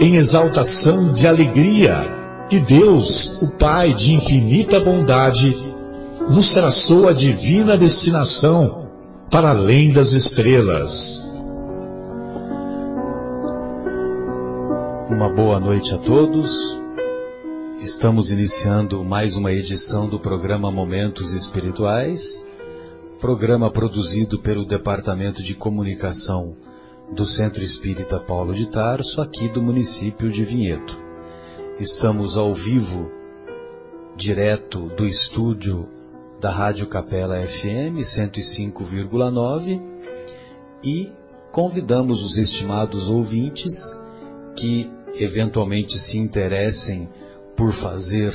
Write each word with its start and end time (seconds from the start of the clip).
em 0.00 0.16
exaltação 0.16 1.12
de 1.12 1.28
alegria 1.28 2.08
que 2.48 2.58
Deus, 2.58 3.42
o 3.42 3.58
Pai 3.58 3.92
de 3.92 4.14
infinita 4.14 4.80
bondade, 4.80 5.54
nos 6.26 6.54
traçou 6.54 7.06
a 7.06 7.12
divina 7.12 7.76
destinação 7.76 8.90
para 9.30 9.50
além 9.50 9.92
das 9.92 10.12
estrelas. 10.12 11.38
Uma 15.10 15.28
boa 15.28 15.60
noite 15.60 15.94
a 15.94 15.98
todos. 15.98 16.80
Estamos 17.78 18.32
iniciando 18.32 19.04
mais 19.04 19.36
uma 19.36 19.52
edição 19.52 20.08
do 20.08 20.18
programa 20.18 20.70
Momentos 20.70 21.34
Espirituais, 21.34 22.46
programa 23.20 23.70
produzido 23.70 24.38
pelo 24.38 24.64
Departamento 24.64 25.42
de 25.42 25.54
Comunicação 25.54 26.56
do 27.12 27.26
Centro 27.26 27.62
Espírita 27.62 28.20
Paulo 28.20 28.54
de 28.54 28.70
Tarso, 28.70 29.20
aqui 29.20 29.48
do 29.48 29.60
município 29.60 30.30
de 30.30 30.44
Vinhedo. 30.44 30.96
Estamos 31.78 32.36
ao 32.36 32.54
vivo, 32.54 33.10
direto 34.16 34.88
do 34.90 35.04
estúdio 35.06 35.88
da 36.40 36.50
Rádio 36.50 36.86
Capela 36.86 37.44
FM 37.44 37.98
105,9 37.98 39.82
e 40.84 41.12
convidamos 41.50 42.22
os 42.22 42.38
estimados 42.38 43.08
ouvintes 43.08 43.92
que 44.54 44.88
eventualmente 45.14 45.98
se 45.98 46.16
interessem 46.16 47.08
por 47.56 47.72
fazer, 47.72 48.32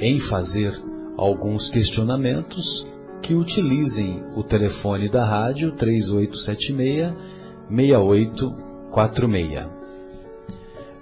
em 0.00 0.18
fazer 0.18 0.72
alguns 1.18 1.68
questionamentos, 1.68 2.84
que 3.20 3.34
utilizem 3.34 4.24
o 4.34 4.42
telefone 4.42 5.08
da 5.08 5.24
rádio 5.24 5.72
3876 5.72 7.35
6846. 7.70 9.68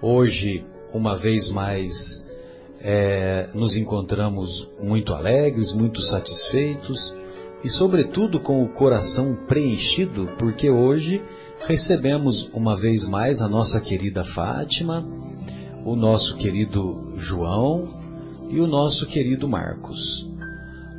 Hoje, 0.01 0.65
uma 0.93 1.17
vez 1.17 1.51
mais, 1.51 2.27
é, 2.81 3.49
nos 3.55 3.77
encontramos 3.77 4.69
muito 4.83 5.15
alegres, 5.15 5.73
muito 5.73 6.01
satisfeitos 6.01 7.15
e, 7.63 7.69
sobretudo, 7.69 8.39
com 8.39 8.63
o 8.63 8.69
coração 8.69 9.35
preenchido, 9.49 10.29
porque 10.39 10.69
hoje 10.71 11.23
recebemos 11.67 12.51
uma 12.53 12.77
vez 12.77 13.05
mais 13.05 13.41
a 13.41 13.49
nossa 13.49 13.81
querida 13.81 14.23
Fátima, 14.23 15.07
o 15.85 15.97
nosso 15.97 16.37
querido 16.37 17.15
João 17.17 17.89
e 18.51 18.61
o 18.61 18.67
nosso 18.67 19.07
querido 19.07 19.49
Marcos. 19.49 20.29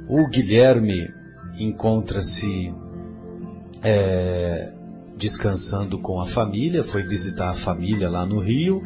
O 0.07 0.27
Guilherme 0.27 1.07
encontra-se 1.59 2.73
é, 3.83 4.73
descansando 5.17 5.97
com 5.97 6.19
a 6.19 6.25
família, 6.25 6.83
foi 6.83 7.03
visitar 7.03 7.49
a 7.49 7.53
família 7.53 8.09
lá 8.09 8.25
no 8.25 8.39
Rio. 8.39 8.81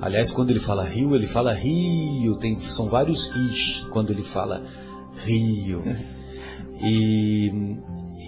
Aliás, 0.00 0.30
quando 0.30 0.50
ele 0.50 0.60
fala 0.60 0.84
Rio, 0.84 1.14
ele 1.14 1.26
fala 1.26 1.52
Rio, 1.52 2.36
tem, 2.36 2.58
são 2.58 2.88
vários 2.88 3.28
is 3.36 3.86
quando 3.90 4.10
ele 4.10 4.22
fala 4.22 4.62
Rio. 5.24 5.82
E 6.82 7.52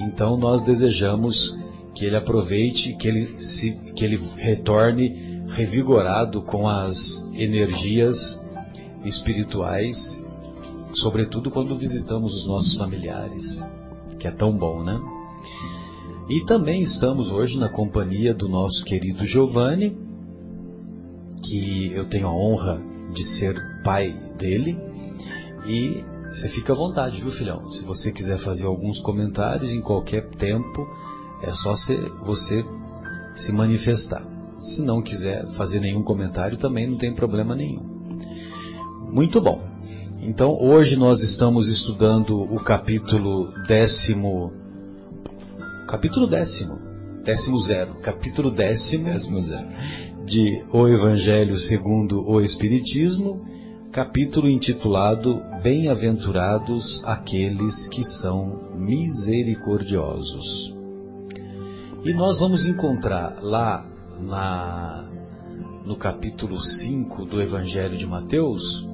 então 0.02 0.36
nós 0.36 0.60
desejamos 0.60 1.58
que 1.94 2.04
ele 2.04 2.16
aproveite, 2.16 2.94
que 2.96 3.08
ele, 3.08 3.26
se, 3.38 3.72
que 3.94 4.04
ele 4.04 4.20
retorne 4.36 5.42
revigorado 5.48 6.42
com 6.42 6.68
as 6.68 7.26
energias 7.32 8.38
espirituais, 9.04 10.22
sobretudo 10.92 11.50
quando 11.50 11.74
visitamos 11.74 12.34
os 12.34 12.46
nossos 12.46 12.74
familiares, 12.74 13.64
que 14.18 14.28
é 14.28 14.30
tão 14.30 14.52
bom, 14.52 14.82
né? 14.82 15.00
E 16.28 16.44
também 16.44 16.80
estamos 16.80 17.32
hoje 17.32 17.58
na 17.58 17.68
companhia 17.68 18.32
do 18.32 18.48
nosso 18.48 18.84
querido 18.84 19.24
Giovanni, 19.24 19.98
que 21.42 21.92
eu 21.92 22.08
tenho 22.08 22.28
a 22.28 22.32
honra 22.32 22.80
de 23.12 23.24
ser 23.24 23.82
pai 23.82 24.16
dele. 24.38 24.78
E 25.66 26.04
você 26.28 26.48
fica 26.48 26.72
à 26.72 26.76
vontade, 26.76 27.20
viu, 27.20 27.30
filhão? 27.30 27.70
Se 27.70 27.84
você 27.84 28.12
quiser 28.12 28.38
fazer 28.38 28.66
alguns 28.66 29.00
comentários 29.00 29.72
em 29.72 29.80
qualquer 29.80 30.28
tempo, 30.30 30.86
é 31.42 31.50
só 31.50 31.74
você 32.22 32.64
se 33.34 33.52
manifestar. 33.52 34.24
Se 34.58 34.80
não 34.80 35.02
quiser 35.02 35.46
fazer 35.48 35.80
nenhum 35.80 36.04
comentário, 36.04 36.56
também 36.56 36.88
não 36.88 36.96
tem 36.96 37.12
problema 37.12 37.54
nenhum. 37.56 37.82
Muito 39.10 39.40
bom. 39.40 39.60
Então, 40.20 40.56
hoje 40.56 40.96
nós 40.96 41.20
estamos 41.20 41.68
estudando 41.68 42.40
o 42.40 42.62
capítulo 42.62 43.52
décimo 43.66 44.61
capítulo 45.86 46.26
décimo, 46.26 46.92
décimo 47.24 47.58
zero, 47.60 47.94
capítulo 48.00 48.50
décimo, 48.50 49.04
décimo 49.04 49.40
zero, 49.40 49.68
de 50.24 50.64
O 50.72 50.88
Evangelho 50.88 51.56
segundo 51.56 52.26
o 52.26 52.40
Espiritismo, 52.40 53.44
capítulo 53.90 54.48
intitulado 54.48 55.42
Bem-aventurados 55.62 57.04
aqueles 57.04 57.88
que 57.88 58.02
são 58.02 58.72
misericordiosos. 58.74 60.74
E 62.04 62.12
nós 62.12 62.38
vamos 62.38 62.66
encontrar 62.66 63.40
lá 63.42 63.86
na, 64.20 65.08
no 65.84 65.96
capítulo 65.96 66.60
5 66.60 67.26
do 67.26 67.40
Evangelho 67.40 67.96
de 67.96 68.06
Mateus, 68.06 68.88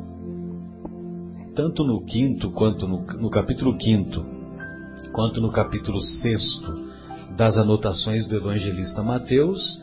tanto 1.54 1.84
no 1.84 2.02
quinto 2.02 2.50
quanto 2.50 2.86
no, 2.86 3.00
no 3.18 3.30
capítulo 3.30 3.76
quinto, 3.76 4.24
quanto 5.12 5.40
no 5.40 5.50
capítulo 5.50 6.02
sexto 6.02 6.77
das 7.38 7.56
anotações 7.56 8.26
do 8.26 8.34
evangelista 8.34 9.00
Mateus, 9.00 9.80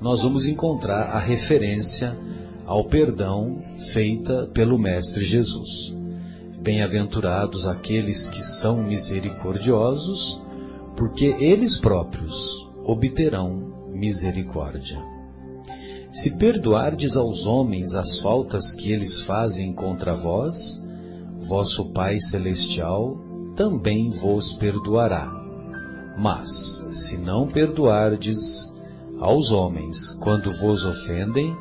nós 0.00 0.22
vamos 0.22 0.46
encontrar 0.46 1.10
a 1.10 1.18
referência 1.18 2.16
ao 2.64 2.84
perdão 2.84 3.60
feita 3.92 4.48
pelo 4.54 4.78
Mestre 4.78 5.24
Jesus. 5.24 5.92
Bem-aventurados 6.60 7.66
aqueles 7.66 8.30
que 8.30 8.40
são 8.40 8.84
misericordiosos, 8.84 10.40
porque 10.96 11.34
eles 11.40 11.76
próprios 11.76 12.70
obterão 12.84 13.88
misericórdia. 13.88 15.02
Se 16.12 16.36
perdoardes 16.36 17.16
aos 17.16 17.44
homens 17.46 17.96
as 17.96 18.20
faltas 18.20 18.76
que 18.76 18.92
eles 18.92 19.22
fazem 19.22 19.74
contra 19.74 20.14
vós, 20.14 20.80
vosso 21.40 21.86
Pai 21.86 22.20
Celestial 22.20 23.18
também 23.56 24.08
vos 24.08 24.52
perdoará 24.52 25.41
mas, 26.22 26.86
se 26.88 27.18
não 27.18 27.48
perdoardes 27.48 28.72
aos 29.18 29.50
homens 29.50 30.12
quando 30.20 30.52
vos 30.52 30.84
ofendem, 30.84 31.52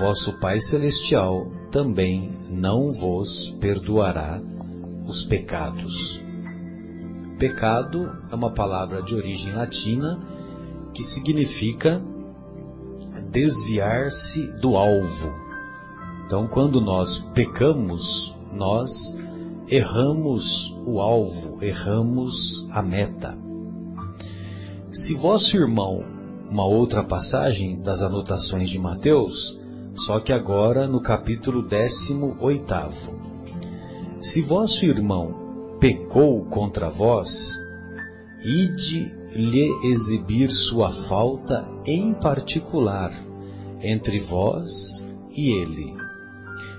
vosso 0.00 0.32
Pai 0.40 0.58
Celestial 0.58 1.46
também 1.70 2.36
não 2.50 2.90
vos 2.90 3.50
perdoará 3.60 4.42
os 5.06 5.24
pecados. 5.24 6.20
Pecado 7.38 8.10
é 8.32 8.34
uma 8.34 8.50
palavra 8.50 9.00
de 9.00 9.14
origem 9.14 9.54
latina 9.54 10.20
que 10.92 11.04
significa 11.04 12.02
desviar-se 13.30 14.44
do 14.54 14.76
alvo. 14.76 15.32
Então, 16.26 16.48
quando 16.48 16.80
nós 16.80 17.18
pecamos, 17.32 18.36
nós 18.52 19.16
erramos 19.68 20.76
o 20.84 21.00
alvo, 21.00 21.62
erramos 21.62 22.66
a 22.72 22.82
meta. 22.82 23.43
Se 24.94 25.16
vosso 25.16 25.56
irmão, 25.56 26.04
uma 26.48 26.64
outra 26.64 27.02
passagem 27.02 27.82
das 27.82 28.00
anotações 28.00 28.70
de 28.70 28.78
Mateus, 28.78 29.60
só 29.92 30.20
que 30.20 30.32
agora 30.32 30.86
no 30.86 31.02
capítulo 31.02 31.66
18. 31.66 32.64
Se 34.20 34.40
vosso 34.40 34.86
irmão 34.86 35.76
pecou 35.80 36.44
contra 36.44 36.88
vós, 36.88 37.58
ide 38.44 39.12
lhe 39.34 39.68
exibir 39.82 40.52
sua 40.52 40.90
falta 40.90 41.68
em 41.84 42.14
particular 42.14 43.12
entre 43.82 44.20
vós 44.20 45.04
e 45.36 45.50
ele. 45.50 45.92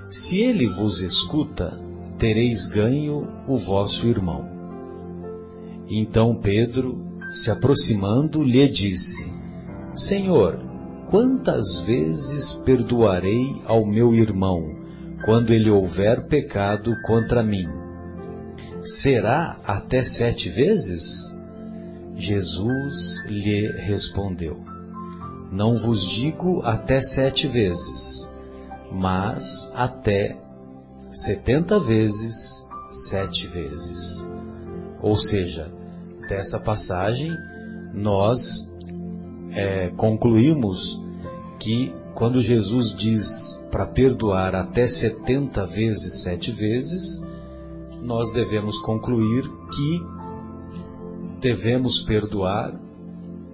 Se 0.10 0.40
ele 0.40 0.68
vos 0.68 1.02
escuta, 1.02 1.78
tereis 2.18 2.66
ganho 2.66 3.28
o 3.46 3.58
vosso 3.58 4.08
irmão. 4.08 4.48
Então 5.90 6.34
Pedro, 6.34 7.05
se 7.30 7.52
aproximando, 7.52 8.44
lhe 8.44 8.68
disse: 8.68 9.32
Senhor, 9.96 10.60
quantas 11.10 11.80
vezes 11.82 12.54
perdoarei 12.66 13.62
ao 13.66 13.86
meu 13.86 14.14
irmão 14.14 14.76
quando 15.24 15.54
ele 15.54 15.70
houver 15.70 16.28
pecado 16.28 16.96
contra 17.04 17.44
mim? 17.44 17.66
Será 18.82 19.58
até 19.66 20.04
sete 20.04 20.50
vezes? 20.50 21.36
Jesus 22.16 23.24
lhe 23.28 23.68
respondeu: 23.82 24.64
Não 25.52 25.76
vos 25.76 26.06
digo 26.06 26.62
até 26.64 27.02
sete 27.02 27.48
vezes, 27.48 28.32
mas 28.92 29.72
até 29.74 30.38
setenta 31.12 31.80
vezes 31.80 32.66
sete 32.90 33.48
vezes. 33.48 34.26
Ou 35.02 35.16
seja, 35.16 35.72
dessa 36.28 36.60
passagem 36.60 37.32
nós 37.94 38.70
é, 39.52 39.90
concluímos 39.96 41.02
que 41.60 41.94
quando 42.14 42.42
Jesus 42.42 42.96
diz 42.96 43.60
para 43.72 43.86
perdoar 43.86 44.56
até 44.56 44.86
setenta 44.86 45.66
vezes 45.66 46.22
sete 46.22 46.52
vezes, 46.52 47.24
nós 48.02 48.32
devemos 48.32 48.80
concluir 48.80 49.44
que 49.74 50.02
devemos 51.40 52.02
perdoar 52.02 52.80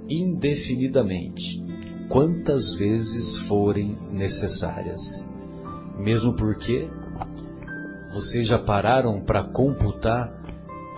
indefinidamente, 0.09 1.63
quantas 2.09 2.73
vezes 2.73 3.37
forem 3.37 3.97
necessárias. 4.11 5.29
Mesmo 5.97 6.33
porque 6.33 6.87
vocês 8.13 8.45
já 8.45 8.59
pararam 8.59 9.21
para 9.21 9.43
computar 9.43 10.40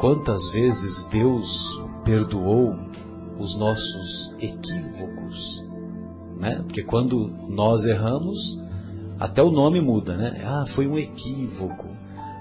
quantas 0.03 0.49
vezes 0.49 1.05
Deus 1.05 1.81
perdoou 2.03 2.75
os 3.39 3.57
nossos 3.57 4.35
equívocos, 4.37 5.65
né? 6.41 6.61
Porque 6.63 6.83
quando 6.83 7.33
nós 7.47 7.85
erramos, 7.85 8.59
até 9.17 9.41
o 9.41 9.49
nome 9.49 9.79
muda, 9.79 10.17
né? 10.17 10.43
Ah, 10.45 10.65
foi 10.67 10.87
um 10.87 10.97
equívoco. 10.97 11.87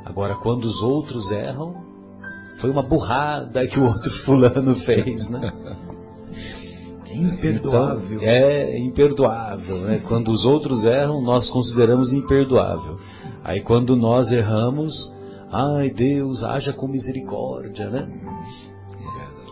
Agora, 0.05 0.35
quando 0.35 0.65
os 0.65 0.83
outros 0.83 1.31
erram, 1.31 1.77
foi 2.57 2.69
uma 2.69 2.83
burrada 2.83 3.65
que 3.65 3.79
o 3.79 3.85
outro 3.87 4.11
fulano 4.11 4.75
fez, 4.75 5.29
né? 5.29 5.53
Imperdoável. 7.13 8.17
Então, 8.17 8.29
é 8.29 8.77
imperdoável, 8.77 9.77
né? 9.83 10.03
Quando 10.09 10.33
os 10.33 10.45
outros 10.45 10.85
erram, 10.85 11.23
nós 11.23 11.49
consideramos 11.49 12.13
imperdoável. 12.13 12.99
Aí 13.45 13.61
quando 13.61 13.95
nós 13.95 14.33
erramos, 14.33 15.13
ai 15.53 15.91
Deus, 15.91 16.43
haja 16.43 16.73
com 16.73 16.89
misericórdia, 16.89 17.91
né? 17.91 18.09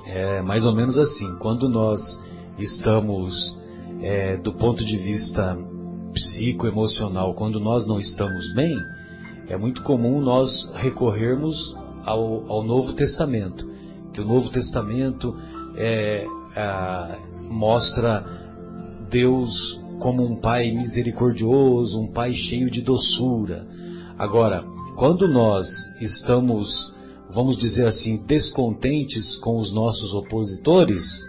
É 0.07 0.43
mais 0.43 0.65
ou 0.65 0.75
menos 0.75 0.99
assim. 0.99 1.37
Quando 1.39 1.69
nós 1.69 2.23
estamos, 2.59 3.61
é, 4.01 4.37
do 4.37 4.53
ponto 4.53 4.85
de 4.85 4.97
vista 4.97 5.57
psicoemocional, 6.13 7.35
quando 7.35 7.61
nós 7.61 7.87
não 7.87 7.99
estamos 7.99 8.53
bem, 8.55 8.77
é 9.47 9.57
muito 9.57 9.83
comum 9.83 10.21
nós 10.21 10.71
recorrermos 10.75 11.77
ao, 12.05 12.51
ao 12.51 12.65
Novo 12.65 12.93
Testamento. 12.95 13.71
Que 14.13 14.21
o 14.21 14.25
Novo 14.25 14.49
Testamento 14.49 15.37
é, 15.77 16.27
mostra 17.43 18.25
Deus 19.09 19.81
como 19.99 20.23
um 20.23 20.37
Pai 20.37 20.71
misericordioso, 20.71 22.01
um 22.01 22.09
Pai 22.09 22.33
cheio 22.33 22.71
de 22.71 22.81
doçura. 22.81 23.67
Agora, 24.19 24.65
quando 25.01 25.27
nós 25.27 25.91
estamos, 25.99 26.95
vamos 27.31 27.57
dizer 27.57 27.87
assim, 27.87 28.19
descontentes 28.19 29.35
com 29.35 29.57
os 29.57 29.73
nossos 29.73 30.13
opositores, 30.13 31.27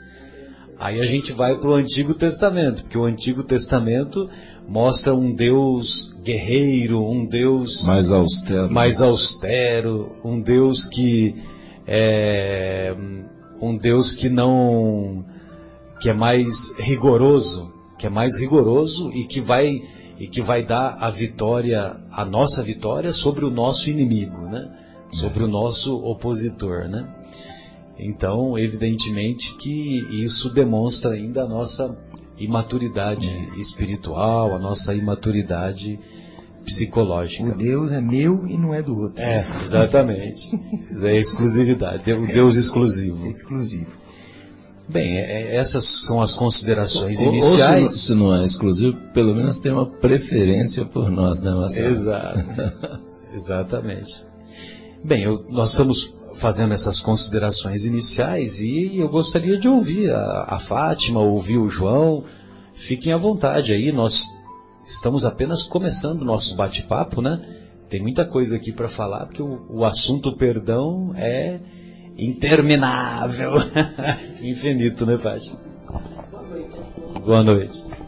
aí 0.77 0.99
a 0.99 1.05
gente 1.05 1.31
vai 1.31 1.57
para 1.57 1.69
o 1.69 1.75
Antigo 1.75 2.13
Testamento, 2.13 2.83
porque 2.83 2.97
o 2.97 3.05
Antigo 3.05 3.43
Testamento 3.43 4.29
mostra 4.67 5.15
um 5.15 5.33
Deus 5.33 6.13
guerreiro, 6.21 7.01
um 7.01 7.25
Deus 7.25 7.85
mais 7.85 8.11
austero, 8.11 8.69
mais 8.69 9.01
austero 9.01 10.17
um 10.21 10.41
Deus 10.41 10.85
que 10.85 11.33
é 11.87 12.93
um 13.61 13.77
Deus 13.77 14.11
que 14.11 14.27
não 14.27 15.23
que 16.01 16.09
é 16.09 16.13
mais 16.13 16.77
rigoroso, 16.77 17.71
que 17.97 18.05
é 18.05 18.09
mais 18.09 18.37
rigoroso 18.37 19.09
e 19.11 19.23
que 19.23 19.39
vai 19.39 19.81
e 20.21 20.27
que 20.27 20.39
vai 20.39 20.63
dar 20.63 20.99
a 20.99 21.09
vitória, 21.09 21.99
a 22.11 22.23
nossa 22.23 22.61
vitória 22.61 23.11
sobre 23.11 23.43
o 23.43 23.49
nosso 23.49 23.89
inimigo, 23.89 24.41
né? 24.41 24.69
Sobre 25.09 25.43
o 25.43 25.47
nosso 25.47 25.97
opositor, 25.97 26.87
né? 26.87 27.09
Então, 27.97 28.55
evidentemente 28.55 29.57
que 29.57 30.23
isso 30.23 30.53
demonstra 30.53 31.15
ainda 31.15 31.41
a 31.41 31.47
nossa 31.47 31.97
imaturidade 32.37 33.31
espiritual, 33.57 34.53
a 34.53 34.59
nossa 34.59 34.93
imaturidade 34.93 35.99
psicológica. 36.63 37.49
O 37.49 37.57
Deus 37.57 37.91
é 37.91 37.99
meu 37.99 38.47
e 38.47 38.59
não 38.59 38.75
é 38.75 38.83
do 38.83 38.95
outro. 38.95 39.19
É, 39.19 39.43
exatamente. 39.63 40.51
é 41.01 41.17
exclusividade, 41.17 42.13
o 42.13 42.27
Deus 42.27 42.55
exclusivo. 42.55 43.25
exclusivo. 43.25 43.97
Bem, 44.91 45.19
é, 45.19 45.55
essas 45.55 45.85
são 45.85 46.21
as 46.21 46.33
considerações 46.33 47.19
ou, 47.21 47.27
iniciais. 47.27 47.83
Ou 47.83 47.89
se, 47.89 47.99
se, 47.99 48.15
não 48.15 48.35
é 48.35 48.43
exclusivo, 48.43 48.97
pelo 49.13 49.33
menos 49.33 49.59
tem 49.59 49.71
uma 49.71 49.85
preferência 49.85 50.85
por 50.85 51.09
nós, 51.09 51.41
né, 51.41 51.51
Marcelo? 51.51 51.91
Exato. 51.91 52.39
Exatamente. 53.33 54.25
Bem, 55.01 55.23
eu, 55.23 55.45
nós 55.49 55.69
estamos 55.69 56.19
fazendo 56.35 56.73
essas 56.73 56.99
considerações 56.99 57.85
iniciais 57.85 58.59
e 58.59 58.97
eu 58.97 59.07
gostaria 59.07 59.57
de 59.57 59.69
ouvir 59.69 60.11
a, 60.11 60.45
a 60.47 60.59
Fátima, 60.59 61.21
ouvir 61.21 61.57
o 61.57 61.69
João. 61.69 62.25
Fiquem 62.73 63.13
à 63.13 63.17
vontade 63.17 63.71
aí, 63.71 63.93
nós 63.93 64.27
estamos 64.85 65.23
apenas 65.23 65.63
começando 65.63 66.21
o 66.21 66.25
nosso 66.25 66.55
bate-papo, 66.55 67.21
né? 67.21 67.39
Tem 67.89 68.01
muita 68.01 68.25
coisa 68.25 68.57
aqui 68.57 68.71
para 68.73 68.89
falar, 68.89 69.25
porque 69.25 69.41
o, 69.41 69.65
o 69.69 69.85
assunto 69.85 70.33
perdão 70.33 71.13
é 71.15 71.59
interminável. 72.21 73.53
Infinito, 74.41 75.05
né, 75.05 75.17
Fátima? 75.17 75.59
Boa 76.29 76.43
noite. 76.43 76.77
Boa 77.25 77.43
noite. 77.43 78.01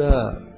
falando 0.00 0.49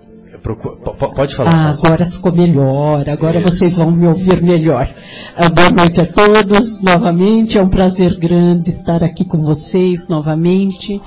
procura 0.42 0.76
Pode 1.14 1.34
falar. 1.34 1.54
Ah, 1.54 1.70
agora 1.70 2.06
ficou 2.06 2.32
melhor, 2.32 3.08
agora 3.08 3.38
Isso. 3.38 3.52
vocês 3.52 3.76
vão 3.76 3.90
me 3.90 4.06
ouvir 4.06 4.42
melhor. 4.42 4.92
Ah, 5.36 5.48
boa 5.48 5.70
noite 5.70 6.00
a 6.00 6.06
todos, 6.06 6.82
novamente, 6.82 7.58
é 7.58 7.62
um 7.62 7.68
prazer 7.68 8.18
grande 8.18 8.70
estar 8.70 9.02
aqui 9.04 9.24
com 9.24 9.40
vocês 9.42 10.08
novamente 10.08 11.00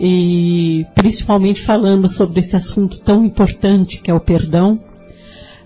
e 0.00 0.86
principalmente 0.94 1.60
falando 1.60 2.08
sobre 2.08 2.40
esse 2.40 2.56
assunto 2.56 2.98
tão 2.98 3.24
importante 3.24 4.00
que 4.00 4.10
é 4.10 4.14
o 4.14 4.20
perdão, 4.20 4.80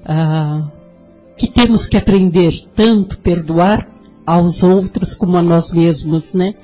ah, 0.05 0.65
que 1.37 1.47
temos 1.47 1.87
que 1.87 1.97
aprender 1.97 2.53
tanto 2.75 3.19
perdoar 3.19 3.87
aos 4.27 4.63
outros 4.63 5.15
como 5.15 5.37
a 5.37 5.43
nós 5.43 5.73
mesmos, 5.73 6.35
né? 6.35 6.55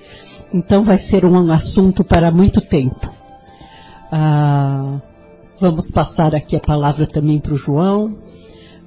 Então 0.52 0.82
vai 0.82 0.98
ser 0.98 1.24
um 1.24 1.50
assunto 1.52 2.02
para 2.02 2.30
muito 2.30 2.60
tempo. 2.60 3.10
Ah, 4.10 5.00
vamos 5.60 5.90
passar 5.90 6.34
aqui 6.34 6.56
a 6.56 6.60
palavra 6.60 7.06
também 7.06 7.38
para 7.38 7.54
o 7.54 7.56
João, 7.56 8.16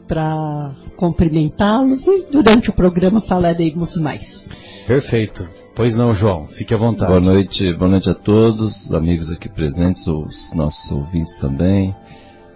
para 0.08 0.76
cumprimentá-los 0.96 2.06
e 2.08 2.26
durante 2.32 2.70
o 2.70 2.74
programa 2.74 3.22
falaremos 3.22 3.98
mais. 3.98 4.50
Perfeito. 4.88 5.48
Pois 5.76 5.98
não, 5.98 6.14
João, 6.14 6.48
fique 6.48 6.74
à 6.74 6.78
vontade. 6.78 7.12
Boa 7.12 7.20
noite, 7.20 7.74
boa 7.74 7.90
noite 7.90 8.10
a 8.10 8.14
todos, 8.14 8.94
amigos 8.94 9.30
aqui 9.30 9.50
presentes, 9.50 10.08
os 10.08 10.54
nossos 10.54 10.92
ouvintes 10.92 11.36
também. 11.36 11.94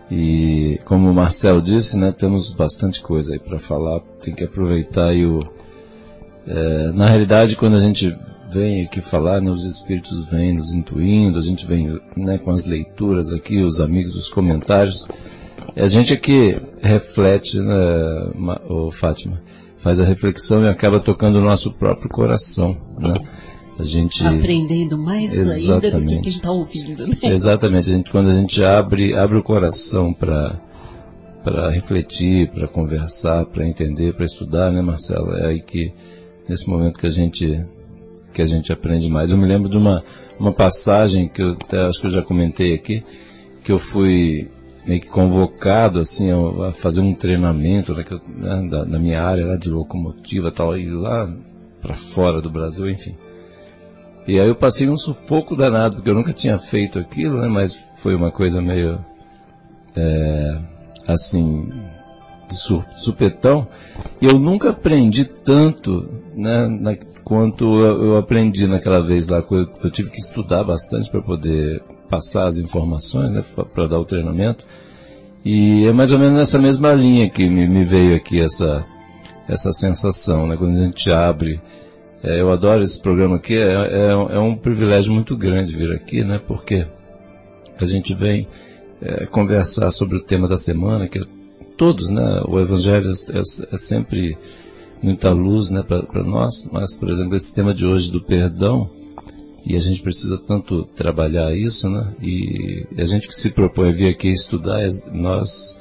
E 0.10 0.80
como 0.86 1.10
o 1.10 1.14
Marcelo 1.14 1.62
disse, 1.62 1.98
né, 1.98 2.12
temos 2.12 2.54
bastante 2.54 3.02
coisa 3.02 3.34
aí 3.34 3.40
para 3.40 3.60
falar, 3.60 4.00
tem 4.24 4.34
que 4.34 4.44
aproveitar 4.44 5.10
aí 5.10 5.26
o, 5.26 5.44
É, 6.48 6.92
na 6.94 7.06
realidade, 7.06 7.56
quando 7.56 7.76
a 7.76 7.80
gente 7.80 8.18
vem 8.52 8.84
aqui 8.84 9.02
falar, 9.02 9.42
né, 9.42 9.52
os 9.52 9.64
espíritos 9.64 10.26
vêm 10.26 10.56
nos 10.56 10.74
intuindo, 10.74 11.38
a 11.38 11.42
gente 11.42 11.66
vem 11.66 12.00
né, 12.16 12.38
com 12.38 12.52
as 12.52 12.66
leituras 12.66 13.32
aqui, 13.32 13.62
os 13.62 13.80
amigos, 13.80 14.16
os 14.16 14.28
comentários. 14.28 15.08
A 15.76 15.88
gente 15.88 16.14
aqui 16.14 16.60
reflete, 16.82 17.60
né, 17.60 17.76
Fátima, 18.92 19.42
faz 19.78 20.00
a 20.00 20.06
reflexão 20.06 20.64
e 20.64 20.68
acaba 20.68 21.00
tocando 21.00 21.38
o 21.38 21.44
nosso 21.44 21.72
próprio 21.72 22.10
coração, 22.10 22.78
né? 23.00 23.14
A 23.80 23.84
gente 23.84 24.26
aprendendo 24.28 24.98
mais 24.98 25.34
Exatamente. 25.34 25.86
ainda 25.86 26.00
do 26.00 26.06
que 26.06 26.22
quem 26.22 26.32
está 26.34 26.52
ouvindo, 26.52 27.08
né? 27.08 27.16
Exatamente. 27.24 27.90
A 27.90 27.94
gente, 27.94 28.12
quando 28.12 28.30
a 28.30 28.34
gente 28.34 28.62
abre 28.62 29.18
abre 29.18 29.38
o 29.38 29.44
coração 29.44 30.12
para 30.14 30.60
para 31.42 31.70
refletir, 31.70 32.52
para 32.52 32.68
conversar, 32.68 33.46
para 33.46 33.66
entender, 33.66 34.14
para 34.14 34.26
estudar, 34.26 34.70
né, 34.70 34.82
Marcelo? 34.82 35.32
É 35.38 35.48
aí 35.48 35.62
que 35.62 35.94
nesse 36.48 36.70
momento 36.70 37.00
que 37.00 37.08
a 37.08 37.12
gente 37.12 37.66
que 38.34 38.42
a 38.42 38.46
gente 38.46 38.72
aprende 38.72 39.10
mais. 39.10 39.32
Eu 39.32 39.38
me 39.38 39.48
lembro 39.48 39.70
de 39.70 39.78
uma 39.78 40.04
uma 40.40 40.54
passagem 40.54 41.28
que 41.28 41.42
eu 41.42 41.52
até 41.52 41.86
acho 41.86 42.00
que 42.00 42.08
eu 42.08 42.12
já 42.12 42.22
comentei 42.22 42.74
aqui, 42.74 43.04
que 43.64 43.72
eu 43.72 43.78
fui 43.78 44.50
meio 44.86 45.02
que 45.02 45.10
convocado 45.10 46.00
assim 46.00 46.32
a, 46.32 46.72
fazer 46.72 47.02
um 47.02 47.14
treinamento 47.14 47.94
né, 47.94 48.04
né, 48.28 48.68
da, 48.70 48.86
da, 48.86 48.98
minha 48.98 49.22
área 49.22 49.46
lá 49.46 49.58
de 49.58 49.70
locomotiva 49.70 50.50
tal 50.50 50.78
e 50.78 50.90
lá 50.90 51.30
para 51.82 51.94
fora 51.94 52.42
do 52.42 52.50
Brasil, 52.50 52.90
enfim. 52.90 53.16
E 54.26 54.40
aí 54.40 54.48
eu 54.48 54.56
passei 54.56 54.88
um 54.90 54.98
sufoco 54.98 55.56
danado 55.56 55.98
porque 55.98 56.10
eu 56.10 56.16
nunca 56.16 56.32
tinha 56.32 56.58
feito 56.58 57.00
aquilo, 57.00 57.42
né? 57.42 57.48
Mas 57.48 57.80
foi 57.98 58.16
uma 58.16 58.32
coisa 58.32 58.62
meio 58.62 59.00
é, 59.96 60.60
assim 61.08 61.70
de 62.48 62.56
supetão. 62.56 63.68
E 64.22 64.26
eu 64.26 64.40
nunca 64.40 64.70
aprendi 64.70 65.26
tanto, 65.26 66.08
né? 66.36 66.68
Na, 66.68 66.96
quanto 67.30 67.64
eu, 67.64 68.18
aprendi 68.18 68.66
naquela 68.66 69.06
vez 69.06 69.28
lá. 69.28 69.38
Eu, 69.38 69.70
eu 69.84 69.92
tive 69.92 70.10
que 70.10 70.18
estudar 70.18 70.64
bastante 70.64 71.12
para 71.12 71.22
poder 71.22 71.80
passar 72.10 72.48
as 72.48 72.58
informações, 72.58 73.32
né? 73.32 73.44
Para 73.72 73.86
dar 73.86 74.00
o 74.00 74.04
treinamento. 74.04 74.66
E 75.46 75.86
é 75.86 75.94
mais 75.94 76.10
ou 76.12 76.18
menos 76.18 76.34
nessa 76.34 76.58
mesma 76.58 76.92
linha 76.92 77.30
que 77.30 77.48
me, 77.48 77.68
me 77.68 77.86
veio 77.86 78.16
aqui 78.16 78.42
essa, 78.42 78.84
essa 79.48 79.72
sensação, 79.72 80.48
né? 80.48 80.58
Quando 80.58 80.76
a 80.76 80.84
gente 80.84 81.12
abre, 81.12 81.62
é, 82.24 82.42
eu 82.42 82.52
adoro 82.52 82.82
esse 82.82 83.00
programa 83.00 83.36
aqui, 83.36 83.56
é, 83.56 83.74
é, 83.74 84.10
é, 84.10 84.40
um 84.40 84.56
privilégio 84.56 85.14
muito 85.14 85.38
grande 85.38 85.76
vir 85.76 85.92
aqui, 85.92 86.24
né? 86.24 86.42
Porque 86.48 86.88
a 87.80 87.86
gente 87.86 88.12
vem 88.16 88.48
é, 89.04 89.28
conversar 89.28 89.92
sobre 89.92 90.18
o 90.18 90.24
tema 90.24 90.48
da 90.48 90.58
semana, 90.58 91.08
que 91.08 91.20
é 91.20 91.24
todos, 91.78 92.10
né? 92.10 92.42
O 92.48 92.60
Evangelho 92.60 93.12
é, 93.12 93.40
é 93.72 93.78
sempre 93.78 94.36
muita 95.02 95.32
luz, 95.32 95.70
né, 95.70 95.84
para 95.84 96.24
nós, 96.24 96.68
mas, 96.72 96.94
por 96.94 97.10
exemplo, 97.10 97.36
esse 97.36 97.54
tema 97.54 97.74
de 97.74 97.86
hoje 97.86 98.12
do 98.12 98.22
perdão, 98.22 98.90
e 99.66 99.76
a 99.76 99.80
gente 99.80 100.02
precisa 100.02 100.38
tanto 100.38 100.84
trabalhar 100.96 101.56
isso, 101.56 101.90
né? 101.90 102.14
E 102.22 102.88
a 102.98 103.06
gente 103.06 103.28
que 103.28 103.36
se 103.36 103.52
propõe 103.52 103.90
a 103.90 103.92
vir 103.92 104.08
aqui 104.08 104.30
estudar, 104.30 104.82
nós 105.12 105.80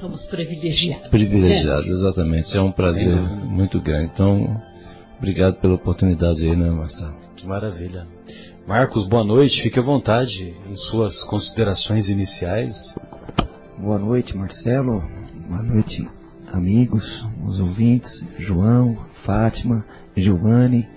somos 0.00 0.26
privilegiados. 0.26 1.08
Privilegiados, 1.08 1.86
é. 1.86 1.92
exatamente. 1.92 2.56
É 2.56 2.60
um 2.60 2.72
prazer 2.72 3.22
Sim. 3.22 3.46
muito 3.46 3.80
grande. 3.80 4.10
Então, 4.12 4.60
obrigado 5.18 5.56
pela 5.60 5.74
oportunidade 5.74 6.48
aí, 6.48 6.56
né, 6.56 6.70
Marcelo? 6.70 7.14
Que 7.36 7.46
maravilha. 7.46 8.06
Marcos, 8.66 9.04
boa 9.04 9.24
noite. 9.24 9.62
Fique 9.62 9.78
à 9.78 9.82
vontade 9.82 10.54
em 10.68 10.74
suas 10.74 11.22
considerações 11.22 12.08
iniciais. 12.08 12.94
Boa 13.78 13.98
noite, 13.98 14.36
Marcelo. 14.36 15.02
Boa 15.48 15.62
noite, 15.62 16.08
amigos, 16.52 17.28
os 17.44 17.60
ouvintes, 17.60 18.26
João, 18.38 18.96
Fátima, 19.14 19.84
Giovanni 20.16 20.88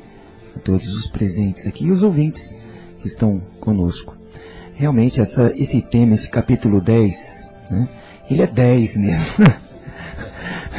a 0.56 0.60
todos 0.60 0.88
os 0.94 1.08
presentes 1.08 1.66
aqui 1.66 1.86
e 1.86 1.92
os 1.92 2.04
ouvintes 2.04 2.60
que 3.00 3.08
estão 3.08 3.42
conosco. 3.60 4.16
Realmente, 4.76 5.22
essa, 5.22 5.54
esse 5.56 5.82
tema, 5.82 6.14
esse 6.14 6.30
capítulo 6.30 6.82
10, 6.82 7.50
né, 7.70 7.90
ele 8.30 8.42
é 8.42 8.48
10 8.48 8.98
mesmo. 8.98 9.26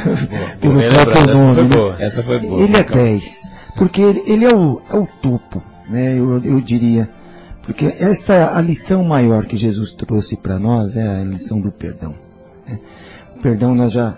Boa, 0.05 0.55
Pelo 0.59 0.81
próprio 0.89 1.33
nome. 1.33 1.33
Essa 1.33 1.53
foi, 1.53 1.63
né? 1.63 1.75
boa. 1.75 1.97
Essa 1.99 2.23
foi 2.23 2.39
boa. 2.39 2.61
Ele 2.61 2.75
é 2.75 2.83
10. 2.83 3.51
Porque 3.75 4.01
ele, 4.01 4.23
ele 4.27 4.45
é, 4.45 4.55
o, 4.55 4.81
é 4.91 4.97
o 4.97 5.07
topo, 5.21 5.63
né, 5.89 6.17
eu, 6.17 6.43
eu 6.43 6.61
diria. 6.61 7.09
Porque 7.63 7.85
esta 7.85 8.35
é 8.35 8.43
a 8.43 8.61
lição 8.61 9.03
maior 9.03 9.45
que 9.45 9.57
Jesus 9.57 9.93
trouxe 9.93 10.37
para 10.37 10.59
nós, 10.59 10.95
é 10.95 11.07
a 11.07 11.23
lição 11.23 11.59
do 11.59 11.71
perdão. 11.71 12.13
Né? 12.67 12.79
O 13.35 13.41
perdão 13.41 13.73
nós 13.73 13.91
já, 13.91 14.15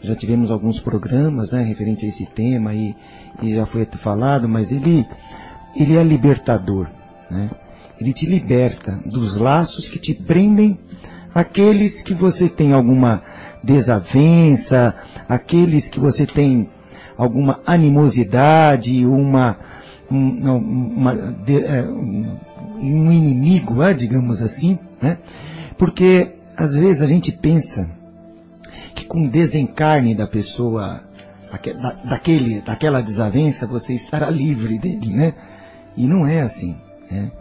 já 0.00 0.14
tivemos 0.14 0.50
alguns 0.50 0.78
programas 0.78 1.52
né, 1.52 1.62
referente 1.62 2.04
a 2.04 2.08
esse 2.08 2.26
tema 2.26 2.74
e 2.74 2.94
e 3.42 3.54
já 3.54 3.66
foi 3.66 3.84
falado, 3.84 4.48
mas 4.48 4.72
ele, 4.72 5.06
ele 5.76 5.96
é 5.96 6.02
libertador, 6.02 6.88
né? 7.30 7.50
Ele 8.00 8.12
te 8.12 8.26
liberta 8.26 9.00
dos 9.04 9.36
laços 9.36 9.88
que 9.88 9.98
te 9.98 10.14
prendem 10.14 10.78
aqueles 11.34 12.00
que 12.00 12.14
você 12.14 12.48
tem 12.48 12.72
alguma 12.72 13.22
desavença, 13.62 14.94
aqueles 15.28 15.88
que 15.88 15.98
você 15.98 16.24
tem 16.24 16.68
alguma 17.16 17.60
animosidade, 17.66 19.04
uma, 19.04 19.58
uma, 20.08 20.52
uma 20.52 21.14
de, 21.44 21.64
é, 21.64 21.82
um 21.82 23.12
inimigo, 23.12 23.82
é, 23.82 23.92
digamos 23.92 24.40
assim, 24.42 24.78
né? 25.02 25.18
Porque 25.76 26.34
às 26.56 26.74
vezes 26.74 27.02
a 27.02 27.06
gente 27.06 27.32
pensa 27.32 27.88
que 28.94 29.04
com 29.04 29.26
o 29.26 29.30
desencarne 29.30 30.14
da 30.14 30.26
pessoa 30.26 31.02
daquele, 32.04 32.60
daquela 32.60 33.00
desavença, 33.00 33.66
você 33.66 33.94
estará 33.94 34.30
livre 34.30 34.78
dele, 34.78 35.14
né? 35.14 35.34
E 35.96 36.06
não 36.06 36.26
é 36.26 36.40
assim. 36.40 36.76
Né? 37.10 37.32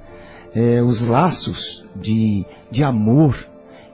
É, 0.56 0.82
os 0.82 1.02
laços 1.02 1.86
de, 1.96 2.46
de 2.72 2.84
amor 2.84 3.48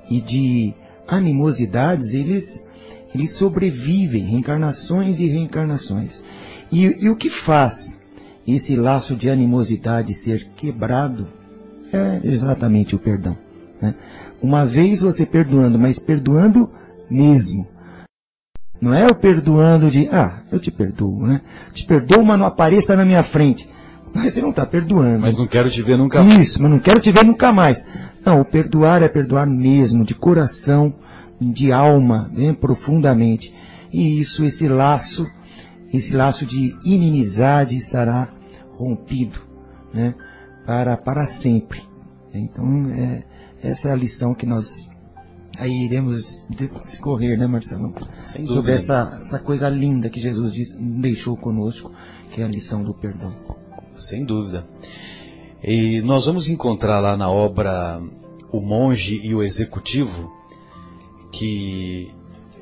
e 0.09 0.21
de 0.21 0.73
animosidades, 1.07 2.13
eles, 2.13 2.67
eles 3.13 3.31
sobrevivem, 3.31 4.25
reencarnações 4.25 5.19
e 5.19 5.27
reencarnações. 5.27 6.23
E, 6.71 7.05
e 7.05 7.09
o 7.09 7.15
que 7.15 7.29
faz 7.29 7.99
esse 8.47 8.75
laço 8.75 9.15
de 9.15 9.29
animosidade 9.29 10.13
ser 10.13 10.49
quebrado 10.55 11.27
é 11.91 12.21
exatamente 12.23 12.95
o 12.95 12.99
perdão. 12.99 13.37
Né? 13.81 13.95
Uma 14.41 14.65
vez 14.65 15.01
você 15.01 15.25
perdoando, 15.25 15.79
mas 15.79 15.99
perdoando 15.99 16.69
mesmo, 17.13 17.67
não 18.81 18.93
é 18.93 19.05
o 19.05 19.15
perdoando 19.15 19.89
de, 19.89 20.09
ah, 20.11 20.41
eu 20.51 20.59
te 20.59 20.69
perdoo, 20.69 21.25
né? 21.25 21.41
Te 21.73 21.85
perdoo, 21.85 22.25
mas 22.25 22.37
não 22.37 22.45
apareça 22.45 22.95
na 22.95 23.05
minha 23.05 23.23
frente. 23.23 23.69
Mas 24.13 24.33
você 24.33 24.41
não 24.41 24.49
está 24.49 24.65
perdoando. 24.65 25.21
Mas 25.21 25.37
não 25.37 25.47
quero 25.47 25.69
te 25.69 25.81
ver 25.81 25.97
nunca 25.97 26.21
mais. 26.21 26.37
Isso, 26.37 26.61
mas 26.61 26.69
não 26.69 26.79
quero 26.79 26.99
te 26.99 27.11
ver 27.11 27.23
nunca 27.23 27.51
mais. 27.51 27.87
Não, 28.25 28.41
o 28.41 28.45
perdoar 28.45 29.01
é 29.01 29.07
perdoar 29.07 29.47
mesmo, 29.47 30.03
de 30.03 30.13
coração, 30.13 30.93
de 31.39 31.71
alma, 31.71 32.29
bem 32.33 32.53
profundamente. 32.53 33.55
E 33.91 34.19
isso, 34.19 34.43
esse 34.43 34.67
laço, 34.67 35.25
esse 35.93 36.15
laço 36.15 36.45
de 36.45 36.75
inimizade 36.83 37.75
estará 37.75 38.29
rompido, 38.75 39.39
né? 39.93 40.13
Para, 40.65 40.97
para 40.97 41.25
sempre. 41.25 41.81
Então, 42.33 42.89
é, 42.89 43.23
essa 43.63 43.89
é 43.89 43.91
a 43.91 43.95
lição 43.95 44.33
que 44.33 44.45
nós 44.45 44.89
aí 45.57 45.85
iremos 45.85 46.45
discorrer, 46.49 47.37
né, 47.37 47.47
Marcelo? 47.47 47.93
Sem 48.23 48.45
Sobre 48.45 48.73
essa, 48.73 49.17
essa 49.21 49.39
coisa 49.39 49.69
linda 49.69 50.09
que 50.09 50.19
Jesus 50.19 50.53
deixou 50.79 51.37
conosco, 51.37 51.91
que 52.31 52.41
é 52.41 52.43
a 52.43 52.47
lição 52.47 52.83
do 52.83 52.93
perdão. 52.93 53.33
Sem 53.95 54.25
dúvida. 54.25 54.67
E 55.63 56.01
nós 56.01 56.25
vamos 56.25 56.49
encontrar 56.49 56.99
lá 56.99 57.15
na 57.15 57.29
obra 57.29 58.01
O 58.51 58.59
Monge 58.59 59.21
e 59.23 59.33
o 59.33 59.41
Executivo, 59.41 60.31
que 61.31 62.11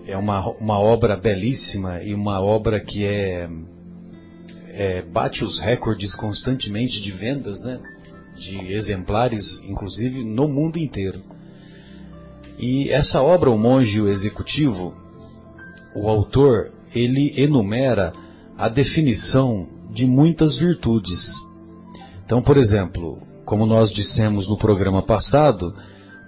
é 0.05 0.17
uma, 0.17 0.49
uma 0.51 0.79
obra 0.79 1.15
belíssima 1.15 2.03
e 2.03 2.13
uma 2.13 2.41
obra 2.41 2.79
que 2.79 3.05
é, 3.05 3.49
é 4.67 5.01
bate 5.01 5.43
os 5.43 5.59
recordes 5.59 6.15
constantemente 6.15 7.01
de 7.01 7.11
vendas, 7.11 7.63
né? 7.63 7.79
De 8.35 8.73
exemplares, 8.73 9.63
inclusive 9.63 10.23
no 10.23 10.47
mundo 10.47 10.77
inteiro. 10.77 11.21
E 12.61 12.91
essa 12.91 13.23
obra, 13.23 13.49
O 13.49 13.57
Monge 13.57 14.05
Executivo, 14.05 14.95
o 15.95 16.07
autor, 16.07 16.71
ele 16.93 17.33
enumera 17.35 18.13
a 18.55 18.69
definição 18.69 19.67
de 19.89 20.05
muitas 20.05 20.57
virtudes. 20.57 21.35
Então, 22.23 22.39
por 22.39 22.57
exemplo, 22.57 23.17
como 23.43 23.65
nós 23.65 23.91
dissemos 23.91 24.47
no 24.47 24.57
programa 24.57 25.01
passado, 25.01 25.75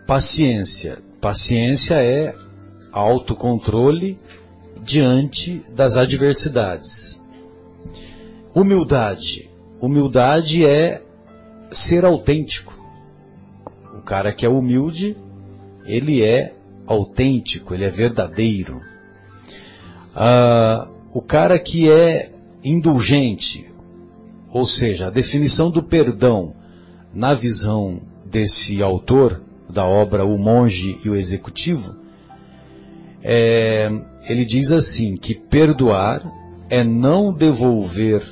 paciência. 0.07 0.97
Paciência 1.21 2.01
é 2.03 2.35
autocontrole 2.91 4.19
diante 4.81 5.63
das 5.69 5.95
adversidades. 5.95 7.21
Humildade. 8.55 9.49
Humildade 9.79 10.65
é 10.65 11.03
ser 11.71 12.03
autêntico. 12.03 12.73
O 13.95 14.01
cara 14.01 14.33
que 14.33 14.45
é 14.45 14.49
humilde 14.49 15.15
ele 15.85 16.23
é 16.23 16.53
autêntico, 16.85 17.73
ele 17.73 17.85
é 17.85 17.89
verdadeiro. 17.89 18.81
Ah, 20.15 20.87
o 21.13 21.21
cara 21.21 21.57
que 21.59 21.89
é 21.89 22.31
indulgente, 22.63 23.69
ou 24.51 24.65
seja, 24.65 25.07
a 25.07 25.11
definição 25.11 25.69
do 25.69 25.83
perdão 25.83 26.53
na 27.13 27.33
visão 27.33 28.01
desse 28.25 28.81
autor 28.81 29.41
da 29.69 29.85
obra 29.85 30.25
O 30.25 30.37
Monge 30.37 30.99
e 31.03 31.09
o 31.09 31.15
Executivo, 31.15 31.95
é, 33.21 33.89
ele 34.27 34.45
diz 34.45 34.71
assim 34.71 35.15
que 35.15 35.33
perdoar 35.33 36.23
é 36.69 36.83
não 36.83 37.33
devolver 37.33 38.23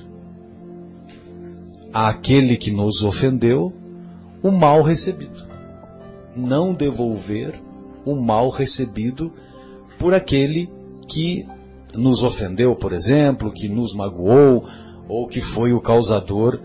àquele 1.94 2.58
que 2.58 2.72
nos 2.72 3.04
ofendeu 3.04 3.74
o 4.42 4.52
mal 4.52 4.82
recebido. 4.82 5.41
Não 6.36 6.74
devolver 6.74 7.62
o 8.06 8.16
mal 8.16 8.50
recebido 8.50 9.32
por 10.00 10.14
aquele 10.14 10.70
que 11.08 11.46
nos 11.96 12.24
ofendeu, 12.24 12.76
por 12.76 12.94
exemplo, 12.94 13.52
que 13.52 13.68
nos 13.68 13.94
magoou 13.94 14.66
ou 15.08 15.28
que 15.28 15.42
foi 15.42 15.74
o 15.74 15.82
causador 15.82 16.60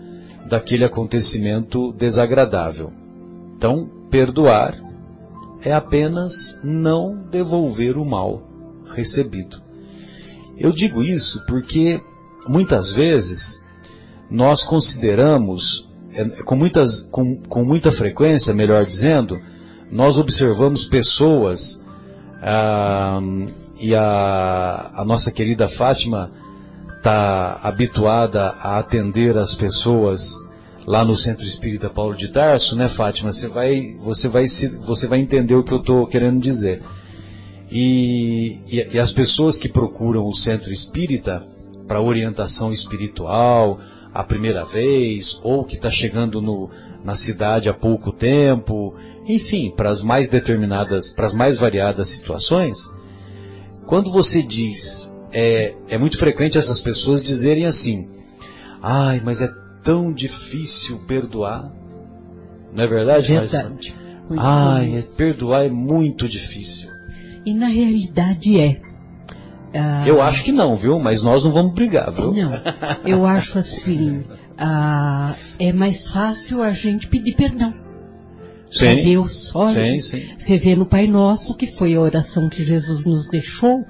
daquele 0.47 0.85
acontecimento 0.85 1.91
desagradável. 1.93 2.91
Então, 3.55 3.89
perdoar 4.09 4.75
é 5.61 5.73
apenas 5.73 6.57
não 6.63 7.15
devolver 7.29 7.97
o 7.97 8.05
mal 8.05 8.41
recebido. 8.93 9.61
Eu 10.57 10.71
digo 10.71 11.03
isso 11.03 11.45
porque 11.45 11.99
muitas 12.47 12.91
vezes 12.91 13.61
nós 14.29 14.63
consideramos, 14.63 15.89
é, 16.11 16.25
com, 16.43 16.55
muitas, 16.55 17.01
com, 17.11 17.41
com 17.43 17.63
muita 17.63 17.91
frequência, 17.91 18.53
melhor 18.53 18.85
dizendo, 18.85 19.39
nós 19.91 20.17
observamos 20.17 20.87
pessoas, 20.87 21.83
ah, 22.41 23.19
e 23.79 23.93
a, 23.95 24.91
a 24.95 25.05
nossa 25.05 25.31
querida 25.31 25.67
Fátima 25.67 26.31
está 26.97 27.59
habituada 27.63 28.49
a 28.49 28.79
atender 28.79 29.37
as 29.37 29.55
pessoas 29.55 30.35
lá 30.85 31.03
no 31.03 31.15
Centro 31.15 31.45
Espírita 31.45 31.89
Paulo 31.89 32.15
de 32.15 32.29
Tarso, 32.29 32.75
né, 32.75 32.87
Fátima? 32.87 33.31
Você 33.31 33.47
vai, 33.47 33.95
você 33.99 34.27
vai, 34.27 34.45
você 34.85 35.07
vai 35.07 35.19
entender 35.19 35.55
o 35.55 35.63
que 35.63 35.73
eu 35.73 35.79
estou 35.79 36.07
querendo 36.07 36.39
dizer. 36.39 36.81
E, 37.69 38.61
e, 38.67 38.95
e, 38.95 38.99
as 38.99 39.11
pessoas 39.11 39.57
que 39.57 39.67
procuram 39.67 40.25
o 40.25 40.33
Centro 40.33 40.71
Espírita 40.71 41.45
para 41.87 42.01
orientação 42.01 42.71
espiritual 42.71 43.79
a 44.13 44.23
primeira 44.23 44.63
vez, 44.63 45.39
ou 45.43 45.65
que 45.65 45.75
está 45.75 45.91
chegando 45.91 46.41
no, 46.41 46.69
na 47.03 47.15
cidade 47.15 47.69
há 47.69 47.73
pouco 47.73 48.11
tempo, 48.11 48.95
enfim, 49.25 49.71
para 49.75 49.89
as 49.89 50.01
mais 50.01 50.29
determinadas, 50.29 51.11
para 51.11 51.25
as 51.25 51.33
mais 51.33 51.57
variadas 51.57 52.09
situações, 52.09 52.89
quando 53.85 54.11
você 54.11 54.43
diz, 54.43 55.11
é, 55.31 55.75
é 55.89 55.97
muito 55.97 56.17
frequente 56.17 56.57
essas 56.57 56.81
pessoas 56.81 57.23
dizerem 57.23 57.65
assim, 57.65 58.09
ai, 58.81 59.21
mas 59.23 59.41
é 59.41 59.49
tão 59.83 60.13
difícil 60.13 60.99
perdoar. 61.07 61.71
Não 62.73 62.83
é 62.83 62.87
verdade? 62.87 63.33
Verdade. 63.33 63.95
Ai, 64.37 64.97
é, 64.97 65.01
perdoar 65.15 65.65
é 65.65 65.69
muito 65.69 66.27
difícil. 66.27 66.89
E 67.45 67.53
na 67.53 67.67
realidade 67.67 68.59
é. 68.59 68.81
Ah, 69.73 70.05
eu 70.05 70.21
acho 70.21 70.43
que 70.43 70.51
não, 70.51 70.75
viu? 70.75 70.99
Mas 70.99 71.21
nós 71.21 71.43
não 71.43 71.51
vamos 71.51 71.73
brigar, 71.73 72.11
viu? 72.11 72.33
Não. 72.33 72.51
Eu 73.05 73.25
acho 73.25 73.59
assim, 73.59 74.25
ah, 74.57 75.35
é 75.59 75.71
mais 75.71 76.09
fácil 76.09 76.61
a 76.61 76.71
gente 76.71 77.07
pedir 77.07 77.35
perdão. 77.35 77.73
Sim, 78.69 78.87
a 78.87 78.95
Deus, 78.95 79.55
olha, 79.55 80.01
sim, 80.01 80.01
sim. 80.01 80.29
você 80.37 80.57
vê 80.57 80.75
no 80.75 80.85
Pai 80.85 81.07
Nosso, 81.07 81.55
que 81.55 81.65
foi 81.65 81.95
a 81.95 82.01
oração 82.01 82.49
que 82.49 82.61
Jesus 82.61 83.05
nos 83.05 83.27
deixou, 83.29 83.85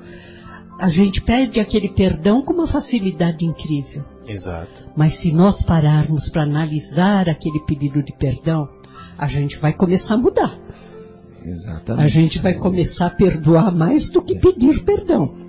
a 0.79 0.89
gente 0.89 1.21
pede 1.21 1.59
aquele 1.59 1.89
perdão 1.89 2.43
com 2.43 2.53
uma 2.53 2.67
facilidade 2.67 3.43
incrível. 3.43 4.05
Exato. 4.27 4.85
Mas 4.95 5.15
se 5.15 5.31
nós 5.31 5.63
pararmos 5.63 6.29
para 6.29 6.43
analisar 6.43 7.27
aquele 7.27 7.59
pedido 7.61 8.03
de 8.03 8.13
perdão, 8.13 8.69
a 9.17 9.27
gente 9.27 9.57
vai 9.57 9.73
começar 9.73 10.13
a 10.13 10.17
mudar. 10.17 10.55
Exatamente. 11.43 12.03
A 12.03 12.07
gente 12.07 12.39
vai 12.39 12.53
começar 12.53 13.07
a 13.07 13.11
perdoar 13.11 13.73
mais 13.73 14.11
do 14.11 14.21
que 14.21 14.37
pedir 14.37 14.83
perdão. 14.83 15.46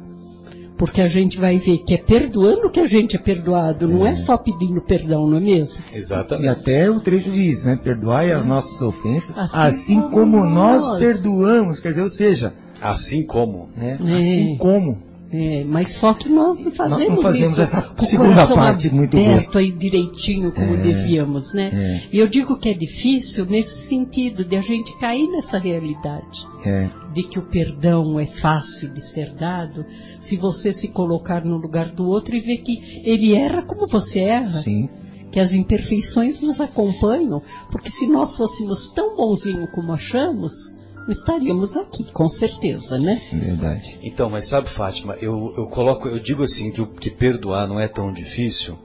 Porque 0.78 1.02
a 1.02 1.08
gente 1.08 1.38
vai 1.38 1.58
ver 1.58 1.78
que 1.78 1.94
é 1.94 1.98
perdoando 1.98 2.70
que 2.70 2.78
a 2.78 2.86
gente 2.86 3.16
é 3.16 3.18
perdoado, 3.18 3.88
não 3.88 4.06
é, 4.06 4.10
é 4.10 4.14
só 4.14 4.36
pedindo 4.36 4.80
perdão, 4.80 5.28
não 5.28 5.38
é 5.38 5.40
mesmo? 5.40 5.82
Exatamente. 5.92 6.46
E 6.46 6.48
até 6.48 6.88
o 6.88 7.00
trecho 7.00 7.28
diz, 7.30 7.64
né? 7.64 7.76
Perdoai 7.82 8.30
as 8.30 8.46
nossas 8.46 8.80
ofensas, 8.80 9.36
assim, 9.36 9.56
assim 9.56 10.00
como, 10.02 10.38
como 10.38 10.44
nós, 10.44 10.86
nós 10.86 10.98
perdoamos, 11.00 11.80
quer 11.80 11.88
dizer, 11.88 12.02
ou 12.02 12.08
seja, 12.08 12.54
assim 12.80 13.26
como, 13.26 13.68
né? 13.76 13.98
É. 14.00 14.16
Assim 14.16 14.56
como. 14.56 15.07
É, 15.30 15.62
mas 15.64 15.92
só 15.92 16.14
que 16.14 16.26
nós 16.26 16.58
não 16.58 16.70
fazemos, 16.70 16.98
nós 17.00 17.08
não 17.10 17.22
fazemos 17.22 17.52
isso, 17.52 17.60
essa 17.60 17.94
segunda 18.06 18.46
parte 18.46 18.94
muito 18.94 19.14
boa. 19.14 19.46
aí 19.56 19.70
direitinho 19.70 20.52
como 20.52 20.74
é, 20.74 20.76
devíamos, 20.78 21.52
né? 21.52 21.70
É. 21.72 22.02
E 22.10 22.18
eu 22.18 22.26
digo 22.26 22.56
que 22.56 22.70
é 22.70 22.74
difícil 22.74 23.44
nesse 23.44 23.86
sentido 23.88 24.42
de 24.42 24.56
a 24.56 24.62
gente 24.62 24.96
cair 24.98 25.28
nessa 25.28 25.58
realidade. 25.58 26.46
É. 26.64 26.88
De 27.12 27.22
que 27.22 27.38
o 27.38 27.42
perdão 27.42 28.18
é 28.18 28.24
fácil 28.24 28.88
de 28.88 29.04
ser 29.04 29.34
dado, 29.34 29.84
se 30.18 30.36
você 30.36 30.72
se 30.72 30.88
colocar 30.88 31.44
no 31.44 31.58
lugar 31.58 31.90
do 31.90 32.06
outro 32.06 32.34
e 32.34 32.40
ver 32.40 32.58
que 32.58 33.02
ele 33.04 33.34
erra 33.34 33.62
como 33.62 33.86
você 33.86 34.20
erra. 34.20 34.58
Sim 34.58 34.88
que 35.30 35.38
as 35.38 35.52
imperfeições 35.52 36.40
nos 36.40 36.58
acompanham, 36.58 37.42
porque 37.70 37.90
se 37.90 38.06
nós 38.06 38.34
fôssemos 38.34 38.88
tão 38.88 39.14
bonzinhos 39.14 39.68
como 39.72 39.92
achamos, 39.92 40.74
estaríamos 41.10 41.76
aqui, 41.76 42.04
com 42.12 42.28
certeza, 42.28 42.98
né? 42.98 43.20
Verdade. 43.32 43.98
Então, 44.02 44.28
mas 44.30 44.46
sabe, 44.46 44.68
Fátima, 44.68 45.14
eu, 45.14 45.54
eu 45.56 45.66
coloco, 45.66 46.08
eu 46.08 46.18
digo 46.18 46.42
assim 46.42 46.70
que, 46.70 46.84
que 46.86 47.10
perdoar 47.10 47.66
não 47.66 47.80
é 47.80 47.88
tão 47.88 48.12
difícil. 48.12 48.78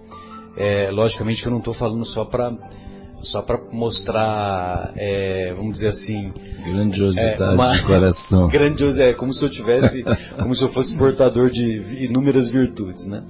É, 0.55 0.89
logicamente 0.91 1.41
que 1.41 1.47
eu 1.47 1.51
não 1.51 1.59
estou 1.59 1.73
falando 1.73 2.05
só 2.05 2.23
para 2.23 2.55
só 3.23 3.41
para 3.41 3.57
mostrar, 3.71 4.91
é, 4.97 5.53
vamos 5.55 5.75
dizer 5.75 5.87
assim, 5.87 6.33
grandiosidade 6.65 7.41
é, 7.41 7.45
uma, 7.45 7.73
de 7.73 7.81
coração. 7.83 8.47
Grandiosidade, 8.51 9.11
é 9.11 9.13
como 9.13 9.33
se 9.33 9.45
eu 9.45 9.49
tivesse, 9.49 10.03
como 10.37 10.53
se 10.53 10.61
eu 10.61 10.67
fosse 10.67 10.97
portador 10.97 11.49
de 11.49 12.03
inúmeras 12.03 12.49
virtudes, 12.49 13.07
né? 13.07 13.23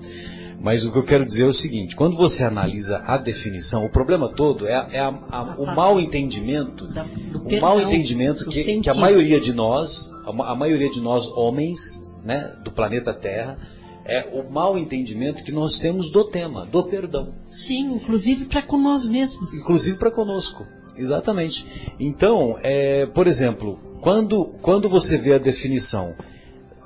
Mas 0.63 0.85
o 0.85 0.91
que 0.93 0.97
eu 0.97 1.03
quero 1.03 1.25
dizer 1.25 1.43
é 1.43 1.47
o 1.47 1.53
seguinte: 1.53 1.93
quando 1.93 2.15
você 2.15 2.45
analisa 2.45 3.03
a 3.05 3.17
definição, 3.17 3.85
o 3.85 3.89
problema 3.89 4.29
todo 4.29 4.65
é, 4.65 4.87
é 4.93 4.99
a, 4.99 5.09
a, 5.29 5.55
o 5.57 5.65
mal 5.65 5.99
entendimento, 5.99 6.87
o 7.35 7.59
mal 7.59 7.81
entendimento 7.81 8.45
que, 8.45 8.79
que, 8.79 8.89
a 8.89 8.93
maioria 8.93 9.41
de 9.41 9.51
nós, 9.51 10.09
a, 10.25 10.51
a 10.53 10.55
maioria 10.55 10.89
de 10.89 11.01
nós 11.01 11.27
homens, 11.27 12.09
né, 12.23 12.55
do 12.63 12.71
planeta 12.71 13.13
Terra, 13.13 13.57
é 14.05 14.29
o 14.33 14.49
mal 14.49 14.77
entendimento 14.77 15.43
que 15.43 15.51
nós 15.51 15.79
temos 15.79 16.09
do 16.09 16.23
tema, 16.23 16.65
do 16.65 16.85
perdão. 16.85 17.33
Sim, 17.47 17.95
inclusive 17.95 18.45
para 18.45 18.61
com 18.61 18.77
nós 18.77 19.05
mesmos. 19.05 19.53
Inclusive 19.53 19.97
para 19.97 20.11
conosco, 20.11 20.65
exatamente. 20.95 21.93
Então, 21.99 22.55
é, 22.63 23.05
por 23.07 23.27
exemplo, 23.27 23.77
quando, 23.99 24.45
quando 24.61 24.87
você 24.87 25.17
vê 25.17 25.33
a 25.33 25.37
definição 25.37 26.15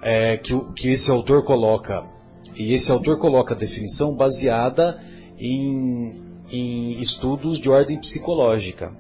é, 0.02 0.36
que, 0.38 0.60
que 0.76 0.90
esse 0.90 1.12
autor 1.12 1.44
coloca 1.44 2.17
e 2.56 2.74
esse 2.74 2.92
autor 2.92 3.18
coloca 3.18 3.54
a 3.54 3.58
definição 3.58 4.16
baseada 4.16 5.02
em, 5.40 6.22
em 6.52 7.00
estudos 7.00 7.60
de 7.60 7.70
ordem 7.70 8.00
psicológica. 8.00 8.92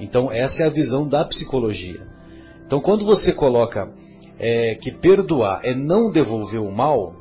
Então, 0.00 0.30
essa 0.30 0.62
é 0.62 0.66
a 0.66 0.70
visão 0.70 1.06
da 1.06 1.24
psicologia. 1.24 2.06
Então, 2.66 2.80
quando 2.80 3.04
você 3.04 3.32
coloca 3.32 3.92
é, 4.38 4.74
que 4.74 4.90
perdoar 4.90 5.60
é 5.62 5.74
não 5.74 6.10
devolver 6.10 6.60
o 6.60 6.72
mal, 6.72 7.14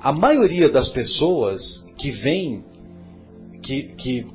a 0.00 0.12
maioria 0.12 0.68
das 0.68 0.88
pessoas 0.88 1.86
que 1.96 2.10
vêm, 2.10 2.64
que, 3.62 3.82
que 3.96 4.26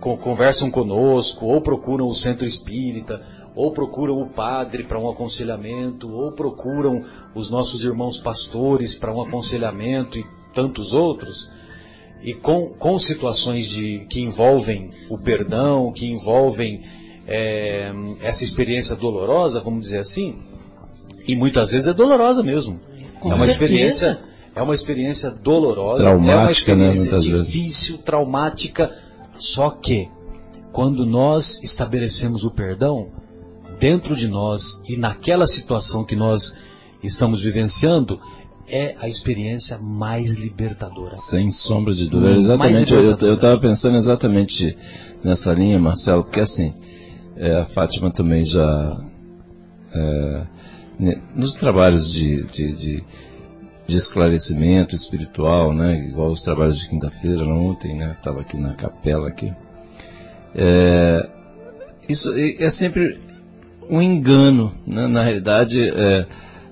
conversam 0.00 0.70
conosco, 0.70 1.44
ou 1.44 1.60
procuram 1.60 2.06
o 2.06 2.14
centro 2.14 2.46
espírita, 2.46 3.20
ou 3.58 3.72
procuram 3.72 4.22
o 4.22 4.28
padre 4.28 4.84
para 4.84 5.00
um 5.00 5.10
aconselhamento, 5.10 6.08
ou 6.12 6.30
procuram 6.30 7.04
os 7.34 7.50
nossos 7.50 7.82
irmãos 7.82 8.18
pastores 8.18 8.94
para 8.94 9.12
um 9.12 9.20
aconselhamento 9.20 10.16
e 10.16 10.24
tantos 10.54 10.94
outros, 10.94 11.50
e 12.22 12.32
com, 12.34 12.68
com 12.68 12.96
situações 13.00 13.66
de, 13.66 14.06
que 14.08 14.20
envolvem 14.20 14.90
o 15.10 15.18
perdão, 15.18 15.90
que 15.90 16.06
envolvem 16.06 16.84
é, 17.26 17.90
essa 18.20 18.44
experiência 18.44 18.94
dolorosa, 18.94 19.60
vamos 19.60 19.80
dizer 19.80 19.98
assim, 19.98 20.40
e 21.26 21.34
muitas 21.34 21.68
vezes 21.68 21.88
é 21.88 21.92
dolorosa 21.92 22.44
mesmo. 22.44 22.78
Com 23.18 23.32
é 23.32 23.34
uma 23.34 23.44
certeza. 23.44 23.50
experiência, 23.50 24.20
é 24.54 24.62
uma 24.62 24.74
experiência 24.76 25.30
dolorosa, 25.32 26.04
traumática, 26.04 26.70
é 26.70 26.74
uma 26.76 26.86
né, 26.86 26.92
experiência 26.94 27.32
né, 27.32 27.42
difícil, 27.42 27.94
vezes. 27.94 28.04
traumática. 28.04 28.96
Só 29.34 29.70
que 29.70 30.08
quando 30.70 31.04
nós 31.04 31.60
estabelecemos 31.60 32.44
o 32.44 32.52
perdão, 32.52 33.17
dentro 33.78 34.14
de 34.16 34.28
nós 34.28 34.80
e 34.88 34.96
naquela 34.96 35.46
situação 35.46 36.04
que 36.04 36.16
nós 36.16 36.56
estamos 37.02 37.40
vivenciando, 37.40 38.20
é 38.66 38.94
a 39.00 39.08
experiência 39.08 39.78
mais 39.78 40.36
libertadora. 40.36 41.16
Sem 41.16 41.50
sombra 41.50 41.92
de 41.94 42.08
dúvida. 42.08 42.34
Exatamente, 42.34 42.92
eu 42.92 43.34
estava 43.34 43.58
pensando 43.58 43.96
exatamente 43.96 44.76
nessa 45.24 45.52
linha, 45.52 45.78
Marcelo, 45.78 46.24
porque 46.24 46.40
assim, 46.40 46.74
é, 47.36 47.56
a 47.56 47.64
Fátima 47.64 48.10
também 48.10 48.44
já, 48.44 49.00
é, 49.94 50.46
nos 51.34 51.54
trabalhos 51.54 52.12
de, 52.12 52.44
de, 52.46 52.74
de, 52.74 53.04
de 53.86 53.96
esclarecimento 53.96 54.94
espiritual, 54.94 55.72
né? 55.72 55.96
Igual 56.08 56.30
os 56.30 56.42
trabalhos 56.42 56.78
de 56.78 56.88
quinta-feira, 56.88 57.46
ontem, 57.46 57.96
né? 57.96 58.16
Estava 58.18 58.40
aqui 58.40 58.56
na 58.58 58.74
capela 58.74 59.28
aqui. 59.28 59.52
É, 60.54 61.28
isso 62.08 62.34
é 62.36 62.68
sempre 62.68 63.27
um 63.88 64.02
engano, 64.02 64.72
né? 64.86 65.06
na 65.06 65.22
realidade, 65.22 65.80
é, 65.80 66.26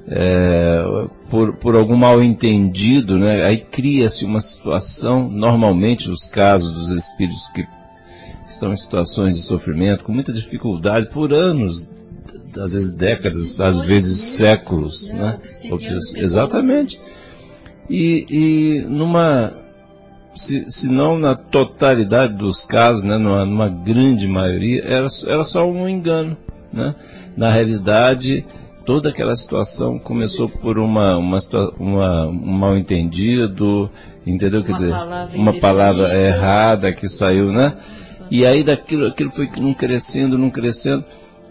é, 0.09 0.85
por, 1.31 1.55
por 1.57 1.75
algum 1.75 1.97
mal 1.97 2.23
entendido, 2.23 3.19
né? 3.19 3.45
aí 3.45 3.59
cria-se 3.59 4.25
uma 4.25 4.41
situação, 4.41 5.29
normalmente 5.29 6.11
os 6.11 6.27
casos 6.27 6.73
dos 6.73 6.91
espíritos 6.91 7.49
que 7.49 7.67
estão 8.45 8.71
em 8.71 8.77
situações 8.77 9.35
de 9.35 9.43
sofrimento, 9.43 10.05
com 10.05 10.13
muita 10.13 10.33
dificuldade, 10.33 11.09
por 11.09 11.33
anos, 11.33 11.91
às 12.59 12.73
vezes 12.73 12.95
décadas, 12.95 13.61
às 13.61 13.81
vezes 13.81 14.19
séculos, 14.19 15.13
né? 15.13 15.39
Exatamente. 16.21 16.99
E, 17.89 18.27
e 18.29 18.81
numa, 18.83 19.53
se, 20.35 20.65
se 20.69 20.91
não 20.91 21.19
na 21.19 21.35
totalidade 21.35 22.35
dos 22.35 22.65
casos, 22.65 23.03
né, 23.03 23.17
numa, 23.17 23.45
numa 23.45 23.69
grande 23.69 24.27
maioria, 24.27 24.83
era, 24.85 25.07
era 25.27 25.45
só 25.45 25.69
um 25.69 25.89
engano, 25.89 26.37
né? 26.77 26.95
Na 27.37 27.51
realidade, 27.51 28.45
toda 28.85 29.09
aquela 29.09 29.35
situação 29.35 29.99
começou 29.99 30.49
por 30.49 30.79
uma, 30.79 31.17
uma, 31.17 31.39
uma 31.79 32.27
um 32.29 32.53
mal 32.53 32.77
entendido, 32.77 33.91
entendeu? 34.25 34.63
Quer 34.63 34.75
dizer, 34.75 34.95
uma 35.35 35.55
palavra 35.55 36.17
errada 36.17 36.93
que 36.93 37.09
saiu, 37.09 37.51
né? 37.51 37.77
E 38.31 38.45
aí 38.45 38.63
daquilo, 38.63 39.07
aquilo 39.07 39.33
foi 39.33 39.49
não 39.59 39.73
crescendo, 39.73 40.39
não 40.39 40.51
crescendo. 40.51 41.05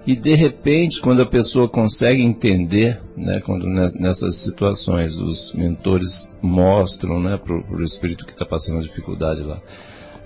E 0.07 0.15
de 0.15 0.35
repente, 0.35 1.01
quando 1.01 1.23
a 1.23 1.25
pessoa 1.25 1.67
consegue 1.67 2.21
entender, 2.21 3.01
né, 3.17 3.41
quando 3.43 3.65
nessas 3.65 4.35
situações 4.35 5.17
os 5.17 5.55
mentores 5.55 6.31
mostram, 6.43 7.19
né, 7.19 7.38
para 7.43 7.55
o 7.55 7.81
espírito 7.81 8.23
que 8.23 8.31
está 8.31 8.45
passando 8.45 8.81
dificuldade 8.81 9.41
lá, 9.41 9.59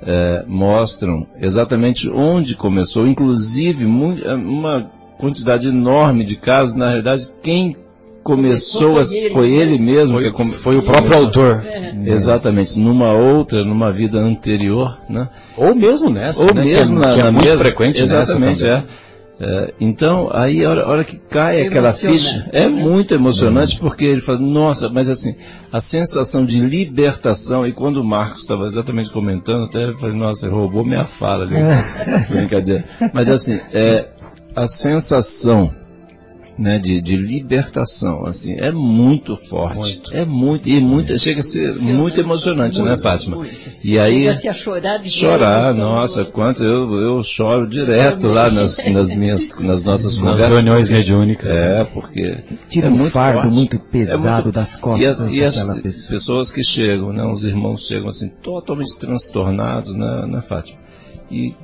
é, 0.01 0.43
mostram 0.47 1.27
exatamente 1.39 2.09
onde 2.09 2.55
começou, 2.55 3.07
inclusive 3.07 3.85
uma 3.85 4.89
quantidade 5.17 5.67
enorme 5.67 6.23
de 6.23 6.35
casos, 6.35 6.75
na 6.75 6.88
realidade, 6.88 7.29
quem 7.43 7.75
começou, 8.23 9.03
foi, 9.03 9.17
ele, 9.17 9.29
foi 9.29 9.51
ele 9.51 9.77
mesmo, 9.77 10.19
foi, 10.19 10.31
que 10.31 10.45
foi 10.57 10.77
o 10.77 10.83
próprio 10.83 11.17
autor. 11.17 11.65
É. 11.65 11.93
Exatamente, 12.05 12.79
numa 12.79 13.12
outra, 13.12 13.63
numa 13.63 13.91
vida 13.91 14.19
anterior, 14.19 14.97
né? 15.09 15.27
Ou 15.57 15.75
mesmo 15.75 16.09
nessa, 16.09 16.43
Ou 16.43 16.53
né? 16.53 16.63
mesmo 16.63 16.99
que 16.99 17.05
é, 17.05 17.07
na, 17.07 17.13
que 17.13 17.19
é 17.19 17.23
na 17.23 17.31
muito 17.31 17.45
mesma, 17.45 17.63
frequente 17.63 18.01
exatamente, 18.01 18.63
nessa 18.63 18.67
é. 18.67 19.09
É, 19.41 19.73
então, 19.80 20.28
aí 20.34 20.65
a 20.65 20.69
hora, 20.69 20.84
a 20.84 20.89
hora 20.89 21.04
que 21.06 21.17
cai 21.17 21.62
aquela 21.62 21.93
ficha, 21.93 22.49
é 22.52 22.67
muito 22.67 23.13
emocionante 23.13 23.80
porque 23.80 24.04
ele 24.04 24.19
fala, 24.19 24.39
nossa, 24.39 24.89
mas 24.89 25.08
assim, 25.08 25.34
a 25.71 25.80
sensação 25.80 26.43
de 26.43 26.60
libertação, 26.60 27.65
e 27.65 27.71
quando 27.71 28.02
o 28.02 28.04
Marcos 28.04 28.41
estava 28.41 28.65
exatamente 28.65 29.10
comentando, 29.10 29.63
até 29.63 29.86
eu 29.86 29.97
falei, 29.97 30.15
nossa, 30.17 30.45
ele 30.45 30.54
roubou 30.54 30.84
minha 30.86 31.06
fala 31.06 31.45
ali, 31.45 31.56
brincadeira. 32.28 32.84
Mas 33.13 33.30
assim, 33.30 33.62
é, 33.71 34.10
a 34.54 34.67
sensação 34.67 35.73
né, 36.60 36.78
de, 36.78 37.02
de 37.02 37.15
libertação, 37.15 38.26
assim, 38.26 38.56
é 38.60 38.69
muito 38.72 39.38
forte. 39.38 39.78
Muito. 39.78 40.13
É 40.13 40.26
muito, 40.26 40.67
e 40.67 40.80
muito, 40.82 41.17
chega 41.17 41.39
a 41.39 41.43
ser 41.43 41.74
muito 41.76 42.19
emocionante, 42.19 42.80
muito, 42.80 42.89
né, 42.91 42.98
Fátima? 42.98 43.38
Muito. 43.38 43.56
E 43.84 43.98
aí, 43.98 44.36
chega 44.36 44.50
a 44.50 44.54
chorar 44.54 44.98
de 44.98 45.10
Chorar, 45.10 45.74
nossa, 45.76 46.26
quanto 46.26 46.62
eu, 46.63 46.93
eu 46.95 47.24
choro 47.24 47.65
direto 47.67 48.28
lá 48.28 48.52
nas, 48.52 48.78
nas 48.91 49.15
minhas, 49.15 49.58
nas 49.58 49.84
nossas 49.84 50.17
nas 50.17 50.22
conversas. 50.32 50.52
reuniões 50.54 50.89
mediúnicas. 50.89 51.50
É, 51.50 51.84
porque 51.86 52.43
Tira 52.67 52.88
é 52.88 52.89
um 52.89 52.98
muito 52.98 53.13
fardo 53.13 53.41
forte. 53.43 53.54
muito 53.54 53.80
pesado 53.80 54.28
É 54.28 54.34
muito- 54.34 54.52
das 54.52 54.76
costas 54.76 55.02
e 55.02 55.06
as, 55.08 55.32
e 55.34 55.43
as 55.43 55.56
pessoa. 55.82 56.10
pessoas 56.10 56.52
que 56.52 56.63
chegam, 56.63 57.13
né, 57.13 57.24
os 57.24 57.45
irmãos 57.45 57.88
chegam 57.88 58.10
assim, 58.10 58.28
totalmente 58.41 59.00
transtornados, 59.00 59.95
né, 59.95 60.26
né 60.28 60.41
Fátima? 60.41 60.78
E 61.32 61.56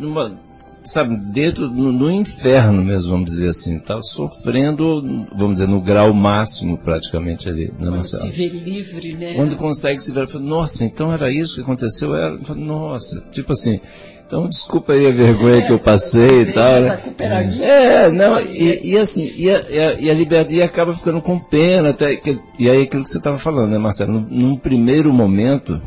numa, 0.00 0.36
sabe, 0.82 1.16
dentro, 1.16 1.68
no, 1.68 1.92
no 1.92 2.10
inferno 2.10 2.82
mesmo, 2.82 3.10
vamos 3.10 3.30
dizer 3.30 3.50
assim, 3.50 3.78
tá 3.78 4.00
sofrendo, 4.00 5.26
vamos 5.34 5.56
dizer, 5.56 5.68
no 5.68 5.80
grau 5.80 6.12
máximo 6.14 6.78
praticamente 6.78 7.48
ali, 7.48 7.72
né, 7.78 7.84
Se 7.84 7.90
Marcelo? 7.90 8.32
ver 8.32 8.48
livre, 8.48 9.14
né? 9.14 9.34
Quando 9.34 9.56
consegue 9.56 10.00
se 10.00 10.12
ver, 10.12 10.26
fala, 10.26 10.44
nossa, 10.44 10.84
então 10.84 11.12
era 11.12 11.30
isso 11.30 11.56
que 11.56 11.62
aconteceu, 11.62 12.14
era, 12.14 12.36
nossa, 12.54 13.20
tipo 13.30 13.52
assim, 13.52 13.80
então 14.26 14.48
desculpa 14.48 14.92
aí 14.92 15.06
a 15.06 15.10
vergonha 15.10 15.66
que 15.66 15.72
eu 15.72 15.78
passei 15.78 16.42
e 16.42 16.52
tal, 16.52 16.74
Essa 16.74 17.02
né? 17.18 17.58
É, 17.60 18.10
não, 18.10 18.40
e, 18.40 18.92
e 18.92 18.96
assim, 18.96 19.30
e 19.36 19.50
a, 19.50 19.60
e 19.68 19.78
a, 19.78 19.92
e 20.00 20.10
a 20.10 20.14
liberdade 20.14 20.62
acaba 20.62 20.94
ficando 20.94 21.20
com 21.20 21.38
pena, 21.38 21.90
até, 21.90 22.14
que, 22.16 22.38
e 22.58 22.70
aí 22.70 22.82
aquilo 22.82 23.02
que 23.02 23.10
você 23.10 23.18
estava 23.18 23.38
falando, 23.38 23.70
né, 23.72 23.78
Marcelo? 23.78 24.12
Num, 24.12 24.26
num 24.30 24.56
primeiro 24.56 25.12
momento, 25.12 25.82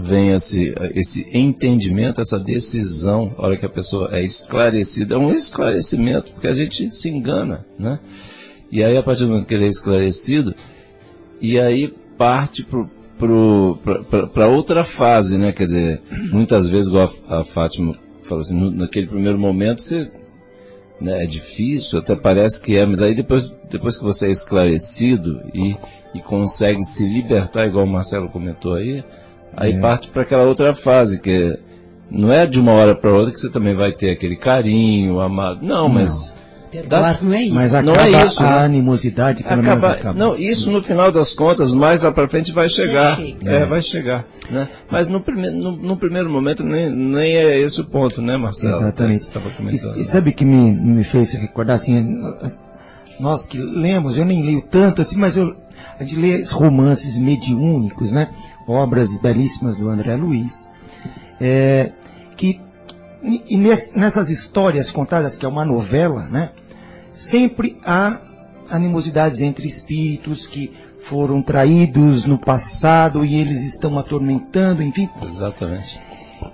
vem 0.00 0.30
esse, 0.30 0.74
esse 0.94 1.26
entendimento, 1.32 2.20
essa 2.20 2.38
decisão, 2.38 3.34
a 3.38 3.46
hora 3.46 3.56
que 3.56 3.66
a 3.66 3.70
pessoa 3.70 4.08
é 4.12 4.22
esclarecida, 4.22 5.14
é 5.14 5.18
um 5.18 5.30
esclarecimento, 5.30 6.32
porque 6.32 6.48
a 6.48 6.52
gente 6.52 6.90
se 6.90 7.08
engana, 7.08 7.64
né? 7.78 7.98
E 8.70 8.82
aí, 8.84 8.96
a 8.96 9.02
partir 9.02 9.24
do 9.24 9.30
momento 9.30 9.46
que 9.46 9.54
ele 9.54 9.64
é 9.66 9.68
esclarecido, 9.68 10.54
e 11.40 11.58
aí 11.58 11.92
parte 12.16 12.66
para 14.32 14.48
outra 14.48 14.84
fase, 14.84 15.38
né? 15.38 15.52
Quer 15.52 15.64
dizer, 15.64 16.02
muitas 16.32 16.68
vezes, 16.68 16.88
igual 16.88 17.10
a, 17.28 17.40
a 17.40 17.44
Fátima 17.44 17.98
falou 18.22 18.42
assim, 18.42 18.58
no- 18.58 18.70
naquele 18.70 19.06
primeiro 19.08 19.38
momento 19.38 19.82
você 19.82 20.10
né, 21.00 21.24
é 21.24 21.26
difícil, 21.26 21.98
até 21.98 22.14
parece 22.14 22.62
que 22.62 22.76
é, 22.76 22.84
mas 22.84 23.00
aí 23.00 23.14
depois, 23.14 23.50
depois 23.70 23.96
que 23.96 24.04
você 24.04 24.26
é 24.26 24.30
esclarecido 24.30 25.40
e, 25.54 25.74
e 26.14 26.20
consegue 26.20 26.82
se 26.82 27.08
libertar, 27.08 27.66
igual 27.66 27.86
o 27.86 27.90
Marcelo 27.90 28.28
comentou 28.28 28.74
aí, 28.74 29.02
aí 29.56 29.80
parte 29.80 30.08
para 30.08 30.22
aquela 30.22 30.44
outra 30.44 30.74
fase, 30.74 31.20
que 31.20 31.58
não 32.10 32.32
é 32.32 32.46
de 32.46 32.60
uma 32.60 32.72
hora 32.72 32.94
para 32.94 33.10
outra 33.10 33.32
que 33.32 33.40
você 33.40 33.50
também 33.50 33.74
vai 33.74 33.92
ter 33.92 34.10
aquele 34.10 34.36
carinho, 34.36 35.20
amado. 35.20 35.60
Não, 35.62 35.88
mas 35.88 36.36
Perdoar 36.70 37.22
não 37.22 37.34
é 37.34 37.42
isso. 37.42 37.54
Mas 37.54 37.72
Não 37.72 37.92
acaba 37.92 38.08
é 38.08 38.22
isso, 38.24 38.42
a 38.42 38.46
né? 38.46 38.64
animosidade, 38.64 39.42
pelo 39.42 39.62
menos 39.62 39.68
acaba, 39.84 39.92
acaba. 39.94 40.18
não, 40.18 40.36
isso 40.36 40.70
no 40.70 40.80
final 40.80 41.10
das 41.10 41.34
contas, 41.34 41.72
mais 41.72 42.00
lá 42.00 42.12
para 42.12 42.28
frente 42.28 42.52
vai 42.52 42.68
chegar. 42.68 43.16
chega. 43.16 43.50
É, 43.50 43.66
vai 43.66 43.82
chegar. 43.82 44.24
Né? 44.48 44.68
Mas 44.88 45.08
no, 45.08 45.20
prime, 45.20 45.50
no, 45.50 45.76
no 45.76 45.96
primeiro 45.96 46.30
momento 46.30 46.64
nem, 46.64 46.88
nem 46.88 47.36
é 47.36 47.58
esse 47.58 47.80
o 47.80 47.84
ponto, 47.84 48.22
né, 48.22 48.36
Marcelo? 48.36 48.76
Exatamente. 48.76 49.18
Você 49.18 49.28
estava 49.28 49.50
comentando. 49.50 49.96
E, 49.96 50.02
e 50.02 50.04
sabe 50.04 50.32
que 50.32 50.44
me, 50.44 50.70
me 50.72 51.02
fez 51.02 51.32
recordar 51.32 51.74
assim, 51.74 52.22
nós 53.18 53.46
que 53.46 53.58
lemos, 53.58 54.16
eu 54.16 54.24
nem 54.24 54.44
leio 54.44 54.62
tanto 54.62 55.02
assim, 55.02 55.18
mas 55.18 55.36
eu, 55.36 55.56
a 55.98 56.02
gente 56.04 56.16
lê 56.16 56.28
esses 56.34 56.50
romances 56.50 57.18
mediúnicos, 57.18 58.12
né? 58.12 58.30
Obras 58.66 59.20
belíssimas 59.20 59.76
do 59.76 59.88
André 59.88 60.16
Luiz. 60.16 60.68
É, 61.40 61.92
que 62.36 62.60
e, 63.22 63.56
ness- 63.58 63.92
nessas 63.94 64.30
histórias 64.30 64.90
contadas, 64.90 65.36
que 65.36 65.44
é 65.44 65.48
uma 65.48 65.64
novela, 65.64 66.26
né? 66.30 66.50
Sempre 67.12 67.78
há 67.84 68.20
animosidades 68.68 69.40
entre 69.40 69.66
espíritos 69.66 70.46
que 70.46 70.72
foram 71.02 71.42
traídos 71.42 72.24
no 72.24 72.38
passado 72.38 73.24
e 73.24 73.34
eles 73.34 73.64
estão 73.64 73.98
atormentando, 73.98 74.82
enfim. 74.82 75.08
Exatamente. 75.22 76.00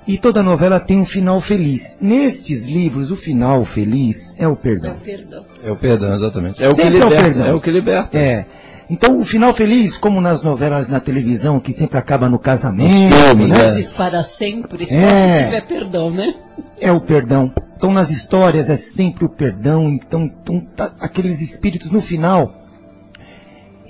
E 0.07 0.19
toda 0.19 0.43
novela 0.43 0.81
tem 0.81 0.99
um 0.99 1.05
final 1.05 1.41
feliz. 1.41 1.99
Nestes 2.01 2.67
livros, 2.67 3.11
o 3.13 3.17
final 3.17 3.65
feliz 3.65 4.35
é 4.39 4.49
o 4.49 4.57
perdão. 4.57 4.97
perdão. 4.99 5.45
É 5.63 5.71
o 5.71 5.77
perdão, 5.77 6.13
exatamente. 6.13 6.63
É 6.63 6.67
o 6.69 6.71
que 6.75 6.83
Sempre 6.83 6.99
é 6.99 7.05
o 7.05 7.09
liberta. 7.09 7.43
É 7.45 7.53
o 7.53 7.61
que 7.61 7.71
liberta. 7.71 8.19
É. 8.19 8.47
Então, 8.89 9.21
o 9.21 9.25
final 9.25 9.53
feliz, 9.53 9.97
como 9.97 10.21
nas 10.21 10.43
novelas 10.45 10.89
na 10.89 11.01
televisão, 11.01 11.59
que 11.59 11.73
sempre 11.73 11.99
acaba 11.99 12.29
no 12.29 12.39
casamento, 12.39 12.93
filmes, 13.17 13.51
né? 13.51 13.59
é. 13.59 13.63
Mas 13.75 13.93
para 13.93 14.23
sempre, 14.23 14.87
só 14.87 14.95
É. 14.95 15.39
se 15.39 15.45
tiver 15.45 15.61
perdão, 15.67 16.11
né? 16.11 16.35
é 16.81 16.93
o 16.93 17.01
perdão. 17.01 17.53
Então, 17.77 17.91
nas 17.93 18.11
histórias 18.11 18.71
é 18.71 18.77
sempre 18.77 19.25
o 19.25 19.29
perdão. 19.29 19.89
Então, 19.89 20.23
então 20.25 20.61
tá- 20.61 20.93
aqueles 21.01 21.41
espíritos 21.41 21.91
no 21.91 22.01
final, 22.01 22.55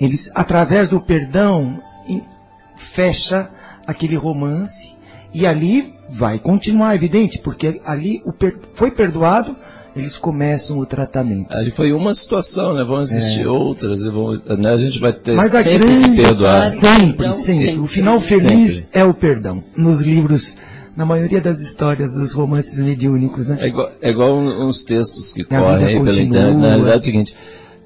eles, 0.01 0.31
através 0.33 0.89
do 0.89 0.99
perdão, 0.99 1.79
fecha 2.75 3.49
aquele 3.85 4.15
romance 4.15 4.93
e 5.33 5.45
ali 5.45 5.93
vai 6.09 6.39
continuar, 6.39 6.95
evidente, 6.95 7.39
porque 7.39 7.81
ali 7.85 8.21
o 8.25 8.31
per- 8.33 8.57
foi 8.73 8.89
perdoado, 8.91 9.55
eles 9.99 10.17
começam 10.17 10.79
o 10.79 10.85
tratamento. 10.85 11.51
Ali 11.53 11.71
foi 11.71 11.91
uma 11.93 12.13
situação, 12.13 12.73
né? 12.73 12.83
Vão 12.83 13.01
existir 13.01 13.47
outras 13.47 14.01
e 14.01 14.09
vão, 14.09 14.33
né? 14.57 14.69
a 14.71 14.77
gente 14.77 14.99
vai 14.99 15.13
ter 15.13 15.31
É. 15.31 15.35
Mas 15.35 15.53
a 15.55 15.59
sempre 15.61 15.87
grande 15.87 16.09
que 16.15 16.21
perdoar. 16.21 16.69
sempre, 16.69 17.13
Perdão 17.17 17.33
sempre. 17.33 17.53
sempre. 17.53 17.79
O 17.79 17.87
final 17.87 18.21
feliz 18.21 18.81
Sempre. 18.81 18.99
é 18.99 19.03
o 19.03 19.13
perdão. 19.13 19.63
Nos 19.75 20.01
livros, 20.01 20.55
na 20.95 21.05
maioria 21.05 21.39
das 21.41 21.59
histórias 21.59 22.13
dos 22.13 22.31
romances 22.33 22.79
mediúnicos, 22.79 23.49
né? 23.49 23.57
É 23.61 23.67
igual, 23.67 23.91
é 24.01 24.09
igual 24.09 24.37
uns 24.37 24.83
textos 24.83 25.33
que 25.33 25.43
correm 25.43 26.01
pela 26.03 26.13
internet. 26.21 26.57
Na 26.57 26.67
realidade 26.69 26.95
é 26.95 26.99
o 26.99 27.03
seguinte, 27.03 27.35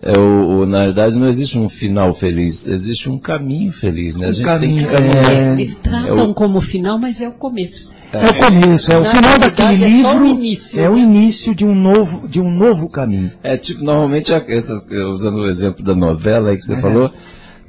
é 0.02 0.18
o, 0.18 0.62
o- 0.62 0.66
na 0.66 0.80
realidade 0.80 1.16
não 1.18 1.28
existe 1.28 1.60
um 1.60 1.70
final 1.70 2.14
feliz, 2.14 2.68
existe 2.68 3.10
um 3.10 3.18
caminho 3.20 3.72
feliz, 3.72 4.16
né? 4.16 4.28
A 4.28 4.32
gente 4.32 4.46
tem 4.60 4.76
que 4.76 4.84
caminho, 4.86 4.90
caminhar. 4.92 5.32
é. 5.32 5.52
Eles 5.54 5.76
tratam 5.76 6.34
como 6.34 6.60
final, 6.62 6.98
mas 6.98 7.22
é 7.22 7.28
o 7.28 7.34
começo. 7.34 7.94
É 8.14 8.18
o 8.26 8.40
começo, 8.40 8.92
é 8.92 8.98
o 8.98 9.02
Na 9.04 9.16
final 9.16 9.40
daquele 9.40 9.84
é 9.86 10.02
só 10.02 10.10
o 10.10 10.24
livro, 10.24 10.26
início, 10.28 10.80
é 10.82 10.90
o 10.90 10.98
início 10.98 11.56
de 11.56 11.64
um 11.66 11.74
novo, 11.76 12.28
de 12.28 12.42
um 12.42 12.52
novo 12.52 12.90
caminho. 12.90 13.32
É 13.44 13.56
tipo, 13.58 13.84
normalmente, 13.84 14.34
essa, 14.34 14.84
usando 15.14 15.38
o 15.38 15.48
exemplo 15.50 15.84
da 15.84 15.96
novela 15.96 16.50
aí 16.50 16.58
que 16.58 16.64
você 16.66 16.76
falou, 16.78 17.10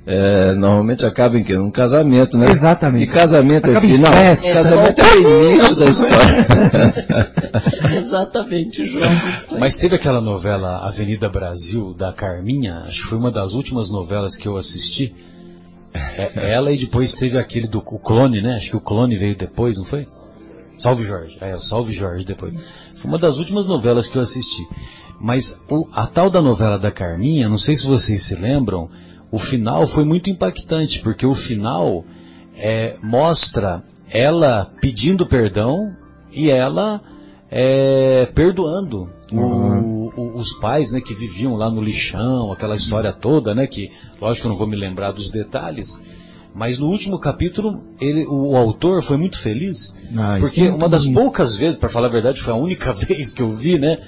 é, 0.05 0.53
normalmente 0.55 1.07
acaba 1.07 1.39
em 1.39 1.45
quê? 1.45 1.57
Num 1.57 1.71
casamento, 1.71 2.37
né? 2.37 2.47
Exatamente. 2.51 3.05
E 3.05 3.07
casamento 3.07 3.71
Acaba 3.71 3.87
é 3.87 3.89
em 3.89 3.93
final. 3.97 4.13
festa. 4.13 4.53
Casamento 4.53 5.01
é 5.01 5.17
o 5.19 5.51
início 5.51 5.77
da 5.77 5.85
história. 5.87 6.47
Exatamente, 7.97 8.85
João. 8.85 9.11
Mas 9.59 9.77
teve 9.79 9.95
aquela 9.97 10.21
novela 10.21 10.79
Avenida 10.87 11.29
Brasil, 11.29 11.95
da 11.95 12.13
Carminha, 12.13 12.83
acho 12.87 13.03
que 13.03 13.09
foi 13.09 13.19
uma 13.19 13.31
das 13.31 13.53
últimas 13.55 13.91
novelas 13.91 14.37
que 14.37 14.49
eu 14.49 14.57
assisti. 14.57 15.15
É, 15.95 16.51
ela 16.53 16.73
e 16.73 16.79
depois 16.79 17.13
teve 17.13 17.39
aquele 17.39 17.69
do 17.69 17.79
o 17.79 17.99
Clone, 17.99 18.41
né? 18.41 18.55
Acho 18.57 18.71
que 18.71 18.77
o 18.77 18.81
Clone 18.81 19.15
veio 19.17 19.37
depois, 19.37 19.77
não 19.77 19.85
foi? 19.85 20.07
Salve 20.79 21.05
Jorge. 21.05 21.37
É, 21.41 21.55
o 21.55 21.61
Salve 21.61 21.93
Jorge 21.93 22.25
depois. 22.25 22.55
Foi 22.97 23.09
uma 23.11 23.19
das 23.19 23.37
últimas 23.39 23.67
novelas 23.67 24.07
que 24.09 24.17
eu 24.17 24.23
assisti. 24.23 24.63
Mas 25.21 25.61
o- 25.71 25.87
a 25.93 26.07
tal 26.07 26.31
da 26.31 26.41
novela 26.43 26.79
da 26.79 26.91
Carminha, 26.91 27.49
não 27.49 27.59
sei 27.59 27.75
se 27.75 27.87
vocês 27.87 28.23
se 28.23 28.35
lembram, 28.35 28.89
o 29.33 29.39
final 29.39 29.87
foi 29.87 30.05
muito 30.05 30.31
impactante, 30.31 31.01
porque 31.01 31.27
o 31.27 31.35
final 31.35 32.05
é, 32.57 32.97
mostra 33.03 33.83
ela 34.11 34.71
pedindo 34.81 35.27
perdão 35.27 35.97
e 36.31 36.51
ela 36.51 37.01
é, 37.51 38.27
perdoando 38.35 39.11
o- 39.33 40.11
o- 40.17 40.37
os 40.37 40.53
pais, 40.55 40.93
né, 40.93 41.01
que 41.01 41.15
viviam 41.15 41.55
lá 41.55 41.71
no 41.71 41.81
lixão, 41.83 42.53
aquela 42.53 42.75
história 42.77 43.13
toda, 43.13 43.55
né, 43.55 43.67
que, 43.67 43.91
lógico 44.21 44.47
eu 44.47 44.51
não 44.51 44.57
vou 44.57 44.67
me 44.67 44.77
lembrar 44.77 45.13
dos 45.13 45.31
detalhes, 45.31 46.03
mas 46.55 46.79
no 46.79 46.89
último 46.89 47.19
capítulo, 47.19 47.83
ele, 48.01 48.27
o, 48.27 48.55
autor 48.57 49.03
foi 49.03 49.17
muito 49.17 49.39
feliz, 49.39 49.95
Ah, 50.17 50.37
porque 50.41 50.69
uma 50.69 50.89
das 50.89 51.07
poucas 51.09 51.57
vezes, 51.57 51.79
para 51.79 51.89
falar 51.89 52.09
a 52.09 52.11
verdade, 52.11 52.41
foi 52.41 52.53
a 52.53 52.57
única 52.57 52.93
vez 52.93 53.33
que 53.33 53.41
eu 53.43 53.49
vi, 53.49 53.79
né, 53.79 53.99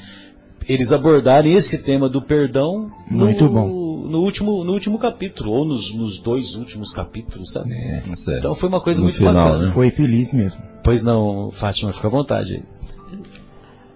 eles 0.69 0.93
abordarem 0.93 1.55
esse 1.55 1.83
tema 1.83 2.09
do 2.09 2.21
perdão 2.23 2.91
no, 3.11 3.27
Muito 3.27 3.49
bom. 3.49 3.67
no 4.09 4.21
último, 4.21 4.65
no 4.65 4.73
último 4.73 4.99
capítulo, 4.99 5.53
ou 5.53 5.65
nos, 5.65 5.93
nos 5.95 6.19
dois 6.21 6.55
últimos 6.57 6.93
capítulos, 6.93 7.53
sabe? 7.53 7.73
É. 7.73 8.03
Então 8.39 8.55
foi 8.55 8.69
uma 8.69 8.81
coisa 8.81 8.99
No 9.01 9.05
muito 9.05 9.17
final, 9.19 9.35
bacana. 9.35 9.67
né? 9.67 9.73
Foi 9.73 9.91
feliz 9.91 10.33
mesmo. 10.33 10.61
Pois 10.83 11.03
não, 11.05 11.51
Fátima, 11.51 11.93
fica 11.93 12.09
à 12.09 12.11
vontade. 12.11 12.63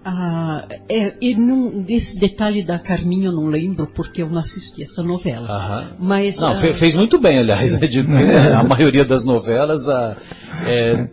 Ah, 0.03 0.65
é, 0.87 1.13
e 1.21 1.35
não, 1.35 1.81
desse 1.81 2.17
detalhe 2.17 2.63
da 2.63 2.79
Carminha 2.79 3.27
eu 3.27 3.31
não 3.33 3.47
lembro 3.47 3.85
porque 3.93 4.21
eu 4.23 4.29
não 4.29 4.39
assisti 4.39 4.81
essa 4.81 5.03
novela. 5.03 5.47
Aham. 5.49 5.87
Mas 5.99 6.39
Não, 6.39 6.49
ah, 6.49 6.55
fe- 6.55 6.73
fez 6.73 6.95
muito 6.95 7.19
bem, 7.19 7.37
aliás. 7.37 7.73
né, 7.79 7.85
de- 7.85 7.99
a 7.99 8.63
maioria 8.63 9.03
das 9.03 9.25
novelas, 9.25 9.89
a- 9.89 10.15
é, 10.65 11.07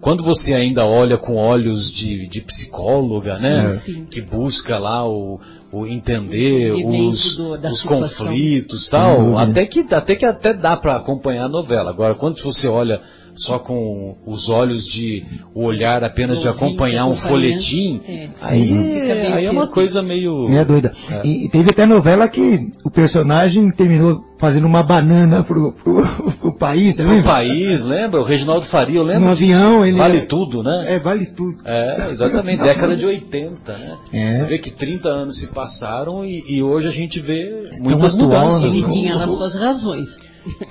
quando 0.00 0.24
você 0.24 0.54
ainda 0.54 0.84
olha 0.86 1.16
com 1.18 1.36
olhos 1.36 1.90
de, 1.90 2.26
de 2.28 2.40
psicóloga, 2.40 3.38
né? 3.38 3.70
Sim, 3.72 3.78
sim. 3.94 4.04
Que 4.10 4.20
busca 4.20 4.78
lá 4.78 5.06
o, 5.08 5.38
o 5.70 5.86
entender 5.86 6.72
O 6.72 7.08
os, 7.08 7.36
do- 7.36 7.50
os 7.68 7.82
conflitos 7.82 8.86
e 8.86 8.90
tal, 8.90 9.18
dúvida. 9.18 9.42
até 9.42 9.66
que, 9.66 9.86
até 9.94 10.16
que 10.16 10.24
até 10.24 10.52
dá 10.54 10.76
para 10.76 10.96
acompanhar 10.96 11.44
a 11.44 11.48
novela. 11.48 11.90
Agora, 11.90 12.14
quando 12.14 12.40
você 12.42 12.66
olha 12.68 13.00
só 13.34 13.58
com 13.58 14.16
os 14.26 14.48
olhos 14.50 14.86
de 14.86 15.24
o 15.54 15.64
olhar 15.64 16.02
apenas 16.04 16.40
de 16.40 16.48
acompanhar 16.48 17.06
um 17.06 17.14
folhetim, 17.14 18.00
É. 18.06 18.28
aí, 18.42 18.70
meio 18.72 19.34
aí 19.34 19.46
é 19.46 19.50
uma 19.50 19.66
coisa 19.66 20.02
meio 20.02 20.48
Meia 20.48 20.64
doida. 20.64 20.92
E, 21.24 21.46
e 21.46 21.48
teve 21.48 21.70
até 21.70 21.86
novela 21.86 22.28
que 22.28 22.70
o 22.84 22.90
personagem 22.90 23.70
terminou 23.70 24.24
fazendo 24.38 24.66
uma 24.66 24.82
banana 24.82 25.42
pro, 25.44 25.72
pro, 25.72 26.02
pro 26.40 26.52
país, 26.54 26.96
você 26.96 27.04
O 27.04 27.08
lembra? 27.08 27.22
país, 27.30 27.84
lembra? 27.84 28.20
O 28.20 28.24
Reginaldo 28.24 28.64
Faria, 28.64 28.96
eu 28.98 29.02
lembro 29.02 29.28
No 29.28 29.36
disso. 29.36 29.54
avião, 29.54 29.84
ele- 29.84 29.98
Vale 29.98 30.20
tudo, 30.22 30.62
né? 30.62 30.94
É, 30.94 30.98
vale 30.98 31.26
tudo. 31.26 31.58
É, 31.64 32.08
exatamente, 32.10 32.62
década 32.62 32.96
de 32.96 33.04
80, 33.04 33.72
né? 33.76 33.98
É. 34.12 34.30
Você 34.30 34.46
vê 34.46 34.58
que 34.58 34.70
30 34.70 35.08
anos 35.08 35.38
se 35.38 35.48
passaram 35.48 36.24
e, 36.24 36.42
e 36.48 36.62
hoje 36.62 36.88
a 36.88 36.90
gente 36.90 37.20
vê 37.20 37.68
muitas 37.80 38.14
atual, 38.14 38.28
mudanças. 38.28 38.74
Ele 38.74 38.82
né? 38.86 38.88
tinha 38.92 39.14
lá 39.16 39.26
suas 39.26 39.54
razões 39.54 40.16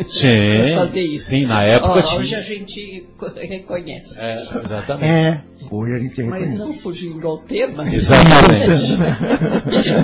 Sim, 0.08 0.76
fazer 0.76 1.02
isso. 1.02 1.30
sim, 1.30 1.46
na 1.46 1.64
época 1.64 2.00
Ó, 2.00 2.02
tinha. 2.02 2.20
Hoje 2.22 2.36
a 2.36 2.42
gente 2.42 3.08
reconhece. 3.48 4.20
É, 4.20 4.32
exatamente. 4.32 5.06
É, 5.06 5.44
hoje 5.70 5.94
a 5.94 6.00
gente 6.00 6.24
Mas 6.24 6.42
reconhece. 6.42 6.58
não 6.58 6.74
fugindo 6.74 7.28
ao 7.28 7.38
tema 7.40 7.88
Exatamente. 7.88 8.96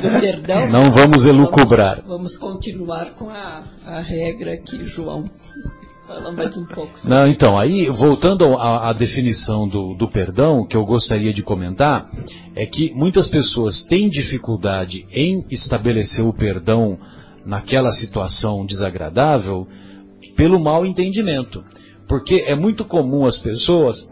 do 0.01 0.19
perdão. 0.21 0.69
Não 0.69 0.81
vamos 0.95 1.23
elucubrar. 1.23 1.95
Vamos, 2.05 2.07
vamos 2.07 2.37
continuar 2.37 3.11
com 3.11 3.29
a, 3.29 3.63
a 3.85 3.99
regra 4.01 4.53
aqui, 4.53 4.83
João. 4.83 5.25
Fala 6.07 6.31
mais 6.31 6.55
um 6.55 6.65
pouco. 6.65 6.93
Não, 7.03 7.27
então, 7.27 7.57
aí, 7.57 7.89
voltando 7.89 8.45
à, 8.57 8.89
à 8.89 8.93
definição 8.93 9.67
do, 9.67 9.95
do 9.95 10.07
perdão, 10.07 10.63
que 10.63 10.77
eu 10.77 10.85
gostaria 10.85 11.33
de 11.33 11.41
comentar, 11.41 12.07
é 12.55 12.63
que 12.63 12.93
muitas 12.93 13.27
pessoas 13.27 13.81
têm 13.81 14.07
dificuldade 14.07 15.07
em 15.11 15.43
estabelecer 15.49 16.23
o 16.23 16.31
perdão 16.31 16.99
naquela 17.45 17.91
situação 17.91 18.65
desagradável 18.65 19.67
pelo 20.35 20.59
mau 20.59 20.85
entendimento. 20.85 21.63
Porque 22.07 22.43
é 22.47 22.55
muito 22.55 22.85
comum 22.85 23.25
as 23.25 23.37
pessoas 23.37 24.09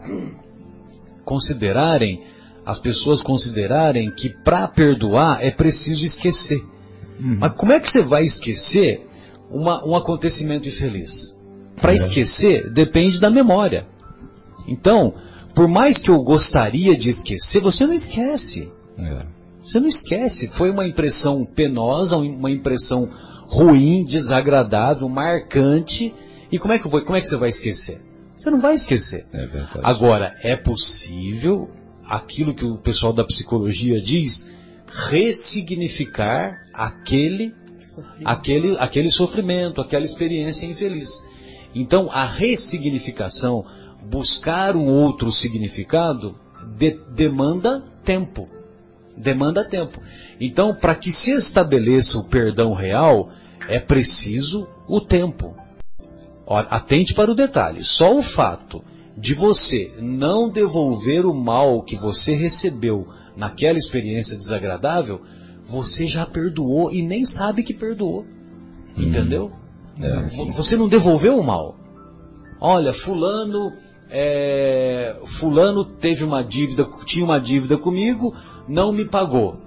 considerarem, 1.24 2.22
as 2.64 2.78
pessoas 2.80 3.22
considerarem 3.22 4.10
que 4.10 4.30
para 4.30 4.66
perdoar 4.68 5.44
é 5.44 5.50
preciso 5.50 6.04
esquecer. 6.04 6.62
Mas 7.38 7.52
como 7.52 7.72
é 7.72 7.80
que 7.80 7.88
você 7.88 8.02
vai 8.02 8.24
esquecer 8.24 9.06
uma- 9.50 9.86
um 9.86 9.94
acontecimento 9.94 10.68
infeliz? 10.68 11.34
Para 11.76 11.92
esquecer 11.92 12.70
depende 12.70 13.20
da 13.20 13.30
memória. 13.30 13.86
Então, 14.66 15.14
por 15.54 15.68
mais 15.68 15.98
que 15.98 16.10
eu 16.10 16.22
gostaria 16.22 16.96
de 16.96 17.08
esquecer, 17.10 17.60
você 17.60 17.86
não 17.86 17.92
esquece. 17.94 18.70
É. 18.98 19.26
Você 19.64 19.80
não 19.80 19.88
esquece. 19.88 20.48
Foi 20.48 20.70
uma 20.70 20.86
impressão 20.86 21.44
penosa, 21.44 22.16
uma 22.16 22.50
impressão 22.50 23.08
ruim, 23.46 24.04
desagradável, 24.04 25.08
marcante. 25.08 26.14
E 26.52 26.58
como 26.58 26.72
é 26.74 26.78
que, 26.78 26.88
foi, 26.88 27.02
como 27.04 27.16
é 27.16 27.20
que 27.20 27.26
você 27.26 27.36
vai 27.36 27.48
esquecer? 27.48 28.00
Você 28.36 28.50
não 28.50 28.60
vai 28.60 28.74
esquecer. 28.74 29.26
É 29.32 29.46
verdade. 29.46 29.80
Agora, 29.82 30.34
é 30.42 30.54
possível 30.56 31.70
aquilo 32.08 32.54
que 32.54 32.64
o 32.64 32.76
pessoal 32.76 33.12
da 33.12 33.24
psicologia 33.24 34.00
diz, 34.00 34.48
ressignificar 34.86 36.62
aquele, 36.72 37.54
aquele, 38.24 38.76
aquele 38.78 39.10
sofrimento, 39.10 39.80
aquela 39.80 40.04
experiência 40.04 40.66
infeliz. 40.66 41.24
Então, 41.74 42.10
a 42.12 42.24
ressignificação, 42.24 43.64
buscar 44.08 44.76
um 44.76 44.86
outro 44.86 45.30
significado, 45.32 46.38
de- 46.76 46.98
demanda 47.14 47.84
tempo. 48.04 48.48
Demanda 49.16 49.64
tempo. 49.68 50.00
Então, 50.40 50.74
para 50.74 50.94
que 50.94 51.10
se 51.12 51.32
estabeleça 51.32 52.18
o 52.18 52.24
perdão 52.28 52.72
real, 52.74 53.30
é 53.68 53.78
preciso 53.78 54.66
o 54.88 55.00
tempo. 55.00 55.54
Ora, 56.46 56.66
atente 56.68 57.14
para 57.14 57.30
o 57.30 57.34
detalhe. 57.34 57.82
Só 57.82 58.14
o 58.16 58.22
fato 58.22 58.82
de 59.16 59.32
você 59.32 59.92
não 60.00 60.48
devolver 60.50 61.24
o 61.24 61.32
mal 61.34 61.80
que 61.82 61.96
você 61.96 62.34
recebeu 62.34 63.06
naquela 63.36 63.78
experiência 63.78 64.36
desagradável, 64.36 65.20
você 65.62 66.06
já 66.06 66.26
perdoou 66.26 66.92
e 66.92 67.00
nem 67.02 67.24
sabe 67.24 67.62
que 67.62 67.72
perdoou. 67.72 68.26
Entendeu? 68.96 69.52
É. 70.00 70.20
V- 70.22 70.50
Você 70.52 70.76
não 70.76 70.88
devolveu 70.88 71.38
o 71.38 71.44
mal. 71.44 71.76
Olha, 72.60 72.92
fulano, 72.92 73.72
é, 74.16 75.16
fulano 75.24 75.84
teve 75.84 76.22
uma 76.22 76.44
dívida, 76.44 76.88
tinha 77.04 77.24
uma 77.24 77.40
dívida 77.40 77.76
comigo, 77.76 78.32
não 78.68 78.92
me 78.92 79.04
pagou. 79.04 79.58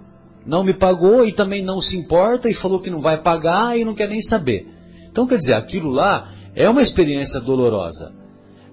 Não 0.46 0.64
me 0.64 0.74
pagou 0.74 1.26
e 1.26 1.34
também 1.34 1.62
não 1.62 1.82
se 1.82 1.98
importa 1.98 2.50
e 2.50 2.54
falou 2.54 2.80
que 2.80 2.90
não 2.90 3.00
vai 3.02 3.22
pagar 3.22 3.78
e 3.78 3.84
não 3.84 3.94
quer 3.94 4.08
nem 4.08 4.22
saber. 4.22 4.66
Então, 5.12 5.28
quer 5.28 5.38
dizer, 5.38 5.54
aquilo 5.54 5.90
lá 5.92 6.32
é 6.56 6.70
uma 6.70 6.82
experiência 6.82 7.42
dolorosa. 7.42 8.14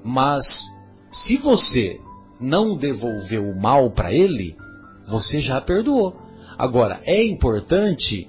Mas 0.04 0.64
se 1.10 1.36
você 1.36 2.00
não 2.40 2.76
devolveu 2.76 3.44
o 3.50 3.60
mal 3.60 3.90
para 3.90 4.12
ele, 4.12 4.56
você 5.06 5.40
já 5.40 5.60
perdoou. 5.60 6.16
Agora, 6.56 7.00
é 7.04 7.24
importante 7.24 8.28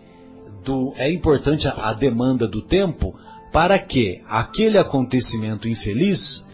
do- 0.64 0.94
é 0.98 1.12
importante 1.12 1.68
a, 1.68 1.90
a 1.90 1.94
demanda 1.94 2.48
do 2.48 2.62
tempo 2.62 3.14
para 3.52 3.78
que 3.78 4.22
aquele 4.28 4.78
acontecimento 4.78 5.70
infeliz, 5.70 6.45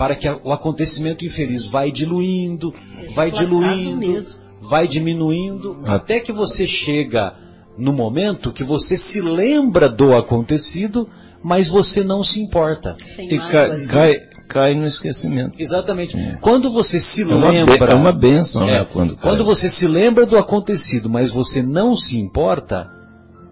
para 0.00 0.14
que 0.16 0.26
o 0.42 0.50
acontecimento 0.50 1.26
infeliz 1.26 1.66
vai 1.66 1.92
diluindo, 1.92 2.74
vai 3.14 3.30
diluindo, 3.30 3.98
mesmo. 3.98 4.34
vai 4.62 4.88
diminuindo, 4.88 5.82
até 5.86 6.18
que 6.18 6.32
você 6.32 6.66
chega 6.66 7.34
no 7.76 7.92
momento 7.92 8.50
que 8.50 8.64
você 8.64 8.96
se 8.96 9.20
lembra 9.20 9.90
do 9.90 10.16
acontecido, 10.16 11.06
mas 11.42 11.68
você 11.68 12.02
não 12.02 12.24
se 12.24 12.40
importa. 12.40 12.96
Sem 13.14 13.30
E 13.30 13.36
mágoas, 13.36 13.86
cai, 13.88 14.08
né? 14.08 14.16
cai, 14.16 14.28
cai 14.48 14.74
no 14.74 14.84
esquecimento. 14.84 15.60
Exatamente. 15.60 16.16
Quando 16.40 16.70
você 16.70 16.98
se 16.98 17.20
É 17.20 17.26
uma, 17.26 17.50
lembra, 17.50 17.86
be- 17.86 17.92
é 17.92 17.96
uma 17.96 18.12
benção, 18.12 18.66
é, 18.66 18.78
né? 18.80 18.86
Quando, 18.90 19.14
cai. 19.16 19.22
quando 19.22 19.44
você 19.44 19.68
se 19.68 19.86
lembra 19.86 20.24
do 20.24 20.38
acontecido, 20.38 21.10
mas 21.10 21.30
você 21.30 21.62
não 21.62 21.94
se 21.94 22.18
importa, 22.18 22.90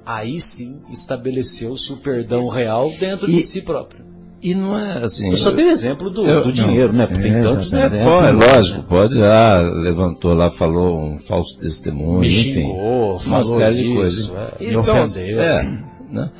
aí 0.06 0.40
sim 0.40 0.80
estabeleceu-se 0.90 1.92
o 1.92 1.98
perdão 1.98 2.48
real 2.48 2.90
dentro 2.98 3.26
de 3.26 3.36
E- 3.38 3.42
si 3.42 3.60
próprio. 3.60 4.07
E 4.40 4.54
não 4.54 4.78
é 4.78 5.02
assim. 5.02 5.30
Eu 5.30 5.36
só 5.36 5.50
dei 5.50 5.66
o 5.66 5.70
exemplo 5.70 6.08
do, 6.10 6.24
eu- 6.26 6.44
do 6.44 6.52
dinheiro, 6.52 6.92
né? 6.92 7.06
Porque 7.06 7.22
tem 7.22 7.34
É, 7.34 7.40
tantos 7.40 7.66
exatamente. 7.72 7.94
É, 7.94 7.98
exemplos. 7.98 8.18
é 8.28 8.32
né? 8.32 8.54
lógico, 8.54 8.82
pode, 8.84 9.22
ah, 9.22 9.60
levantou 9.74 10.32
lá, 10.34 10.48
falou 10.50 11.00
um 11.00 11.18
falso 11.20 11.58
testemunho, 11.58 12.20
Me 12.20 12.28
enfim. 12.28 12.54
xingou, 12.54 13.10
uma 13.14 13.18
falou 13.18 13.58
série 13.58 13.76
de 13.76 13.82
isso, 13.86 13.94
coisas. 13.96 14.30
é, 14.60 14.64
é 14.64 14.76
um- 15.00 15.02
ofendeu. 15.04 15.40
é, 15.42 15.78
né? 16.12 16.30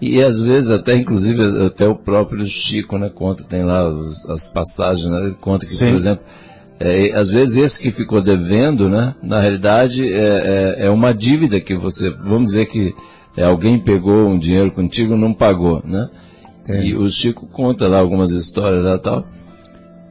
E 0.00 0.22
às 0.22 0.40
vezes 0.40 0.70
até, 0.70 0.96
inclusive, 0.96 1.42
até 1.66 1.86
o 1.88 1.94
próprio 1.96 2.46
Chico, 2.46 2.96
né, 2.96 3.10
conta, 3.14 3.42
tem 3.44 3.64
lá 3.64 3.86
os, 3.88 4.24
as 4.30 4.50
passagens, 4.50 5.08
né, 5.10 5.18
ele 5.26 5.34
conta 5.38 5.66
que, 5.66 5.74
Sim. 5.74 5.88
por 5.88 5.94
exemplo, 5.96 6.24
é, 6.78 7.10
às 7.12 7.28
vezes 7.28 7.56
esse 7.56 7.82
que 7.82 7.90
ficou 7.90 8.22
devendo, 8.22 8.88
né, 8.88 9.14
na 9.22 9.40
realidade 9.40 10.10
é, 10.10 10.76
é, 10.78 10.86
é 10.86 10.90
uma 10.90 11.12
dívida 11.12 11.60
que 11.60 11.76
você, 11.76 12.08
vamos 12.08 12.52
dizer 12.52 12.64
que 12.66 12.94
é, 13.36 13.44
alguém 13.44 13.78
pegou 13.78 14.26
um 14.26 14.38
dinheiro 14.38 14.70
contigo 14.70 15.14
e 15.14 15.18
não 15.18 15.34
pagou, 15.34 15.82
né? 15.84 16.08
E 16.68 16.94
o 16.94 17.08
Chico 17.08 17.46
conta 17.46 17.88
lá 17.88 17.98
algumas 17.98 18.30
histórias 18.30 18.84
lá 18.84 18.98
tal, 18.98 19.26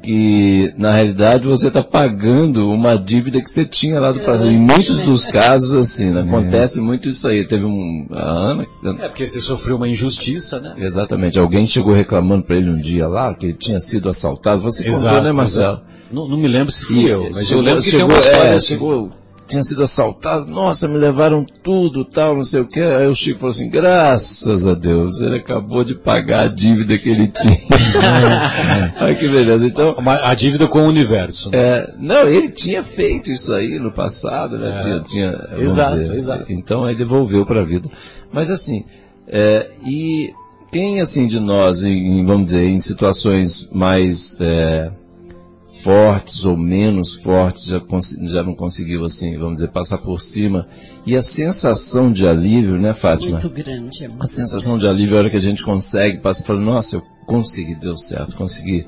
que 0.01 0.73
na 0.77 0.93
realidade 0.93 1.45
você 1.45 1.67
está 1.67 1.83
pagando 1.83 2.69
uma 2.69 2.97
dívida 2.97 3.41
que 3.41 3.49
você 3.49 3.65
tinha 3.65 3.99
lá 3.99 4.11
do 4.11 4.19
passado. 4.21 4.49
Em 4.49 4.57
muitos 4.57 4.99
dos 4.99 5.25
casos, 5.27 5.73
assim, 5.73 6.11
né? 6.11 6.21
acontece 6.21 6.81
muito 6.81 7.09
isso 7.09 7.27
aí. 7.27 7.45
Teve 7.45 7.65
um. 7.65 8.07
A 8.11 8.21
Ana. 8.21 8.65
É 8.83 9.07
porque 9.07 9.25
você 9.25 9.39
sofreu 9.41 9.75
uma 9.75 9.87
injustiça, 9.87 10.59
né? 10.59 10.75
Exatamente. 10.77 11.39
Alguém 11.39 11.65
chegou 11.65 11.93
reclamando 11.93 12.43
para 12.43 12.55
ele 12.57 12.71
um 12.71 12.77
dia 12.77 13.07
lá 13.07 13.33
que 13.33 13.47
ele 13.47 13.53
tinha 13.53 13.79
sido 13.79 14.09
assaltado. 14.09 14.61
Você 14.61 14.87
exato, 14.87 15.05
contou, 15.05 15.23
né, 15.23 15.31
Marcelo? 15.31 15.81
Não, 16.11 16.27
não, 16.27 16.37
me 16.37 16.47
lembro 16.47 16.71
se 16.71 16.85
fui 16.85 17.03
e, 17.03 17.07
eu, 17.07 17.29
mas 17.33 17.47
chegou, 17.47 17.63
eu 17.63 17.65
lembro 17.65 17.83
que 17.83 17.89
chegou, 17.89 18.07
tem 18.07 18.15
uma 18.15 18.19
história 18.19 18.49
é, 18.49 18.55
assim. 18.55 18.67
chegou 18.67 19.09
tinha 19.49 19.63
sido 19.63 19.81
assaltado, 19.81 20.49
nossa, 20.49 20.87
me 20.87 20.97
levaram 20.97 21.43
tudo, 21.63 22.05
tal, 22.05 22.35
não 22.35 22.43
sei 22.43 22.61
o 22.61 22.67
que. 22.67 22.79
Aí 22.79 23.07
o 23.07 23.15
Chico 23.15 23.39
falou 23.39 23.51
assim, 23.51 23.69
graças 23.69 24.67
a 24.67 24.75
Deus, 24.75 25.19
ele 25.19 25.37
acabou 25.37 25.83
de 25.83 25.95
pagar 25.95 26.41
a 26.41 26.47
dívida 26.47 26.97
que 26.97 27.09
ele 27.09 27.27
tinha. 27.27 27.57
Olha 29.01 29.15
que 29.15 29.27
beleza. 29.27 29.65
Então, 29.65 29.95
a 30.05 30.33
dívida 30.35 30.67
com 30.67 30.81
o 30.81 30.87
universo. 30.87 31.49
Né? 31.49 31.57
É, 31.57 31.93
não, 31.97 32.27
ele 32.27 32.49
tinha 32.49 32.83
feito 32.83 33.31
isso 33.31 33.53
aí 33.53 33.79
no 33.79 33.91
passado, 33.91 34.57
né? 34.57 34.75
É. 34.77 34.83
Tinha, 34.83 34.99
tinha, 35.01 35.49
exato, 35.57 35.99
dizer, 35.99 36.15
exato. 36.15 36.45
Então 36.49 36.83
aí 36.83 36.95
devolveu 36.95 37.45
para 37.45 37.61
a 37.61 37.65
vida. 37.65 37.89
Mas 38.31 38.51
assim, 38.51 38.85
é, 39.27 39.69
e 39.85 40.31
quem 40.71 41.01
assim 41.01 41.25
de 41.25 41.39
nós, 41.39 41.83
em, 41.83 42.23
vamos 42.23 42.45
dizer, 42.45 42.65
em 42.65 42.79
situações 42.79 43.67
mais 43.71 44.37
é, 44.39 44.91
fortes 45.69 46.45
ou 46.45 46.57
menos 46.57 47.13
fortes, 47.13 47.65
já, 47.65 47.81
já 48.23 48.43
não 48.43 48.55
conseguiu, 48.55 49.03
assim, 49.05 49.37
vamos 49.37 49.55
dizer, 49.55 49.69
passar 49.69 49.99
por 49.99 50.19
cima. 50.19 50.67
E 51.05 51.15
a 51.15 51.21
sensação 51.21 52.11
de 52.11 52.27
alívio, 52.27 52.79
né, 52.79 52.93
Fátima? 52.93 53.39
Muito 53.39 53.49
grande. 53.49 54.03
É 54.03 54.07
muito 54.07 54.23
a 54.23 54.27
sensação 54.27 54.77
grande. 54.77 54.83
de 54.83 54.89
alívio, 54.89 55.15
a 55.15 55.19
hora 55.19 55.29
que 55.29 55.37
a 55.37 55.41
gente 55.41 55.63
consegue, 55.63 56.19
passa 56.19 56.43
e 56.43 56.45
fala, 56.45 56.59
nossa, 56.59 56.97
eu 56.97 57.03
consegui, 57.25 57.75
deu 57.75 57.95
certo, 57.95 58.35
consegui 58.35 58.85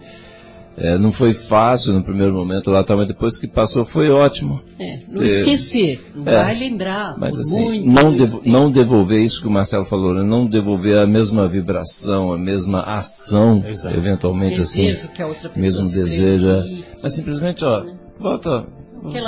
é, 0.77 0.97
não 0.97 1.11
foi 1.11 1.33
fácil 1.33 1.93
no 1.93 2.03
primeiro 2.03 2.33
momento 2.33 2.71
lá, 2.71 2.83
tá, 2.83 2.95
mas 2.95 3.07
depois 3.07 3.37
que 3.37 3.47
passou 3.47 3.85
foi 3.85 4.09
ótimo. 4.09 4.61
É, 4.79 5.01
não 5.07 5.15
ter... 5.15 5.27
esquecer, 5.27 6.01
não 6.15 6.31
é, 6.31 6.43
vai 6.43 6.57
lembrar. 6.57 7.17
Mas 7.17 7.37
assim, 7.37 7.83
muito, 7.83 7.85
não, 7.85 8.03
muito 8.03 8.17
devo, 8.17 8.41
não 8.45 8.71
devolver 8.71 9.21
isso 9.21 9.41
que 9.41 9.47
o 9.47 9.51
Marcelo 9.51 9.85
falou, 9.85 10.13
né? 10.13 10.23
não 10.23 10.45
devolver 10.45 10.97
a 10.97 11.05
mesma 11.05 11.47
vibração, 11.47 12.31
a 12.31 12.37
mesma 12.37 12.81
ação, 12.83 13.63
Exato. 13.67 13.95
eventualmente 13.95 14.57
desejo 14.57 14.91
assim, 14.91 15.13
que 15.13 15.21
a 15.21 15.27
outra 15.27 15.51
mesmo 15.55 15.89
desejo. 15.89 16.45
Mas 17.03 17.13
simplesmente, 17.13 17.65
ó, 17.65 17.85
volta. 18.19 18.65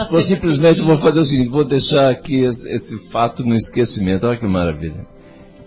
Vou 0.10 0.22
simplesmente 0.22 0.82
vou 0.82 0.98
fazer 0.98 1.20
o 1.20 1.26
seguinte, 1.26 1.50
vou 1.50 1.66
deixar 1.66 2.12
aqui 2.12 2.44
esse, 2.44 2.72
esse 2.72 3.10
fato 3.10 3.44
no 3.44 3.56
esquecimento. 3.56 4.28
Olha 4.28 4.38
que 4.38 4.46
maravilha. 4.46 5.06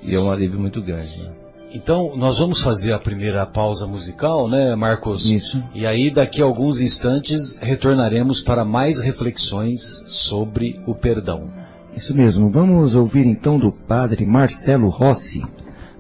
E 0.01 0.15
é 0.15 0.21
um 0.21 0.31
alívio 0.31 0.61
muito 0.61 0.81
grande. 0.81 1.19
Né? 1.19 1.33
Então, 1.77 2.17
nós 2.17 2.39
vamos 2.39 2.63
fazer 2.63 2.95
a 2.95 2.99
primeira 2.99 3.45
pausa 3.45 3.87
musical, 3.87 4.49
né, 4.49 4.75
Marcos? 4.75 5.27
Isso. 5.27 5.63
E 5.75 5.87
aí, 5.87 6.11
daqui 6.11 6.41
a 6.41 6.47
alguns 6.47 6.81
instantes, 6.81 7.59
retornaremos 7.59 8.41
para 8.41 8.65
mais 8.65 8.99
reflexões 8.99 10.03
sobre 10.07 10.81
o 10.87 10.95
perdão. 10.95 11.53
Isso 11.95 12.17
mesmo. 12.17 12.49
Vamos 12.49 12.95
ouvir 12.95 13.27
então 13.27 13.59
do 13.59 13.71
padre 13.71 14.25
Marcelo 14.25 14.89
Rossi 14.89 15.45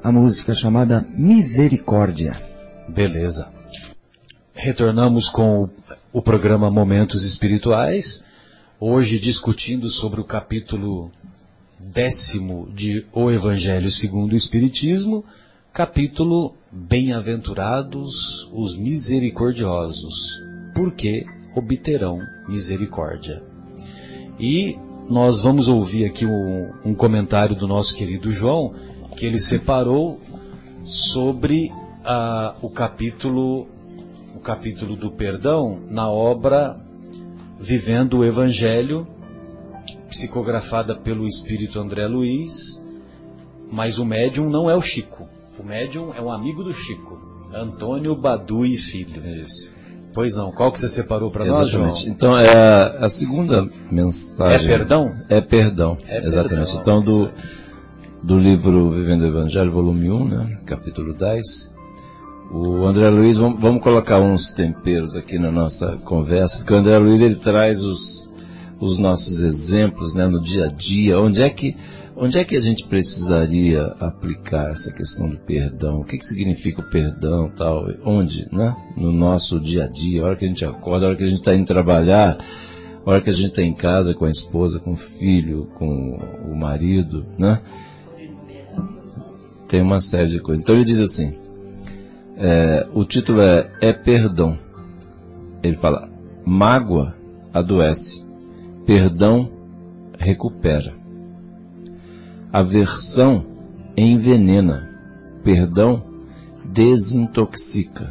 a 0.03 0.11
música 0.11 0.55
chamada 0.55 1.07
Misericórdia. 1.15 2.33
Beleza. 2.89 3.51
Retornamos 4.55 5.29
com 5.29 5.69
o 6.11 6.23
programa 6.23 6.71
Momentos 6.71 7.23
Espirituais, 7.23 8.25
hoje 8.81 9.19
discutindo 9.19 9.91
sobre 9.91 10.23
o 10.23 10.25
capítulo 10.25 11.11
décimo 11.79 12.67
de 12.73 13.05
O 13.12 13.31
Evangelho 13.31 13.91
segundo 13.91 14.33
o 14.33 14.37
Espiritismo, 14.37 15.23
capítulo 15.77 16.57
Bem-aventurados 16.73 18.51
os 18.51 18.75
misericordiosos, 18.79 20.43
porque 20.75 21.27
obterão 21.55 22.19
misericórdia. 22.49 23.43
E 24.41 24.79
nós 25.07 25.43
vamos 25.43 25.69
ouvir 25.69 26.07
aqui 26.07 26.25
um, 26.25 26.73
um 26.83 26.95
comentário 26.95 27.55
do 27.55 27.69
nosso 27.69 27.95
querido 27.95 28.33
João, 28.33 28.73
que 29.19 29.27
ele 29.27 29.39
separou 29.39 30.19
sobre 30.83 31.71
uh, 31.71 32.57
o 32.62 32.71
capítulo 32.71 33.69
o 34.35 34.41
capítulo 34.41 34.97
do 34.97 35.11
perdão 35.11 35.79
na 35.91 36.11
obra 36.11 36.81
Vivendo 37.61 38.21
o 38.21 38.25
Evangelho, 38.25 39.07
psicografada 40.09 40.97
pelo 40.97 41.27
espírito 41.27 41.79
André 41.79 42.07
Luiz, 42.07 42.83
mas 43.71 43.99
o 43.99 44.07
médium 44.07 44.49
não 44.49 44.71
é 44.71 44.75
o 44.75 44.81
Chico. 44.81 45.36
O 45.59 45.64
médium 45.64 46.12
é 46.14 46.21
um 46.21 46.31
amigo 46.31 46.62
do 46.62 46.73
Chico, 46.73 47.19
Antônio 47.53 48.14
Badu 48.14 48.66
e 48.66 48.77
Filho. 48.77 49.25
Isso. 49.27 49.75
Pois 50.12 50.35
não, 50.35 50.51
qual 50.51 50.73
que 50.73 50.81
você 50.81 50.88
separou 50.88 51.31
para 51.31 51.45
nós, 51.45 51.69
João? 51.69 51.92
Então, 52.07 52.38
é 52.38 52.49
a, 52.49 53.05
a, 53.05 53.09
segunda 53.09 53.69
mensagem. 53.90 54.66
É 54.66 54.79
perdão? 54.79 55.14
É 55.29 55.40
perdão, 55.42 55.99
é 56.09 56.19
exatamente. 56.19 56.73
Perdão. 56.73 56.81
Então, 56.81 57.03
do, 57.03 57.31
do 58.23 58.38
livro 58.38 58.90
Vivendo 58.90 59.23
o 59.23 59.27
Evangelho, 59.27 59.71
volume 59.71 60.11
1, 60.11 60.29
né, 60.29 60.59
capítulo 60.64 61.12
10, 61.12 61.75
o 62.51 62.87
André 62.87 63.11
Luiz, 63.11 63.37
vamos, 63.37 63.61
vamos, 63.61 63.83
colocar 63.83 64.21
uns 64.21 64.53
temperos 64.53 65.16
aqui 65.16 65.38
na 65.38 65.53
nossa 65.53 65.99
conversa, 65.99 66.59
porque 66.59 66.73
o 66.73 66.77
André 66.77 66.97
Luiz, 66.97 67.21
ele 67.21 67.37
traz 67.37 67.85
os, 67.85 68.33
os 68.81 68.99
nossos 68.99 69.40
exemplos, 69.40 70.14
né, 70.14 70.27
no 70.27 70.40
dia 70.40 70.64
a 70.64 70.69
dia, 70.69 71.19
onde 71.21 71.42
é 71.42 71.51
que 71.51 71.77
Onde 72.19 72.39
é 72.39 72.45
que 72.45 72.57
a 72.57 72.61
gente 72.61 72.87
precisaria 72.87 73.83
aplicar 74.01 74.71
essa 74.71 74.91
questão 74.91 75.29
do 75.29 75.37
perdão? 75.37 76.01
O 76.01 76.05
que, 76.05 76.17
que 76.17 76.25
significa 76.25 76.81
o 76.81 76.89
perdão 76.89 77.51
tal? 77.51 77.87
Onde, 78.03 78.49
né? 78.51 78.75
No 78.97 79.13
nosso 79.13 79.61
dia 79.61 79.85
a 79.85 79.87
dia, 79.87 80.23
a 80.23 80.25
hora 80.25 80.37
que 80.37 80.47
a 80.47 80.49
gente 80.49 80.65
acorda, 80.65 81.05
a 81.05 81.09
hora 81.11 81.17
que 81.19 81.25
a 81.25 81.27
gente 81.27 81.41
está 81.41 81.55
indo 81.55 81.67
trabalhar, 81.67 82.39
a 83.05 83.11
hora 83.11 83.21
que 83.21 83.29
a 83.29 83.35
gente 83.35 83.51
está 83.51 83.63
em 83.63 83.75
casa 83.75 84.15
com 84.15 84.25
a 84.25 84.31
esposa, 84.31 84.81
com 84.81 84.93
o 84.93 84.97
filho, 84.97 85.67
com 85.75 86.19
o 86.51 86.57
marido, 86.57 87.27
né? 87.39 87.61
Tem 89.69 89.83
uma 89.83 90.01
série 90.01 90.31
de 90.31 90.41
coisas. 90.41 90.63
Então 90.63 90.75
ele 90.75 90.85
diz 90.85 91.01
assim, 91.01 91.37
é, 92.39 92.87
o 92.95 93.05
título 93.05 93.43
é 93.43 93.71
É 93.83 93.93
Perdão. 93.93 94.59
Ele 95.63 95.77
fala, 95.77 96.09
mágoa 96.47 97.15
adoece, 97.53 98.27
perdão 98.87 99.51
recupera. 100.19 100.95
Aversão 102.59 103.45
envenena, 103.95 104.88
perdão 105.45 106.03
desintoxica. 106.64 108.11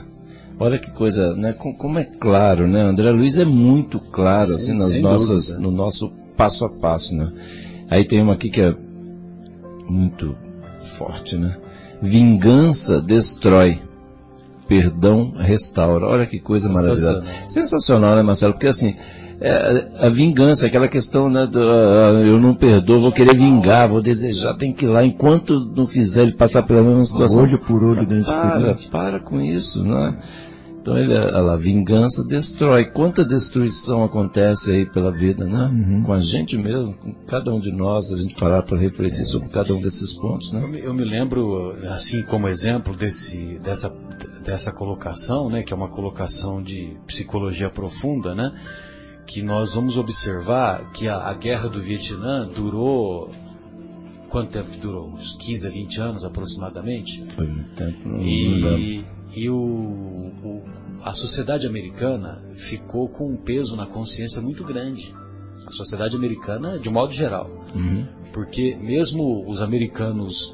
Olha 0.60 0.78
que 0.78 0.92
coisa, 0.92 1.36
né? 1.36 1.52
Como 1.54 1.98
é 1.98 2.04
claro, 2.04 2.68
né? 2.68 2.82
André 2.82 3.10
Luiz 3.10 3.40
é 3.40 3.44
muito 3.44 4.00
claro, 4.00 4.50
Sim, 4.50 4.56
assim, 4.56 4.74
nas 4.78 5.02
nossas, 5.02 5.48
dúvida. 5.48 5.60
no 5.64 5.72
nosso 5.72 6.12
passo 6.38 6.64
a 6.64 6.70
passo, 6.70 7.16
né? 7.16 7.32
Aí 7.90 8.06
tem 8.06 8.22
uma 8.22 8.34
aqui 8.34 8.52
que 8.52 8.62
é 8.62 8.72
muito 9.90 10.36
forte, 10.80 11.38
né? 11.38 11.58
Vingança 12.00 13.02
destrói, 13.02 13.82
perdão 14.68 15.32
restaura. 15.32 16.06
Olha 16.06 16.28
que 16.28 16.40
coisa 16.40 16.70
maravilhosa. 16.70 17.22
Sensacional, 17.22 17.50
Sensacional 17.50 18.16
né, 18.16 18.22
Marcelo? 18.22 18.54
Porque 18.54 18.68
assim, 18.68 18.96
é, 19.40 19.92
a 20.00 20.10
vingança, 20.10 20.66
aquela 20.66 20.88
questão, 20.88 21.30
né, 21.30 21.46
do, 21.46 21.60
uh, 21.60 22.26
eu 22.26 22.40
não 22.40 22.56
perdoo, 22.56 23.02
vou 23.02 23.12
querer 23.12 23.36
vingar, 23.36 23.90
vou 23.90 24.02
desejar, 24.02 24.56
tem 24.56 24.72
que 24.72 24.86
ir 24.86 24.88
lá, 24.88 25.04
enquanto 25.04 25.60
não 25.76 25.86
fizer 25.86 26.24
ele 26.24 26.36
passar 26.36 26.64
pela 26.64 26.82
mesma 26.82 27.04
situação. 27.04 27.44
Olho 27.44 27.60
por 27.60 27.84
olho, 27.84 28.08
dente 28.08 28.26
para, 28.26 28.76
para 28.90 29.20
com 29.20 29.42
isso, 29.42 29.84
né? 29.84 30.18
Então 30.86 30.96
ele, 30.96 31.18
a 31.18 31.56
vingança 31.56 32.24
destrói. 32.24 32.86
Quanta 32.86 33.26
destruição 33.26 34.04
acontece 34.04 34.72
aí 34.72 34.86
pela 34.86 35.12
vida, 35.12 35.44
né? 35.44 35.66
Uhum. 35.74 36.04
Com 36.04 36.14
a 36.14 36.20
gente 36.20 36.56
mesmo, 36.60 36.94
com 36.94 37.12
cada 37.26 37.52
um 37.52 37.60
de 37.60 37.72
nós, 37.72 38.14
a 38.14 38.18
gente 38.18 38.36
parar 38.36 38.62
para 38.62 38.78
refletir 38.78 39.22
é. 39.22 39.26
sobre 39.26 39.50
cada 39.50 39.74
um 39.74 39.82
desses 39.82 40.14
pontos, 40.14 40.54
né? 40.54 40.62
Eu 40.62 40.68
me, 40.68 40.80
eu 40.80 40.94
me, 40.94 41.04
lembro, 41.04 41.72
assim, 41.90 42.22
como 42.22 42.48
exemplo 42.48 42.96
desse, 42.96 43.58
dessa, 43.64 43.92
dessa 44.46 44.72
colocação, 44.72 45.50
né? 45.50 45.64
Que 45.64 45.74
é 45.74 45.76
uma 45.76 45.90
colocação 45.90 46.62
de 46.62 46.96
psicologia 47.08 47.68
profunda, 47.68 48.36
né? 48.36 48.54
Que 49.26 49.42
nós 49.42 49.74
vamos 49.74 49.98
observar 49.98 50.92
que 50.92 51.08
a, 51.08 51.30
a 51.30 51.34
guerra 51.34 51.68
do 51.68 51.82
Vietnã 51.82 52.48
durou 52.48 53.32
quanto 54.30 54.52
tempo 54.52 54.70
que 54.70 54.80
durou? 54.80 55.10
Uns 55.10 55.36
15 55.38 55.68
a 55.68 55.70
20 55.70 56.02
anos 56.02 56.26
aproximadamente? 56.26 57.26
Foi 57.34 57.48
muito 57.48 57.74
tempo. 57.74 58.18
E, 58.22 59.06
e 59.34 59.50
o, 59.50 59.56
o, 59.56 60.64
a 61.04 61.14
sociedade 61.14 61.66
americana 61.66 62.44
ficou 62.54 63.08
com 63.08 63.30
um 63.30 63.38
peso 63.38 63.76
na 63.76 63.86
consciência 63.86 64.42
muito 64.42 64.64
grande. 64.64 65.16
A 65.66 65.72
sociedade 65.72 66.16
americana, 66.16 66.78
de 66.78 66.90
modo 66.90 67.14
geral. 67.14 67.50
Uhum. 67.74 68.06
Porque 68.34 68.76
mesmo 68.76 69.50
os 69.50 69.62
americanos 69.62 70.54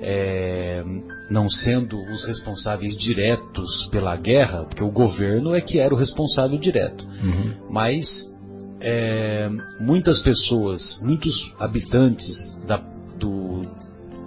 é, 0.00 0.82
não 1.30 1.48
sendo 1.48 2.00
os 2.10 2.24
responsáveis 2.24 2.96
diretos 2.96 3.86
pela 3.86 4.16
guerra, 4.16 4.64
porque 4.64 4.82
o 4.82 4.90
governo 4.90 5.54
é 5.54 5.60
que 5.60 5.78
era 5.78 5.94
o 5.94 5.96
responsável 5.98 6.58
direto, 6.58 7.06
Uhum. 7.22 7.54
mas 7.70 8.34
é, 8.80 9.48
muitas 9.78 10.22
pessoas, 10.22 10.98
muitos 11.02 11.54
habitantes 11.60 12.58
da, 12.66 12.78
do- 13.18 13.60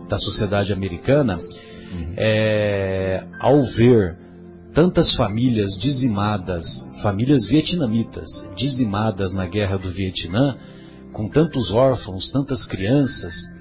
da 0.08 0.20
sociedade 0.20 0.72
americana, 0.72 1.36
é, 2.16 3.24
ao 3.40 3.62
ver 3.62 4.18
tantas 4.74 5.14
famílias 5.16 5.78
dizimadas, 5.78 6.90
famílias 7.02 7.46
vietnamitas 7.46 8.48
dizimadas 8.56 9.34
na 9.34 9.46
guerra 9.46 9.78
do 9.78 9.90
Vietnã, 9.90 10.58
com 11.12 11.28
tantos 11.30 11.72
órfãos, 11.72 12.32
tantas 12.32 12.66
crianças, 12.66 13.52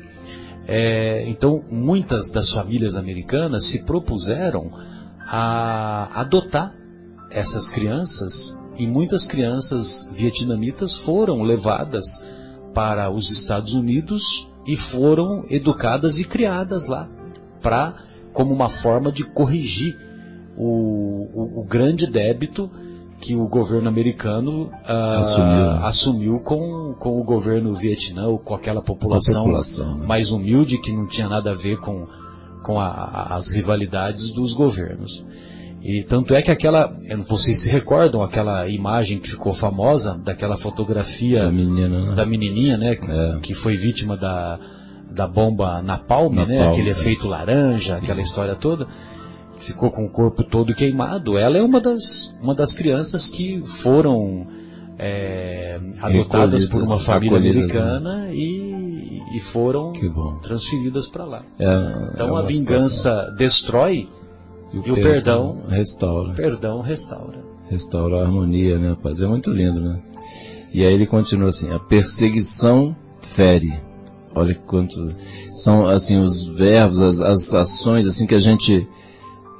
é, 0.66 1.24
então 1.28 1.64
muitas 1.70 2.30
das 2.30 2.50
famílias 2.50 2.94
americanas 2.94 3.66
se 3.66 3.82
propuseram 3.84 4.70
a 5.26 6.08
adotar 6.20 6.74
essas 7.30 7.68
crianças 7.68 8.58
e 8.78 8.86
muitas 8.86 9.24
crianças 9.26 10.08
vietnamitas 10.12 10.94
foram 10.96 11.42
levadas 11.42 12.24
para 12.74 13.10
os 13.10 13.30
Estados 13.30 13.74
Unidos 13.74 14.48
e 14.66 14.76
foram 14.76 15.44
educadas 15.50 16.18
e 16.18 16.24
criadas 16.24 16.86
lá 16.86 17.08
para 17.60 17.94
como 18.32 18.52
uma 18.54 18.68
forma 18.68 19.10
de 19.12 19.24
corrigir 19.24 19.96
o, 20.56 21.28
o- 21.34 21.60
o 21.60 21.64
grande 21.64 22.06
débito 22.06 22.70
que 23.22 23.36
o 23.36 23.46
governo 23.46 23.88
americano 23.88 24.68
ah, 24.84 25.18
Assumiu. 25.20 25.70
assumiu 25.84 26.38
com, 26.40 26.92
com 26.98 27.20
o 27.20 27.22
governo 27.22 27.72
vietnã 27.72 28.26
ou 28.26 28.36
com 28.38 28.52
aquela 28.52 28.82
população, 28.82 29.44
população, 29.44 29.98
né? 29.98 30.06
mais 30.06 30.32
humilde 30.32 30.76
que 30.78 30.90
não 30.92 31.06
tinha 31.06 31.28
nada 31.28 31.52
a 31.52 31.54
ver 31.54 31.78
com, 31.78 32.06
com 32.64 32.80
a- 32.80 33.28
as 33.30 33.52
rivalidades 33.52 34.32
dos 34.32 34.52
governos. 34.54 35.24
E 35.80 36.02
tanto 36.02 36.34
é 36.34 36.42
que 36.42 36.50
aquela, 36.50 36.92
vocês 37.26 37.60
se 37.60 37.70
recordam 37.70 38.22
aquela 38.22 38.68
imagem 38.68 39.18
que 39.20 39.30
ficou 39.30 39.52
famosa 39.52 40.14
daquela 40.18 40.56
fotografia 40.56 41.40
Da 41.40 41.52
menina, 41.52 42.06
né? 42.06 42.14
da 42.14 42.26
menininha, 42.26 42.76
né, 42.76 42.92
É. 43.08 43.38
que 43.40 43.54
foi 43.54 43.76
vítima 43.76 44.16
da, 44.16 44.58
da 45.10 45.26
bomba 45.28 45.80
Napalm, 45.82 46.32
né, 46.34 46.44
Napalm, 46.44 46.70
aquele 46.72 46.88
é. 46.88 46.92
efeito 46.92 47.28
laranja, 47.28 47.96
aquela 47.98 48.20
história 48.20 48.54
toda, 48.56 48.86
ficou 49.58 49.90
com 49.90 50.04
o 50.04 50.08
corpo 50.08 50.42
todo 50.42 50.74
queimado. 50.74 51.36
Ela 51.38 51.58
é 51.58 51.62
uma 51.62 51.80
das, 51.80 52.36
uma 52.40 52.54
das 52.54 52.74
crianças 52.74 53.28
que 53.28 53.62
foram 53.64 54.46
é, 54.98 55.80
adotadas 56.00 56.66
por 56.66 56.82
uma 56.82 56.98
família 56.98 57.38
né? 57.40 57.50
americana 57.50 58.28
e, 58.32 59.20
e 59.34 59.40
foram 59.40 59.92
transferidas 60.42 61.08
para 61.08 61.24
lá. 61.24 61.42
É, 61.58 62.10
Então 62.14 62.36
é 62.36 62.40
a 62.40 62.46
vingança 62.46 63.34
destrói, 63.36 64.08
situação. 64.70 64.86
e 64.86 64.90
o 64.90 65.02
perdão 65.02 65.62
restaura. 65.68 66.32
o 66.32 66.34
perdão 66.34 66.80
restaura. 66.80 67.38
restaurar 67.68 68.20
a 68.20 68.24
harmonia, 68.24 68.78
né, 68.78 68.90
rapaz? 68.90 69.20
É 69.20 69.26
muito 69.26 69.50
lindo, 69.50 69.80
né? 69.80 70.00
E 70.72 70.84
aí 70.84 70.94
ele 70.94 71.06
continua 71.06 71.48
assim, 71.48 71.70
a 71.72 71.78
perseguição 71.78 72.96
fere. 73.20 73.72
Olha 74.34 74.54
quanto 74.54 75.14
são 75.56 75.86
assim 75.86 76.18
os 76.18 76.46
verbos, 76.46 77.00
as, 77.00 77.20
as 77.20 77.54
ações 77.54 78.06
assim 78.06 78.26
que 78.26 78.34
a 78.34 78.38
gente 78.38 78.88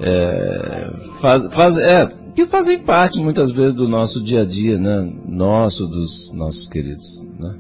é, 0.02 0.90
faz, 1.20 1.46
faz, 1.52 1.76
é, 1.78 2.08
que 2.34 2.46
fazem 2.46 2.78
parte 2.78 3.20
muitas 3.20 3.52
vezes 3.52 3.74
do 3.74 3.88
nosso 3.88 4.22
dia 4.22 4.42
a 4.42 4.44
dia, 4.44 4.78
né? 4.78 5.12
Nosso, 5.26 5.86
dos 5.86 6.32
nossos 6.32 6.66
queridos, 6.68 7.26
né? 7.38 7.56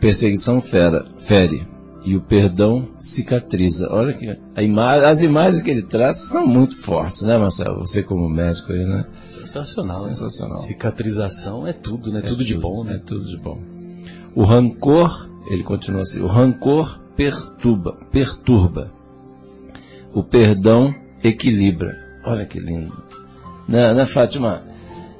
Perseguição 0.00 0.60
fera, 0.60 1.04
fere 1.18 1.66
e 2.04 2.16
o 2.16 2.20
perdão 2.20 2.88
cicatriza. 2.98 3.88
Olha 3.90 4.12
que 4.12 4.36
a 4.56 4.62
ima 4.62 4.94
as 5.06 5.22
imagens 5.22 5.62
que 5.62 5.70
ele 5.70 5.82
traz 5.82 6.16
são 6.16 6.46
muito 6.46 6.76
fortes, 6.76 7.22
né, 7.22 7.38
Marcelo? 7.38 7.80
Você 7.86 8.02
como 8.02 8.28
médico 8.28 8.72
aí, 8.72 8.84
né? 8.84 9.06
Sensacional. 9.26 10.02
né? 10.02 10.14
Sensacional. 10.14 10.58
Cicatrização 10.58 11.66
é 11.66 11.72
tudo, 11.72 12.12
né? 12.12 12.20
É 12.20 12.22
tudo 12.22 12.44
de 12.44 12.56
bom, 12.56 12.84
É 12.86 12.94
né? 12.94 13.02
tudo 13.06 13.24
de 13.24 13.36
bom. 13.38 13.58
O 14.34 14.42
rancor, 14.44 15.30
ele 15.48 15.62
continua 15.62 16.02
assim, 16.02 16.22
o 16.22 16.26
rancor 16.26 17.00
perturba, 17.16 17.96
perturba. 18.10 18.90
O 20.12 20.22
perdão 20.22 20.92
equilibra. 21.22 21.98
Olha 22.24 22.46
que 22.46 22.58
lindo. 22.60 23.02
Né, 23.68 23.92
né 23.92 24.06
Fátima? 24.06 24.62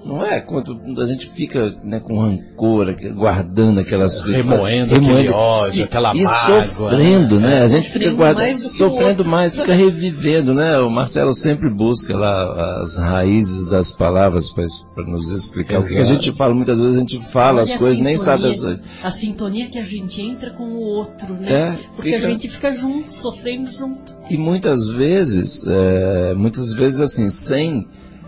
Não 0.04 0.24
é 0.24 0.40
quando 0.40 0.78
a 1.00 1.04
gente 1.04 1.28
fica 1.28 1.76
né, 1.84 2.00
com 2.00 2.18
rancor, 2.18 2.94
guardando 3.14 3.80
aquelas 3.80 4.20
coisas. 4.20 4.36
Remoendo 4.44 4.94
aquele 4.94 5.28
ódio, 5.30 5.84
aquela 5.84 6.14
E 6.16 6.22
mágoa, 6.24 6.64
sofrendo, 6.64 7.40
né? 7.40 7.48
né? 7.48 7.58
É. 7.58 7.62
A 7.62 7.68
gente 7.68 7.84
fica 7.88 7.92
Sofrendo 8.10 8.16
guardando, 8.16 8.42
mais 8.44 8.72
sofrendo 8.76 9.08
outro. 9.08 9.28
mais, 9.28 9.54
fica 9.54 9.74
revivendo, 9.74 10.54
né? 10.54 10.78
O 10.80 10.90
Marcelo 10.90 11.34
sempre 11.34 11.70
busca 11.70 12.16
lá 12.16 12.80
as 12.80 12.98
raízes 12.98 13.70
das 13.70 13.94
palavras 13.94 14.50
para 14.50 15.04
nos 15.06 15.30
explicar. 15.30 15.80
O 15.80 15.86
que 15.86 15.96
a 15.98 16.04
gente 16.04 16.32
fala, 16.32 16.54
muitas 16.54 16.78
vezes 16.80 16.96
a 16.96 17.00
gente 17.00 17.20
fala 17.30 17.62
Olha 17.62 17.62
as 17.62 17.76
coisas, 17.76 18.00
nem 18.00 18.16
sabe 18.18 18.46
as 18.46 18.56
sintonia- 18.56 18.80
A 19.02 19.10
sintonia 19.10 19.66
que 19.68 19.78
a 19.78 19.82
gente 19.84 20.20
entra 20.20 20.50
com 20.54 20.64
o 20.64 20.78
outro, 20.80 21.34
né? 21.34 21.52
É, 21.52 21.78
Porque 21.94 22.12
fica- 22.12 22.26
a 22.26 22.30
gente 22.30 22.48
fica 22.48 22.72
junto, 22.72 23.12
sofrendo 23.12 23.70
junto. 23.70 24.12
E 24.28 24.36
muitas 24.36 24.88
vezes, 24.88 25.64
é, 25.66 26.34
muitas 26.34 26.72
vezes 26.72 27.00
assim, 27.00 27.28
sem, 27.28 27.86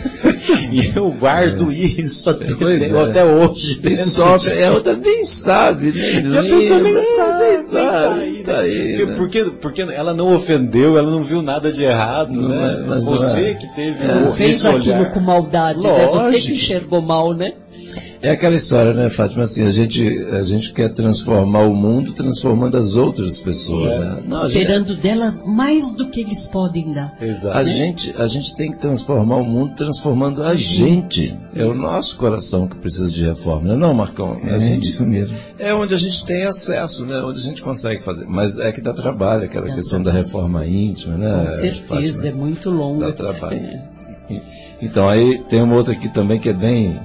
e 0.71 0.91
eu 0.95 1.09
guardo 1.11 1.71
isso 1.71 2.29
até, 2.29 2.53
Pois 2.53 2.81
é. 2.81 3.01
até 3.01 3.25
hoje. 3.25 3.81
E 3.83 3.97
sofre, 3.97 4.51
de- 4.51 4.57
é 4.59 4.69
outra 4.71 4.95
nem 4.95 5.23
sabe, 5.23 5.91
nem 5.91 6.33
E 6.33 6.37
a 6.37 6.43
pessoa 6.43 6.79
nem 6.79 6.93
lembra, 6.93 7.15
sabe, 7.17 7.43
nem 7.43 7.57
tá 7.57 7.63
sabe, 7.69 8.21
aí, 8.21 8.43
tá 8.43 8.53
né? 8.53 8.59
aí, 8.59 9.05
né? 9.05 9.13
porque, 9.15 9.43
porque 9.45 9.81
ela 9.81 10.13
não 10.13 10.33
ofendeu, 10.35 10.97
ela 10.97 11.09
não 11.09 11.23
viu 11.23 11.41
nada 11.41 11.71
de 11.71 11.83
errado, 11.83 12.39
Não 12.39 12.49
né? 12.49 12.79
é, 12.79 12.83
mas 12.87 13.05
não 13.05 13.13
Você 13.13 13.45
é. 13.45 13.53
que 13.55 13.67
teve 13.75 14.03
É. 14.05 14.15
o, 14.27 14.31
Fez 14.31 14.57
esse 14.57 14.67
aquilo 14.67 14.99
olhar. 14.99 15.09
com 15.11 15.19
maldade, 15.19 15.79
né? 15.81 16.07
Você 16.13 16.39
que 16.41 16.51
enxergou 16.53 17.01
mal, 17.01 17.33
né? 17.33 17.53
É 18.23 18.29
aquela 18.31 18.55
história, 18.55 18.93
né, 18.93 19.09
Fátima? 19.09 19.43
Assim, 19.43 19.65
a 19.65 19.69
gente, 19.69 20.01
a 20.31 20.41
gente 20.43 20.71
quer 20.71 20.87
transformar 20.93 21.63
o 21.63 21.75
mundo 21.75 22.13
transformando 22.13 22.77
as 22.77 22.95
outras 22.95 23.41
pessoas, 23.41 23.91
É. 23.91 23.99
né? 23.99 24.23
Não, 24.25 24.37
a 24.37 24.47
gente, 24.47 24.59
Esperando 24.61 24.95
dela 24.95 25.37
mais 25.45 25.93
do 25.93 26.09
que 26.09 26.21
eles 26.21 26.47
podem 26.47 26.93
dar. 26.93 27.13
Exato. 27.19 27.57
a, 27.57 27.63
gente, 27.65 28.15
a 28.17 28.25
gente 28.25 28.55
tem 28.55 28.71
que 28.71 28.79
transformar 28.79 29.35
o 29.35 29.43
mundo 29.43 29.75
transformando 29.75 30.41
a 30.41 30.55
gente. 30.55 31.37
É 31.53 31.65
o 31.65 31.73
nosso 31.73 32.15
coração 32.17 32.65
que 32.65 32.77
precisa 32.77 33.11
de 33.11 33.25
reforma, 33.25 33.67
não 33.67 33.75
é 33.75 33.77
não, 33.77 33.93
Marcão? 33.93 34.39
A 34.41 34.57
gente, 34.57 34.89
isso 34.89 35.05
mesmo. 35.05 35.35
é 35.59 35.73
onde 35.73 35.93
a 35.93 35.97
gente 35.97 36.25
tem 36.25 36.43
acesso, 36.45 37.05
né? 37.05 37.19
Onde 37.21 37.39
a 37.39 37.43
gente 37.43 37.61
consegue 37.61 38.01
fazer. 38.05 38.25
Mas 38.25 38.57
é 38.57 38.71
que 38.71 38.79
dá 38.79 38.93
trabalho, 38.93 39.43
aquela 39.43 39.67
Dá 39.67 39.75
questão 39.75 40.01
da 40.01 40.13
reforma 40.13 40.65
íntima, 40.65 41.17
né? 41.17 41.43
Com 41.43 41.51
certeza, 41.57 41.83
Fátima? 41.83 42.27
é 42.27 42.31
muito 42.31 42.69
longo. 42.69 43.01
Dá 43.01 43.11
trabalho. 43.11 43.81
Então 44.81 45.09
aí 45.09 45.43
tem 45.49 45.61
uma 45.61 45.75
outra 45.75 45.91
aqui 45.91 46.07
também 46.07 46.39
que 46.39 46.47
é 46.47 46.53
bem. 46.53 46.97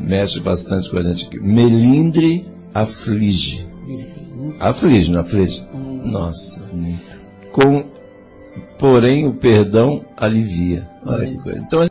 Mexe 0.00 0.40
bastante 0.40 0.90
com 0.90 0.98
a 0.98 1.02
gente 1.02 1.26
aqui. 1.26 1.40
Melindre 1.40 2.46
aflige. 2.74 3.66
Aflige, 4.60 5.12
não 5.12 5.20
aflige? 5.20 5.66
Nossa. 5.72 6.68
Com, 7.52 7.86
porém 8.78 9.26
o 9.26 9.34
perdão 9.34 10.04
alivia. 10.16 10.88
Olha 11.04 11.26
que 11.26 11.38
coisa. 11.38 11.64
Então 11.64 11.80
a 11.80 11.86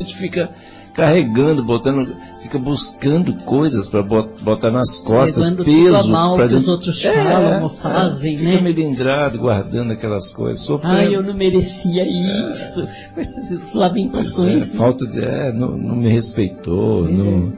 gente 0.00 0.16
fica 0.16 0.50
carregando, 0.94 1.64
botando, 1.64 2.14
fica 2.42 2.58
buscando 2.58 3.34
coisas 3.44 3.88
para 3.88 4.02
botar 4.02 4.70
nas 4.70 4.98
costas, 4.98 5.38
Levando 5.38 5.64
peso. 5.64 5.84
tudo 5.84 5.96
a 5.96 6.02
mal 6.04 6.36
pra 6.36 6.46
que 6.48 6.54
os 6.54 6.60
gente- 6.60 6.70
outros 6.70 7.04
É, 7.04 7.14
falam 7.24 7.60
ou 7.62 7.66
é, 7.66 7.70
fazem, 7.70 8.36
fica 8.36 8.50
né? 8.50 8.60
melindrado, 8.60 9.38
guardando 9.38 9.92
aquelas 9.92 10.30
coisas, 10.30 10.60
sofrendo. 10.64 10.96
Ai, 10.96 11.14
eu 11.14 11.22
não 11.22 11.34
merecia 11.34 12.04
isso. 12.06 12.86
Com 13.14 13.20
essas 13.20 13.52
é, 13.52 13.58
lamentações. 13.78 14.72
né? 14.72 14.78
falta 14.78 15.06
de, 15.06 15.20
é, 15.22 15.52
não, 15.52 15.76
não 15.76 15.96
me 15.96 16.10
respeitou, 16.10 17.08
não, 17.08 17.52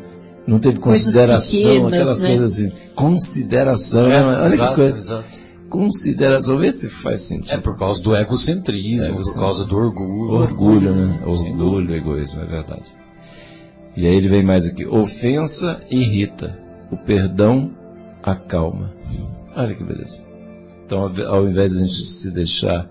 não 0.47 0.59
teve 0.59 0.78
Coisas 0.78 1.07
consideração, 1.07 1.59
pequenas, 1.59 1.93
aquelas 1.93 2.22
né? 2.22 2.28
coisas 2.28 2.53
assim, 2.53 2.72
consideração, 2.95 4.07
É, 4.12 4.22
olha 4.24 4.49
que 4.49 4.55
exato, 4.55 4.74
coisa, 4.76 4.97
exato. 4.97 5.24
consideração, 5.68 6.59
vê 6.59 6.70
se 6.70 6.89
faz 6.89 7.22
sentido. 7.22 7.53
É 7.55 7.59
por 7.59 7.76
causa 7.78 8.03
do 8.03 8.14
egocentrismo, 8.14 8.99
por 8.99 9.07
Egocentrismo. 9.14 9.41
causa 9.41 9.64
do 9.64 9.76
orgulho. 9.76 10.32
Orgulho, 10.35 10.95
né? 10.95 11.18
Orgulho, 11.26 11.95
egoísmo, 11.97 12.43
é 12.43 12.47
verdade. 12.47 12.85
E 13.97 14.07
aí 14.07 14.14
ele 14.14 14.28
vem 14.28 14.42
mais 14.42 14.66
aqui. 14.66 14.84
Ofensa 14.86 15.80
irrita. 15.90 16.59
O 16.90 16.97
perdão 16.97 17.70
acalma. 18.22 18.92
Olha 19.55 19.74
que 19.74 19.84
beleza. 19.84 20.24
Então, 20.84 21.11
ao 21.28 21.49
invés 21.49 21.72
de 21.72 21.78
a 21.78 21.80
gente 21.86 22.05
se 22.05 22.30
deixar 22.30 22.88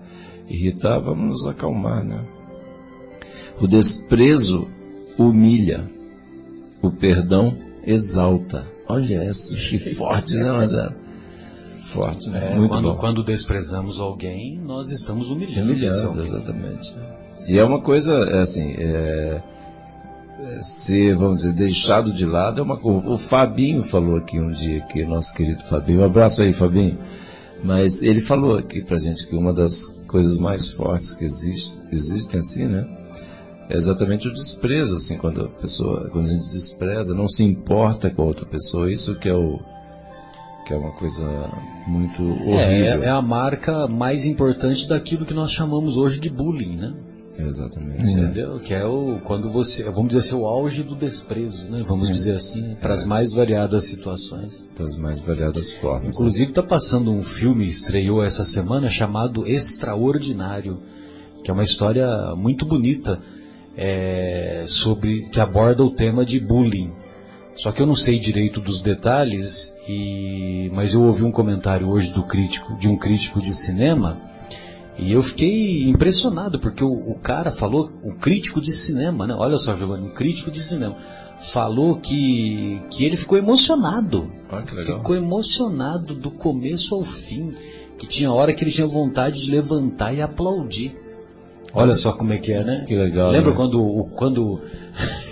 irritar, 0.48 0.98
vamos 0.98 1.26
nos 1.26 1.46
acalmar, 1.46 2.04
né? 2.04 2.20
O 3.60 3.66
desprezo 3.66 4.66
humilha. 5.18 5.84
O 6.82 6.90
perdão 6.90 7.56
exalta. 7.84 8.66
Olha 8.88 9.22
essa, 9.22 9.56
que 9.56 9.78
forte, 9.94 10.36
né, 10.36 10.50
Mazara? 10.52 10.96
Forte, 11.84 12.28
né? 12.30 12.52
É, 12.52 12.54
Muito 12.56 12.70
quando, 12.70 12.92
bom. 12.92 12.96
quando 12.96 13.24
desprezamos 13.24 14.00
alguém, 14.00 14.58
nós 14.58 14.90
estamos 14.90 15.30
humilhando. 15.30 15.72
alguém. 15.72 15.86
exatamente. 16.22 16.94
E 17.48 17.58
é 17.58 17.64
uma 17.64 17.80
coisa, 17.80 18.14
é 18.30 18.40
assim, 18.40 18.74
é 18.76 19.42
ser, 20.60 21.14
vamos 21.14 21.42
dizer, 21.42 21.52
deixado 21.52 22.12
de 22.12 22.24
lado 22.24 22.60
é 22.60 22.64
uma 22.64 22.78
coisa. 22.78 23.08
O 23.08 23.18
Fabinho 23.18 23.82
falou 23.82 24.16
aqui 24.16 24.40
um 24.40 24.50
dia, 24.50 24.82
aqui, 24.82 25.04
nosso 25.04 25.34
querido 25.34 25.62
Fabinho, 25.62 26.00
um 26.00 26.04
abraço 26.04 26.42
aí, 26.42 26.52
Fabinho. 26.52 26.98
Mas 27.62 28.02
ele 28.02 28.20
falou 28.20 28.56
aqui 28.56 28.82
pra 28.82 28.98
gente 28.98 29.26
que 29.26 29.34
uma 29.34 29.52
das 29.52 29.86
coisas 30.06 30.38
mais 30.38 30.68
fortes 30.70 31.14
que 31.14 31.24
existe, 31.24 31.80
existem 31.90 32.40
assim, 32.40 32.66
né? 32.66 32.86
É 33.70 33.76
exatamente 33.76 34.28
o 34.28 34.32
desprezo, 34.32 34.96
assim, 34.96 35.16
quando 35.16 35.42
a 35.42 35.48
pessoa, 35.48 36.10
quando 36.10 36.26
a 36.26 36.32
gente 36.32 36.50
despreza, 36.50 37.14
não 37.14 37.26
se 37.26 37.42
importa 37.42 38.10
com 38.10 38.22
a 38.22 38.26
outra 38.26 38.44
pessoa, 38.44 38.92
isso 38.92 39.18
que 39.18 39.28
é 39.28 39.34
o, 39.34 39.58
que 40.66 40.74
é 40.74 40.76
uma 40.76 40.92
coisa 40.92 41.26
muito 41.86 42.22
horrível. 42.22 42.58
É, 42.58 43.06
é 43.06 43.08
a 43.08 43.22
marca 43.22 43.86
mais 43.86 44.26
importante 44.26 44.86
daquilo 44.86 45.24
que 45.24 45.32
nós 45.32 45.50
chamamos 45.50 45.96
hoje 45.96 46.20
de 46.20 46.28
bullying, 46.28 46.76
né? 46.76 46.94
Exatamente. 47.38 48.12
Entendeu? 48.12 48.58
Que 48.60 48.74
é 48.74 48.84
o 48.86 49.18
quando 49.24 49.48
você, 49.50 49.84
vamos 49.84 50.08
dizer 50.14 50.20
assim, 50.20 50.36
o 50.36 50.46
auge 50.46 50.82
do 50.82 50.94
desprezo, 50.94 51.68
né? 51.70 51.82
Vamos 51.86 52.08
dizer 52.08 52.36
assim, 52.36 52.76
para 52.80 52.94
as 52.94 53.04
mais 53.04 53.32
variadas 53.32 53.84
situações. 53.84 54.64
Das 54.76 54.96
mais 54.96 55.18
variadas 55.18 55.72
formas. 55.72 56.16
Inclusive 56.16 56.50
está 56.50 56.62
passando 56.62 57.12
um 57.12 57.22
filme 57.22 57.66
estreou 57.66 58.22
essa 58.22 58.44
semana 58.44 58.88
chamado 58.88 59.46
Extraordinário, 59.46 60.80
que 61.42 61.50
é 61.50 61.54
uma 61.54 61.64
história 61.64 62.34
muito 62.36 62.64
bonita 62.64 63.20
é, 63.76 64.64
sobre 64.66 65.28
que 65.30 65.40
aborda 65.40 65.84
o 65.84 65.90
tema 65.90 66.24
de 66.24 66.38
bullying. 66.38 66.92
Só 67.56 67.70
que 67.70 67.80
eu 67.80 67.86
não 67.86 67.94
sei 67.94 68.18
direito 68.18 68.60
dos 68.60 68.80
detalhes 68.80 69.74
e 69.88 70.70
mas 70.72 70.92
eu 70.92 71.02
ouvi 71.02 71.22
um 71.22 71.30
comentário 71.30 71.88
hoje 71.88 72.12
do 72.12 72.24
crítico 72.24 72.76
de 72.78 72.88
um 72.88 72.96
crítico 72.96 73.40
de 73.40 73.52
cinema 73.52 74.20
e 74.98 75.12
eu 75.12 75.22
fiquei 75.22 75.88
impressionado 75.88 76.58
porque 76.58 76.84
o, 76.84 76.92
o 76.92 77.18
cara 77.18 77.50
falou 77.50 77.90
o 78.02 78.14
crítico 78.14 78.60
de 78.60 78.72
cinema, 78.72 79.26
né? 79.26 79.34
Olha 79.36 79.56
só, 79.56 79.74
Giovanni, 79.74 80.06
um 80.06 80.10
crítico 80.10 80.50
de 80.50 80.60
cinema 80.60 80.96
falou 81.38 81.96
que 81.96 82.80
que 82.90 83.04
ele 83.04 83.16
ficou 83.16 83.36
emocionado 83.36 84.30
legal. 84.72 84.98
ficou 84.98 85.16
emocionado 85.16 86.14
do 86.14 86.30
começo 86.30 86.94
ao 86.94 87.02
fim, 87.02 87.54
que 87.98 88.06
tinha 88.06 88.32
hora 88.32 88.52
que 88.52 88.64
ele 88.64 88.70
tinha 88.70 88.86
vontade 88.86 89.42
de 89.42 89.50
levantar 89.50 90.14
e 90.14 90.22
aplaudir. 90.22 90.96
Olha 91.72 91.94
só 91.94 92.12
como 92.12 92.32
é 92.32 92.38
que 92.38 92.52
é, 92.52 92.62
né? 92.62 92.84
Que 92.86 92.96
legal. 92.96 93.30
Lembra 93.32 93.50
né? 93.50 93.56
quando, 93.56 94.08
quando 94.14 94.60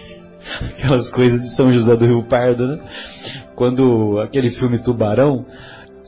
aquelas 0.76 1.08
coisas 1.08 1.40
de 1.40 1.50
São 1.50 1.72
José 1.72 1.96
do 1.96 2.04
Rio 2.04 2.24
Pardo, 2.24 2.66
né? 2.66 2.80
Quando 3.54 4.18
aquele 4.18 4.50
filme 4.50 4.78
Tubarão, 4.78 5.46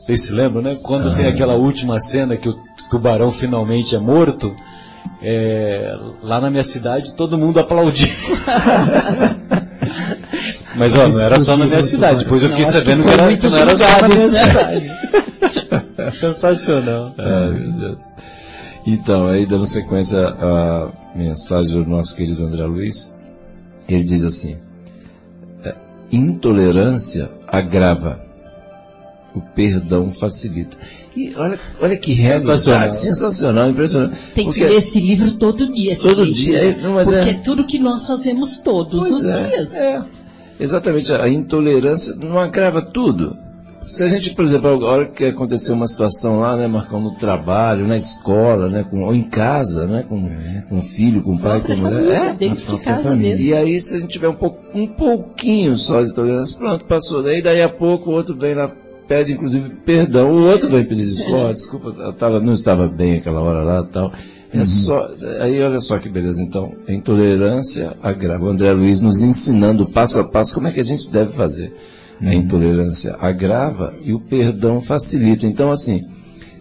vocês 0.05 0.21
se 0.21 0.33
lembram, 0.33 0.61
né? 0.61 0.77
Quando 0.83 1.09
Ah. 1.09 1.15
tem 1.15 1.25
aquela 1.25 1.55
última 1.55 1.99
cena 1.99 2.37
que 2.37 2.47
o 2.47 2.53
tubarão 2.91 3.31
finalmente 3.31 3.95
é 3.95 3.99
morto, 3.99 4.55
é, 5.19 5.97
lá 6.21 6.39
na 6.39 6.51
minha 6.51 6.63
cidade 6.63 7.15
todo 7.15 7.39
mundo 7.39 7.59
aplaudiu. 7.59 8.13
Mas 10.77 10.95
ó, 10.95 11.07
não 11.07 11.21
era 11.21 11.39
só 11.39 11.57
na 11.57 11.65
minha 11.65 11.81
cidade, 11.81 12.23
depois 12.23 12.43
eu 12.43 12.49
fiquei 12.49 12.65
sabendo 12.65 13.03
que 13.03 13.13
era, 13.13 13.35
que 13.35 13.47
não 13.47 13.57
era 13.57 13.75
só 13.75 14.01
na 14.01 14.07
minha 14.07 14.29
cidade. 14.29 14.91
Sensacional. 16.13 17.15
Ai, 17.17 17.49
meu 17.51 17.71
Deus. 17.71 18.01
Então, 18.85 19.25
aí 19.25 19.47
dando 19.47 19.65
sequência 19.65 20.19
à 20.19 20.91
mensagem 21.15 21.83
do 21.83 21.89
nosso 21.89 22.15
querido 22.15 22.45
André 22.45 22.63
Luiz, 22.63 23.11
ele 23.89 24.03
diz 24.03 24.23
assim: 24.23 24.57
é, 25.63 25.73
intolerância 26.11 27.31
agrava, 27.47 28.23
o 29.39 29.41
perdão 29.53 30.11
facilita. 30.11 30.77
E 31.15 31.33
olha, 31.35 31.59
olha 31.81 31.97
que 31.97 32.15
Sensacional. 32.15 32.91
sensacional, 32.93 33.69
impressionante. 33.69 34.15
Tem 34.33 34.45
que 34.45 34.51
Porque- 34.59 34.63
ler 34.65 34.77
esse 34.77 34.99
livro 34.99 35.31
todo 35.37 35.71
dia. 35.73 35.93
esse 35.93 36.01
Todo 36.07 36.23
livro, 36.23 36.33
dia, 36.33 36.63
né? 36.75 36.77
não, 36.81 36.93
mas 36.93 37.07
Porque 37.09 37.29
é- 37.29 37.33
é 37.33 37.37
tudo 37.41 37.65
que 37.65 37.79
nós 37.79 38.05
fazemos 38.07 38.57
todos 38.59 38.99
Pois 38.99 39.15
os 39.15 39.27
é, 39.27 39.47
dias. 39.47 39.75
é. 39.75 40.01
Exatamente, 40.59 41.11
a 41.13 41.27
intolerância 41.27 42.15
não 42.15 42.37
agrava 42.39 42.81
tudo. 42.81 43.35
Se 43.85 44.01
a 44.01 44.09
gente, 44.09 44.33
por 44.33 44.43
exemplo, 44.43 44.67
a 44.67 44.89
hora 44.91 45.05
que 45.05 45.25
aconteceu 45.25 45.75
uma 45.75 45.85
situação 45.85 46.39
lá, 46.39 46.57
né, 46.57 46.65
Marcão, 46.65 46.99
no 46.99 47.13
trabalho, 47.17 47.85
na 47.87 47.95
escola, 47.95 48.67
né, 48.67 48.83
com, 48.83 49.03
ou 49.03 49.13
em 49.13 49.21
casa, 49.21 49.85
né, 49.85 50.03
com, 50.09 50.27
com 50.67 50.81
filho, 50.81 51.21
com 51.21 51.37
pai, 51.37 51.61
com 51.61 51.75
mulher. 51.75 51.91
família, 51.91 52.13
É, 52.15 52.33
dentro 52.33 52.77
de 52.77 52.83
casa 52.83 53.03
família. 53.03 53.35
mesmo. 53.35 53.45
E 53.45 53.53
aí, 53.53 53.79
se 53.79 53.95
a 53.95 53.99
gente 53.99 54.09
tiver 54.09 54.29
um, 54.29 54.33
pouco, 54.33 54.57
um 54.73 54.87
pouquinho 54.87 55.75
só 55.75 56.01
de 56.01 56.11
tolerância, 56.15 56.57
pronto, 56.57 56.83
passou. 56.85 57.21
Daí, 57.21 57.43
daí 57.43 57.61
a 57.61 57.69
pouco, 57.69 58.09
o 58.09 58.13
outro 58.13 58.35
vem 58.35 58.55
lá, 58.55 58.71
pede 59.07 59.33
inclusive 59.33 59.69
perdão, 59.85 60.31
o 60.31 60.45
outro 60.45 60.69
vem 60.69 60.85
pedir 60.85 61.05
desculpa, 61.05 61.37
Ó, 61.37 61.53
desculpa, 61.53 61.89
eu 61.89 62.13
tava, 62.13 62.39
não 62.39 62.53
estava 62.53 62.87
bem 62.87 63.17
aquela 63.17 63.41
hora 63.41 63.63
lá 63.63 63.81
e 63.81 63.91
tal. 63.91 64.11
É 64.53 64.63
só, 64.63 65.09
aí 65.41 65.61
olha 65.61 65.79
só 65.79 65.99
que 65.99 66.07
beleza, 66.07 66.41
então, 66.41 66.73
a 66.87 66.93
intolerância 66.93 67.97
agrava. 68.01 68.45
O 68.45 68.49
André 68.49 68.71
Luiz 68.71 69.01
nos 69.01 69.21
ensinando 69.21 69.85
passo 69.85 70.19
a 70.19 70.23
passo 70.23 70.53
como 70.53 70.67
é 70.67 70.71
que 70.71 70.79
a 70.79 70.83
gente 70.83 71.11
deve 71.11 71.33
fazer. 71.33 71.73
A 72.21 72.33
intolerância 72.33 73.17
agrava 73.19 73.93
e 74.01 74.13
o 74.13 74.19
perdão 74.19 74.79
facilita. 74.79 75.45
Então, 75.45 75.69
assim, 75.69 76.01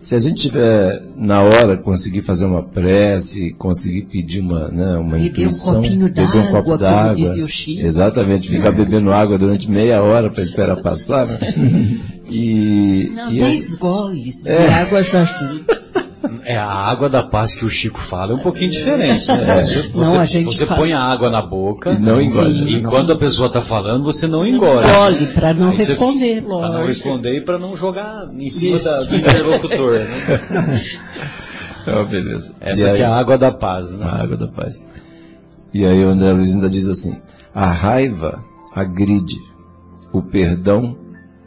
se 0.04 0.14
a 0.14 0.18
gente 0.18 0.42
tiver 0.42 1.02
na 1.16 1.40
hora 1.42 1.76
conseguir 1.78 2.20
fazer 2.20 2.44
uma 2.44 2.62
prece, 2.62 3.52
conseguir 3.54 4.02
pedir 4.02 4.40
uma, 4.40 4.68
né, 4.68 4.96
uma 4.98 5.16
Beber 5.16 5.22
um 5.22 5.24
intuição, 5.46 5.74
copinho 5.76 6.12
beber 6.12 6.36
um 6.36 6.50
copo 6.50 6.76
d'água, 6.76 7.34
exatamente, 7.78 8.50
ficar 8.50 8.70
bebendo 8.72 9.10
água 9.12 9.38
durante 9.38 9.70
meia 9.70 10.02
hora 10.02 10.30
para 10.30 10.42
esperar 10.42 10.76
passar, 10.82 11.26
né? 11.26 11.38
E, 12.30 13.10
Não, 13.14 13.30
e 13.30 13.42
aí- 13.42 13.50
dez 13.50 13.74
goles 13.76 14.46
É. 14.46 14.66
de 14.66 14.72
água 14.74 15.02
já 15.02 15.20
ajuda. 15.20 15.83
É 16.46 16.56
a 16.58 16.66
água 16.70 17.08
da 17.08 17.22
paz 17.22 17.54
que 17.54 17.64
o 17.64 17.70
Chico 17.70 17.98
fala 17.98 18.32
é 18.32 18.34
um 18.36 18.42
pouquinho 18.42 18.70
diferente, 18.70 19.26
né? 19.32 19.62
Você, 19.62 19.90
Não, 20.14 20.20
a 20.20 20.26
gente 20.26 20.44
você 20.44 20.66
fala. 20.66 20.80
põe 20.80 20.92
a 20.92 21.00
água 21.00 21.30
na 21.30 21.40
boca 21.40 21.92
E 21.92 21.98
não 21.98 22.20
engole. 22.20 22.70
E 22.70 22.74
enquanto 22.76 23.12
a 23.12 23.16
pessoa 23.16 23.46
está 23.48 23.62
falando, 23.62 24.04
você 24.04 24.26
não 24.26 24.46
engole. 24.46 24.86
Engole, 24.86 25.26
pra 25.28 25.54
não 25.54 25.70
Aí 25.70 25.78
você- 25.78 25.92
responder, 25.92 26.42
Pra 26.42 26.50
não 26.50 26.58
lógico. 26.60 26.86
responder 26.88 27.36
e 27.36 27.40
para 27.40 27.58
não 27.58 27.74
jogar 27.76 28.28
em 28.32 28.50
cima 28.50 28.76
Isso. 28.76 28.84
da- 28.84 28.98
do 29.04 29.16
interlocutor, 29.16 29.98
né? 30.00 30.40
Então, 31.82 32.04
beleza. 32.06 32.54
Essa 32.60 32.90
aí- 32.90 33.00
é 33.00 33.04
a 33.06 33.14
água 33.16 33.38
da 33.38 33.50
paz, 33.50 33.92
né? 33.98 34.04
A 34.04 34.22
água 34.22 34.36
da 34.36 34.46
paz. 34.48 34.88
E 35.72 35.84
aí 35.84 36.04
o 36.04 36.08
André 36.10 36.30
Luiz 36.32 36.54
ainda 36.54 36.68
diz 36.68 36.86
assim, 36.86 37.16
a 37.54 37.66
raiva 37.72 38.44
agride, 38.74 39.38
o 40.12 40.20
perdão 40.22 40.94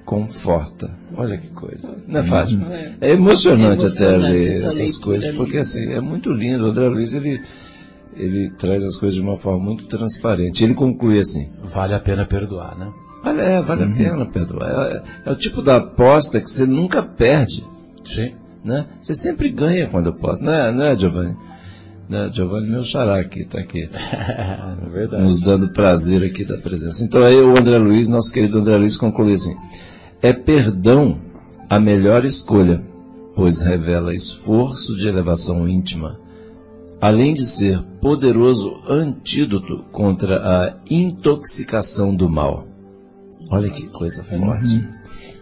conforta. 0.06 0.89
Olha 1.18 1.38
que 1.38 1.49
coisa. 1.49 1.95
Não 2.07 2.20
é 2.20 2.24
fácil. 2.24 2.59
É 3.01 3.11
emocionante, 3.11 3.86
É 3.86 3.88
até 3.88 4.03
emocionante 4.03 4.32
ler 4.32 4.51
essa 4.51 4.68
essas 4.68 4.97
coisas, 4.99 5.36
porque 5.36 5.57
assim, 5.57 5.91
é 5.91 5.99
muito 5.99 6.32
lindo. 6.32 6.63
O 6.65 6.68
André 6.70 6.88
Luiz, 6.88 7.15
ele, 7.15 7.41
ele 8.15 8.51
traz 8.51 8.84
as 8.84 8.95
coisas 8.95 9.15
de 9.15 9.22
uma 9.22 9.36
forma 9.36 9.59
muito 9.59 9.88
transparente. 9.88 10.63
Ele 10.63 10.76
conclui 10.76 11.18
assim, 11.18 11.49
Vale 11.63 11.95
a 11.95 11.99
pena 11.99 12.26
perdoar, 12.26 12.78
né? 12.78 12.91
vale, 13.24 13.41
é, 13.41 13.61
vale 13.61 13.84
a 13.84 13.88
pena 13.89 14.26
perdoar. 14.28 14.70
É, 14.70 15.03
é 15.26 15.32
o 15.32 15.36
tipo 15.36 15.61
da 15.63 15.78
aposta 15.78 16.39
que 16.39 16.49
você 16.49 16.65
nunca 16.65 17.01
perde 17.01 17.65
Sim. 18.05 18.34
né? 18.63 18.86
Você 19.01 19.13
sempre 19.13 19.49
ganha 19.49 19.88
quando 19.88 20.07
eu 20.07 20.13
posso, 20.13 20.45
né, 20.45 20.72
né 20.72 20.95
Giovanni? 20.95 21.36
Né, 22.07 22.30
Giovanni, 22.32 22.70
meu 22.70 22.84
xará 22.84 23.20
aqui, 23.20 23.43
tá 23.43 23.59
aqui, 23.59 23.89
É 23.91 24.89
verdade. 24.89 25.24
nos 25.24 25.41
dando 25.41 25.70
prazer 25.74 26.24
aqui 26.24 26.45
da 26.45 26.57
presença. 26.57 27.03
Então 27.03 27.22
aí 27.24 27.36
o 27.36 27.49
André 27.49 27.78
Luiz, 27.78 28.07
nosso 28.07 28.32
querido 28.32 28.59
André 28.59 28.78
Luiz, 28.78 28.95
conclui 28.95 29.34
assim, 29.34 29.57
é 30.22 30.34
perdão 30.34 31.20
a 31.70 31.80
melhor 31.80 32.26
escolha, 32.26 32.84
pois 33.36 33.61
revela 33.61 34.15
esforço 34.15 34.95
de 34.95 35.07
elevação 35.07 35.68
íntima, 35.68 36.20
além 36.99 37.34
de 37.34 37.45
ser 37.45 37.82
poderoso 38.01 38.82
antídoto 38.88 39.84
contra 39.91 40.38
a 40.38 40.78
intoxicação 40.89 42.15
do 42.15 42.30
mal. 42.30 42.68
Olha 43.51 43.70
que 43.70 43.88
coisa 43.88 44.24
forte. 44.24 44.88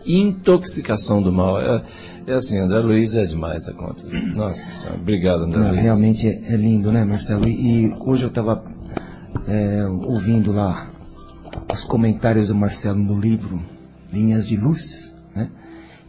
Intoxicação 0.05 1.21
do 1.21 1.31
mal. 1.31 1.59
É, 1.59 1.83
é 2.27 2.33
assim, 2.33 2.59
André 2.59 2.79
Luiz 2.79 3.15
é 3.15 3.25
demais 3.25 3.67
a 3.67 3.73
conta. 3.73 4.03
Nossa 4.35 4.71
senhora, 4.71 4.99
obrigado, 5.01 5.43
André 5.43 5.59
Não, 5.59 5.71
Luiz. 5.71 5.83
realmente 5.83 6.27
é 6.27 6.53
é 6.53 6.55
lindo, 6.55 6.91
né, 6.91 7.03
Marcelo? 7.03 7.47
E, 7.47 7.87
e 7.87 7.95
hoje 7.99 8.23
eu 8.23 8.29
estava 8.29 8.63
ouvindo 10.05 10.51
lá 10.51 10.89
os 11.71 11.83
comentários 11.83 12.47
do 12.47 12.55
Marcelo 12.55 12.99
no 12.99 13.19
livro 13.19 13.59
Linhas 14.15 14.47
de 14.47 14.55
Luz, 14.57 15.15
né? 15.35 15.49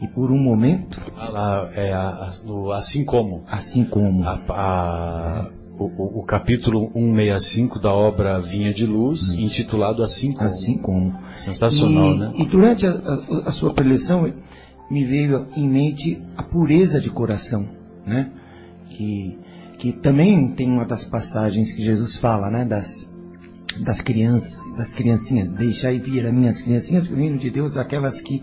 E 0.00 0.06
por 0.06 0.30
um 0.30 0.38
momento, 0.38 1.00
Ah, 1.16 1.68
é, 1.74 1.92
a- 1.92 2.32
no- 2.44 2.70
assim 2.70 3.04
como. 3.04 3.44
assim 3.50 3.84
como 3.84 4.24
A- 4.24 4.40
a- 4.50 5.50
o, 5.78 6.20
o- 6.20 6.22
capítulo 6.22 6.90
165 6.94 7.78
da 7.78 7.92
obra 7.92 8.38
Vinha 8.38 8.72
de 8.72 8.86
Luz, 8.86 9.32
intitulado 9.32 10.02
Assim 10.02 10.32
como. 10.32 10.46
assim 10.46 10.78
como 10.78 11.18
Sensacional, 11.36 12.12
e, 12.14 12.18
né? 12.18 12.32
E 12.34 12.44
durante 12.46 12.86
a 12.86 13.50
sua 13.50 13.72
preleção 13.74 14.30
me 14.90 15.04
veio 15.04 15.46
em 15.56 15.68
mente 15.68 16.22
a 16.36 16.42
pureza 16.42 17.00
de 17.00 17.10
coração, 17.10 17.68
né? 18.06 18.30
Que, 18.90 19.38
que 19.78 19.92
também 19.92 20.48
tem 20.52 20.70
uma 20.70 20.84
das 20.86 21.04
passagens 21.04 21.72
que 21.72 21.82
Jesus 21.82 22.16
fala, 22.16 22.50
né? 22.50 22.64
Das, 22.64 23.12
das 23.80 24.00
crianças, 24.00 24.60
das 24.76 24.94
criancinhas, 24.94 25.48
deixai 25.48 25.98
vir 25.98 26.26
as 26.26 26.32
minhas 26.32 26.62
criancinhas, 26.62 27.08
o 27.08 27.14
reino 27.14 27.38
de 27.38 27.50
Deus, 27.50 27.72
daquelas 27.72 28.20
que 28.20 28.42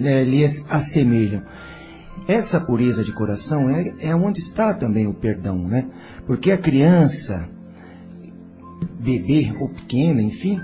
eh, 0.00 0.24
lhes 0.24 0.64
assemelham. 0.68 1.42
Essa 2.26 2.60
pureza 2.60 3.04
de 3.04 3.12
coração 3.12 3.68
é, 3.68 3.94
é 4.00 4.14
onde 4.14 4.40
está 4.40 4.74
também 4.74 5.06
o 5.06 5.14
perdão, 5.14 5.58
né? 5.68 5.86
Porque 6.26 6.50
a 6.50 6.58
criança, 6.58 7.48
bebê 8.98 9.52
ou 9.60 9.68
pequena, 9.68 10.22
enfim, 10.22 10.58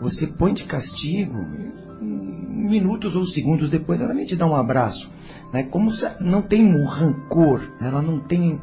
você 0.00 0.26
põe 0.26 0.54
de 0.54 0.64
castigo, 0.64 1.36
minutos 2.00 3.14
ou 3.16 3.26
segundos 3.26 3.68
depois 3.68 4.00
ela 4.00 4.14
vem 4.14 4.24
te 4.24 4.36
dar 4.36 4.46
um 4.46 4.56
abraço, 4.56 5.12
né? 5.52 5.64
Como 5.64 5.92
se 5.92 6.08
não 6.20 6.40
tem 6.40 6.64
um 6.64 6.84
rancor, 6.84 7.60
ela 7.80 8.00
não 8.00 8.20
tem 8.20 8.58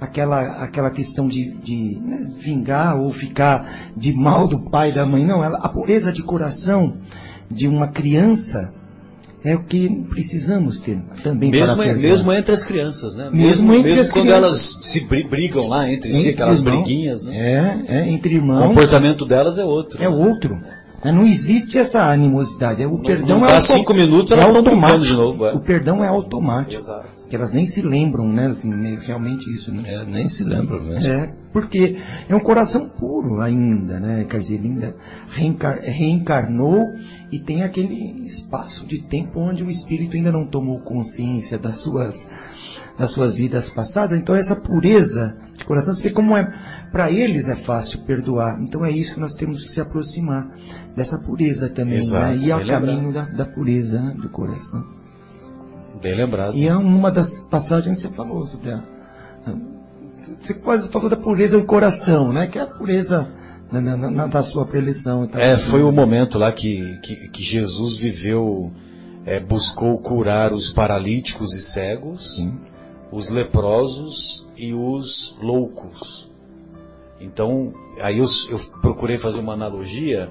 aquela 0.00 0.62
aquela 0.62 0.90
questão 0.90 1.26
de, 1.28 1.50
de 1.62 1.98
né, 2.00 2.30
vingar 2.38 2.96
ou 3.00 3.12
ficar 3.12 3.90
de 3.96 4.12
mal 4.12 4.46
do 4.46 4.60
pai 4.70 4.90
e 4.90 4.94
da 4.94 5.04
mãe, 5.04 5.24
não, 5.24 5.42
ela, 5.42 5.58
a 5.58 5.68
pureza 5.68 6.12
de 6.12 6.22
coração 6.22 6.96
de 7.50 7.66
uma 7.66 7.88
criança 7.88 8.72
é 9.44 9.54
o 9.54 9.62
que 9.62 9.88
precisamos 10.10 10.80
ter 10.80 11.00
também 11.22 11.50
Mesmo, 11.50 11.66
para 11.76 11.84
perdoar. 11.84 12.02
mesmo 12.02 12.32
entre 12.32 12.52
as 12.52 12.64
crianças, 12.64 13.14
né? 13.14 13.30
Mesmo 13.32 13.72
entre 13.72 13.92
as 14.00 14.10
quando 14.10 14.24
crianças. 14.26 14.44
elas 14.44 14.78
se 14.82 15.04
bri- 15.06 15.24
brigam 15.28 15.68
lá 15.68 15.88
entre 15.90 16.12
si, 16.12 16.18
Entre 16.18 16.30
aquelas 16.32 16.58
irmãos. 16.58 16.82
briguinhas, 16.82 17.24
né? 17.24 17.36
É, 17.88 17.98
é, 17.98 18.10
entre 18.10 18.34
O 18.34 18.38
irmãos. 18.38 18.66
comportamento 18.68 19.24
delas 19.24 19.56
é 19.56 19.64
outro. 19.64 20.02
É 20.02 20.08
outro. 20.08 20.58
Né, 21.04 21.12
Não 21.12 21.22
existe 21.22 21.78
essa 21.78 22.00
animosidade. 22.02 22.82
é 22.82 22.86
O 22.86 22.98
perdão 22.98 23.38
não 23.38 23.46
é 23.46 23.50
dá 23.50 23.56
auto- 23.56 23.66
cinco 23.66 23.94
minutos, 23.94 24.32
é 24.32 24.34
elas 24.34 24.48
estão 24.48 24.62
brincando 24.62 24.84
automático. 24.86 25.12
de 25.12 25.16
novo, 25.16 25.46
é. 25.46 25.52
O 25.54 25.60
perdão 25.60 26.04
é 26.04 26.08
automático. 26.08 26.82
Exato. 26.82 27.18
Que 27.28 27.36
elas 27.36 27.52
nem 27.52 27.66
se 27.66 27.82
lembram, 27.82 28.26
né? 28.32 28.46
Assim, 28.46 28.70
né, 28.70 28.98
realmente 29.02 29.50
isso, 29.52 29.72
né? 29.72 29.82
É, 29.86 30.04
nem 30.04 30.26
se 30.28 30.44
lembra 30.44 30.80
mesmo. 30.80 31.06
É, 31.06 31.30
porque 31.52 31.98
é 32.26 32.34
um 32.34 32.40
coração 32.40 32.88
puro 32.88 33.40
ainda, 33.42 34.00
né? 34.00 34.24
Quer 34.28 34.38
dizer, 34.38 34.54
ele 34.54 34.68
ainda 34.68 34.96
reencar- 35.30 35.78
reencarnou 35.82 36.78
e 37.30 37.38
tem 37.38 37.62
aquele 37.62 38.22
espaço 38.24 38.86
de 38.86 38.98
tempo 39.02 39.38
onde 39.40 39.62
o 39.62 39.70
espírito 39.70 40.16
ainda 40.16 40.32
não 40.32 40.46
tomou 40.46 40.80
consciência 40.80 41.58
das 41.58 41.76
suas, 41.76 42.26
das 42.98 43.10
suas 43.10 43.36
vidas 43.36 43.68
passadas. 43.70 44.18
Então 44.18 44.34
essa 44.34 44.56
pureza 44.56 45.36
de 45.56 45.64
coração, 45.64 45.94
você 45.94 46.02
vê 46.02 46.10
como 46.10 46.36
é, 46.36 46.52
para 46.90 47.10
eles 47.10 47.48
é 47.48 47.54
fácil 47.54 48.00
perdoar. 48.00 48.60
Então 48.60 48.84
é 48.84 48.90
isso 48.90 49.14
que 49.14 49.20
nós 49.20 49.34
temos 49.34 49.62
que 49.64 49.70
se 49.70 49.80
aproximar 49.80 50.48
dessa 50.96 51.18
pureza 51.18 51.68
também, 51.68 51.98
Exato, 51.98 52.36
né? 52.36 52.36
E 52.44 52.50
ao 52.52 52.58
bem 52.58 52.68
caminho 52.68 53.12
da, 53.12 53.22
da 53.22 53.44
pureza 53.44 54.00
né, 54.00 54.14
do 54.20 54.28
coração. 54.28 54.84
Bem 56.02 56.14
lembrado. 56.14 56.56
E 56.56 56.66
é 56.66 56.76
uma 56.76 57.10
das 57.10 57.38
passagens 57.38 58.00
que 58.02 58.08
você 58.08 58.14
falou 58.14 58.46
sobre 58.46 58.70
a. 58.72 58.82
Você 60.40 60.54
quase 60.54 60.88
falou 60.90 61.08
da 61.08 61.16
pureza 61.16 61.58
do 61.58 61.64
coração, 61.66 62.32
né? 62.32 62.46
Que 62.46 62.58
é 62.58 62.62
a 62.62 62.66
pureza 62.66 63.28
na, 63.72 63.80
na- 63.80 64.10
na- 64.10 64.26
da 64.26 64.42
sua 64.42 64.64
preleção. 64.66 65.24
e 65.24 65.28
tal. 65.28 65.40
É, 65.40 65.56
foi 65.56 65.82
o 65.82 65.90
momento 65.90 66.38
lá 66.38 66.52
que, 66.52 66.98
que, 67.02 67.28
que 67.28 67.42
Jesus 67.42 67.96
viveu, 67.96 68.70
é, 69.24 69.40
buscou 69.40 69.98
curar 70.00 70.52
os 70.52 70.70
paralíticos 70.70 71.52
e 71.54 71.60
cegos, 71.60 72.46
os 73.10 73.28
leprosos 73.28 74.48
e 74.56 74.72
os 74.74 75.36
loucos. 75.40 76.30
Então, 77.20 77.72
aí 78.00 78.18
eu, 78.18 78.26
eu 78.50 78.58
procurei 78.80 79.18
fazer 79.18 79.40
uma 79.40 79.54
analogia 79.54 80.30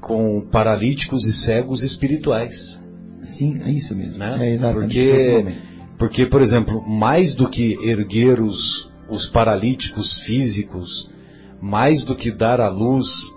com 0.00 0.40
paralíticos 0.40 1.24
e 1.24 1.32
cegos 1.32 1.82
espirituais. 1.82 2.80
Sim, 3.22 3.60
é 3.62 3.70
isso 3.70 3.94
mesmo. 3.96 4.18
né? 4.18 4.36
É 4.40 4.52
exatamente 4.52 4.94
porque, 4.94 5.54
porque, 5.98 6.26
por 6.26 6.40
exemplo, 6.40 6.82
mais 6.86 7.34
do 7.34 7.48
que 7.48 7.74
erguer 7.82 8.42
os, 8.42 8.92
os 9.08 9.26
paralíticos 9.26 10.18
físicos, 10.18 11.10
mais 11.60 12.04
do 12.04 12.14
que 12.14 12.30
dar 12.30 12.60
a 12.60 12.68
luz 12.68 13.32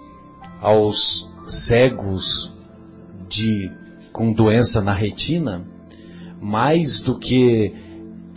aos 0.59 1.32
cegos 1.45 2.53
de 3.30 3.71
com 4.11 4.34
doença 4.34 4.82
na 4.82 4.93
retina, 4.93 5.65
mais 6.41 6.99
do 7.01 7.17
que 7.17 7.73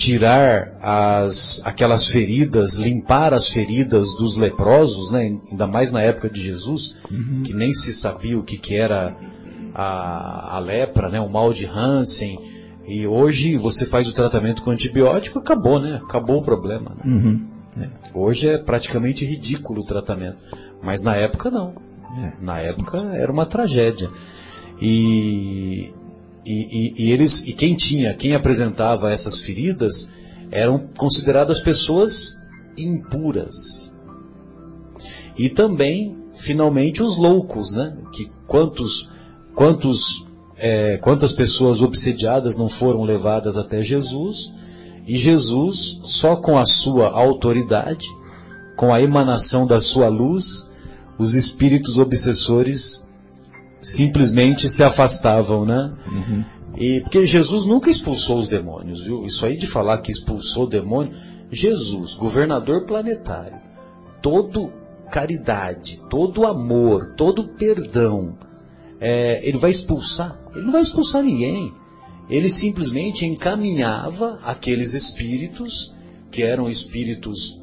tirar 0.01 0.79
as 0.81 1.61
aquelas 1.63 2.07
feridas, 2.07 2.79
limpar 2.79 3.35
as 3.35 3.51
feridas 3.51 4.07
dos 4.17 4.35
leprosos, 4.35 5.13
né? 5.13 5.39
ainda 5.51 5.67
mais 5.67 5.93
na 5.93 6.01
época 6.01 6.31
de 6.31 6.41
Jesus, 6.41 6.97
que 7.45 7.53
nem 7.53 7.71
se 7.75 7.93
sabia 7.93 8.39
o 8.39 8.43
que, 8.43 8.57
que 8.57 8.77
era 8.77 9.15
a, 9.75 10.57
a 10.57 10.59
lepra, 10.59 11.11
né? 11.11 11.21
o 11.21 11.29
mal 11.29 11.53
de 11.53 11.67
Hansen, 11.67 12.41
e 12.87 13.07
hoje 13.07 13.57
você 13.57 13.85
faz 13.85 14.09
o 14.09 14.15
tratamento 14.15 14.63
com 14.63 14.71
antibiótico, 14.71 15.39
acabou, 15.39 15.79
né? 15.79 16.01
Acabou 16.03 16.39
o 16.39 16.43
problema. 16.43 16.97
né? 16.97 17.03
Uhum. 17.05 17.47
Hoje 18.15 18.49
é 18.49 18.57
praticamente 18.57 19.27
ridículo 19.27 19.83
o 19.83 19.87
tratamento, 19.87 20.39
mas 20.83 21.05
na 21.05 21.15
época 21.15 21.51
não. 21.51 21.75
É. 22.19 22.33
Na 22.41 22.59
época 22.59 22.99
era 23.13 23.31
uma 23.31 23.45
tragédia. 23.45 24.11
E, 24.81 25.93
e, 26.45 26.53
e- 26.53 27.05
e 27.05 27.13
eles 27.13 27.43
e 27.47 27.53
quem 27.53 27.75
tinha, 27.75 28.15
quem 28.15 28.35
apresentava 28.35 29.11
essas 29.11 29.41
feridas 29.41 30.11
eram 30.51 30.79
consideradas 30.97 31.61
pessoas 31.61 32.37
impuras. 32.77 33.93
E 35.39 35.49
também, 35.49 36.17
finalmente, 36.35 37.03
os 37.03 37.17
loucos, 37.17 37.73
né? 37.75 37.97
Que 38.13 38.31
quantos 38.47 39.11
quantos 39.55 40.27
é, 40.57 40.99
quantas 40.99 41.33
pessoas 41.33 41.81
obsediadas 41.81 42.57
não 42.59 42.69
foram 42.69 43.03
levadas 43.03 43.57
até 43.57 43.83
Jesus 43.83 44.53
e 45.07 45.17
Jesus 45.17 46.01
só 46.05 46.37
com 46.37 46.59
a 46.59 46.67
sua 46.67 47.09
autoridade, 47.09 48.07
com 48.77 48.93
a 48.93 49.01
emanação 49.01 49.67
da 49.67 49.81
sua 49.81 50.09
luz, 50.09 50.71
os 51.19 51.35
espíritos 51.35 51.99
obsessores 51.99 53.07
simplesmente 53.81 54.69
se 54.69 54.83
afastavam, 54.83 55.65
né? 55.65 55.93
E 56.77 57.01
porque 57.01 57.27
Jesus 57.27 57.67
nunca 57.67 57.91
expulsou 57.91 58.39
os 58.39 58.49
demônios, 58.49 59.05
viu? 59.05 59.25
Isso 59.25 59.45
aí 59.45 59.57
de 59.57 59.67
falar 59.67 59.99
que 59.99 60.11
expulsou 60.11 60.65
o 60.65 60.69
demônio, 60.69 61.13
Jesus, 61.51 62.15
governador 62.15 62.85
planetário, 62.85 63.59
todo 64.23 64.73
caridade, 65.11 66.01
todo 66.09 66.47
amor, 66.47 67.15
todo 67.17 67.49
perdão, 67.49 68.39
é, 69.01 69.47
ele 69.47 69.59
vai 69.59 69.71
expulsar? 69.71 70.39
Ele 70.55 70.65
não 70.65 70.73
vai 70.73 70.83
expulsar 70.83 71.23
ninguém. 71.23 71.75
Ele 72.29 72.49
simplesmente 72.49 73.27
encaminhava 73.27 74.39
aqueles 74.45 74.95
espíritos 74.95 75.93
que 76.31 76.43
eram 76.45 76.69
espíritos, 76.69 77.61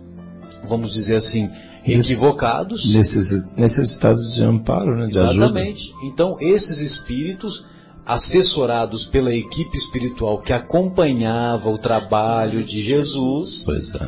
vamos 0.63 0.91
dizer 0.91 1.15
assim, 1.15 1.49
equivocados. 1.93 2.93
Necessi- 2.93 3.49
Necessitados 3.57 4.35
de 4.35 4.43
amparo, 4.43 4.95
né? 4.95 5.05
De 5.05 5.17
ajuda. 5.19 5.45
Exatamente. 5.45 5.93
Então, 6.03 6.35
esses 6.39 6.79
espíritos, 6.79 7.65
assessorados 8.05 9.03
pela 9.03 9.33
equipe 9.33 9.77
espiritual 9.77 10.39
que 10.41 10.53
acompanhava 10.53 11.69
o 11.69 11.77
trabalho 11.77 12.63
de 12.63 12.81
Jesus, 12.81 13.65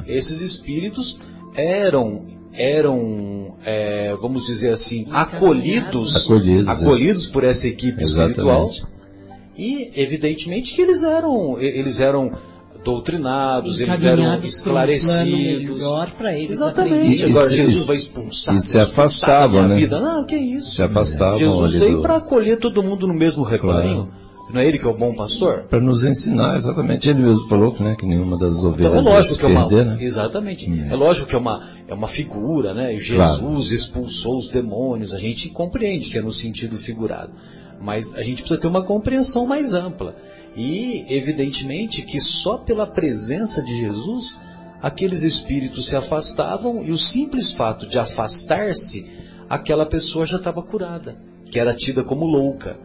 é. 0.08 0.18
esses 0.18 0.40
espíritos 0.40 1.20
eram, 1.56 2.24
eram 2.54 3.56
é, 3.66 4.16
vamos 4.22 4.46
dizer 4.46 4.72
assim, 4.72 5.06
acolhidos, 5.12 6.26
Acolhidos, 6.26 6.82
acolhidos 6.82 7.28
por 7.28 7.44
essa 7.44 7.68
equipe 7.68 8.02
espiritual. 8.02 8.70
Exatamente. 8.70 9.00
E, 9.58 9.92
evidentemente, 10.02 10.74
que 10.74 10.82
eles 10.82 11.04
eram, 11.04 11.60
eles 11.60 12.00
eram 12.00 12.32
doutrinados, 12.84 13.80
eles 13.82 14.04
eram 14.04 14.24
um 14.24 14.40
esclarecidos. 14.40 15.78
melhor 15.80 16.12
para 16.12 16.36
eles 16.38 16.52
Exatamente. 16.52 17.24
E 17.26 17.30
Agora 17.30 17.46
se- 17.46 17.56
Jesus 17.58 17.86
vai 17.86 17.96
expulsar. 17.96 18.56
e 18.56 18.62
se 18.62 18.80
afastavam, 18.80 19.68
né? 19.68 19.76
Vida. 19.76 20.00
Não, 20.00 20.26
que 20.26 20.36
isso. 20.36 20.72
Se 20.72 20.84
afastavam 20.84 21.38
Jesus 21.38 21.74
veio 21.74 22.02
para 22.02 22.16
acolher 22.18 22.58
todo 22.58 22.82
mundo 22.84 23.08
no 23.08 23.14
mesmo 23.14 23.44
rebanho. 23.44 24.10
Não 24.52 24.60
é 24.62 24.66
ele 24.68 24.80
que 24.80 24.86
é 24.86 24.90
o 24.90 24.98
bom 24.98 25.14
pastor? 25.14 25.66
Para 25.70 25.80
nos 25.80 26.04
ensinar, 26.04 26.58
exatamente. 26.58 27.08
Ele 27.08 27.20
mesmo 27.22 27.48
falou 27.48 27.76
né, 27.80 27.96
que 27.96 28.04
nenhuma 28.04 28.36
das 28.36 28.64
ovelhas 28.64 29.00
Então 29.00 29.12
é 29.14 29.16
lógico 29.18 29.38
que 29.38 29.46
é 29.46 29.48
uma, 29.48 29.68
perder, 29.68 29.86
né? 29.86 29.98
exatamente. 30.04 30.84
É 30.90 30.96
lógico 30.96 31.28
que 31.28 31.36
é 31.36 31.38
uma, 31.38 31.70
é 31.88 31.94
uma 31.94 32.08
figura, 32.08 32.74
né? 32.74 32.94
Jesus 32.96 33.16
Claro. 33.16 33.60
expulsou 33.62 34.40
os 34.40 34.50
demônios. 34.50 35.14
A 35.14 35.20
gente 35.20 35.50
compreende 35.50 36.10
que 36.10 36.18
é 36.18 36.22
no 36.24 36.32
sentido 36.34 36.76
figurado, 36.78 37.32
mas 37.82 38.16
a 38.16 38.22
gente 38.22 38.42
precisa 38.42 38.60
ter 38.60 38.68
uma 38.68 38.84
compreensão 38.84 39.46
mais 39.46 39.74
ampla. 39.74 40.16
E 40.56 41.06
evidentemente 41.10 42.02
que 42.02 42.20
só 42.20 42.58
pela 42.58 42.86
presença 42.86 43.64
de 43.64 43.80
Jesus 43.80 44.38
aqueles 44.82 45.24
espíritos 45.24 45.88
se 45.88 45.96
afastavam 45.96 46.84
e 46.84 46.92
o 46.92 46.98
simples 46.98 47.52
fato 47.52 47.86
de 47.86 48.00
afastar-se, 48.00 49.06
aquela 49.50 49.86
pessoa 49.86 50.26
já 50.26 50.38
estava 50.38 50.62
curada, 50.62 51.18
que 51.46 51.60
era 51.60 51.74
tida 51.74 52.04
como 52.04 52.26
louca. 52.26 52.78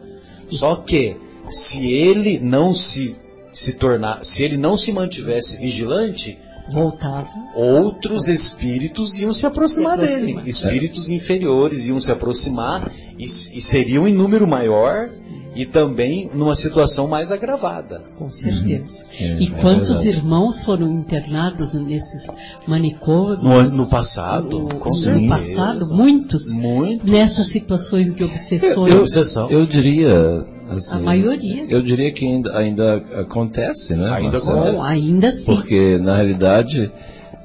Só 0.49 0.75
que 0.75 1.17
se 1.49 1.91
ele 1.91 2.39
não 2.39 2.73
se 2.73 3.15
se 3.51 3.75
tornar, 3.75 4.21
se 4.21 4.43
ele 4.43 4.57
não 4.57 4.75
se 4.75 4.91
mantivesse 4.91 5.57
vigilante, 5.57 6.37
Voltava. 6.69 7.27
outros 7.55 8.27
espíritos 8.27 9.17
iam 9.19 9.33
se 9.33 9.45
aproximar 9.45 9.97
Se 9.99 10.03
aproximar. 10.05 10.35
dele. 10.43 10.49
Espíritos 10.49 11.09
inferiores 11.09 11.87
iam 11.87 11.99
se 11.99 12.11
aproximar 12.11 12.91
e, 13.17 13.23
e 13.23 13.27
seriam 13.27 14.07
em 14.07 14.13
número 14.13 14.47
maior 14.47 15.09
e 15.55 15.65
também 15.65 16.29
numa 16.33 16.53
situação 16.55 17.07
mais 17.07 17.31
agravada. 17.31 18.01
Com 18.17 18.27
certeza. 18.29 19.05
É, 19.17 19.37
E 19.39 19.47
é 19.47 19.49
quantos 19.61 19.87
verdade. 20.03 20.09
irmãos 20.09 20.63
foram 20.65 20.91
internados 20.91 21.73
nesses 21.75 22.27
manicômios? 22.67 23.41
No, 23.41 23.51
ano- 23.53 23.71
no 23.71 23.87
passado, 23.89 24.59
No- 24.59 24.67
com 24.79 24.89
no 24.89 24.95
certeza. 24.95 25.27
passado, 25.37 25.87
muitos, 25.95 26.51
Muito. 26.51 27.09
nessas 27.09 27.47
situações 27.47 28.13
de 28.13 28.23
obsessões. 28.25 28.93
Eu, 28.93 28.99
Obsessão. 29.01 29.49
eu 29.49 29.65
diria. 29.65 30.45
Assim, 30.69 30.95
A 30.95 30.99
maioria. 30.99 31.65
Eu 31.69 31.81
diria 31.81 32.11
que 32.11 32.25
ainda, 32.25 32.57
ainda 32.57 32.95
acontece, 33.21 33.95
né? 33.95 34.09
Ainda 34.13 34.31
Marcelo? 34.31 34.81
ainda 34.81 35.27
assim. 35.29 35.55
Porque, 35.55 35.97
na 35.99 36.15
realidade, 36.15 36.91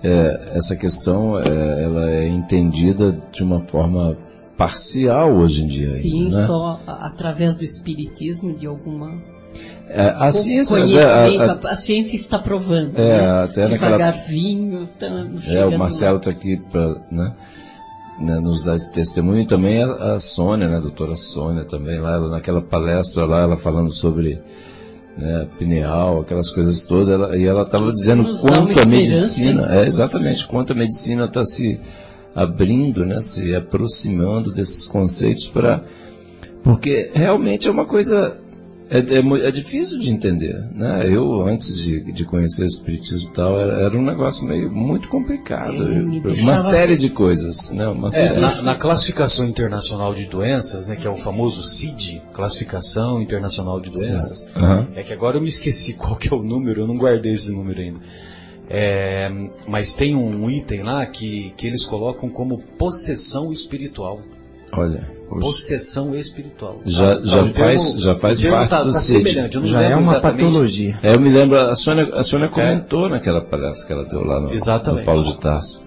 é, 0.03 0.51
essa 0.55 0.75
questão 0.75 1.39
é, 1.39 1.83
ela 1.83 2.11
é 2.11 2.29
entendida 2.29 3.17
de 3.33 3.43
uma 3.43 3.61
forma 3.61 4.17
parcial 4.57 5.35
hoje 5.37 5.65
em 5.65 5.67
dia. 5.67 5.89
Sim, 5.89 6.25
ainda, 6.25 6.41
né? 6.41 6.47
só 6.47 6.81
a- 6.87 7.07
através 7.07 7.57
do 7.57 7.65
espiritismo, 7.65 8.55
de 8.55 8.67
alguma 8.67 9.13
É, 9.89 10.15
a 10.17 10.31
ciência, 10.31 10.77
a- 10.79 11.25
a- 11.27 11.53
a, 11.53 11.73
a 11.73 11.77
ciência 11.77 12.15
está 12.15 12.39
provando. 12.39 12.97
É, 12.97 13.21
né? 13.23 13.31
até 13.43 13.69
naquela- 13.69 13.97
Devagarzinho, 13.97 14.87
tá 14.99 15.07
É, 15.49 15.67
o 15.67 15.79
Marcelo 15.79 16.19
está 16.19 16.31
aqui 16.31 16.59
para 16.71 16.95
né, 17.11 17.33
né, 18.21 18.39
nos 18.41 18.63
dar 18.65 18.75
esse 18.75 18.91
testemunho. 18.93 19.43
E 19.43 19.47
também 19.47 19.83
a, 19.83 20.15
a 20.15 20.21
Sônia, 20.21 20.69
né, 20.69 20.77
a 20.77 20.81
doutora 20.81 21.17
Sônia 21.17 21.65
também, 21.65 21.99
lá 21.99 22.15
ela, 22.15 22.29
naquela 22.31 22.61
palestra 22.61 23.25
lá, 23.25 23.41
ela 23.43 23.57
falando 23.57 23.91
sobre 23.93 24.41
né, 25.17 25.49
pineal, 25.59 26.21
aquelas 26.21 26.51
coisas 26.51 26.85
todas, 26.85 27.09
ela- 27.09 27.37
e 27.37 27.47
ela 27.47 27.63
estava 27.63 27.91
dizendo 27.93 28.25
dá 28.25 28.39
quanto 28.41 28.79
a 28.81 28.85
medicina, 28.87 29.75
é, 29.75 29.87
exatamente, 29.87 30.47
quanto 30.47 30.73
a 30.73 30.77
medicina 30.77 31.25
está 31.25 31.45
se 31.45 31.81
abrindo, 32.35 33.05
né, 33.05 33.21
se 33.21 33.55
aproximando 33.55 34.53
desses 34.53 34.87
conceitos 34.87 35.49
para 35.49 35.83
porque 36.63 37.11
realmente 37.15 37.69
é 37.69 37.71
uma 37.71 37.87
coisa 37.87 38.40
é, 38.91 38.99
é 38.99 39.49
é 39.49 39.51
difícil 39.51 39.99
de 39.99 40.11
entender, 40.11 40.55
né? 40.75 41.03
Eu 41.07 41.43
antes 41.47 41.77
de, 41.79 42.13
de 42.13 42.25
conhecer 42.25 42.63
o 42.65 42.67
espiritismo 42.67 43.31
e 43.31 43.33
tal 43.33 43.59
era, 43.61 43.83
era 43.83 43.97
um 43.99 44.05
negócio 44.05 44.45
meio 44.47 44.71
muito 44.71 45.09
complicado, 45.09 45.73
uma 46.43 46.57
série 46.57 46.97
de 46.97 47.09
coisas, 47.11 47.71
né? 47.71 47.87
Uma 47.89 48.09
É, 48.09 48.11
série. 48.11 48.41
na, 48.41 48.63
na 48.63 48.75
classificação 48.75 49.47
internacional 49.47 50.15
de 50.15 50.27
doenças, 50.27 50.87
né, 50.87 50.97
que 50.97 51.07
é 51.07 51.11
o 51.11 51.17
famoso 51.17 51.63
CID, 51.63 52.21
Classificação 52.33 53.23
Internacional 53.23 53.81
de 53.81 53.91
Doenças, 53.91 54.47
Aham. 54.57 54.89
é 54.97 55.03
que 55.03 55.13
agora 55.13 55.37
eu 55.37 55.41
me 55.41 55.49
esqueci 55.49 55.95
qual 56.01 56.17
que 56.17 56.33
é 56.33 56.37
o 56.37 56.43
número, 56.43 56.81
eu 56.83 56.87
não 56.87 56.99
guardei 56.99 57.33
esse 57.33 57.53
número 57.53 57.81
ainda. 57.81 58.01
É, 58.73 59.29
mas 59.67 59.95
tem 59.95 60.15
um 60.15 60.49
item 60.49 60.83
lá 60.85 61.05
que, 61.07 61.53
que 61.57 61.67
eles 61.67 61.85
colocam 61.85 62.29
como 62.29 62.59
possessão 62.79 63.53
espiritual. 63.53 64.21
Olha, 64.73 65.11
hoje 65.31 65.41
Possessão 65.41 66.15
espiritual. 66.15 66.81
Já- 66.85 67.17
Tá, 67.17 67.25
já 67.25 67.53
faz- 67.53 67.93
já 68.01 68.15
faz 68.17 68.41
termo 68.41 68.57
parte 68.57 68.71
tá, 68.71 68.83
do 68.85 68.93
tá 68.93 68.99
CID. 68.99 69.29
semelhante, 69.31 69.57
eu 69.57 69.61
não 69.63 69.69
Já 69.69 69.83
é 69.83 69.97
uma 69.97 70.13
exatamente. 70.13 70.45
patologia. 70.45 70.99
É, 71.03 71.15
eu 71.15 71.21
me 71.21 71.29
lembro, 71.31 71.59
a 71.59 71.75
Sônia, 71.75 72.09
a 72.15 72.23
Sônia 72.23 72.49
comentou 72.49 73.09
naquela 73.09 73.41
palestra 73.41 73.87
que 73.87 73.93
ela 73.93 74.05
deu 74.05 74.23
lá 74.25 74.41
no, 74.41 74.53
Exatamente. 74.53 75.01
no 75.01 75.07
Paulo 75.07 75.25
de 75.25 75.39
Tarso. 75.39 75.83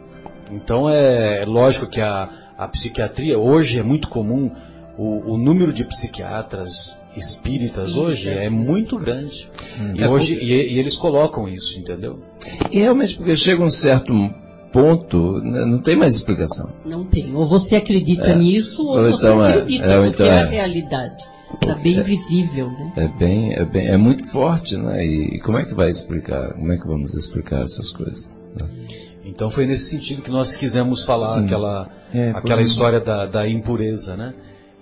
Então 0.51 0.89
é 0.89 1.43
lógico 1.45 1.87
que 1.87 1.99
a, 2.01 2.29
a 2.57 2.67
psiquiatria 2.67 3.37
hoje 3.39 3.79
é 3.79 3.83
muito 3.83 4.07
comum, 4.09 4.51
o, 4.97 5.33
o 5.33 5.37
número 5.37 5.71
de 5.73 5.83
psiquiatras 5.85 6.95
espíritas 7.15 7.95
hoje 7.95 8.29
é 8.29 8.49
muito 8.49 8.97
grande. 8.97 9.49
E, 9.95 10.03
É 10.03 10.09
hoje, 10.09 10.35
e, 10.35 10.73
e 10.73 10.79
eles 10.79 10.95
colocam 10.95 11.47
isso, 11.47 11.77
entendeu? 11.79 12.19
E 12.71 12.79
realmente, 12.79 13.15
porque 13.15 13.35
chega 13.35 13.63
um 13.63 13.69
certo 13.69 14.13
ponto, 14.73 15.39
né, 15.41 15.63
não 15.65 15.79
tem 15.79 15.95
mais 15.95 16.15
explicação. 16.15 16.69
Não 16.83 17.05
tem. 17.05 17.33
Ou 17.35 17.45
você 17.45 17.75
acredita 17.77 18.29
É. 18.29 18.35
nisso, 18.35 18.81
ou, 18.85 18.97
Ou 18.97 19.11
você 19.11 19.25
então 19.27 19.45
é. 19.45 19.49
acredita, 19.49 19.85
É, 19.85 19.95
porque 20.01 20.09
então 20.09 20.25
é 20.25 20.29
a 20.31 20.41
é. 20.41 20.49
realidade. 20.49 21.23
Está 21.53 21.75
bem 21.75 22.01
visível, 22.01 22.67
né? 22.67 22.93
É 22.97 23.07
bem, 23.07 23.53
é 23.53 23.63
bem, 23.63 23.87
é 23.87 23.95
muito 23.95 24.27
forte, 24.27 24.75
né? 24.75 25.05
E, 25.05 25.35
e 25.37 25.39
como 25.39 25.59
é 25.59 25.63
que 25.65 25.75
vai 25.75 25.87
explicar? 25.87 26.53
Como 26.53 26.71
é 26.71 26.77
que 26.77 26.87
vamos 26.87 27.13
explicar 27.13 27.61
essas 27.61 27.91
coisas? 27.91 28.29
Então 29.23 29.49
foi 29.49 29.65
nesse 29.67 29.85
sentido 29.89 30.21
que 30.23 30.31
nós 30.31 30.55
quisemos 30.55 31.03
falar 31.05 31.35
Sim. 31.35 31.45
aquela, 31.45 31.89
É, 32.13 32.31
aquela 32.31 32.61
história 32.61 32.99
da, 32.99 33.25
da 33.27 33.47
impureza, 33.47 34.17
né? 34.17 34.33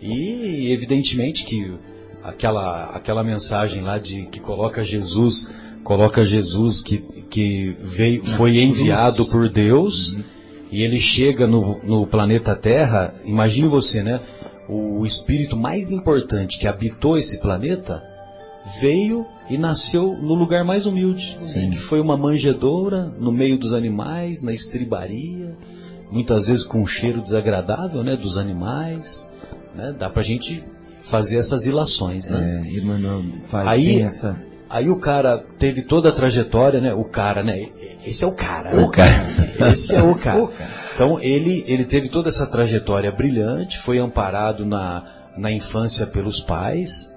E 0.01 0.71
evidentemente 0.71 1.45
que 1.45 1.73
aquela, 2.23 2.85
aquela 2.95 3.23
mensagem 3.23 3.81
lá 3.81 3.97
de 3.97 4.23
que 4.27 4.39
coloca 4.39 4.83
Jesus, 4.83 5.51
coloca 5.83 6.23
Jesus 6.23 6.81
que, 6.81 6.97
que 7.29 7.75
veio, 7.79 8.23
foi 8.25 8.59
enviado 8.59 9.25
por 9.25 9.49
Deus 9.49 10.17
e 10.71 10.83
ele 10.83 10.97
chega 10.97 11.45
no, 11.47 11.79
no 11.83 12.07
planeta 12.07 12.55
Terra, 12.55 13.13
imagine 13.25 13.67
você, 13.67 14.01
né? 14.01 14.21
O 14.69 15.05
espírito 15.05 15.57
mais 15.57 15.91
importante 15.91 16.57
que 16.57 16.67
habitou 16.67 17.17
esse 17.17 17.41
planeta 17.41 18.01
veio 18.79 19.25
e 19.49 19.57
nasceu 19.57 20.17
no 20.21 20.33
lugar 20.33 20.63
mais 20.63 20.85
humilde, 20.85 21.37
que 21.53 21.77
foi 21.77 21.99
uma 21.99 22.15
manjedoura 22.15 23.13
no 23.19 23.31
meio 23.31 23.57
dos 23.57 23.73
animais, 23.73 24.41
na 24.41 24.53
estribaria, 24.53 25.57
muitas 26.09 26.47
vezes 26.47 26.63
com 26.63 26.81
um 26.81 26.87
cheiro 26.87 27.21
desagradável, 27.21 28.03
né, 28.03 28.15
dos 28.15 28.37
animais, 28.37 29.29
né? 29.75 29.93
Dá 29.97 30.09
pra 30.09 30.21
gente 30.21 30.63
fazer 31.01 31.37
essas 31.37 31.65
ilações, 31.65 32.29
né? 32.29 32.61
É, 32.63 32.69
Emmanuel 32.69 33.23
faz 33.49 33.67
Aí- 33.67 34.01
essa. 34.01 34.50
Aí 34.71 34.89
o 34.89 34.99
cara 34.99 35.37
teve 35.59 35.81
toda 35.81 36.09
a 36.09 36.11
trajetória, 36.13 36.79
né? 36.79 36.93
O 36.93 37.03
cara, 37.03 37.43
né? 37.43 37.67
Esse 38.05 38.23
é 38.23 38.27
o 38.27 38.31
cara. 38.31 38.73
né? 38.73 38.83
O 38.83 38.89
cara. 38.89 39.27
Esse 39.69 39.93
é 39.93 40.01
o 40.01 40.15
cara. 40.17 40.49
Então 40.95 41.19
ele, 41.19 41.63
ele 41.67 41.83
teve 41.83 42.07
toda 42.07 42.29
essa 42.29 42.47
trajetória 42.47 43.11
brilhante, 43.11 43.77
foi 43.79 43.99
amparado 43.99 44.65
na, 44.65 45.03
na 45.37 45.51
infância 45.51 46.07
pelos 46.07 46.39
pais, 46.39 47.13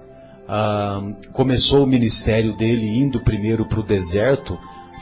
ah, 0.47 1.01
começou 1.31 1.83
o 1.83 1.87
ministério 1.87 2.55
dele 2.55 2.87
indo 2.87 3.19
primeiro 3.21 3.65
para 3.65 3.79
o 3.79 3.83
deserto 3.83 4.57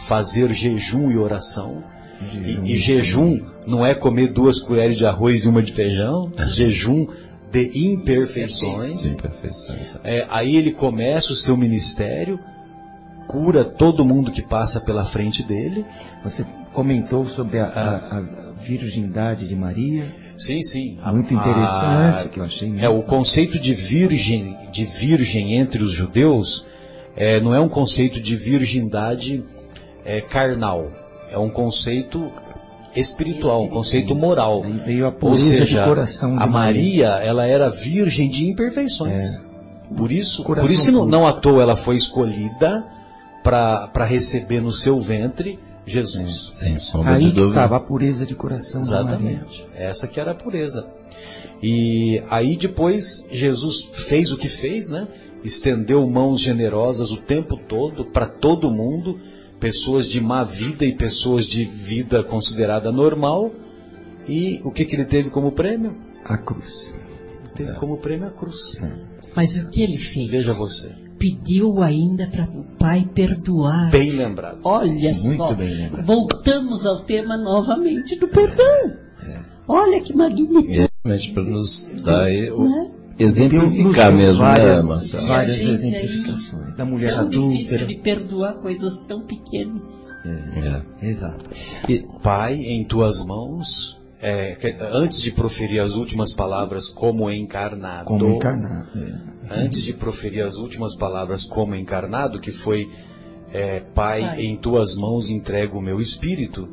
fazer 0.05 0.53
jejum 0.53 1.11
e 1.11 1.17
oração. 1.17 1.83
E, 2.21 2.73
e 2.73 2.77
jejum 2.77 3.41
não 3.67 3.85
é 3.85 3.93
comer 3.93 4.31
duas 4.31 4.59
colheres 4.59 4.95
de 4.95 5.05
arroz 5.05 5.43
e 5.43 5.47
uma 5.47 5.61
de 5.61 5.73
feijão, 5.73 6.31
jejum 6.47 7.07
de 7.53 7.87
imperfeições. 7.87 9.05
Imperfeições. 9.17 9.95
É, 10.03 10.25
aí 10.29 10.55
ele 10.55 10.71
começa 10.73 11.31
o 11.31 11.35
seu 11.35 11.55
ministério, 11.55 12.39
cura 13.27 13.63
todo 13.63 14.03
mundo 14.03 14.31
que 14.31 14.41
passa 14.41 14.81
pela 14.81 15.05
frente 15.05 15.43
dele. 15.43 15.85
Você 16.23 16.45
comentou 16.73 17.29
sobre 17.29 17.59
a, 17.59 17.65
Ah. 17.65 18.15
a- 18.17 18.17
a 18.17 18.53
virgindade 18.63 19.47
de 19.47 19.55
Maria. 19.55 20.05
Sim, 20.37 20.61
sim. 20.63 20.97
Muito 21.11 21.31
A- 21.33 21.37
interessante, 21.37 22.25
a- 22.25 22.29
que 22.29 22.39
eu 22.39 22.43
achei. 22.43 22.73
É 22.79 22.89
o 22.89 23.03
conceito 23.03 23.59
de 23.59 23.73
virgem, 23.75 24.57
de 24.71 24.83
virgem 24.83 25.53
entre 25.53 25.83
os 25.83 25.93
judeus, 25.93 26.65
é, 27.15 27.39
não 27.39 27.53
é 27.53 27.59
um 27.59 27.69
conceito 27.69 28.19
de 28.19 28.35
virgindade 28.35 29.43
é, 30.05 30.19
carnal, 30.19 30.91
é 31.29 31.37
um 31.37 31.49
conceito 31.49 32.29
espiritual, 32.95 33.63
um 33.63 33.69
conceito 33.69 34.15
moral. 34.15 34.63
Aí 34.63 34.73
veio 34.85 35.07
a 35.07 35.13
Ou 35.21 35.37
seja, 35.37 35.65
de 35.81 35.87
coração 35.87 36.35
de 36.37 36.43
a 36.43 36.47
Maria, 36.47 37.07
ela 37.23 37.45
era 37.45 37.69
virgem 37.69 38.29
de 38.29 38.47
imperfeições. 38.47 39.41
Por 39.95 40.11
isso, 40.11 40.43
por 40.43 40.69
isso 40.69 40.85
que 40.85 40.91
não, 40.91 41.05
não 41.05 41.27
à 41.27 41.33
toa 41.33 41.61
ela 41.61 41.75
foi 41.75 41.95
escolhida 41.95 42.85
para 43.43 44.05
receber 44.05 44.61
no 44.61 44.71
seu 44.71 44.99
ventre 44.99 45.59
Jesus. 45.85 46.51
Sem 46.53 46.77
sombra 46.77 47.15
Aí 47.15 47.25
de 47.25 47.31
dúvida. 47.31 47.47
estava 47.47 47.77
a 47.77 47.79
pureza 47.79 48.25
de 48.25 48.35
coração 48.35 48.81
de 48.81 48.89
Maria. 48.89 49.05
Exatamente. 49.05 49.67
Essa 49.75 50.07
que 50.07 50.19
era 50.19 50.31
a 50.31 50.35
pureza. 50.35 50.87
E 51.61 52.23
aí 52.29 52.55
depois 52.57 53.25
Jesus 53.31 53.89
fez 53.93 54.31
o 54.31 54.37
que 54.37 54.47
fez, 54.47 54.89
né? 54.89 55.07
Estendeu 55.43 56.07
mãos 56.09 56.39
generosas 56.39 57.11
o 57.11 57.17
tempo 57.17 57.57
todo 57.57 58.05
para 58.05 58.25
todo 58.25 58.71
mundo, 58.71 59.19
pessoas 59.63 60.07
de 60.07 60.19
má 60.19 60.43
vida 60.43 60.83
e 60.85 60.93
pessoas 60.93 61.45
de 61.45 61.63
vida 61.63 62.21
considerada 62.21 62.91
normal. 62.91 63.49
E 64.27 64.59
o 64.63 64.71
que, 64.71 64.83
que 64.83 64.93
ele 64.95 65.05
teve 65.05 65.29
como 65.29 65.53
prêmio? 65.53 65.95
A 66.25 66.37
cruz. 66.37 66.97
Teve 67.55 67.73
como 67.75 67.97
prêmio 67.97 68.27
a 68.27 68.31
cruz. 68.31 68.77
Mas 69.35 69.55
o 69.55 69.69
que 69.69 69.81
ele 69.81 69.97
fez? 69.97 70.29
Veja 70.29 70.51
você. 70.53 70.91
pediu 71.17 71.81
ainda 71.81 72.27
para 72.27 72.43
o 72.43 72.63
pai 72.77 73.07
perdoar. 73.15 73.89
Bem 73.91 74.11
lembrado. 74.11 74.59
Olha 74.65 75.13
Muito 75.13 75.37
só, 75.37 75.53
bem 75.53 75.73
lembrado. 75.73 76.05
voltamos 76.05 76.85
ao 76.85 76.99
tema 77.05 77.37
novamente 77.37 78.17
do 78.17 78.27
perdão. 78.27 78.97
Olha 79.65 80.01
que 80.01 80.13
magnífico. 80.13 80.87
Realmente 81.03 81.31
para 81.31 81.43
nos 81.43 81.89
dar 82.03 82.23
aí 82.25 82.51
o- 82.51 82.63
Né? 82.69 82.91
Exemplificar 83.19 84.11
mesmo, 84.11 84.39
várias, 84.39 84.83
né, 84.83 84.89
Marcelo? 84.89 85.27
várias 85.27 85.59
exemplificações. 85.59 86.75
Da 86.75 86.85
mulher 86.85 87.13
Tão 87.15 87.29
difícil 87.29 87.55
adúltera. 87.57 87.85
de 87.85 87.95
perdoar 87.95 88.53
coisas 88.55 89.03
tão 89.03 89.21
pequenas. 89.21 89.81
É. 90.25 91.05
Exato. 91.07 91.49
E, 91.89 92.05
Pai, 92.23 92.55
em 92.55 92.83
tuas 92.85 93.23
mãos, 93.25 93.99
é, 94.21 94.55
que- 94.55 94.75
antes 94.79 95.21
de 95.21 95.31
proferir 95.31 95.79
as 95.81 95.91
últimas 95.91 96.31
palavras 96.33 96.87
como 96.87 97.29
encarnado, 97.29 98.05
Como 98.05 98.29
encarnado. 98.35 98.87
é. 98.97 99.33
antes 99.63 99.83
de 99.83 99.93
proferir 99.93 100.43
as 100.43 100.55
últimas 100.55 100.95
palavras 100.95 101.43
como 101.45 101.75
encarnado, 101.75 102.39
que 102.39 102.51
foi 102.51 102.89
é, 103.51 103.81
Pai, 103.81 104.21
Pai. 104.21 104.41
em 104.45 104.55
tuas 104.55 104.95
mãos 104.95 105.29
entrego 105.29 105.77
o 105.77 105.81
meu 105.81 105.99
espírito, 106.01 106.69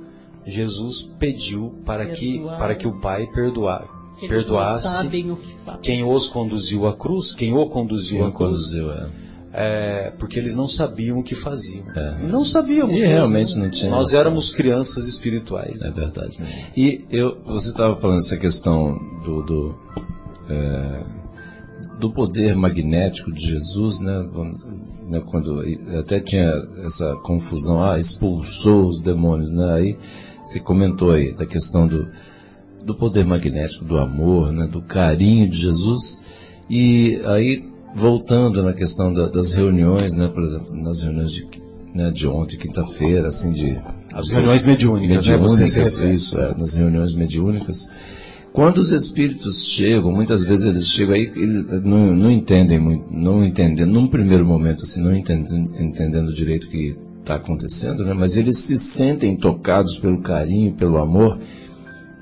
Jesus 0.47 1.11
pediu 1.19 1.75
para 1.85 2.07
que, 2.07 2.35
Perdoar. 2.35 2.59
para 2.59 2.75
que 2.75 2.87
o 2.89 2.99
Pai 3.01 3.27
eles 4.27 4.47
não 4.47 4.57
perdoasse 4.57 4.89
sabem 4.89 5.31
o 5.31 5.37
que 5.37 5.55
fazem. 5.65 5.81
quem 5.81 6.05
os 6.05 6.29
conduziu 6.29 6.87
à 6.87 6.97
cruz, 6.97 7.35
quem 7.35 7.53
o 7.53 7.67
conduziu 7.67 8.19
quem 8.19 8.29
à 8.29 8.33
cruz, 8.33 8.51
conduziu, 8.51 8.93
é. 8.93 9.09
é, 9.53 10.11
porque 10.19 10.39
eles 10.39 10.55
não 10.57 10.69
sabiam 10.69 11.19
o 11.19 11.23
que 11.23 11.35
faziam. 11.35 11.85
É. 11.95 12.23
Não 12.23 12.45
sabíamos. 12.45 12.97
E 12.97 13.07
realmente 13.07 13.57
né? 13.57 13.65
não 13.65 13.71
tinha 13.71 13.91
Nós 13.91 14.03
noção. 14.03 14.21
éramos 14.21 14.53
crianças 14.53 15.09
espirituais. 15.09 15.83
É 15.83 15.91
verdade. 15.91 16.39
E 16.77 17.05
eu, 17.11 17.41
você 17.45 17.71
estava 17.71 17.97
falando 17.97 18.19
essa 18.19 18.37
questão 18.37 18.99
do, 19.25 19.43
do, 19.43 19.75
é, 20.49 21.03
do 21.99 22.13
poder 22.13 22.55
magnético 22.57 23.33
de 23.33 23.47
Jesus, 23.47 24.01
né? 24.01 24.29
Né, 25.09 25.21
Quando 25.27 25.63
até 25.99 26.21
tinha 26.21 26.53
essa 26.85 27.17
confusão, 27.17 27.83
ah, 27.83 27.99
expulsou 27.99 28.89
os 28.89 29.01
demônios, 29.01 29.51
né? 29.51 29.75
Aí 29.75 29.99
você 30.45 30.61
comentou 30.61 31.11
aí 31.11 31.35
da 31.35 31.45
questão 31.45 31.89
do, 31.89 32.09
do 32.85 32.95
poder 32.95 33.25
magnético, 33.25 33.85
do 33.85 33.99
amor, 33.99 34.53
né? 34.53 34.67
Do 34.67 34.81
carinho 34.83 35.49
de 35.49 35.59
Jesus. 35.59 36.23
E 36.69 37.21
aí 37.25 37.69
voltando 37.95 38.63
na 38.63 38.73
questão 38.73 39.13
da- 39.13 39.29
das 39.29 39.53
reuniões, 39.55 40.15
né? 40.15 40.29
Por 40.29 40.43
exemplo, 40.45 40.75
nas 40.77 41.03
reuniões 41.03 41.33
de, 41.33 41.47
né, 41.95 42.11
de 42.11 42.29
ontem, 42.29 42.57
quinta-feira, 42.57 43.29
assim 43.29 43.51
de 43.53 43.79
As 44.15 44.29
reuniões 44.31 44.65
mediúnicas, 44.65 45.27
né? 45.27 45.37
Mediúnicas, 45.37 45.75
refere. 45.77 46.13
isso, 46.13 46.39
é, 46.39 46.55
nas 46.57 46.75
reuniões 46.75 47.15
mediúnicas. 47.15 47.91
Quando 48.53 48.79
os 48.79 48.91
espíritos 48.93 49.65
chegam, 49.65 50.11
muitas 50.11 50.45
vezes 50.45 50.67
eles 50.67 50.87
chegam 50.89 51.15
aí, 51.15 51.31
eles 51.37 51.65
não, 51.85 52.13
não 52.15 52.31
entendem 52.31 52.81
muito, 52.81 53.05
não 53.11 53.45
entendendo, 53.45 53.89
num 53.93 54.09
primeiro 54.09 54.45
momento, 54.45 54.83
assim, 54.83 55.01
não 55.03 55.15
entendendo, 55.17 55.71
entendendo 55.81 56.33
direito 56.33 56.65
o 56.67 56.71
que 56.71 56.97
está 57.21 57.37
acontecendo, 57.37 58.05
né? 58.05 58.13
Mas 58.13 58.37
eles 58.37 58.59
se 58.59 58.77
sentem 58.77 59.37
tocados 59.37 59.99
pelo 60.01 60.21
carinho, 60.21 60.73
pelo 60.75 60.97
amor, 60.99 61.39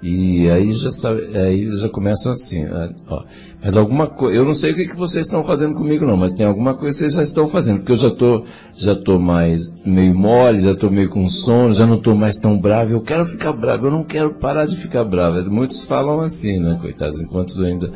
e 0.00 0.48
aí 0.48 0.72
já 0.72 0.92
sabe, 0.92 1.36
aí 1.36 1.70
já 1.72 1.88
começam 1.88 2.30
assim, 2.30 2.64
ah, 2.66 2.90
ó, 3.08 3.24
mas 3.60 3.76
alguma 3.76 4.06
coisa, 4.06 4.36
eu 4.36 4.44
não 4.44 4.54
sei 4.54 4.70
o 4.70 4.74
que, 4.74 4.86
que 4.86 4.96
vocês 4.96 5.26
estão 5.26 5.42
fazendo 5.42 5.74
comigo 5.74 6.06
não, 6.06 6.16
mas 6.16 6.32
tem 6.32 6.46
alguma 6.46 6.74
coisa 6.74 6.94
que 6.94 7.00
vocês 7.00 7.14
já 7.14 7.22
estão 7.22 7.48
fazendo, 7.48 7.78
porque 7.78 7.92
eu 7.92 7.96
já 7.96 8.10
tô, 8.10 8.44
já 8.76 8.94
tô 8.94 9.18
mais 9.18 9.74
meio 9.84 10.14
mole, 10.14 10.60
já 10.60 10.74
tô 10.74 10.88
meio 10.88 11.08
com 11.08 11.26
sono, 11.26 11.72
já 11.72 11.84
não 11.84 11.98
tô 11.98 12.14
mais 12.14 12.38
tão 12.38 12.56
bravo, 12.56 12.92
eu 12.92 13.00
quero 13.00 13.24
ficar 13.24 13.52
bravo, 13.52 13.86
eu 13.86 13.90
não 13.90 14.04
quero 14.04 14.34
parar 14.34 14.66
de 14.66 14.76
ficar 14.76 15.04
bravo. 15.04 15.50
Muitos 15.50 15.82
falam 15.82 16.20
assim, 16.20 16.60
né, 16.60 16.78
coitados, 16.80 17.20
enquanto 17.20 17.60
ainda, 17.64 17.90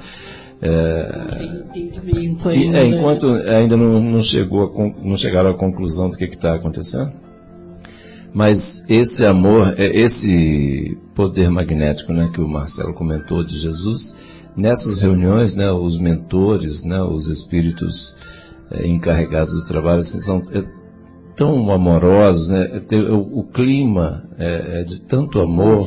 é, 0.60 1.38
entendimento 1.76 2.48
ainda. 2.48 2.78
é, 2.78 2.86
enquanto 2.86 3.28
ainda 3.28 3.76
não, 3.76 4.00
não 4.00 4.22
chegou 4.22 4.64
a 4.64 5.06
não 5.06 5.16
chegaram 5.16 5.50
à 5.50 5.54
conclusão 5.54 6.08
do 6.08 6.16
que 6.16 6.24
está 6.24 6.54
acontecendo. 6.54 7.12
Mas 8.34 8.84
esse 8.88 9.26
amor, 9.26 9.74
é, 9.76 9.86
esse 9.86 10.96
poder 11.14 11.50
magnético, 11.50 12.12
né, 12.12 12.30
que 12.32 12.40
o 12.40 12.48
Marcelo 12.48 12.94
comentou 12.94 13.44
de 13.44 13.56
Jesus, 13.56 14.16
nessas 14.56 15.02
reuniões, 15.02 15.56
né, 15.56 15.70
os 15.72 15.98
mentores, 15.98 16.84
né, 16.84 17.02
os 17.02 17.26
espíritos 17.28 18.16
é, 18.70 18.86
encarregados 18.86 19.52
do 19.52 19.64
trabalho, 19.64 20.00
assim, 20.00 20.20
são 20.22 20.40
é, 20.52 20.64
tão 21.36 21.70
amorosos, 21.70 22.48
né, 22.48 22.80
tem- 22.86 23.00
o, 23.10 23.40
o 23.40 23.44
clima 23.44 24.24
é, 24.38 24.80
é 24.80 24.84
de 24.84 25.00
tanto 25.02 25.40
amor, 25.40 25.78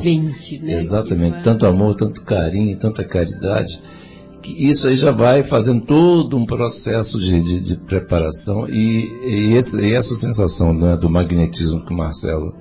né? 0.66 0.74
Exatamente, 0.74 1.42
tanto 1.42 1.66
amor, 1.66 1.94
tanto 1.94 2.22
carinho, 2.22 2.76
tanta 2.78 3.04
caridade, 3.04 3.80
que 4.42 4.68
isso 4.68 4.86
aí 4.88 4.94
já 4.94 5.10
vai 5.10 5.42
fazendo 5.42 5.80
todo 5.86 6.36
um 6.36 6.46
processo 6.46 7.18
de, 7.18 7.40
de, 7.42 7.60
de 7.60 7.76
preparação 7.76 8.68
e, 8.68 9.08
e, 9.50 9.56
esse- 9.56 9.80
e 9.80 9.92
essa 9.92 10.14
sensação 10.14 10.72
né, 10.72 10.96
do 10.96 11.10
magnetismo 11.10 11.84
que 11.84 11.92
o 11.92 11.96
Marcelo 11.96 12.54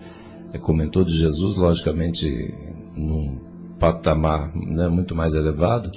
comentou 0.59 1.03
de 1.03 1.17
Jesus, 1.17 1.55
logicamente 1.57 2.27
num 2.95 3.37
patamar 3.79 4.51
né, 4.55 4.87
muito 4.87 5.13
mais 5.15 5.33
elevado, 5.33 5.89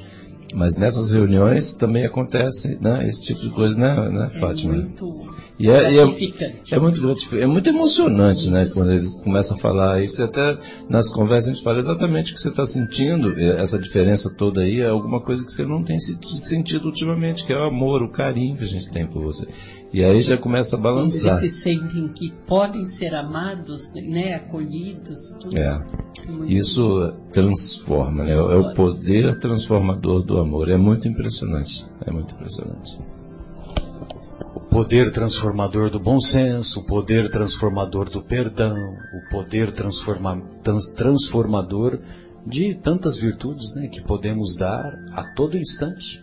mas 0.55 0.77
nessas 0.79 1.13
reuniões 1.13 1.75
também 1.75 2.07
acontece 2.07 2.79
né, 2.81 3.07
esse 3.07 3.23
tipo 3.23 3.41
de 3.41 3.51
coisa, 3.51 3.79
né, 3.79 4.09
né 4.11 4.27
É 4.27 4.31
Fátima? 4.31 4.75
muito 4.75 5.21
E 5.61 5.69
é, 5.69 5.93
e 5.93 5.99
é- 5.99 6.03
é 6.03 6.79
muito 6.79 7.01
gratificante, 7.03 7.43
é 7.43 7.47
muito 7.47 7.69
emocionante, 7.69 8.49
né? 8.49 8.65
Quando 8.73 8.93
eles 8.93 9.21
começam 9.23 9.57
a 9.57 9.61
falar 9.61 10.01
isso, 10.03 10.21
e 10.23 10.25
até 10.25 10.57
nas 10.89 11.11
conversas 11.13 11.51
a 11.51 11.55
gente 11.55 11.65
fala 11.65 11.79
exatamente 11.81 12.31
o 12.31 12.35
que 12.35 12.41
você 12.41 12.49
está 12.49 12.65
sentindo, 12.65 13.37
essa 13.41 13.77
diferença 13.79 14.33
toda 14.37 14.61
aí 14.63 14.81
é 14.81 14.87
alguma 14.89 15.21
coisa 15.21 15.45
que 15.45 15.53
você 15.53 15.67
não 15.67 15.83
tem 15.83 15.99
se- 15.99 16.17
sentido 16.39 16.87
ultimamente, 16.87 17.45
que 17.45 17.53
é 17.53 17.57
o 17.57 17.65
amor, 17.65 18.03
o 18.03 18.09
carinho 18.09 18.57
que 18.57 18.63
a 18.63 18.69
gente 18.69 18.89
tem 18.91 19.05
por 19.05 19.21
você. 19.23 19.49
E 19.93 20.05
aí 20.05 20.21
já 20.21 20.37
começa 20.37 20.77
a 20.77 20.79
Quando 20.79 20.95
balançar. 20.97 21.39
eles 21.39 21.53
se 21.55 21.61
sentem 21.63 22.09
que 22.09 22.31
podem 22.47 22.87
ser 22.87 23.15
amados, 23.15 23.93
né, 23.95 24.35
acolhidos. 24.35 25.19
Tudo. 25.41 25.57
É. 25.57 25.83
Muito 26.29 26.53
Isso 26.53 27.15
transforma, 27.33 28.25
né? 28.25 28.33
É 28.33 28.41
o 28.41 28.75
poder 28.75 29.39
transformador 29.39 30.23
do 30.23 30.39
amor. 30.39 30.69
É 30.69 30.77
muito 30.77 31.09
impressionante. 31.09 31.87
É 32.07 32.11
muito 32.11 32.35
impressionante. 32.35 32.99
O 34.55 34.61
poder 34.61 35.11
transformador 35.13 35.89
do 35.91 35.99
bom 35.99 36.21
senso, 36.21 36.81
o 36.81 36.87
poder 36.87 37.31
transformador 37.31 38.11
do 38.11 38.23
perdão, 38.23 38.77
o 38.77 39.31
poder 39.31 39.73
transforma- 39.73 40.43
trans- 40.63 40.89
transformador 40.89 41.99
de 42.47 42.75
tantas 42.75 43.17
virtudes 43.19 43.75
né, 43.75 43.89
que 43.89 44.03
podemos 44.03 44.55
dar 44.57 44.85
a 45.13 45.25
todo 45.35 45.57
instante. 45.57 46.23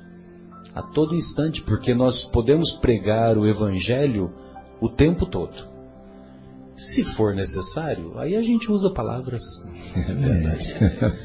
A 0.76 0.82
todo 0.82 1.16
instante, 1.16 1.62
porque 1.62 1.96
nós 1.96 2.26
podemos 2.26 2.74
pregar 2.74 3.38
o 3.38 3.48
Evangelho 3.48 4.32
o 4.82 4.90
tempo 4.90 5.26
todo. 5.26 5.74
Se 6.76 7.04
for 7.04 7.34
necessário, 7.34 8.20
aí 8.20 8.36
a 8.36 8.42
gente 8.42 8.70
usa 8.70 8.90
palavras. 8.90 9.66
É 9.96 10.14
verdade. 10.14 10.76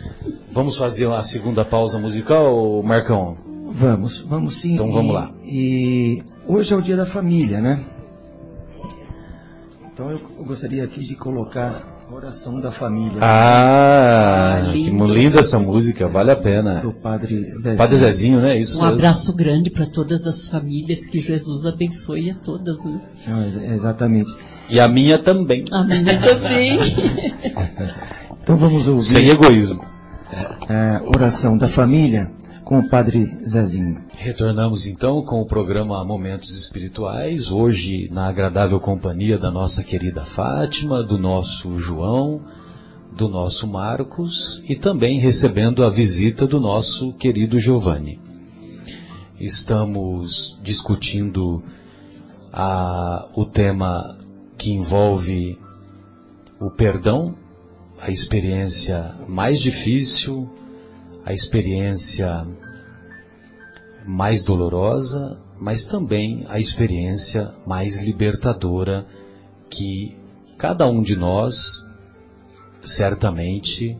Vamos 0.52 0.76
fazer 0.76 1.10
a 1.10 1.22
segunda 1.22 1.64
pausa 1.64 1.98
musical, 1.98 2.80
Marcão? 2.84 3.36
Vamos, 3.72 4.20
vamos 4.20 4.60
sim. 4.60 4.74
Então 4.74 4.92
vamos 4.92 5.14
lá. 5.14 5.32
E 5.44 6.24
hoje 6.46 6.72
é 6.74 6.76
o 6.76 6.82
dia 6.82 6.96
da 6.96 7.06
família, 7.06 7.60
né? 7.60 7.84
Então 9.92 10.10
eu 10.10 10.18
gostaria 10.44 10.82
aqui 10.82 11.00
de 11.00 11.14
colocar 11.14 11.99
oração 12.14 12.60
da 12.60 12.70
família 12.72 13.18
Ah, 13.20 14.62
Ah, 14.68 14.72
que 14.72 14.90
linda 14.90 15.40
essa 15.40 15.58
música, 15.58 16.08
vale 16.08 16.30
a 16.30 16.36
pena. 16.36 16.80
do 16.80 16.92
Padre 16.92 17.44
Zé. 17.60 17.76
Padre 17.76 17.96
Zezinho, 17.98 18.40
né? 18.40 18.58
Isso 18.58 18.78
Um 18.78 18.82
mesmo. 18.82 18.94
abraço 18.96 19.32
grande 19.34 19.70
para 19.70 19.86
todas 19.86 20.26
as 20.26 20.48
famílias, 20.48 21.06
que 21.06 21.20
Jesus 21.20 21.66
abençoe 21.66 22.30
a 22.30 22.34
todas. 22.34 22.76
Né? 22.84 23.00
Não, 23.26 23.42
ex- 23.42 23.62
exatamente. 23.72 24.30
E 24.68 24.78
a 24.78 24.86
minha 24.88 25.18
também. 25.18 25.64
A 25.72 25.84
minha 25.84 26.20
também. 26.20 26.78
Então 28.42 28.56
vamos 28.56 28.88
ouvir 28.88 29.02
Sem 29.02 29.28
egoísmo. 29.28 29.84
a 30.68 31.02
oração 31.14 31.56
da 31.58 31.68
família 31.68 32.30
com 32.70 32.78
o 32.78 32.88
Padre 32.88 33.26
Zezinho. 33.48 34.00
Retornamos 34.16 34.86
então 34.86 35.24
com 35.24 35.40
o 35.40 35.44
programa 35.44 36.04
Momentos 36.04 36.54
Espirituais, 36.54 37.50
hoje 37.50 38.08
na 38.12 38.28
agradável 38.28 38.78
companhia 38.78 39.36
da 39.36 39.50
nossa 39.50 39.82
querida 39.82 40.24
Fátima, 40.24 41.02
do 41.02 41.18
nosso 41.18 41.76
João, 41.80 42.42
do 43.12 43.28
nosso 43.28 43.66
Marcos 43.66 44.62
e 44.68 44.76
também 44.76 45.18
recebendo 45.18 45.82
a 45.84 45.88
visita 45.88 46.46
do 46.46 46.60
nosso 46.60 47.12
querido 47.14 47.58
Giovanni. 47.58 48.20
Estamos 49.40 50.56
discutindo 50.62 51.64
a- 52.52 53.28
o 53.34 53.46
tema 53.46 54.16
que 54.56 54.70
envolve 54.70 55.58
o 56.60 56.70
perdão, 56.70 57.34
a 58.00 58.12
experiência 58.12 59.12
mais 59.26 59.58
difícil, 59.58 60.48
a 61.24 61.32
experiência 61.32 62.46
mais 64.06 64.42
dolorosa, 64.42 65.38
mas 65.58 65.86
também 65.86 66.44
a 66.48 66.58
experiência 66.58 67.52
mais 67.66 68.02
libertadora 68.02 69.06
que 69.68 70.16
cada 70.56 70.88
um 70.88 71.02
de 71.02 71.16
nós 71.16 71.84
certamente 72.82 73.96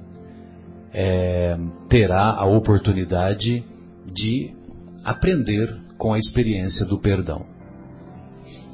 é, 0.93 1.59
terá 1.89 2.33
a 2.33 2.45
oportunidade 2.45 3.64
de 4.07 4.55
aprender 5.05 5.79
com 5.97 6.12
a 6.12 6.18
experiência 6.18 6.87
do 6.87 6.99
perdão. 6.99 7.45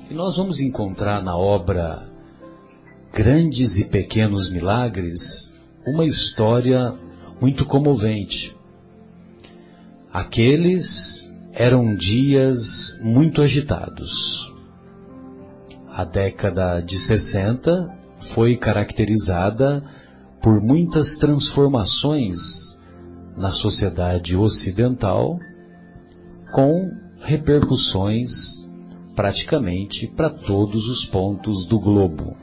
E 0.08 0.14
nós 0.14 0.36
vamos 0.36 0.60
encontrar 0.60 1.22
na 1.22 1.36
obra 1.36 2.08
Grandes 3.12 3.78
e 3.78 3.86
Pequenos 3.86 4.50
Milagres 4.50 5.52
uma 5.84 6.04
história 6.04 6.94
muito 7.40 7.64
comovente. 7.64 8.56
Aqueles 10.12 11.30
eram 11.52 11.94
dias 11.94 12.98
muito 13.02 13.42
agitados. 13.42 14.52
A 15.88 16.04
década 16.04 16.80
de 16.80 16.98
60 16.98 17.94
foi 18.18 18.56
caracterizada 18.56 19.82
por 20.42 20.60
muitas 20.60 21.16
transformações 21.16 22.78
na 23.36 23.50
sociedade 23.50 24.36
ocidental, 24.36 25.38
com 26.52 26.90
repercussões 27.20 28.66
praticamente 29.14 30.06
para 30.06 30.30
todos 30.30 30.88
os 30.88 31.06
pontos 31.06 31.66
do 31.66 31.78
globo. 31.78 32.36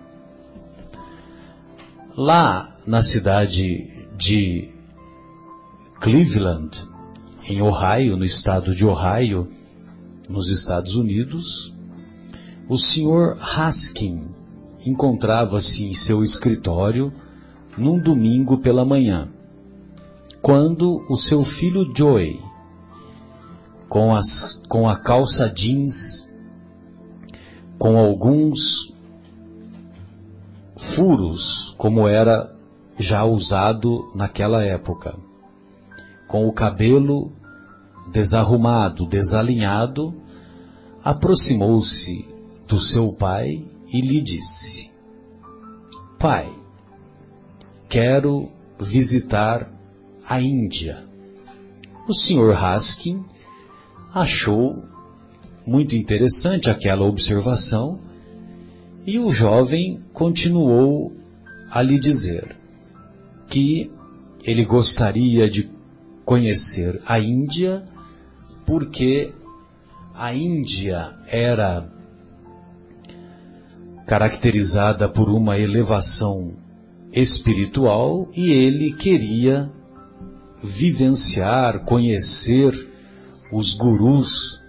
Lá 2.18 2.76
na 2.86 3.02
cidade 3.02 4.08
de 4.18 4.73
Cleveland, 6.04 6.86
em 7.48 7.62
Ohio, 7.62 8.18
no 8.18 8.26
estado 8.26 8.76
de 8.76 8.86
Ohio, 8.86 9.50
nos 10.30 10.50
Estados 10.50 10.98
Unidos, 10.98 11.74
o 12.68 12.76
Sr. 12.76 13.38
Haskin 13.40 14.28
encontrava-se 14.86 15.86
em 15.86 15.94
seu 15.94 16.22
escritório 16.22 17.14
num 17.78 17.98
domingo 17.98 18.58
pela 18.58 18.84
manhã, 18.84 19.30
quando 20.42 21.06
o 21.10 21.16
seu 21.16 21.42
filho 21.42 21.90
Joey, 21.96 22.38
com, 23.88 24.14
as, 24.14 24.62
com 24.68 24.90
a 24.90 24.98
calça 24.98 25.50
jeans, 25.50 26.30
com 27.80 27.98
alguns 27.98 28.94
furos, 30.76 31.74
como 31.78 32.10
era 32.10 32.54
já 33.00 33.24
usado 33.24 34.12
naquela 34.14 34.66
época, 34.66 35.18
com 36.34 36.48
o 36.48 36.52
cabelo 36.52 37.32
desarrumado, 38.12 39.06
desalinhado, 39.06 40.20
aproximou-se 41.04 42.28
do 42.68 42.80
seu 42.80 43.14
pai 43.14 43.64
e 43.94 44.02
lhe 44.02 44.20
disse: 44.20 44.90
Pai, 46.18 46.52
quero 47.88 48.50
visitar 48.80 49.72
a 50.28 50.42
Índia. 50.42 51.06
O 52.08 52.16
Sr. 52.16 52.58
Haskin 52.58 53.24
achou 54.12 54.84
muito 55.68 55.96
interessante 55.96 56.68
aquela 56.68 57.06
observação 57.06 58.00
e 59.06 59.20
o 59.20 59.32
jovem 59.32 60.02
continuou 60.12 61.16
a 61.70 61.80
lhe 61.84 62.00
dizer 62.00 62.58
que 63.48 63.92
ele 64.44 64.66
gostaria 64.66 65.48
de 65.48 65.83
conhecer 66.26 67.02
a 67.06 67.20
Índia 67.20 67.84
porque 68.66 69.34
a 70.16 70.34
Índia 70.34 71.16
era 71.28 71.88
caracterizada 74.06 75.10
por 75.10 75.30
uma 75.30 75.58
elevação 75.58 76.54
espiritual 77.12 78.28
e 78.36 78.52
ele 78.52 78.94
queria 78.94 79.70
vivenciar, 80.62 81.84
conhecer 81.84 82.74
os 83.52 83.74
gurus 83.74 84.62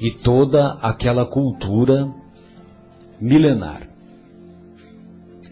e 0.00 0.10
toda 0.10 0.72
aquela 0.74 1.24
cultura 1.24 2.12
milenar. 3.20 3.88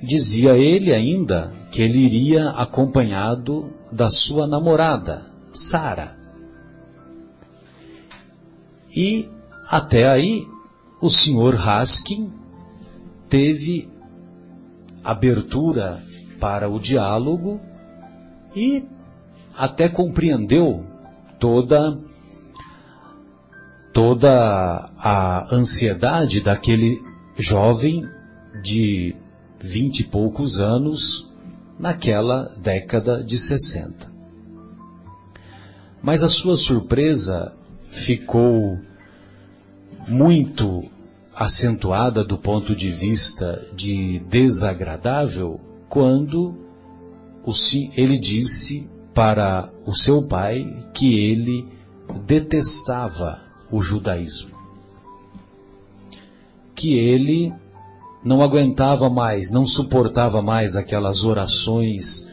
Dizia 0.02 0.56
ele 0.56 0.92
ainda 0.92 1.52
que 1.70 1.82
ele 1.82 1.98
iria 1.98 2.50
acompanhado 2.50 3.70
da 3.90 4.10
sua 4.10 4.46
namorada, 4.46 5.26
Sara. 5.52 6.16
E 8.94 9.28
até 9.68 10.08
aí 10.08 10.46
o 11.00 11.08
senhor 11.08 11.54
Haskin 11.54 12.32
teve 13.28 13.88
abertura 15.02 16.02
para 16.38 16.68
o 16.68 16.78
diálogo 16.78 17.60
e 18.54 18.84
até 19.56 19.88
compreendeu 19.88 20.84
toda 21.38 21.98
toda 23.92 24.90
a 24.98 25.54
ansiedade 25.54 26.40
daquele 26.40 27.02
jovem 27.36 28.06
de 28.62 29.16
vinte 29.58 30.00
e 30.00 30.04
poucos 30.04 30.60
anos 30.60 31.29
naquela 31.80 32.54
década 32.58 33.24
de 33.24 33.38
60. 33.38 34.12
Mas 36.02 36.22
a 36.22 36.28
sua 36.28 36.54
surpresa 36.54 37.54
ficou 37.84 38.78
muito 40.06 40.84
acentuada 41.34 42.22
do 42.22 42.36
ponto 42.36 42.76
de 42.76 42.90
vista 42.90 43.66
de 43.74 44.18
desagradável 44.28 45.58
quando 45.88 46.54
ele 47.96 48.18
disse 48.18 48.86
para 49.14 49.70
o 49.86 49.94
seu 49.94 50.22
pai 50.28 50.86
que 50.92 51.18
ele 51.18 51.66
detestava 52.26 53.40
o 53.70 53.80
judaísmo. 53.80 54.50
Que 56.74 56.98
ele 56.98 57.54
não 58.24 58.42
aguentava 58.42 59.08
mais, 59.08 59.50
não 59.50 59.66
suportava 59.66 60.42
mais 60.42 60.76
aquelas 60.76 61.24
orações 61.24 62.28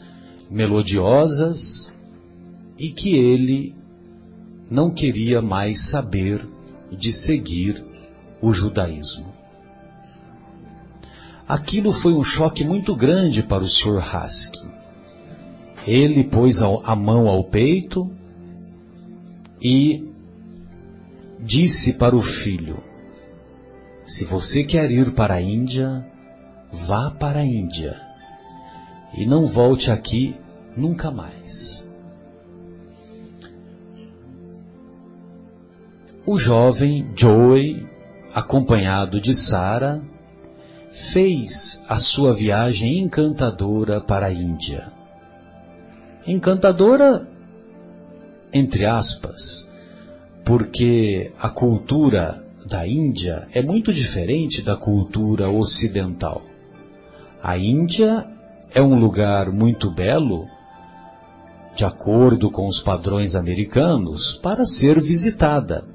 melodiosas 0.50 1.92
e 2.78 2.90
que 2.92 3.16
ele 3.16 3.76
não 4.70 4.90
queria 4.90 5.42
mais 5.42 5.82
saber 5.82 6.46
de 6.92 7.12
seguir 7.12 7.84
o 8.42 8.52
judaísmo. 8.52 9.34
Aquilo 11.48 11.94
foi 11.94 12.14
um 12.14 12.24
choque 12.24 12.64
muito 12.66 12.94
grande 12.94 13.42
para 13.42 13.64
o 13.64 13.68
Sr. 13.68 14.04
Haskin. 14.14 14.68
Ele 15.86 16.26
pôs 16.26 16.62
a 16.62 16.96
mão 16.96 17.30
ao 17.30 17.46
peito 17.46 18.12
e 19.62 20.06
disse 21.40 21.94
para 21.94 22.14
o 22.14 22.22
filho: 22.22 22.84
Se 24.08 24.26
você 24.26 24.64
quer 24.64 24.90
ir 24.90 25.14
para 25.14 25.36
a 25.36 25.42
Índia, 25.42 26.04
vá 26.72 27.12
para 27.12 27.40
a 27.40 27.46
Índia 27.46 28.02
e 29.14 29.26
não 29.26 29.46
volte 29.46 29.92
aqui 29.92 30.36
nunca 30.76 31.12
mais. 31.12 31.88
O 36.26 36.38
jovem 36.38 37.10
Joey 37.16 37.86
acompanhado 38.38 39.20
de 39.20 39.34
Sara, 39.34 40.00
fez 40.92 41.84
a 41.90 41.96
sua 41.96 42.32
viagem 42.32 43.00
encantadora 43.00 44.00
para 44.00 44.28
a 44.28 44.32
Índia. 44.32 44.92
Encantadora, 46.26 47.28
entre 48.54 48.86
aspas, 48.86 49.68
porque 50.46 51.32
a 51.40 51.50
cultura 51.50 52.47
da 52.68 52.86
Índia 52.86 53.48
é 53.54 53.62
muito 53.62 53.94
diferente 53.94 54.62
da 54.62 54.76
cultura 54.76 55.50
ocidental. 55.50 56.44
A 57.42 57.58
Índia 57.58 58.28
é 58.74 58.82
um 58.82 59.00
lugar 59.00 59.52
muito 59.52 59.90
belo, 59.90 60.48
de 61.74 61.86
acordo 61.86 62.52
com 62.52 62.68
os 62.68 62.82
padrões 62.82 63.36
americanos, 63.36 64.36
para 64.36 64.66
ser 64.66 65.00
visitada. 65.00 65.86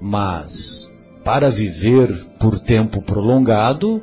Mas 0.00 0.86
para 1.24 1.50
viver 1.50 2.26
por 2.38 2.58
tempo 2.58 3.00
prolongado, 3.00 4.02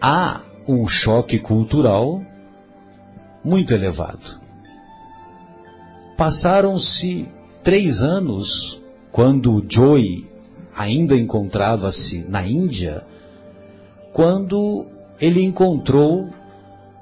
há 0.00 0.40
um 0.66 0.86
choque 0.86 1.38
cultural 1.38 2.22
muito 3.44 3.74
elevado. 3.74 4.40
Passaram-se 6.16 7.28
três 7.62 8.02
anos 8.02 8.80
quando 9.10 9.64
Joy 9.68 10.31
ainda 10.82 11.16
encontrava-se 11.16 12.18
na 12.28 12.46
Índia, 12.46 13.04
quando 14.12 14.86
ele 15.20 15.42
encontrou 15.42 16.28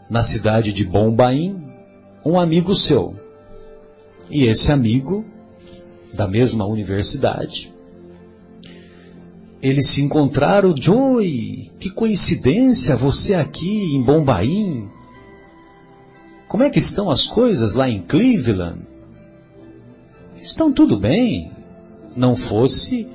na 0.09 0.20
cidade 0.20 0.72
de 0.72 0.85
Bombaim 0.85 1.62
um 2.24 2.39
amigo 2.39 2.74
seu. 2.74 3.16
E 4.31 4.45
esse 4.45 4.72
amigo, 4.72 5.24
da 6.12 6.28
mesma 6.28 6.66
universidade, 6.66 7.72
eles 9.62 9.89
se 9.89 10.03
encontraram, 10.03 10.74
Joey, 10.76 11.70
que 11.78 11.91
coincidência, 11.91 12.97
você 12.97 13.35
aqui 13.35 13.95
em 13.95 14.03
Bombaim. 14.03 14.89
Como 16.49 16.62
é 16.62 16.70
que 16.70 16.78
estão 16.78 17.11
as 17.11 17.26
coisas 17.26 17.74
lá 17.74 17.89
em 17.89 18.03
Cleveland? 18.03 18.81
Estão 20.37 20.72
tudo 20.72 20.99
bem. 20.99 21.53
Não 22.16 22.35
fosse 22.35 23.07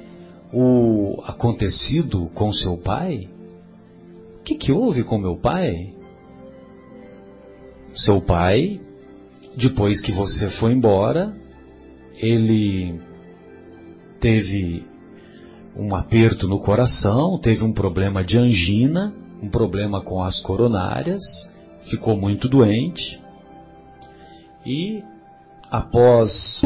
o 0.58 1.22
acontecido 1.28 2.32
com 2.34 2.54
seu 2.54 2.78
pai? 2.78 3.28
O 4.40 4.44
que, 4.44 4.56
que 4.56 4.72
houve 4.72 5.04
com 5.04 5.18
meu 5.18 5.36
pai? 5.36 5.94
Seu 7.94 8.22
pai, 8.22 8.80
depois 9.54 10.00
que 10.00 10.14
você 10.14 10.48
foi 10.48 10.72
embora, 10.72 11.36
ele 12.16 13.02
teve 14.18 14.86
um 15.76 15.94
aperto 15.94 16.48
no 16.48 16.62
coração, 16.62 17.38
teve 17.38 17.66
um 17.66 17.74
problema 17.74 18.24
de 18.24 18.38
angina, 18.38 19.14
um 19.44 19.50
problema 19.50 20.02
com 20.02 20.24
as 20.24 20.40
coronárias, 20.40 21.52
ficou 21.82 22.16
muito 22.16 22.48
doente 22.48 23.22
e 24.66 25.04
após 25.70 26.62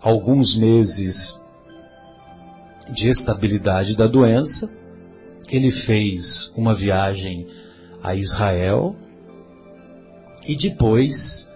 alguns 0.00 0.56
meses 0.56 1.40
de 2.92 3.08
estabilidade 3.08 3.96
da 3.96 4.06
doença, 4.06 4.70
ele 5.50 5.70
fez 5.70 6.52
uma 6.56 6.74
viagem 6.74 7.46
a 8.02 8.14
Israel 8.14 8.96
e 10.46 10.56
depois 10.56 11.50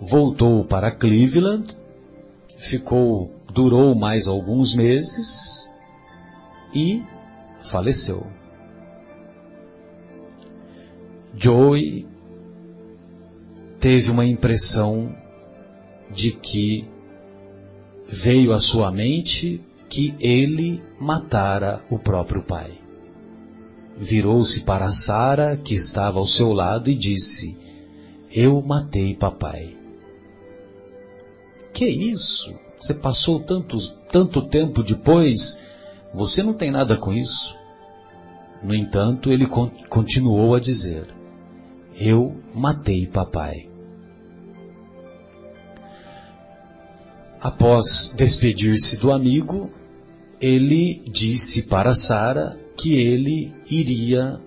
voltou 0.00 0.64
para 0.64 0.90
Cleveland, 0.90 1.76
ficou, 2.56 3.34
durou 3.52 3.94
mais 3.94 4.26
alguns 4.26 4.74
meses 4.74 5.68
e 6.74 7.02
faleceu. 7.62 8.26
Joey 11.34 12.06
teve 13.78 14.10
uma 14.10 14.26
impressão 14.26 15.14
de 16.10 16.32
que 16.32 16.88
veio 18.06 18.52
à 18.52 18.58
sua 18.58 18.90
mente 18.90 19.60
que 19.90 20.14
ele 20.20 20.80
matara 21.00 21.84
o 21.90 21.98
próprio 21.98 22.42
pai. 22.44 22.78
Virou-se 23.98 24.62
para 24.62 24.92
Sara, 24.92 25.56
que 25.56 25.74
estava 25.74 26.20
ao 26.20 26.24
seu 26.24 26.52
lado, 26.52 26.88
e 26.88 26.94
disse: 26.94 27.58
Eu 28.32 28.62
matei 28.62 29.14
papai. 29.14 29.76
Que 31.74 31.86
isso? 31.86 32.54
Você 32.78 32.94
passou 32.94 33.40
tantos, 33.40 33.98
tanto 34.10 34.48
tempo 34.48 34.82
depois, 34.82 35.60
você 36.14 36.42
não 36.42 36.54
tem 36.54 36.70
nada 36.70 36.96
com 36.96 37.12
isso. 37.12 37.58
No 38.62 38.74
entanto, 38.74 39.30
ele 39.30 39.46
continuou 39.88 40.54
a 40.54 40.60
dizer: 40.60 41.12
Eu 41.98 42.40
matei 42.54 43.06
papai. 43.06 43.68
Após 47.40 48.14
despedir-se 48.16 49.00
do 49.00 49.10
amigo, 49.12 49.70
ele 50.40 51.02
disse 51.06 51.64
para 51.64 51.94
Sara 51.94 52.58
que 52.76 52.98
ele 52.98 53.52
iria 53.70 54.40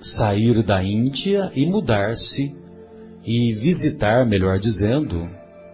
sair 0.00 0.62
da 0.62 0.82
Índia 0.82 1.50
e 1.54 1.64
mudar-se 1.64 2.54
e 3.24 3.52
visitar, 3.52 4.26
melhor 4.26 4.58
dizendo, 4.58 5.28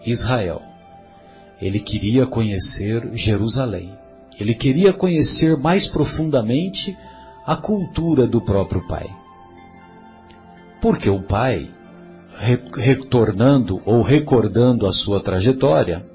Israel. 0.07 0.63
Ele 1.61 1.81
queria 1.81 2.27
conhecer 2.27 3.11
Jerusalém. 3.15 3.93
Ele 4.39 4.55
queria 4.55 4.93
conhecer 4.93 5.57
mais 5.57 5.89
profundamente 5.89 6.97
a 7.45 7.57
cultura 7.57 8.27
do 8.27 8.41
próprio 8.41 8.87
pai. 8.87 9.11
Porque 10.81 11.11
o 11.11 11.21
pai 11.21 11.69
retornando 12.77 13.83
ou 13.85 14.01
recordando 14.03 14.87
a 14.87 14.93
sua 14.93 15.21
trajetória, 15.21 16.07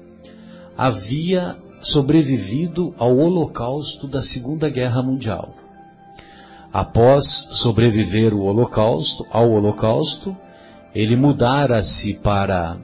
havia 0.76 1.56
sobrevivido 1.84 2.94
ao 2.98 3.16
holocausto 3.16 4.08
da 4.08 4.22
Segunda 4.22 4.70
Guerra 4.70 5.02
Mundial. 5.02 5.54
Após 6.72 7.48
sobreviver 7.50 8.34
o 8.34 8.40
holocausto, 8.40 9.26
ao 9.30 9.50
holocausto, 9.50 10.36
ele 10.94 11.14
mudara-se 11.14 12.14
para 12.14 12.78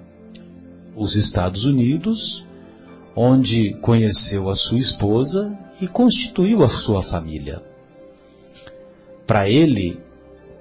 os 0.94 1.16
Estados 1.16 1.64
Unidos, 1.64 2.46
onde 3.16 3.74
conheceu 3.80 4.50
a 4.50 4.54
sua 4.54 4.78
esposa 4.78 5.56
e 5.80 5.88
constituiu 5.88 6.62
a 6.62 6.68
sua 6.68 7.02
família. 7.02 7.62
Para 9.26 9.48
ele, 9.48 9.98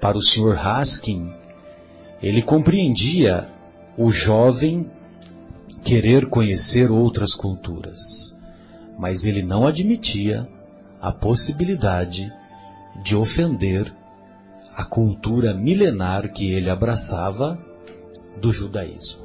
para 0.00 0.16
o 0.16 0.22
Sr. 0.22 0.58
Haskin, 0.58 1.30
ele 2.22 2.40
compreendia 2.40 3.46
o 3.96 4.10
jovem 4.10 4.90
querer 5.82 6.26
conhecer 6.26 6.90
outras 6.90 7.34
culturas, 7.34 8.36
mas 8.98 9.24
ele 9.24 9.42
não 9.42 9.66
admitia 9.66 10.48
a 11.00 11.10
possibilidade 11.10 12.32
de 13.02 13.16
ofender 13.16 13.92
a 14.74 14.84
cultura 14.84 15.54
milenar 15.54 16.32
que 16.32 16.52
ele 16.52 16.70
abraçava 16.70 17.58
do 18.40 18.52
judaísmo. 18.52 19.24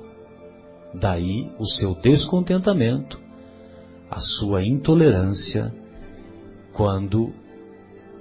Daí 0.94 1.52
o 1.60 1.66
seu 1.66 1.94
descontentamento, 1.94 3.20
a 4.10 4.20
sua 4.20 4.64
intolerância, 4.64 5.74
quando 6.74 7.34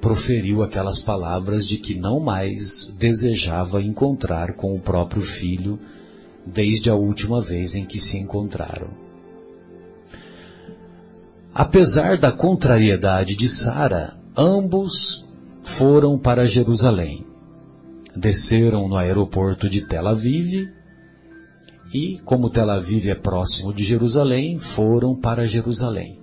proferiu 0.01 0.63
aquelas 0.63 0.99
palavras 0.99 1.67
de 1.67 1.79
que 1.79 1.95
não 1.95 2.21
mais 2.21 2.93
desejava 2.99 3.81
encontrar 3.81 4.55
com 4.55 4.75
o 4.75 4.81
próprio 4.81 5.23
filho 5.23 5.79
desde 6.47 6.91
a 6.91 6.95
última 6.95 7.41
vez 7.41 7.75
em 7.75 7.85
que 7.85 8.01
se 8.01 8.19
encontraram. 8.19 8.89
Apesar 11.55 12.19
da 12.19 12.33
contrariedade 12.33 13.37
de 13.37 13.49
Sara, 13.49 14.17
ambos 14.37 15.25
foram 15.63 16.19
para 16.19 16.47
Jerusalém. 16.47 17.25
Desceram 18.17 18.89
no 18.89 18.97
aeroporto 18.97 19.69
de 19.69 19.87
Tel 19.87 20.07
Aviv 20.09 20.69
e, 21.93 22.19
como 22.25 22.51
Tel 22.51 22.71
Aviv 22.71 23.09
é 23.09 23.15
próximo 23.15 23.73
de 23.73 23.85
Jerusalém, 23.85 24.59
foram 24.59 25.15
para 25.15 25.47
Jerusalém. 25.47 26.19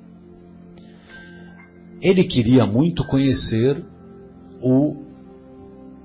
Ele 2.01 2.23
queria 2.23 2.65
muito 2.65 3.05
conhecer 3.05 3.81
o 4.61 5.05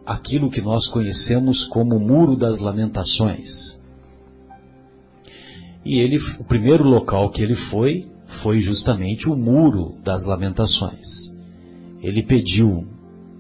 aquilo 0.05 0.49
que 0.49 0.61
nós 0.61 0.87
conhecemos 0.87 1.65
como 1.65 1.99
Muro 1.99 2.37
das 2.37 2.61
Lamentações. 2.61 3.81
E 5.87 6.01
ele, 6.01 6.19
o 6.41 6.43
primeiro 6.43 6.83
local 6.83 7.31
que 7.31 7.41
ele 7.41 7.55
foi, 7.55 8.09
foi 8.27 8.59
justamente 8.59 9.29
o 9.29 9.37
Muro 9.37 9.95
das 10.03 10.25
Lamentações. 10.27 11.33
Ele 12.03 12.25
pediu 12.25 12.85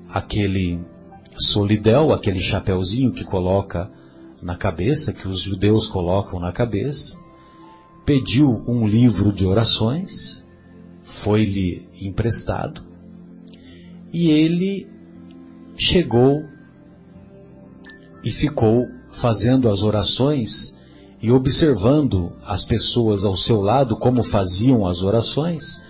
aquele 0.09 0.79
solidel, 1.37 2.13
aquele 2.13 2.39
chapeuzinho 2.39 3.11
que 3.11 3.25
coloca 3.25 3.91
na 4.41 4.55
cabeça, 4.57 5.13
que 5.13 5.27
os 5.27 5.41
judeus 5.41 5.89
colocam 5.89 6.39
na 6.39 6.53
cabeça, 6.53 7.19
pediu 8.05 8.63
um 8.65 8.87
livro 8.87 9.33
de 9.33 9.45
orações, 9.45 10.47
foi-lhe 11.03 11.89
emprestado, 12.01 12.85
e 14.13 14.31
ele 14.31 14.89
chegou 15.77 16.45
e 18.23 18.31
ficou 18.31 18.87
fazendo 19.09 19.69
as 19.69 19.83
orações 19.83 20.76
e 21.21 21.31
observando 21.31 22.33
as 22.47 22.65
pessoas 22.65 23.25
ao 23.25 23.37
seu 23.37 23.61
lado 23.61 23.97
como 23.97 24.23
faziam 24.23 24.87
as 24.87 25.03
orações, 25.03 25.83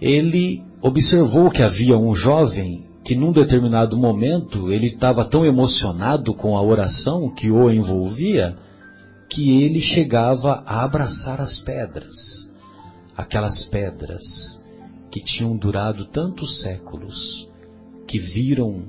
ele 0.00 0.64
observou 0.82 1.50
que 1.50 1.62
havia 1.62 1.96
um 1.96 2.14
jovem 2.14 2.84
que 3.04 3.14
num 3.14 3.32
determinado 3.32 3.96
momento 3.96 4.70
ele 4.70 4.86
estava 4.86 5.24
tão 5.24 5.46
emocionado 5.46 6.34
com 6.34 6.56
a 6.56 6.62
oração 6.62 7.30
que 7.30 7.50
o 7.50 7.70
envolvia, 7.70 8.56
que 9.28 9.62
ele 9.62 9.80
chegava 9.80 10.62
a 10.66 10.82
abraçar 10.84 11.40
as 11.40 11.60
pedras 11.60 12.46
aquelas 13.16 13.64
pedras 13.64 14.62
que 15.10 15.20
tinham 15.22 15.56
durado 15.56 16.04
tantos 16.04 16.60
séculos, 16.60 17.48
que 18.06 18.18
viram 18.18 18.84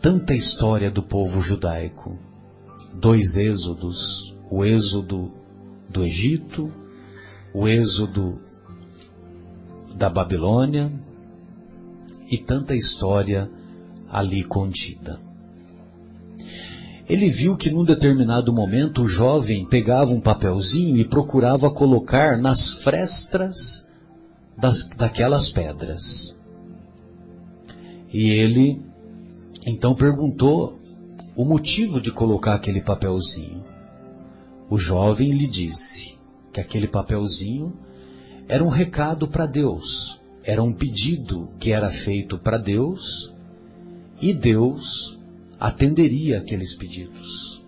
tanta 0.00 0.34
história 0.34 0.90
do 0.90 1.02
povo 1.02 1.40
judaico, 1.40 2.18
dois 2.92 3.36
êxodos, 3.36 4.34
o 4.50 4.64
êxodo 4.64 5.32
do 5.88 6.04
Egito, 6.04 6.72
o 7.52 7.66
êxodo 7.66 8.40
da 9.94 10.08
Babilônia 10.08 10.90
e 12.30 12.38
tanta 12.38 12.74
história 12.74 13.50
ali 14.08 14.42
contida. 14.44 15.20
Ele 17.08 17.28
viu 17.28 17.56
que 17.56 17.70
num 17.70 17.84
determinado 17.84 18.52
momento 18.52 19.02
o 19.02 19.08
jovem 19.08 19.66
pegava 19.66 20.12
um 20.12 20.20
papelzinho 20.20 20.96
e 20.96 21.04
procurava 21.04 21.68
colocar 21.68 22.38
nas 22.38 22.72
frestas 22.72 23.88
das, 24.56 24.88
daquelas 24.88 25.50
pedras. 25.50 26.38
E 28.12 28.30
ele 28.30 28.80
então 29.66 29.94
perguntou 29.94 30.79
o 31.34 31.44
motivo 31.44 32.00
de 32.00 32.10
colocar 32.10 32.54
aquele 32.54 32.80
papelzinho. 32.80 33.64
O 34.68 34.76
jovem 34.76 35.30
lhe 35.30 35.46
disse 35.46 36.18
que 36.52 36.60
aquele 36.60 36.88
papelzinho 36.88 37.72
era 38.48 38.64
um 38.64 38.68
recado 38.68 39.28
para 39.28 39.46
Deus, 39.46 40.20
era 40.42 40.62
um 40.62 40.72
pedido 40.72 41.48
que 41.58 41.72
era 41.72 41.88
feito 41.88 42.38
para 42.38 42.58
Deus 42.58 43.32
e 44.20 44.34
Deus 44.34 45.18
atenderia 45.58 46.38
aqueles 46.38 46.74
pedidos. 46.74 47.62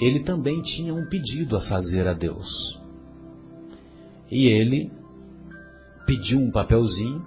Ele 0.00 0.20
também 0.20 0.60
tinha 0.60 0.94
um 0.94 1.06
pedido 1.06 1.56
a 1.56 1.60
fazer 1.60 2.06
a 2.06 2.12
Deus. 2.12 2.80
E 4.30 4.46
ele 4.46 4.90
pediu 6.06 6.38
um 6.38 6.50
papelzinho 6.50 7.24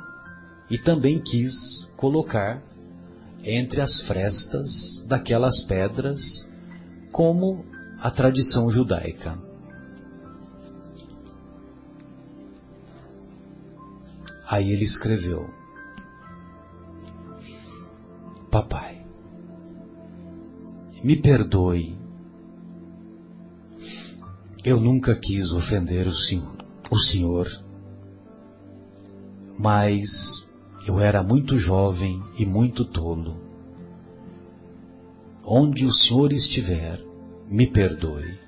e 0.70 0.78
também 0.78 1.20
quis 1.20 1.90
colocar 1.96 2.62
entre 3.50 3.80
as 3.82 4.02
frestas 4.02 5.02
daquelas 5.08 5.62
pedras, 5.62 6.52
como 7.14 7.66
a 7.98 8.12
tradição 8.12 8.70
judaica. 8.70 9.40
Aí 14.50 14.74
ele 14.74 14.84
escreveu: 14.84 15.50
Papai, 18.52 19.06
me 21.02 21.16
perdoe. 21.16 21.98
Eu 24.62 24.82
nunca 24.82 25.16
quis 25.16 25.54
ofender 25.54 26.06
o 26.06 26.12
senhor, 26.12 26.58
o 26.92 26.98
senhor, 26.98 27.48
mas 29.58 30.47
eu 30.88 31.02
era 31.02 31.22
muito 31.22 31.58
jovem 31.58 32.24
e 32.40 32.46
muito 32.46 32.86
tolo. 32.86 33.36
Onde 35.46 35.86
o 35.86 35.92
senhor 35.92 36.32
estiver, 36.32 37.04
me 37.46 37.68
perdoe. 37.68 38.40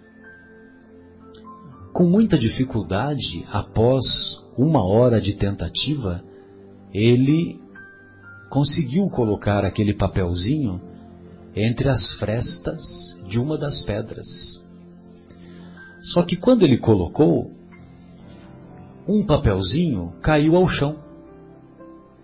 Com 1.91 2.06
muita 2.06 2.38
dificuldade, 2.38 3.45
após 3.52 4.41
uma 4.57 4.82
hora 4.82 5.20
de 5.20 5.34
tentativa, 5.34 6.24
ele 6.94 7.61
conseguiu 8.49 9.10
colocar 9.10 9.66
aquele 9.66 9.94
papelzinho 9.94 10.82
entre 11.53 11.90
as 11.90 12.14
frestas 12.14 13.20
de 13.28 13.38
uma 13.38 13.57
das 13.57 13.82
pedras. 13.82 14.66
Só 15.99 16.24
que 16.24 16.38
quando 16.38 16.64
ele 16.64 16.78
colocou, 16.78 17.52
um 19.06 19.26
papelzinho 19.26 20.14
caiu 20.22 20.56
ao 20.56 20.70
chão. 20.70 21.09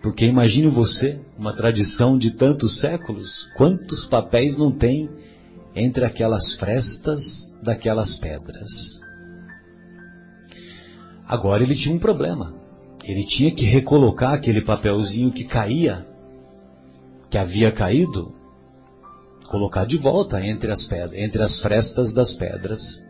Porque 0.06 0.24
imagine 0.24 0.68
você, 0.68 1.18
uma 1.36 1.52
tradição 1.52 2.16
de 2.16 2.30
tantos 2.30 2.78
séculos, 2.78 3.50
quantos 3.56 4.04
papéis 4.04 4.56
não 4.56 4.70
tem 4.70 5.10
entre 5.74 6.04
aquelas 6.04 6.54
frestas 6.54 7.58
daquelas 7.60 8.16
pedras. 8.16 9.00
Agora 11.26 11.64
ele 11.64 11.74
tinha 11.74 11.92
um 11.92 11.98
problema. 11.98 12.54
Ele 13.02 13.24
tinha 13.24 13.52
que 13.52 13.64
recolocar 13.64 14.32
aquele 14.32 14.64
papelzinho 14.64 15.32
que 15.32 15.42
caía, 15.42 16.06
que 17.28 17.36
havia 17.36 17.72
caído, 17.72 18.32
colocar 19.48 19.84
de 19.86 19.96
volta 19.96 20.40
entre 20.40 20.70
as, 20.70 20.84
pedras, 20.84 21.18
entre 21.18 21.42
as 21.42 21.58
frestas 21.58 22.12
das 22.12 22.32
pedras. 22.32 23.04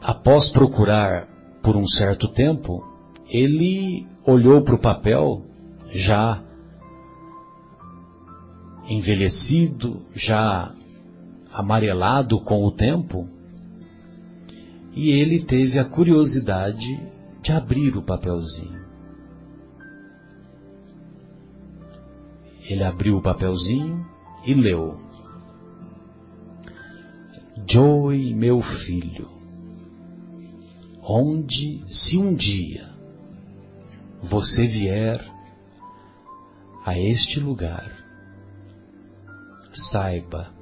Após 0.00 0.48
procurar 0.48 1.28
por 1.62 1.76
um 1.76 1.86
certo 1.86 2.28
tempo, 2.28 2.84
ele 3.28 4.06
olhou 4.26 4.62
para 4.62 4.74
o 4.74 4.78
papel 4.78 5.46
já 5.90 6.42
envelhecido, 8.88 10.02
já 10.12 10.74
amarelado 11.52 12.40
com 12.40 12.64
o 12.64 12.70
tempo, 12.70 13.28
e 14.92 15.10
ele 15.10 15.42
teve 15.42 15.78
a 15.78 15.84
curiosidade 15.84 17.00
de 17.40 17.52
abrir 17.52 17.96
o 17.96 18.02
papelzinho. 18.02 18.82
Ele 22.68 22.84
abriu 22.84 23.16
o 23.16 23.22
papelzinho 23.22 24.06
e 24.46 24.54
leu: 24.54 25.00
Joey, 27.66 28.34
meu 28.34 28.60
filho, 28.60 29.41
onde, 31.02 31.82
se 31.86 32.16
um 32.16 32.32
dia 32.32 32.88
você 34.22 34.64
vier 34.64 35.20
a 36.86 36.96
este 36.96 37.40
lugar, 37.40 37.90
saiba 39.72 40.52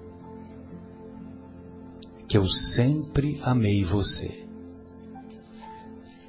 que 2.26 2.38
eu 2.38 2.46
sempre 2.46 3.40
amei 3.44 3.84
você. 3.84 4.46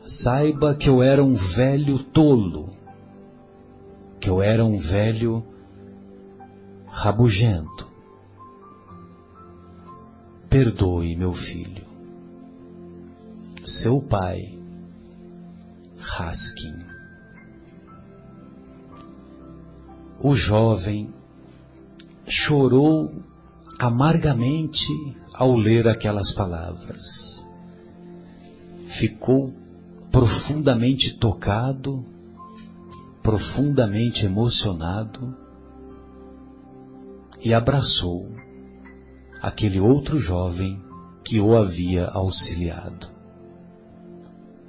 Saiba 0.04 0.76
que 0.76 0.90
eu 0.90 1.02
era 1.02 1.24
um 1.24 1.34
velho 1.34 2.00
tolo, 2.00 2.76
que 4.20 4.30
eu 4.30 4.42
era 4.42 4.66
um 4.66 4.76
velho 4.76 5.46
rabugento. 6.88 7.88
Perdoe, 10.50 11.16
meu 11.16 11.32
filho. 11.32 11.91
Seu 13.72 14.02
pai, 14.02 14.60
Raskin. 15.98 16.76
O 20.20 20.36
jovem 20.36 21.10
chorou 22.28 23.24
amargamente 23.80 24.92
ao 25.34 25.56
ler 25.56 25.88
aquelas 25.88 26.34
palavras. 26.34 27.48
Ficou 28.88 29.54
profundamente 30.12 31.14
tocado, 31.18 32.06
profundamente 33.24 34.26
emocionado 34.26 35.34
e 37.40 37.54
abraçou 37.54 38.30
aquele 39.42 39.80
outro 39.80 40.18
jovem 40.18 40.84
que 41.24 41.40
o 41.40 41.56
havia 41.56 42.08
auxiliado. 42.08 43.21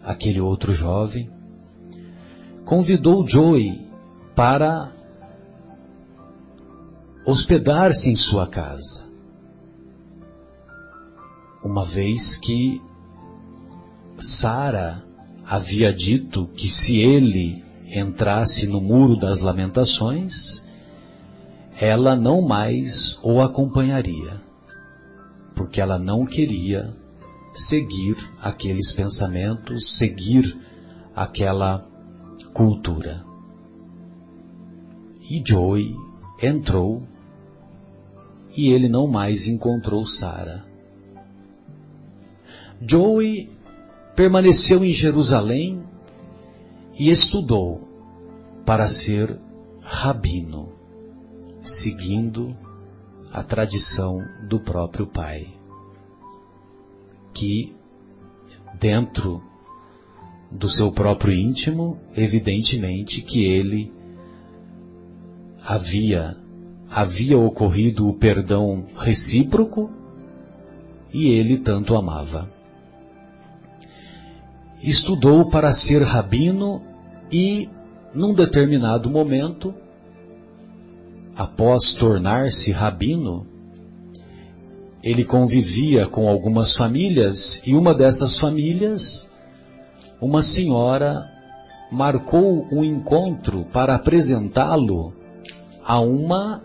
Aquele 0.02 0.40
outro 0.40 0.72
jovem 0.72 1.30
convidou 2.64 3.26
Joey 3.26 3.88
para 4.34 4.92
hospedar-se 7.24 8.10
em 8.10 8.14
sua 8.14 8.46
casa. 8.46 9.06
Uma 11.62 11.84
vez 11.84 12.36
que 12.36 12.82
Sara 14.18 15.04
havia 15.46 15.92
dito 15.92 16.46
que 16.48 16.68
se 16.68 16.98
ele 16.98 17.62
entrasse 17.86 18.66
no 18.66 18.80
muro 18.80 19.16
das 19.16 19.40
lamentações, 19.40 20.64
ela 21.80 22.16
não 22.16 22.42
mais 22.42 23.18
o 23.22 23.40
acompanharia, 23.40 24.40
porque 25.54 25.80
ela 25.80 25.98
não 25.98 26.24
queria 26.24 26.96
seguir 27.52 28.16
aqueles 28.40 28.92
pensamentos, 28.92 29.96
seguir 29.96 30.58
aquela 31.14 31.86
cultura. 32.52 33.24
E 35.28 35.42
Joey 35.44 35.96
entrou 36.42 37.02
e 38.56 38.70
ele 38.70 38.88
não 38.88 39.06
mais 39.06 39.46
encontrou 39.46 40.04
Sara. 40.04 40.64
Joey 42.86 43.50
permaneceu 44.14 44.84
em 44.84 44.92
Jerusalém 44.92 45.82
e 46.98 47.08
estudou 47.08 47.88
para 48.66 48.86
ser 48.86 49.38
rabino, 49.80 50.72
seguindo 51.62 52.56
a 53.32 53.42
tradição 53.42 54.22
do 54.48 54.60
próprio 54.60 55.06
pai, 55.06 55.52
que 57.32 57.74
dentro 58.78 59.42
do 60.50 60.68
seu 60.68 60.92
próprio 60.92 61.34
íntimo, 61.34 61.98
evidentemente 62.14 63.22
que 63.22 63.44
ele 63.44 63.92
havia 65.64 66.36
havia 66.94 67.38
ocorrido 67.38 68.06
o 68.06 68.12
perdão 68.12 68.84
recíproco 68.94 69.90
e 71.12 71.28
ele 71.28 71.59
tanto 71.59 71.96
amava. 71.96 72.50
Estudou 74.82 75.48
para 75.48 75.72
ser 75.72 76.02
rabino 76.02 76.82
e, 77.32 77.68
num 78.14 78.34
determinado 78.34 79.09
momento, 79.09 79.74
após 81.34 81.94
tornar-se 81.94 82.72
rabino, 82.72 83.46
ele 85.02 85.24
convivia 85.24 86.06
com 86.06 86.28
algumas 86.28 86.76
famílias 86.76 87.60
e 87.66 87.74
uma 87.74 87.92
dessas 87.92 88.38
famílias, 88.38 89.28
uma 90.20 90.42
senhora 90.42 91.28
marcou 91.90 92.66
um 92.70 92.84
encontro 92.84 93.66
para 93.72 93.96
apresentá-lo 93.96 95.12
a 95.84 96.00
uma 96.00 96.62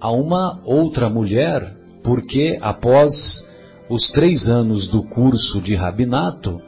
a 0.00 0.10
uma 0.10 0.60
outra 0.64 1.08
mulher, 1.08 1.74
porque 2.02 2.58
após 2.60 3.48
os 3.88 4.10
três 4.10 4.48
anos 4.48 4.86
do 4.86 5.02
curso 5.02 5.60
de 5.60 5.74
rabinato, 5.74 6.60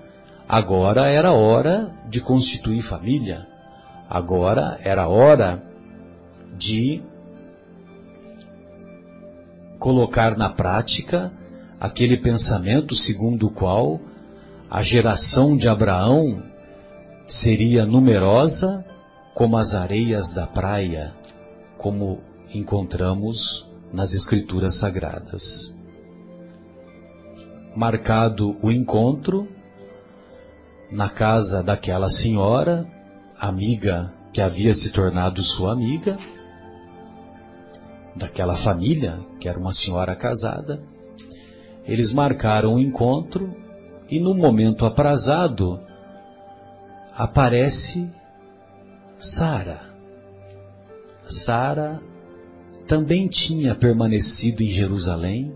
agora 0.49 1.11
era 1.11 1.33
hora 1.33 1.95
de 2.09 2.21
constituir 2.21 2.81
família. 2.81 3.47
Agora 4.09 4.79
era 4.83 5.07
hora 5.09 5.63
de 6.57 7.03
colocar 9.79 10.37
na 10.37 10.49
prática 10.49 11.33
aquele 11.81 12.17
pensamento 12.17 12.95
segundo 12.95 13.47
o 13.47 13.51
qual 13.51 14.01
a 14.71 14.83
geração 14.83 15.57
de 15.57 15.69
Abraão 15.69 16.43
seria 17.27 17.87
numerosa 17.87 18.85
como 19.35 19.57
as 19.57 19.75
areias 19.75 20.35
da 20.35 20.47
praia, 20.47 21.15
como 21.77 22.21
encontramos 22.53 23.71
nas 23.93 24.13
Escrituras 24.13 24.75
Sagradas. 24.75 25.75
Marcado 27.77 28.57
o 28.61 28.73
encontro 28.73 29.49
na 30.91 31.09
casa 31.09 31.63
daquela 31.63 32.11
senhora, 32.11 32.87
amiga 33.39 34.13
que 34.33 34.41
havia 34.41 34.75
se 34.75 34.91
tornado 34.91 35.43
sua 35.43 35.73
amiga, 35.73 36.19
daquela 38.17 38.57
família, 38.57 39.19
que 39.39 39.49
era 39.49 39.59
uma 39.59 39.73
senhora 39.73 40.15
casada. 40.15 40.83
Eles 41.87 42.13
marcaram 42.13 42.75
o 42.75 42.79
encontro 42.79 43.55
e 44.11 44.21
no 44.21 44.35
momento 44.35 44.85
aprazado 44.85 45.81
aparece 47.15 48.09
Sara. 49.19 49.83
Sara 51.27 52.01
também 52.87 53.29
tinha 53.29 53.75
permanecido 53.75 54.63
em 54.63 54.69
Jerusalém, 54.69 55.53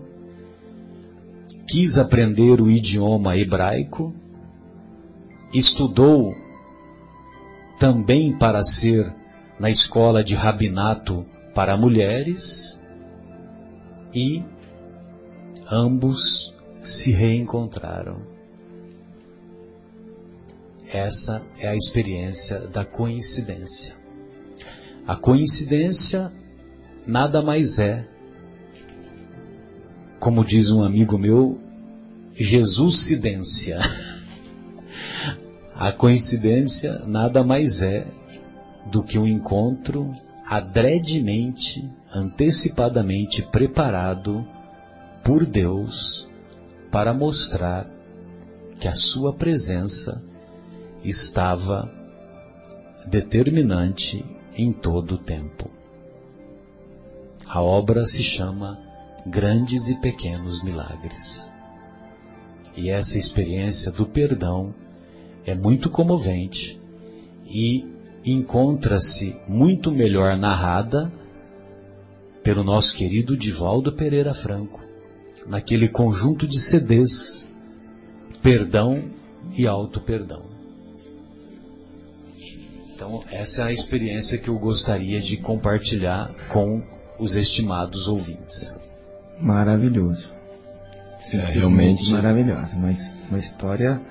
quis 1.67 1.97
aprender 1.97 2.61
o 2.61 2.69
idioma 2.69 3.37
hebraico, 3.37 4.13
estudou 5.53 6.35
também 7.79 8.37
para 8.37 8.61
ser 8.61 9.13
na 9.59 9.69
escola 9.69 10.23
de 10.23 10.35
rabinato 10.35 11.25
para 11.55 11.77
mulheres 11.77 12.79
e 14.13 14.43
ambos 15.71 16.55
se 16.83 17.11
reencontraram. 17.11 18.21
Essa 20.91 21.41
é 21.59 21.67
a 21.67 21.75
experiência 21.75 22.59
da 22.59 22.85
coincidência. 22.85 23.95
A 25.07 25.15
coincidência 25.15 26.31
nada 27.05 27.41
mais 27.41 27.79
é, 27.79 28.07
como 30.19 30.45
diz 30.45 30.71
um 30.71 30.83
amigo 30.83 31.17
meu, 31.17 31.59
Jesuscidência. 32.35 33.79
A 35.75 35.91
coincidência 35.91 36.99
nada 37.05 37.43
mais 37.43 37.81
é 37.81 38.07
do 38.89 39.03
que 39.03 39.19
um 39.19 39.27
encontro 39.27 40.11
adredemente, 40.45 41.87
antecipadamente 42.13 43.41
preparado 43.41 44.45
por 45.23 45.45
Deus 45.45 46.29
para 46.91 47.13
mostrar 47.13 47.89
que 48.79 48.87
a 48.87 48.93
sua 48.93 49.33
presença 49.33 50.21
estava 51.03 51.91
determinante 53.07 54.23
em 54.55 54.71
todo 54.71 55.15
o 55.15 55.17
tempo. 55.17 55.69
A 57.47 57.61
obra 57.61 58.05
se 58.05 58.23
chama 58.23 58.79
Grandes 59.25 59.87
e 59.89 59.95
Pequenos 59.95 60.63
Milagres. 60.63 61.53
E 62.75 62.89
essa 62.89 63.17
experiência 63.17 63.91
do 63.91 64.05
perdão 64.05 64.73
é 65.45 65.53
muito 65.53 65.89
comovente 65.89 66.79
e 67.45 67.87
encontra-se 68.25 69.35
muito 69.47 69.91
melhor 69.91 70.37
narrada 70.37 71.11
pelo 72.43 72.63
nosso 72.63 72.95
querido 72.95 73.37
Divaldo 73.37 73.93
Pereira 73.93 74.33
Franco, 74.33 74.81
naquele 75.47 75.87
conjunto 75.87 76.47
de 76.47 76.59
CDs, 76.59 77.47
Perdão 78.41 79.09
e 79.55 79.65
Auto-Perdão. 79.65 80.43
Então, 82.93 83.23
essa 83.31 83.63
é 83.63 83.65
a 83.65 83.71
experiência 83.71 84.37
que 84.37 84.49
eu 84.49 84.59
gostaria 84.59 85.19
de 85.19 85.37
compartilhar 85.37 86.31
com 86.49 86.83
os 87.17 87.35
estimados 87.35 88.07
ouvintes. 88.07 88.77
Maravilhoso. 89.39 90.29
É, 91.31 91.37
realmente. 91.37 92.11
Maravilhosa. 92.11 92.75
Uma, 92.75 92.91
uma 93.29 93.39
história 93.39 94.01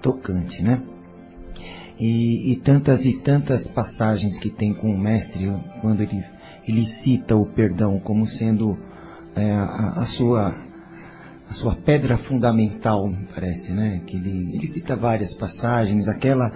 tocante, 0.00 0.62
né? 0.62 0.82
E, 1.98 2.52
e, 2.52 2.56
tantas 2.56 3.04
e 3.04 3.18
tantas 3.20 3.68
passagens 3.68 4.38
que 4.38 4.50
tem 4.50 4.72
com 4.72 4.90
o 4.90 4.98
mestre 4.98 5.52
quando 5.80 6.02
ele, 6.02 6.24
ele 6.72 6.86
cita 6.86 7.36
o 7.36 7.44
perdão 7.46 7.98
como 7.98 8.26
sendo 8.26 8.78
é, 9.36 9.52
a, 9.52 9.94
a, 9.96 10.04
sua 10.04 10.54
a 11.48 11.52
sua 11.52 11.74
pedra 11.74 12.16
fundamental, 12.16 13.12
parece, 13.34 13.72
né? 13.72 14.00
Que 14.06 14.16
ele, 14.16 14.54
ele 14.54 14.66
cita 14.66 14.96
várias 14.96 15.34
passagens, 15.34 16.08
aquela 16.08 16.52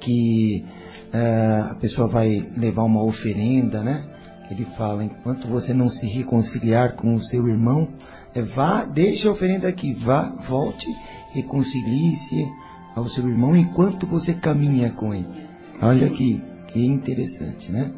que 0.00 0.64
é, 1.12 1.70
a 1.70 1.74
pessoa 1.74 2.06
vai 2.06 2.48
levar 2.56 2.84
uma 2.84 3.02
oferenda, 3.02 3.82
né? 3.82 4.04
Ele 4.50 4.64
fala, 4.64 5.04
enquanto 5.04 5.48
você 5.48 5.74
não 5.74 5.90
se 5.90 6.06
reconciliar 6.06 6.94
com 6.94 7.14
o 7.14 7.20
seu 7.20 7.48
irmão, 7.48 7.88
é, 8.32 8.40
vá, 8.40 8.84
deixe 8.84 9.26
a 9.26 9.32
oferenda 9.32 9.66
aqui, 9.66 9.92
vá, 9.92 10.28
volte, 10.46 10.86
reconcilie-se 11.32 12.48
ao 12.94 13.08
seu 13.08 13.28
irmão 13.28 13.56
enquanto 13.56 14.06
você 14.06 14.32
caminha 14.32 14.90
com 14.90 15.12
ele. 15.12 15.48
Olha 15.82 16.08
que, 16.08 16.40
que 16.68 16.86
interessante, 16.86 17.72
né? 17.72 17.90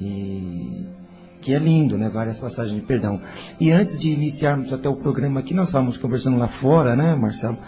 E 0.00 0.86
que 1.40 1.54
é 1.54 1.58
lindo, 1.58 1.96
né? 1.96 2.08
Várias 2.08 2.38
passagens 2.38 2.74
de 2.74 2.84
perdão. 2.84 3.20
E 3.60 3.70
antes 3.70 3.98
de 3.98 4.12
iniciarmos 4.12 4.72
até 4.72 4.88
o 4.88 4.96
programa 4.96 5.40
aqui, 5.40 5.54
nós 5.54 5.68
estávamos 5.68 5.96
conversando 5.96 6.36
lá 6.36 6.48
fora, 6.48 6.96
né, 6.96 7.14
Marcelo? 7.14 7.58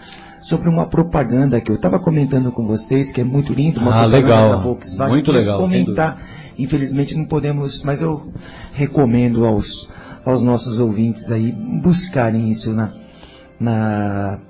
Sobre 0.43 0.69
uma 0.69 0.87
propaganda 0.87 1.61
que 1.61 1.71
eu 1.71 1.77
estava 1.77 1.99
comentando 1.99 2.51
com 2.51 2.67
vocês, 2.67 3.13
que 3.13 3.21
é 3.21 3.25
muito 3.25 3.53
lindo, 3.53 3.81
uma 3.81 3.91
ah, 3.91 4.09
propaganda 4.09 4.17
legal. 4.19 4.51
da 4.51 4.57
Volkswagen. 4.57 5.15
Muito 5.15 5.33
legal. 5.33 5.59
Comentar, 5.59 6.23
infelizmente 6.59 7.15
não 7.15 7.25
podemos, 7.25 7.83
mas 7.83 8.01
eu 8.01 8.33
recomendo 8.73 9.45
aos, 9.45 9.91
aos 10.25 10.43
nossos 10.43 10.81
ouvintes 10.81 11.31
aí 11.31 11.53
buscarem 11.53 12.49
isso 12.49 12.73
na, 12.73 12.91
na 13.59 14.41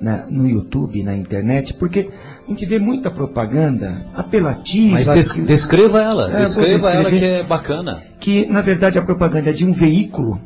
na, 0.00 0.26
no 0.28 0.48
YouTube, 0.48 1.02
na 1.02 1.16
internet, 1.16 1.74
porque 1.74 2.10
a 2.48 2.50
gente 2.50 2.64
vê 2.66 2.78
muita 2.78 3.10
propaganda 3.10 4.02
apelativa. 4.14 4.94
Mas 4.94 5.08
des, 5.10 5.32
que, 5.32 5.42
descreva 5.42 6.00
ela, 6.00 6.32
É, 6.34 6.40
descreva 6.40 6.90
ela 6.90 7.10
que 7.10 7.24
é 7.24 7.42
bacana. 7.44 8.02
que 8.18 8.46
na 8.46 8.62
verdade 8.62 8.98
a 8.98 9.02
propaganda 9.02 9.50
é 9.50 9.52
de 9.52 9.66
um 9.66 9.72
veículo, 9.72 10.40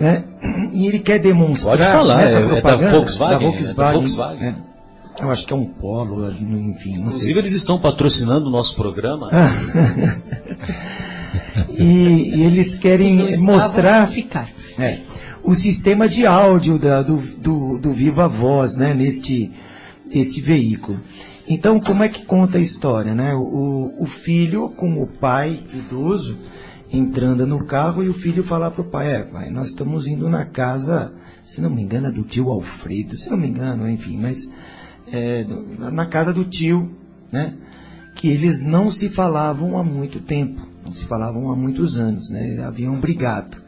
né? 0.00 0.24
e 0.72 0.86
ele 0.86 1.00
quer 1.00 1.18
demonstrar 1.18 1.76
Pode 1.78 1.90
falar, 1.90 2.16
nessa 2.18 2.34
é- 2.34 2.38
é 2.38 2.42
da 2.42 2.48
propaganda, 2.48 2.96
Volkswagen, 2.96 3.38
da 3.38 3.38
Volkswagen, 3.38 3.70
é 3.70 3.74
da 3.74 3.92
Volkswagen. 3.92 4.48
é. 4.48 4.54
eu 5.24 5.30
acho 5.30 5.46
que 5.46 5.52
é 5.52 5.56
um 5.56 5.66
polo, 5.66 6.30
enfim, 6.30 6.58
não 6.64 6.74
sei. 6.74 6.92
Inclusive 7.00 7.38
eles 7.40 7.52
estão 7.52 7.78
patrocinando 7.78 8.46
o 8.46 8.50
nosso 8.50 8.74
programa. 8.76 9.28
Ah. 9.30 9.50
e, 11.78 12.36
e 12.36 12.42
eles 12.44 12.74
querem 12.74 13.36
mostrar 13.38 14.06
ficar. 14.06 14.48
É. 14.78 14.98
O 15.42 15.54
sistema 15.54 16.08
de 16.08 16.26
áudio 16.26 16.78
da- 16.78 17.02
do, 17.02 17.16
do, 17.16 17.78
do 17.78 17.92
Viva 17.92 18.28
Voz, 18.28 18.76
né, 18.76 18.92
neste 18.94 19.50
este 20.10 20.40
veículo. 20.40 21.00
Então, 21.46 21.80
como 21.80 22.02
é 22.02 22.08
que 22.08 22.24
conta 22.24 22.58
a 22.58 22.60
história, 22.60 23.14
né? 23.14 23.34
O, 23.34 23.94
o 23.98 24.06
filho 24.06 24.68
com 24.70 25.02
o 25.02 25.06
pai 25.06 25.60
idoso 25.72 26.36
entrando 26.92 27.46
no 27.46 27.64
carro 27.64 28.02
e 28.02 28.08
o 28.08 28.14
filho 28.14 28.42
falar 28.42 28.70
pro 28.70 28.84
pai, 28.84 29.14
é, 29.14 29.22
pai, 29.22 29.50
nós 29.50 29.68
estamos 29.68 30.06
indo 30.06 30.28
na 30.28 30.44
casa, 30.44 31.12
se 31.42 31.60
não 31.60 31.70
me 31.70 31.82
engano, 31.82 32.08
é 32.08 32.12
do 32.12 32.22
tio 32.22 32.50
Alfredo, 32.50 33.16
se 33.16 33.30
não 33.30 33.36
me 33.36 33.48
engano, 33.48 33.88
enfim, 33.88 34.18
mas 34.18 34.52
é, 35.12 35.44
na 35.78 36.06
casa 36.06 36.32
do 36.32 36.44
tio, 36.44 36.90
né? 37.30 37.54
Que 38.14 38.28
eles 38.28 38.62
não 38.62 38.90
se 38.90 39.08
falavam 39.08 39.78
há 39.78 39.84
muito 39.84 40.20
tempo, 40.20 40.66
não 40.84 40.92
se 40.92 41.04
falavam 41.04 41.50
há 41.50 41.56
muitos 41.56 41.96
anos, 41.96 42.30
né? 42.30 42.62
Haviam 42.62 42.98
brigado. 42.98 43.58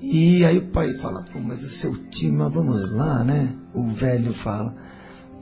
E 0.00 0.44
aí 0.44 0.58
o 0.58 0.66
pai 0.68 0.94
fala, 0.94 1.24
mas 1.44 1.62
o 1.62 1.68
seu 1.68 1.94
tio, 2.08 2.32
mas 2.32 2.52
vamos 2.52 2.90
lá, 2.92 3.22
né? 3.22 3.54
O 3.74 3.84
velho 3.86 4.32
fala, 4.32 4.74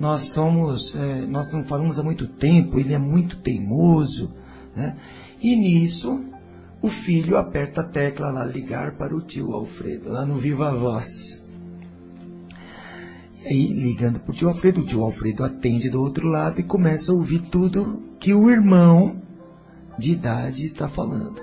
nós 0.01 0.31
somos, 0.31 0.97
é, 0.97 1.27
nós 1.27 1.53
não 1.53 1.63
falamos 1.63 1.99
há 1.99 2.03
muito 2.03 2.27
tempo, 2.27 2.79
ele 2.79 2.95
é 2.95 2.99
muito 2.99 3.37
teimoso, 3.37 4.35
né? 4.75 4.97
E 5.43 5.55
nisso, 5.55 6.25
o 6.81 6.89
filho 6.89 7.37
aperta 7.37 7.83
a 7.83 7.85
tecla 7.85 8.31
lá, 8.31 8.45
ligar 8.45 8.97
para 8.97 9.15
o 9.15 9.21
tio 9.21 9.53
Alfredo, 9.53 10.11
lá 10.11 10.25
no 10.25 10.37
Viva 10.37 10.75
Voz. 10.75 11.47
E 13.43 13.49
aí, 13.49 13.73
ligando 13.75 14.21
para 14.21 14.33
o 14.33 14.35
tio 14.35 14.49
Alfredo, 14.49 14.81
o 14.81 14.87
tio 14.87 15.03
Alfredo 15.03 15.45
atende 15.45 15.91
do 15.91 16.01
outro 16.01 16.27
lado 16.27 16.59
e 16.61 16.63
começa 16.65 17.13
a 17.13 17.15
ouvir 17.15 17.41
tudo 17.51 18.03
que 18.19 18.33
o 18.33 18.51
irmão 18.51 19.21
de 19.99 20.13
idade 20.13 20.65
está 20.65 20.89
falando. 20.89 21.43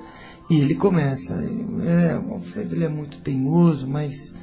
E 0.49 0.59
ele 0.59 0.73
começa, 0.73 1.33
é, 1.33 2.17
o 2.17 2.33
Alfredo 2.33 2.73
ele 2.73 2.85
é 2.85 2.89
muito 2.89 3.19
teimoso, 3.19 3.87
mas 3.87 4.35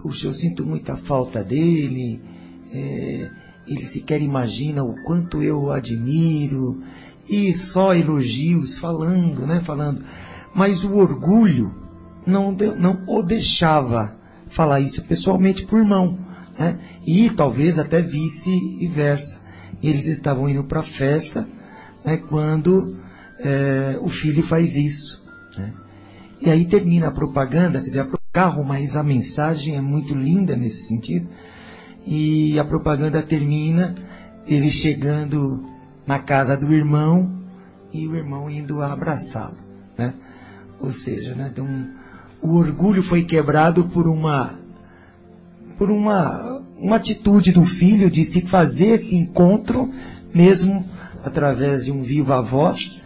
puxa, 0.00 0.28
eu 0.28 0.32
sinto 0.32 0.66
muita 0.66 0.96
falta 0.96 1.42
dele, 1.42 2.22
é, 2.74 3.30
ele 3.66 3.84
sequer 3.84 4.20
imagina 4.20 4.82
o 4.82 5.00
quanto 5.04 5.42
eu 5.42 5.70
admiro, 5.70 6.82
e 7.28 7.52
só 7.52 7.94
elogios, 7.94 8.78
falando, 8.78 9.46
né, 9.46 9.60
falando. 9.60 10.04
Mas 10.54 10.84
o 10.84 10.96
orgulho 10.96 11.74
não, 12.26 12.54
não 12.78 13.02
o 13.06 13.22
deixava 13.22 14.16
falar 14.48 14.80
isso 14.80 15.02
pessoalmente 15.04 15.64
por 15.64 15.78
irmão, 15.78 16.18
né, 16.58 16.78
e 17.06 17.30
talvez 17.30 17.78
até 17.78 18.02
vice-versa. 18.02 19.40
Eles 19.82 20.06
estavam 20.06 20.48
indo 20.48 20.64
para 20.64 20.80
a 20.80 20.84
festa, 20.84 21.48
né, 22.04 22.16
quando 22.16 22.96
é, 23.38 23.98
o 24.00 24.08
filho 24.08 24.42
faz 24.42 24.76
isso. 24.76 25.22
Né? 25.56 25.72
E 26.40 26.50
aí 26.50 26.66
termina 26.66 27.08
a 27.08 27.12
propaganda, 27.12 27.80
você 27.80 27.90
vê 27.90 28.00
a 28.00 28.08
carro, 28.32 28.64
mas 28.64 28.96
a 28.96 29.02
mensagem 29.02 29.76
é 29.76 29.80
muito 29.80 30.12
linda 30.12 30.56
nesse 30.56 30.88
sentido. 30.88 31.28
E 32.06 32.58
a 32.58 32.64
propaganda 32.64 33.22
termina 33.22 33.94
ele 34.46 34.70
chegando 34.70 35.64
na 36.06 36.18
casa 36.18 36.56
do 36.56 36.72
irmão 36.72 37.30
e 37.92 38.06
o 38.06 38.14
irmão 38.14 38.50
indo 38.50 38.82
abraçá-lo, 38.82 39.56
né? 39.96 40.12
Ou 40.80 40.90
seja, 40.90 41.34
né? 41.34 41.48
Então, 41.52 41.66
o 42.42 42.56
orgulho 42.56 43.02
foi 43.02 43.24
quebrado 43.24 43.84
por 43.84 44.06
uma 44.06 44.58
por 45.78 45.90
uma 45.90 46.62
uma 46.78 46.96
atitude 46.96 47.52
do 47.52 47.64
filho 47.64 48.10
de 48.10 48.24
se 48.24 48.42
fazer 48.42 48.88
esse 48.88 49.16
encontro 49.16 49.90
mesmo 50.34 50.84
através 51.24 51.86
de 51.86 51.92
um 51.92 52.02
viva 52.02 52.42
voz, 52.42 53.00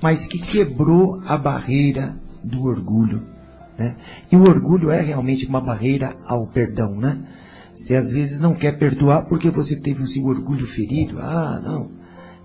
mas 0.00 0.26
que 0.26 0.38
quebrou 0.38 1.20
a 1.26 1.36
barreira 1.36 2.14
do 2.44 2.62
orgulho. 2.62 3.22
Né? 3.76 3.96
E 4.30 4.36
o 4.36 4.42
orgulho 4.42 4.90
é 4.90 5.00
realmente 5.00 5.46
uma 5.46 5.60
barreira 5.60 6.14
ao 6.24 6.46
perdão, 6.46 6.94
né? 6.94 7.18
Você 7.74 7.94
às 7.94 8.12
vezes 8.12 8.38
não 8.38 8.54
quer 8.54 8.78
perdoar 8.78 9.26
porque 9.26 9.50
você 9.50 9.80
teve 9.80 10.02
o 10.02 10.06
seu 10.06 10.24
orgulho 10.24 10.66
ferido, 10.66 11.18
ah, 11.18 11.60
não, 11.62 11.90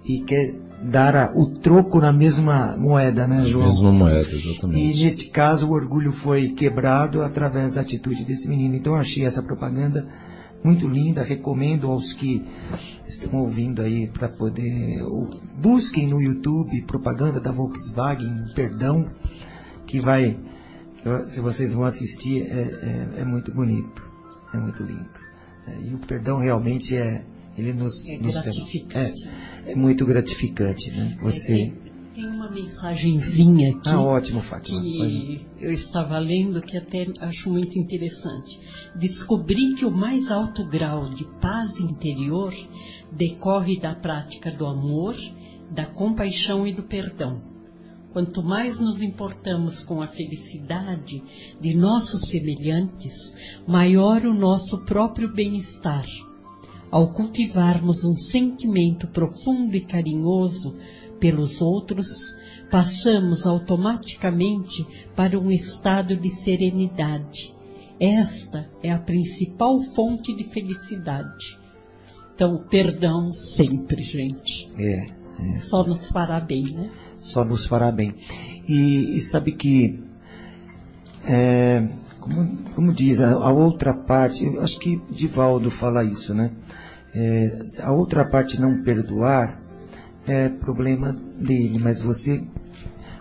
e 0.04 0.22
quer 0.22 0.56
dar 0.82 1.16
a, 1.16 1.32
o 1.36 1.48
troco 1.48 2.00
na 2.00 2.12
mesma 2.12 2.76
moeda, 2.78 3.28
né, 3.28 3.46
João? 3.46 3.66
Mesma 3.66 3.92
moeda, 3.92 4.32
exatamente. 4.32 5.02
E 5.02 5.04
neste 5.04 5.30
caso 5.30 5.68
o 5.68 5.72
orgulho 5.72 6.12
foi 6.12 6.50
quebrado 6.50 7.22
através 7.22 7.74
da 7.76 7.82
atitude 7.82 8.26
desse 8.26 8.48
menino. 8.48 8.76
Então 8.76 8.94
eu 8.94 9.00
achei 9.00 9.26
essa 9.26 9.44
propaganda 9.44 10.08
muito 10.64 10.88
linda, 10.88 11.22
recomendo 11.22 11.88
aos 11.88 12.12
que 12.12 12.46
estão 13.06 13.40
ouvindo 13.40 13.82
aí 13.82 14.08
para 14.08 14.28
poder 14.28 15.04
ou, 15.04 15.30
busquem 15.62 16.08
no 16.08 16.22
YouTube 16.22 16.82
propaganda 16.84 17.40
da 17.40 17.52
Volkswagen 17.52 18.46
Perdão, 18.56 19.10
que 19.86 20.00
vai 20.00 20.38
se 21.30 21.40
vocês 21.40 21.74
vão 21.74 21.86
assistir, 21.86 22.42
é, 22.42 23.16
é, 23.18 23.22
é 23.22 23.26
muito 23.26 23.54
bonito, 23.54 24.09
é 24.54 24.58
muito 24.58 24.84
lindo. 24.84 25.10
É, 25.68 25.82
e 25.82 25.94
o 25.94 25.98
perdão 26.00 26.40
realmente 26.40 26.96
é, 26.96 27.24
ele 27.58 27.74
nos, 27.74 28.08
é 28.10 28.18
nos 28.18 28.34
gratificante. 28.34 29.28
É, 29.66 29.72
é, 29.72 29.76
muito 29.76 30.06
gratificante, 30.06 30.92
né? 30.92 31.18
Você 31.22 31.54
tem, 31.54 31.74
tem 32.16 32.26
uma 32.26 32.50
mensagenzinha 32.50 33.72
aqui. 33.76 33.90
Ah, 33.90 34.02
ótimo, 34.02 34.42
Fátima. 34.42 34.82
Que 34.82 35.46
eu 35.60 35.72
estava 35.72 36.18
lendo 36.18 36.62
que 36.62 36.78
até 36.78 37.06
acho 37.22 37.52
muito 37.52 37.78
interessante. 37.78 38.60
Descobri 38.96 39.76
que 39.76 39.86
o 39.86 39.92
mais 39.92 40.32
alto 40.32 40.66
grau 40.66 41.10
de 41.10 41.26
paz 41.40 41.80
interior 41.80 42.54
decorre 43.12 43.80
da 43.80 43.94
prática 43.94 44.52
do 44.52 44.66
amor, 44.66 45.16
da 45.70 45.86
compaixão 45.86 46.66
e 46.66 46.74
do 46.74 46.84
perdão. 46.84 47.59
Quanto 48.12 48.42
mais 48.42 48.80
nos 48.80 49.02
importamos 49.02 49.84
com 49.84 50.02
a 50.02 50.08
felicidade 50.08 51.24
de 51.62 51.76
nossos 51.76 52.22
semelhantes, 52.22 53.36
maior 53.68 54.26
o 54.26 54.34
nosso 54.34 54.80
próprio 54.80 55.32
bem-estar. 55.32 56.06
Ao 56.90 57.12
cultivarmos 57.14 58.04
um 58.04 58.18
sentimento 58.18 59.08
profundo 59.08 59.76
e 59.76 59.82
carinhoso 59.82 60.76
pelos 61.20 61.62
outros, 61.62 62.36
passamos 62.72 63.46
automaticamente 63.46 64.88
para 65.16 65.40
um 65.40 65.52
estado 65.52 66.16
de 66.16 66.30
serenidade. 66.30 67.54
Esta 68.00 68.68
é 68.82 68.92
a 68.92 68.98
principal 68.98 69.80
fonte 69.82 70.36
de 70.36 70.46
felicidade. 70.46 71.60
Então, 72.34 72.66
perdão 72.70 73.34
sempre, 73.34 74.02
gente. 74.04 74.70
É, 74.78 75.06
é. 75.06 75.60
Só 75.60 75.84
nos 75.84 76.10
fará 76.10 76.40
bem, 76.40 76.64
né? 76.64 76.90
Só 77.20 77.44
nos 77.44 77.66
fará 77.66 77.92
bem. 77.92 78.16
E, 78.68 79.16
e 79.16 79.22
sabe 79.22 79.52
que, 79.52 80.00
é, 81.26 81.88
como, 82.20 82.58
como, 82.76 82.94
diz, 82.94 83.20
a, 83.20 83.32
a, 83.32 83.52
outra 83.52 83.94
parte, 83.94 84.48
acho 84.60 84.80
que 84.80 85.02
Divaldo 85.12 85.70
fala 85.70 86.04
isso, 86.04 86.34
né? 86.34 86.52
É, 87.14 87.60
a 87.82 87.92
outra 87.92 88.26
parte 88.26 88.60
não 88.60 88.84
perdoar 88.84 89.60
é 90.28 90.50
problema 90.50 91.18
dele, 91.38 91.80
mas 91.80 92.02
você 92.02 92.44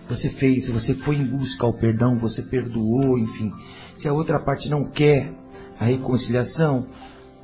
você 0.08 0.30
fez, 0.30 0.68
você 0.68 0.94
foi 0.94 1.16
em 1.16 1.24
busca 1.24 1.66
ao 1.66 1.72
perdão, 1.72 2.16
você 2.16 2.40
perdoou, 2.40 3.18
enfim. 3.18 3.52
Se 3.94 4.08
a 4.08 4.12
outra 4.12 4.40
parte 4.40 4.70
não 4.70 4.84
quer 4.84 5.30
a 5.78 5.84
reconciliação, 5.84 6.86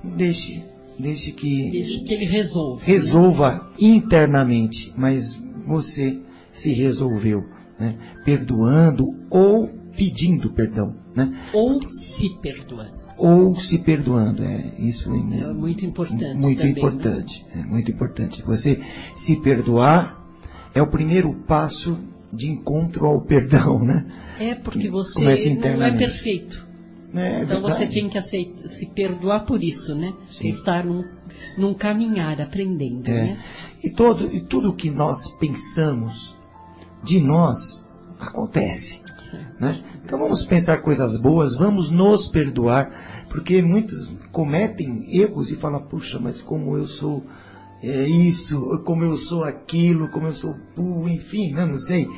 deixe 0.03 0.65
Deixe 0.99 1.33
que, 1.33 1.71
Deixe 1.71 2.01
que 2.01 2.15
ele 2.15 2.27
resolva. 2.27 2.85
Resolva 2.85 3.73
internamente, 3.81 4.93
mas 4.97 5.41
você 5.67 6.21
se 6.55 6.73
resolveu, 6.73 7.45
né? 7.79 7.97
perdoando 8.25 9.13
ou 9.29 9.69
pedindo 9.97 10.51
perdão, 10.51 10.97
né? 11.15 11.37
Ou 11.53 11.81
se 11.93 12.31
perdoando. 12.41 13.05
Ou 13.17 13.57
se 13.57 13.79
perdoando, 13.79 14.43
é 14.43 14.73
isso 14.79 15.13
é, 15.13 15.41
é 15.41 15.53
muito 15.53 15.85
importante. 15.85 16.35
Muito 16.35 16.59
também, 16.59 16.73
importante, 16.73 17.47
né? 17.55 17.61
é 17.61 17.67
muito 17.67 17.91
importante. 17.91 18.43
Você 18.43 18.81
se 19.15 19.37
perdoar 19.37 20.25
é 20.75 20.81
o 20.81 20.87
primeiro 20.87 21.33
passo 21.47 21.99
de 22.33 22.49
encontro 22.49 23.07
ao 23.07 23.21
perdão, 23.21 23.85
né? 23.85 24.07
É 24.41 24.55
porque 24.55 24.89
você 24.89 25.23
não 25.55 25.83
é 25.85 25.93
perfeito. 25.93 26.67
É, 27.15 27.45
então 27.45 27.61
você 27.61 27.87
tem 27.87 28.09
que 28.09 28.19
aceitar, 28.19 28.69
se 28.69 28.87
perdoar 28.87 29.45
por 29.45 29.63
isso, 29.63 29.95
né? 29.95 30.13
Sim. 30.29 30.49
Estar 30.49 30.85
num, 30.85 31.05
num 31.57 31.73
caminhar, 31.73 32.41
aprendendo, 32.41 33.09
é. 33.09 33.13
né? 33.13 33.39
E, 33.85 33.91
todo, 33.91 34.35
e 34.35 34.41
tudo 34.41 34.75
que 34.75 34.91
nós 34.91 35.31
pensamos 35.39 36.37
de 37.05 37.21
nós 37.21 37.87
acontece. 38.19 39.03
Né? 39.61 39.83
Então 40.05 40.19
vamos 40.19 40.45
pensar 40.45 40.79
coisas 40.79 41.17
boas, 41.17 41.55
vamos 41.55 41.91
nos 41.91 42.29
perdoar, 42.29 42.91
porque 43.29 43.63
muitos 43.63 44.11
cometem 44.33 45.05
erros 45.09 45.51
e 45.51 45.57
falam, 45.57 45.83
puxa, 45.83 46.19
mas 46.21 46.41
como 46.41 46.77
eu 46.77 46.87
sou 46.87 47.25
é, 47.83 48.09
isso, 48.09 48.83
como 48.85 49.05
eu 49.05 49.15
sou 49.15 49.45
aquilo, 49.45 50.09
como 50.09 50.27
eu 50.27 50.33
sou 50.33 50.57
burro, 50.75 51.09
enfim, 51.09 51.53
né? 51.53 51.67
não 51.67 51.79
sei 51.79 52.09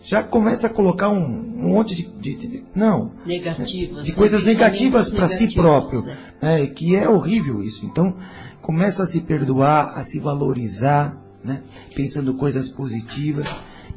já 0.00 0.22
começa 0.22 0.68
a 0.68 0.70
colocar 0.70 1.10
um, 1.10 1.22
um 1.22 1.68
monte 1.74 1.94
de, 1.94 2.06
de, 2.06 2.34
de, 2.34 2.64
não 2.74 3.12
negativas, 3.26 4.04
de 4.04 4.12
coisas 4.12 4.42
negativas 4.42 5.10
para 5.10 5.28
si 5.28 5.52
próprio, 5.52 6.04
é. 6.40 6.66
que 6.66 6.94
é 6.94 7.08
horrível 7.08 7.62
isso. 7.62 7.84
Então 7.84 8.16
começa 8.62 9.02
a 9.02 9.06
se 9.06 9.20
perdoar, 9.20 9.98
a 9.98 10.02
se 10.02 10.20
valorizar, 10.20 11.20
né, 11.44 11.62
pensando 11.94 12.34
coisas 12.34 12.68
positivas 12.68 13.48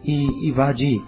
e, 0.03 0.47
e 0.47 0.51
vá 0.51 0.71
de 0.71 1.01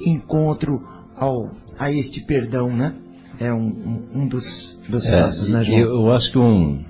encontro 0.00 0.86
ao 1.16 1.50
a 1.78 1.90
este 1.90 2.20
perdão, 2.24 2.74
né? 2.74 2.94
É 3.40 3.52
um, 3.52 4.02
um, 4.14 4.26
dos, 4.26 4.78
dos 4.88 5.06
é, 5.06 5.22
passos, 5.22 5.48
né, 5.48 5.64
João? 5.64 5.78
Eu 5.78 6.12
acho 6.12 6.32
que 6.32 6.38
um 6.38 6.84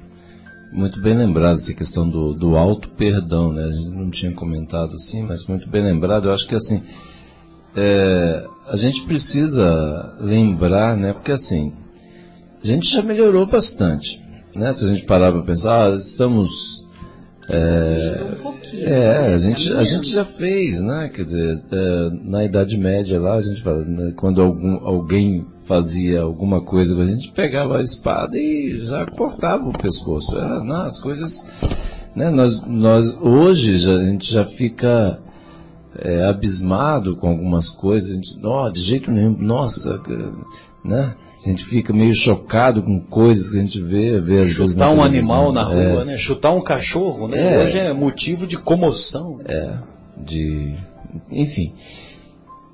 muito 0.73 1.01
bem 1.01 1.17
lembrado 1.17 1.55
essa 1.55 1.75
questão 1.75 2.09
do, 2.09 2.35
do 2.35 2.57
auto 2.57 2.89
perdão, 2.91 3.53
né? 3.53 3.65
A 3.65 3.71
gente 3.71 3.91
não 3.91 4.11
tinha 4.11 4.33
comentado 4.33 4.97
assim, 4.97 5.23
mas 5.23 5.47
muito 5.47 5.69
bem 5.69 5.83
lembrado. 5.83 6.29
Eu 6.29 6.33
acho 6.33 6.47
que 6.47 6.55
assim 6.55 6.83
é, 7.77 8.47
a 8.67 8.77
gente 8.77 9.03
precisa 9.03 10.15
lembrar, 10.21 10.97
né? 10.97 11.13
Porque 11.13 11.33
assim, 11.33 11.73
a 12.63 12.67
gente 12.67 12.89
já 12.89 13.03
melhorou 13.03 13.47
bastante, 13.47 14.23
né? 14.57 14.73
Se 14.73 14.85
a 14.85 14.89
gente 14.89 15.05
parar 15.05 15.33
para 15.33 15.43
pensar, 15.43 15.91
ah, 15.91 15.95
estamos 15.95 16.82
é, 17.55 18.19
é, 18.79 19.35
a 19.35 19.37
gente, 19.37 19.71
a 19.75 19.85
gente 19.85 20.09
já 20.09 20.25
fez, 20.25 20.81
né? 20.81 21.11
Quer 21.15 21.25
dizer, 21.27 21.63
é, 21.71 22.11
na 22.25 22.45
Idade 22.45 22.79
Média 22.79 23.21
lá, 23.21 23.35
a 23.35 23.41
gente 23.41 23.63
fala, 23.63 23.85
né, 23.85 24.15
quando 24.17 24.41
algum, 24.41 24.83
alguém 24.87 25.47
fazia 25.65 26.23
alguma 26.23 26.63
coisa, 26.63 26.99
a 27.01 27.07
gente 27.07 27.31
pegava 27.33 27.77
a 27.77 27.83
espada 27.83 28.39
e 28.39 28.81
já 28.81 29.05
cortava 29.05 29.69
o 29.69 29.79
pescoço. 29.79 30.37
Era, 30.37 30.65
não, 30.65 30.77
as 30.77 30.99
coisas, 30.99 31.47
né? 32.17 32.31
Nós, 32.31 32.63
nós 32.67 33.19
hoje 33.21 33.77
já, 33.77 33.97
a 33.97 34.05
gente 34.05 34.33
já 34.33 34.47
fica 34.47 35.21
é, 35.99 36.25
abismado 36.25 37.17
com 37.17 37.29
algumas 37.29 37.69
coisas, 37.69 38.13
a 38.13 38.15
gente, 38.15 38.41
oh, 38.43 38.71
de 38.71 38.81
jeito 38.81 39.11
nenhum, 39.11 39.37
nossa, 39.37 40.01
né? 40.85 41.15
A 41.45 41.49
gente 41.49 41.65
fica 41.65 41.93
meio 41.93 42.15
chocado 42.15 42.83
com 42.83 43.01
coisas 43.01 43.51
que 43.51 43.59
a 43.59 43.61
gente 43.61 43.81
vê, 43.81 44.21
vê 44.21 44.47
Chutar 44.47 44.93
um 44.93 45.03
animal 45.03 45.53
na 45.53 45.65
rua, 45.65 46.03
é. 46.03 46.05
né? 46.05 46.17
Chutar 46.17 46.53
um 46.53 46.61
cachorro, 46.61 47.27
né? 47.27 47.55
É. 47.55 47.65
Hoje 47.65 47.79
é 47.79 47.93
motivo 47.93 48.47
de 48.47 48.57
comoção. 48.57 49.41
É, 49.45 49.75
de, 50.17 50.75
enfim. 51.31 51.75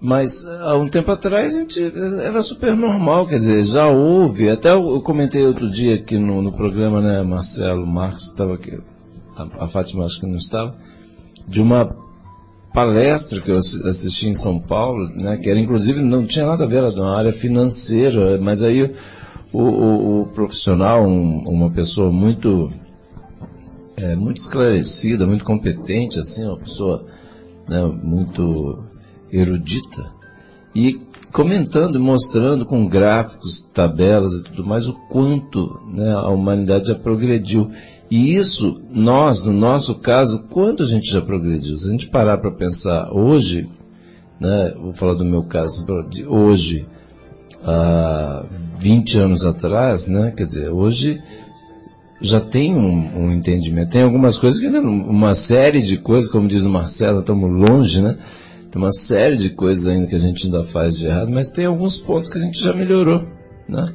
Mas 0.00 0.44
há 0.44 0.76
um 0.76 0.86
tempo 0.86 1.10
atrás 1.10 1.54
a 1.54 1.58
gente, 1.58 1.82
era 2.22 2.40
super 2.40 2.76
normal, 2.76 3.26
quer 3.26 3.36
dizer, 3.36 3.64
já 3.64 3.88
houve, 3.88 4.48
até 4.48 4.70
eu 4.70 5.00
comentei 5.00 5.44
outro 5.44 5.68
dia 5.68 5.96
aqui 5.96 6.16
no, 6.16 6.40
no 6.40 6.52
programa, 6.52 7.00
né, 7.00 7.22
Marcelo 7.24 7.84
Marcos 7.84 8.26
estava 8.26 8.54
aqui, 8.54 8.78
a, 9.36 9.64
a 9.64 9.66
Fátima 9.66 10.04
acho 10.04 10.20
que 10.20 10.26
não 10.26 10.36
estava, 10.36 10.76
de 11.48 11.60
uma 11.60 11.96
palestra 12.78 13.40
que 13.40 13.50
eu 13.50 13.58
assisti 13.58 14.28
em 14.28 14.34
São 14.34 14.60
Paulo, 14.60 15.08
né, 15.20 15.36
que 15.36 15.50
era 15.50 15.58
inclusive, 15.58 16.00
não 16.00 16.24
tinha 16.24 16.46
nada 16.46 16.62
a 16.62 16.66
ver, 16.66 16.76
era 16.76 16.90
de 16.90 17.00
uma 17.00 17.18
área 17.18 17.32
financeira, 17.32 18.38
mas 18.40 18.62
aí 18.62 18.94
o, 19.52 19.58
o, 19.60 20.20
o 20.22 20.26
profissional, 20.26 21.04
um, 21.04 21.42
uma 21.48 21.70
pessoa 21.70 22.12
muito, 22.12 22.70
é, 23.96 24.14
muito 24.14 24.36
esclarecida, 24.36 25.26
muito 25.26 25.44
competente, 25.44 26.20
assim, 26.20 26.46
uma 26.46 26.56
pessoa 26.56 27.04
né, 27.68 27.82
muito 28.00 28.84
erudita, 29.32 30.06
e 30.72 31.00
comentando, 31.32 31.98
mostrando 31.98 32.64
com 32.64 32.86
gráficos, 32.86 33.64
tabelas 33.74 34.34
e 34.34 34.44
tudo 34.44 34.64
mais, 34.64 34.86
o 34.86 34.94
quanto 35.08 35.80
né, 35.92 36.12
a 36.12 36.28
humanidade 36.28 36.86
já 36.86 36.94
progrediu. 36.94 37.72
E 38.10 38.34
isso, 38.34 38.80
nós, 38.90 39.44
no 39.44 39.52
nosso 39.52 39.94
caso, 39.96 40.44
quanto 40.50 40.82
a 40.82 40.86
gente 40.86 41.10
já 41.10 41.20
progrediu? 41.20 41.76
Se 41.76 41.88
a 41.88 41.90
gente 41.90 42.08
parar 42.08 42.38
para 42.38 42.50
pensar 42.50 43.10
hoje, 43.12 43.68
né, 44.40 44.74
vou 44.80 44.92
falar 44.92 45.14
do 45.14 45.24
meu 45.24 45.42
caso, 45.42 45.84
de 46.08 46.26
hoje, 46.26 46.86
há 47.62 48.44
20 48.78 49.18
anos 49.18 49.44
atrás, 49.44 50.08
né, 50.08 50.32
quer 50.34 50.44
dizer, 50.44 50.70
hoje 50.70 51.22
já 52.20 52.40
tem 52.40 52.74
um, 52.74 53.24
um 53.24 53.32
entendimento. 53.32 53.90
Tem 53.90 54.02
algumas 54.02 54.38
coisas 54.38 54.58
que 54.58 54.66
ainda, 54.66 54.80
uma 54.80 55.34
série 55.34 55.82
de 55.82 55.98
coisas, 55.98 56.30
como 56.30 56.48
diz 56.48 56.64
o 56.64 56.70
Marcelo, 56.70 57.20
estamos 57.20 57.50
longe, 57.50 58.02
né? 58.02 58.18
Tem 58.70 58.82
uma 58.82 58.92
série 58.92 59.36
de 59.36 59.50
coisas 59.50 59.86
ainda 59.86 60.06
que 60.06 60.14
a 60.14 60.18
gente 60.18 60.46
ainda 60.46 60.64
faz 60.64 60.98
de 60.98 61.06
errado, 61.06 61.30
mas 61.32 61.50
tem 61.50 61.66
alguns 61.66 62.02
pontos 62.02 62.28
que 62.28 62.38
a 62.38 62.40
gente 62.40 62.58
já 62.58 62.72
melhorou, 62.74 63.26
né? 63.68 63.94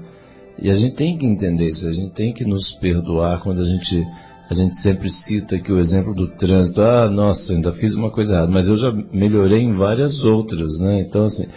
E 0.63 0.69
a 0.69 0.73
gente 0.73 0.95
tem 0.95 1.17
que 1.17 1.25
entender 1.25 1.67
isso, 1.67 1.89
a 1.89 1.91
gente 1.91 2.13
tem 2.13 2.33
que 2.33 2.45
nos 2.45 2.71
perdoar 2.71 3.41
quando 3.41 3.61
a 3.61 3.65
gente, 3.65 4.01
a 4.49 4.53
gente 4.53 4.77
sempre 4.77 5.09
cita 5.09 5.59
que 5.59 5.69
o 5.69 5.77
exemplo 5.77 6.13
do 6.13 6.29
trânsito, 6.29 6.81
ah, 6.81 7.09
nossa, 7.09 7.53
ainda 7.53 7.73
fiz 7.73 7.95
uma 7.95 8.09
coisa 8.09 8.35
errada, 8.35 8.49
mas 8.49 8.69
eu 8.69 8.77
já 8.77 8.89
melhorei 9.11 9.59
em 9.59 9.73
várias 9.73 10.23
outras, 10.23 10.79
né? 10.79 11.01
Então, 11.01 11.25
assim, 11.25 11.47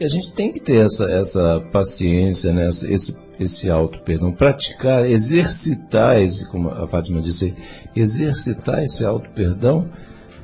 a 0.00 0.06
gente 0.06 0.32
tem 0.32 0.52
que 0.52 0.60
ter 0.60 0.76
essa, 0.76 1.10
essa 1.10 1.60
paciência, 1.72 2.52
né? 2.52 2.68
esse, 2.68 3.16
esse 3.40 3.68
auto 3.68 3.98
perdão, 4.02 4.30
praticar, 4.30 5.10
exercitar 5.10 6.22
esse, 6.22 6.48
como 6.48 6.68
a 6.68 6.86
Fátima 6.86 7.20
disse, 7.20 7.52
exercitar 7.96 8.80
esse 8.80 9.04
auto 9.04 9.28
perdão, 9.30 9.90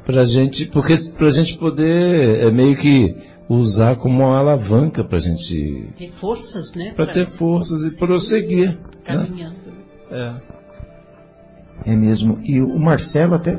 pra 0.04 0.24
gente, 0.24 0.66
porque 0.66 0.96
pra 1.16 1.30
gente 1.30 1.56
poder 1.56 2.40
é 2.40 2.50
meio 2.50 2.76
que 2.76 3.14
usar 3.48 3.96
como 3.96 4.24
uma 4.24 4.38
alavanca 4.38 5.04
pra 5.04 5.18
gente 5.18 5.92
ter 5.96 6.08
forças, 6.08 6.74
né? 6.74 6.92
Pra 6.94 7.06
ter 7.06 7.26
forças 7.26 7.82
e 7.82 7.98
prosseguir. 7.98 8.68
Né? 8.68 8.78
Caminhando. 9.04 9.56
Né? 10.10 10.40
É. 11.86 11.92
É 11.92 11.96
mesmo. 11.96 12.38
E 12.44 12.60
o 12.60 12.78
Marcelo 12.78 13.34
até 13.34 13.56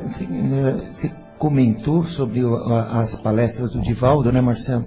se 0.92 1.12
comentou 1.38 2.04
sobre 2.04 2.40
as 2.90 3.16
palestras 3.16 3.70
do 3.70 3.80
Divaldo, 3.80 4.32
né, 4.32 4.40
Marcelo? 4.40 4.86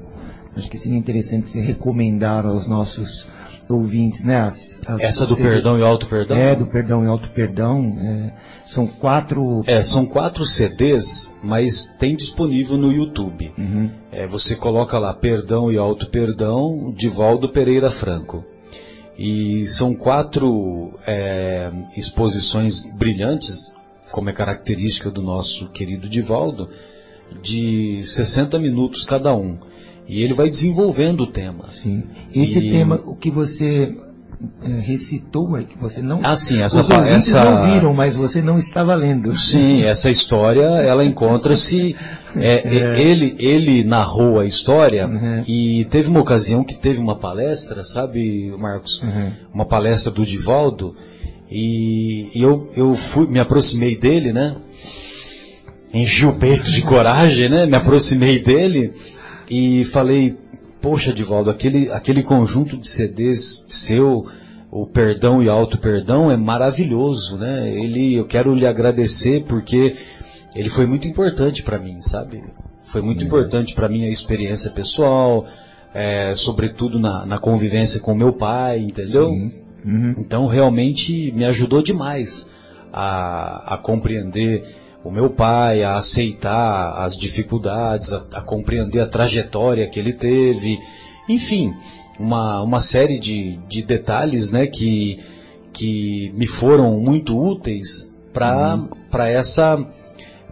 Acho 0.56 0.70
que 0.70 0.78
seria 0.78 0.98
interessante 0.98 1.60
recomendar 1.60 2.46
aos 2.46 2.68
nossos 2.68 3.30
ouvintes, 3.70 4.24
né? 4.24 4.38
As, 4.38 4.82
as 4.88 5.00
Essa 5.02 5.26
do 5.26 5.36
CDs, 5.36 5.54
perdão 5.54 5.80
e 5.80 5.84
auto 5.84 6.06
perdão? 6.08 6.38
É, 6.38 6.56
do 6.56 6.66
perdão 6.66 7.04
e 7.04 7.08
auto 7.08 7.30
perdão. 7.30 7.98
É, 8.00 8.34
são 8.66 8.88
quatro. 8.88 9.62
É, 9.66 9.82
são 9.82 10.06
quatro 10.06 10.46
CDs, 10.46 11.34
mas 11.44 11.88
tem 12.00 12.16
disponível 12.16 12.78
no 12.78 12.92
YouTube. 12.92 13.54
Uhum. 13.58 13.90
É, 14.12 14.26
você 14.26 14.56
coloca 14.56 14.98
lá 14.98 15.14
perdão 15.14 15.72
e 15.72 15.78
auto 15.78 16.10
perdão, 16.10 16.94
Divaldo 16.96 17.50
Pereira 17.50 17.92
Franco. 17.92 18.44
E 19.18 19.66
são 19.66 19.96
quatro 19.96 20.94
é, 21.08 21.72
exposições 21.96 22.86
brilhantes, 22.98 23.72
como 24.12 24.30
é 24.30 24.34
característica 24.34 25.10
do 25.10 25.24
nosso 25.24 25.70
querido 25.70 26.08
Divaldo, 26.08 26.70
de 27.42 28.04
60 28.04 28.60
minutos 28.60 29.06
cada 29.06 29.36
um. 29.36 29.58
E 30.08 30.24
ele 30.24 30.34
vai 30.34 30.50
desenvolvendo 30.50 31.22
o 31.22 31.28
tema. 31.28 31.70
Sim. 31.70 32.04
Esse 32.34 32.60
e... 32.60 32.72
tema, 32.72 33.02
o 33.06 33.16
que 33.16 33.30
você 33.30 33.94
é, 34.62 34.80
recitou 34.82 35.58
é 35.58 35.64
que 35.64 35.76
você 35.78 36.02
não. 36.02 36.20
Ah, 36.22 36.36
sim, 36.36 36.62
essa 36.62 36.82
Os 36.82 36.90
essa 36.90 37.42
não 37.42 37.66
viram, 37.66 37.94
mas 37.94 38.16
você 38.16 38.40
não 38.40 38.58
estava 38.58 38.94
lendo. 38.94 39.36
Sim, 39.36 39.84
essa 39.84 40.12
história 40.12 40.62
ela 40.62 41.04
encontra-se. 41.04 41.96
É, 42.36 42.62
é. 42.96 43.02
Ele 43.02 43.36
ele 43.40 43.84
narrou 43.84 44.40
a 44.40 44.46
história 44.46 45.08
uhum. 45.08 45.44
e 45.48 45.86
teve 45.86 46.08
uma 46.08 46.22
ocasião 46.22 46.64
que 46.64 46.76
teve 46.76 47.00
uma 47.00 47.16
palestra, 47.16 47.84
sabe, 47.84 48.54
Marcos, 48.60 49.02
uhum. 49.02 49.32
uma 49.52 49.66
palestra 49.66 50.12
do 50.12 50.24
Divaldo 50.24 50.96
e, 51.50 52.30
e 52.36 52.42
eu 52.42 52.70
eu 52.76 52.96
fui 52.96 53.26
me 53.26 53.40
aproximei 53.40 53.98
dele, 53.98 54.32
né? 54.32 54.56
Enchi 55.92 56.28
o 56.28 56.34
peito 56.34 56.70
de 56.70 56.84
coragem, 56.84 57.50
né? 57.50 57.66
Me 57.66 57.76
aproximei 57.76 58.40
dele 58.40 58.94
e 59.50 59.86
falei, 59.86 60.38
poxa, 60.82 61.14
Divaldo, 61.14 61.50
aquele, 61.50 61.92
aquele 61.92 62.24
conjunto 62.24 62.78
de 62.78 62.88
CDs 62.88 63.66
seu, 63.68 64.28
o 64.72 64.86
Perdão 64.86 65.42
e 65.42 65.50
Auto 65.50 65.78
Perdão, 65.78 66.32
é 66.32 66.38
maravilhoso, 66.38 67.38
né? 67.38 67.70
Ele, 67.70 68.16
eu 68.16 68.26
quero 68.26 68.54
lhe 68.54 68.66
agradecer 68.66 69.46
porque 69.46 69.96
ele 70.56 70.70
foi 70.70 70.86
muito 70.86 71.08
importante 71.08 71.64
para 71.64 71.78
mim, 71.78 72.02
sabe? 72.02 72.44
Foi 72.84 73.02
muito 73.02 73.22
uhum. 73.22 73.28
importante 73.28 73.76
para 73.76 73.90
mim 73.90 74.06
a 74.06 74.10
experiência 74.10 74.72
pessoal, 74.72 75.46
é, 75.94 76.34
sobretudo 76.36 77.00
na, 77.00 77.26
na, 77.26 77.38
convivência 77.38 78.00
com 78.00 78.16
meu 78.16 78.34
pai, 78.34 78.80
entendeu? 78.80 79.30
Uhum. 79.30 80.16
Então 80.18 80.48
realmente 80.48 81.32
me 81.32 81.46
ajudou 81.46 81.82
demais 81.82 82.50
a, 82.92 83.76
a 83.76 83.78
compreender 83.78 84.64
o 85.08 85.12
meu 85.12 85.30
pai 85.30 85.84
a 85.84 85.96
aceitar 85.96 87.02
as 87.02 87.16
dificuldades, 87.16 88.14
a, 88.14 88.26
a, 88.34 88.42
compreender 88.42 89.00
a 89.00 89.08
trajetória 89.08 89.88
que 89.88 90.00
ele 90.00 90.12
teve, 90.12 90.78
enfim, 91.30 91.74
uma, 92.20 92.62
uma 92.62 92.82
série 92.82 93.18
de, 93.18 93.58
de 93.70 93.82
detalhes 93.84 94.52
né, 94.52 94.68
que, 94.68 95.20
que 95.72 96.34
me 96.36 96.46
foram 96.46 97.00
muito 97.00 97.40
úteis 97.40 98.14
para 98.34 98.76
uhum. 98.76 98.90
essa, 99.24 99.80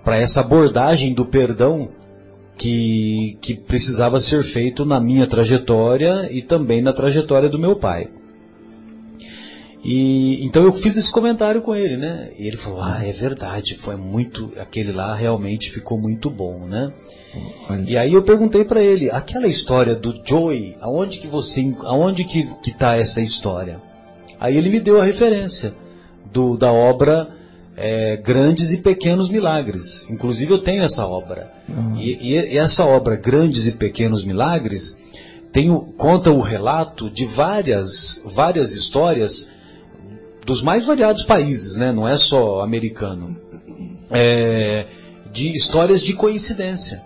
essa 0.08 0.40
abordagem 0.40 1.14
do 1.14 1.26
perdão 1.26 1.90
que, 2.58 3.38
que 3.42 3.56
precisava 3.56 4.20
ser 4.20 4.42
feito 4.42 4.86
na 4.86 5.02
minha 5.02 5.28
trajetória 5.28 6.30
e 6.32 6.42
também 6.42 6.82
na 6.82 6.94
trajetória 6.94 7.50
do 7.50 7.60
meu 7.60 7.76
pai. 7.76 8.08
E 9.88 10.44
então 10.44 10.64
eu 10.64 10.74
fiz 10.74 10.98
esse 10.98 11.12
comentário 11.12 11.62
com 11.62 11.76
ele, 11.76 11.96
né? 11.96 12.32
E 12.40 12.48
ele 12.48 12.58
falou: 12.58 12.82
"Ah, 12.82 13.06
é 13.06 13.12
verdade, 13.12 13.76
foi 13.76 13.96
muito, 13.96 14.52
aquele 14.58 14.92
lá 14.92 15.14
realmente 15.14 15.70
ficou 15.70 16.02
muito 16.02 16.28
bom, 16.28 16.66
né?" 16.66 16.92
E 17.86 17.96
aí 17.96 18.12
eu 18.12 18.24
perguntei 18.24 18.66
para 18.66 18.82
ele: 18.82 19.12
"Aquela 19.12 19.48
história 19.48 19.94
do 19.94 20.20
Joey, 20.26 20.76
aonde 20.82 21.20
que 21.20 21.28
você, 21.28 21.72
aonde 21.84 22.24
que 22.24 22.44
que 22.64 22.74
tá 22.74 22.98
essa 22.98 23.22
história?" 23.22 23.80
Aí 24.40 24.58
ele 24.58 24.70
me 24.70 24.80
deu 24.80 25.00
a 25.00 25.06
referência 25.06 25.72
do 26.34 26.58
da 26.58 26.72
obra 26.74 27.30
é, 27.78 28.18
Grandes 28.18 28.72
e 28.72 28.82
Pequenos 28.82 29.30
Milagres. 29.30 30.10
Inclusive 30.10 30.52
eu 30.52 30.64
tenho 30.64 30.84
essa 30.84 31.06
obra. 31.06 31.52
Uhum. 31.70 31.96
E, 31.98 32.34
e, 32.34 32.58
essa 32.58 32.84
obra 32.84 33.18
Grandes 33.18 33.68
e 33.68 33.74
Pequenos 33.74 34.26
Milagres 34.26 34.98
tem, 35.52 35.70
conta 35.96 36.32
o 36.32 36.40
relato 36.40 37.08
de 37.08 37.24
várias 37.24 38.20
várias 38.26 38.74
histórias 38.74 39.54
dos 40.46 40.62
mais 40.62 40.86
variados 40.86 41.24
países, 41.24 41.76
né? 41.78 41.92
não 41.92 42.08
é 42.08 42.16
só 42.16 42.62
americano, 42.62 43.36
é, 44.12 44.86
de 45.32 45.52
histórias 45.52 46.02
de 46.02 46.14
coincidência. 46.14 47.02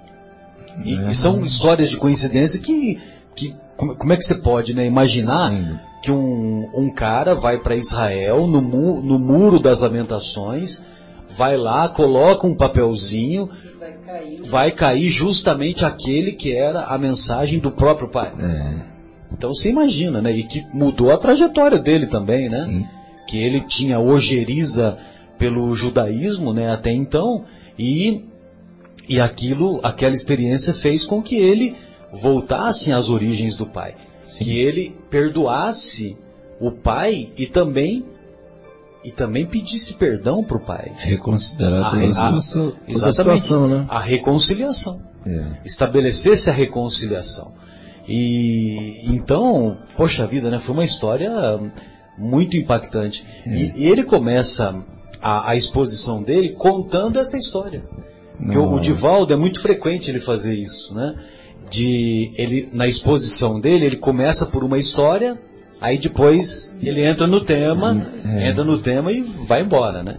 E, 0.84 0.94
e, 0.94 1.16
são 1.16 1.44
histórias 1.44 1.90
de 1.90 1.98
coincidência 1.98 2.60
que, 2.60 3.00
que 3.36 3.56
como, 3.76 4.14
é 4.14 4.16
que 4.16 4.24
você 4.24 4.36
pode 4.36 4.74
né, 4.74 4.86
imaginar 4.86 5.52
Sim. 5.52 5.80
que 6.04 6.12
um, 6.12 6.70
um 6.74 6.94
cara 6.94 7.34
vai 7.34 7.58
para 7.58 7.76
Israel 7.76 8.48
no, 8.48 8.62
mu, 8.62 9.02
no 9.02 9.18
muro 9.18 9.60
das 9.60 9.80
lamentações, 9.80 10.82
vai 11.28 11.58
lá, 11.58 11.90
coloca 11.90 12.48
um 12.48 12.56
papelzinho, 12.56 13.50
vai 13.78 13.94
cair, 13.94 14.42
vai 14.44 14.72
cair 14.72 15.10
justamente 15.10 15.86
aquele 15.86 16.34
que 16.34 16.56
era 16.56 16.84
a 16.84 16.98
mensagem 16.98 17.60
do 17.60 17.72
próprio 17.72 18.10
pai. 18.10 18.34
É. 18.40 19.00
Então 19.34 19.54
você 19.54 19.70
imagina, 19.70 20.22
né? 20.22 20.32
E 20.32 20.44
que 20.44 20.66
mudou 20.74 21.12
a 21.12 21.18
trajetória 21.18 21.78
dele 21.78 22.08
também, 22.08 22.50
né? 22.50 22.62
Sim 22.62 22.99
que 23.30 23.40
ele 23.40 23.62
tinha 23.62 24.00
ojeriza 24.00 24.98
pelo 25.38 25.74
judaísmo, 25.76 26.52
né, 26.52 26.72
até 26.72 26.92
então, 26.92 27.46
e 27.78 28.26
e 29.08 29.20
aquilo, 29.20 29.80
aquela 29.84 30.14
experiência 30.14 30.72
fez 30.72 31.04
com 31.04 31.22
que 31.22 31.36
ele 31.36 31.76
voltasse 32.14 32.92
às 32.92 33.10
origens 33.10 33.56
do 33.56 33.66
pai, 33.66 33.96
Sim. 34.28 34.44
que 34.44 34.60
ele 34.60 34.96
perdoasse 35.10 36.16
o 36.60 36.72
pai 36.72 37.30
e 37.38 37.48
também 37.48 38.06
e 39.04 39.12
também 39.12 39.46
pedisse 39.46 39.94
perdão 39.94 40.44
para 40.44 40.58
o 40.58 40.60
pai. 40.60 40.92
Reconsiderar 40.98 41.86
a, 41.86 41.98
a, 41.98 42.30
a, 42.30 42.36
a 42.36 43.12
situação, 43.12 43.68
né? 43.68 43.86
A 43.90 44.00
reconciliação. 44.00 45.02
É. 45.26 45.58
estabelecesse 45.66 46.50
a 46.50 46.54
reconciliação. 46.54 47.54
E 48.08 49.02
então, 49.06 49.78
poxa 49.96 50.26
vida, 50.26 50.50
né? 50.50 50.60
Foi 50.60 50.74
uma 50.74 50.86
história 50.86 51.32
muito 52.20 52.58
impactante. 52.58 53.26
E, 53.46 53.84
e 53.84 53.88
ele 53.88 54.04
começa 54.04 54.84
a, 55.22 55.52
a 55.52 55.56
exposição 55.56 56.22
dele 56.22 56.50
contando 56.54 57.18
essa 57.20 57.38
história. 57.38 57.84
Porque 58.38 58.58
o, 58.58 58.74
o. 58.74 58.80
Divaldo 58.80 59.34
é 59.34 59.38
muito 59.38 59.60
frequente 59.60 60.10
ele 60.10 60.20
fazer 60.20 60.54
isso, 60.56 60.94
né? 60.96 61.16
De 61.70 62.32
ele 62.38 62.70
na 62.74 62.88
exposição 62.88 63.60
dele 63.60 63.86
ele 63.86 63.98
começa 63.98 64.46
por 64.48 64.64
uma 64.64 64.78
história, 64.78 65.38
aí 65.80 65.98
depois 65.98 66.76
ele 66.82 67.04
entra 67.06 67.28
no 67.28 67.42
tema, 67.42 68.08
É. 68.26 68.50
entra 68.50 68.64
no 68.64 68.78
tema 68.80 69.12
e 69.12 69.22
vai 69.22 69.62
embora, 69.62 70.02
né? 70.04 70.18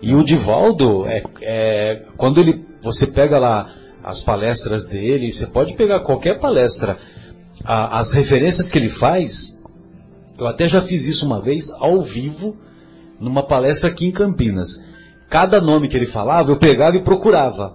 E 0.00 0.14
o 0.14 0.22
Divaldo 0.22 1.06
é, 1.06 1.22
é 1.42 2.02
quando 2.16 2.40
ele 2.40 2.64
você 2.80 3.06
pega 3.06 3.38
lá 3.38 3.74
as 4.04 4.22
palestras 4.22 4.86
dele, 4.86 5.32
você 5.32 5.46
pode 5.48 5.74
pegar 5.74 6.00
qualquer 6.00 6.38
palestra, 6.38 6.96
a- 7.64 7.98
as 7.98 8.12
referências 8.12 8.70
que 8.70 8.78
ele 8.78 8.88
faz. 8.88 9.55
Eu 10.38 10.46
até 10.46 10.68
já 10.68 10.80
fiz 10.80 11.06
isso 11.06 11.24
uma 11.26 11.40
vez 11.40 11.70
ao 11.72 12.00
vivo 12.00 12.56
numa 13.18 13.42
palestra 13.42 13.90
aqui 13.90 14.06
em 14.06 14.10
Campinas. 14.12 14.80
Cada 15.28 15.60
nome 15.60 15.88
que 15.88 15.96
ele 15.96 16.06
falava, 16.06 16.50
eu 16.50 16.58
pegava 16.58 16.96
e 16.96 17.02
procurava. 17.02 17.74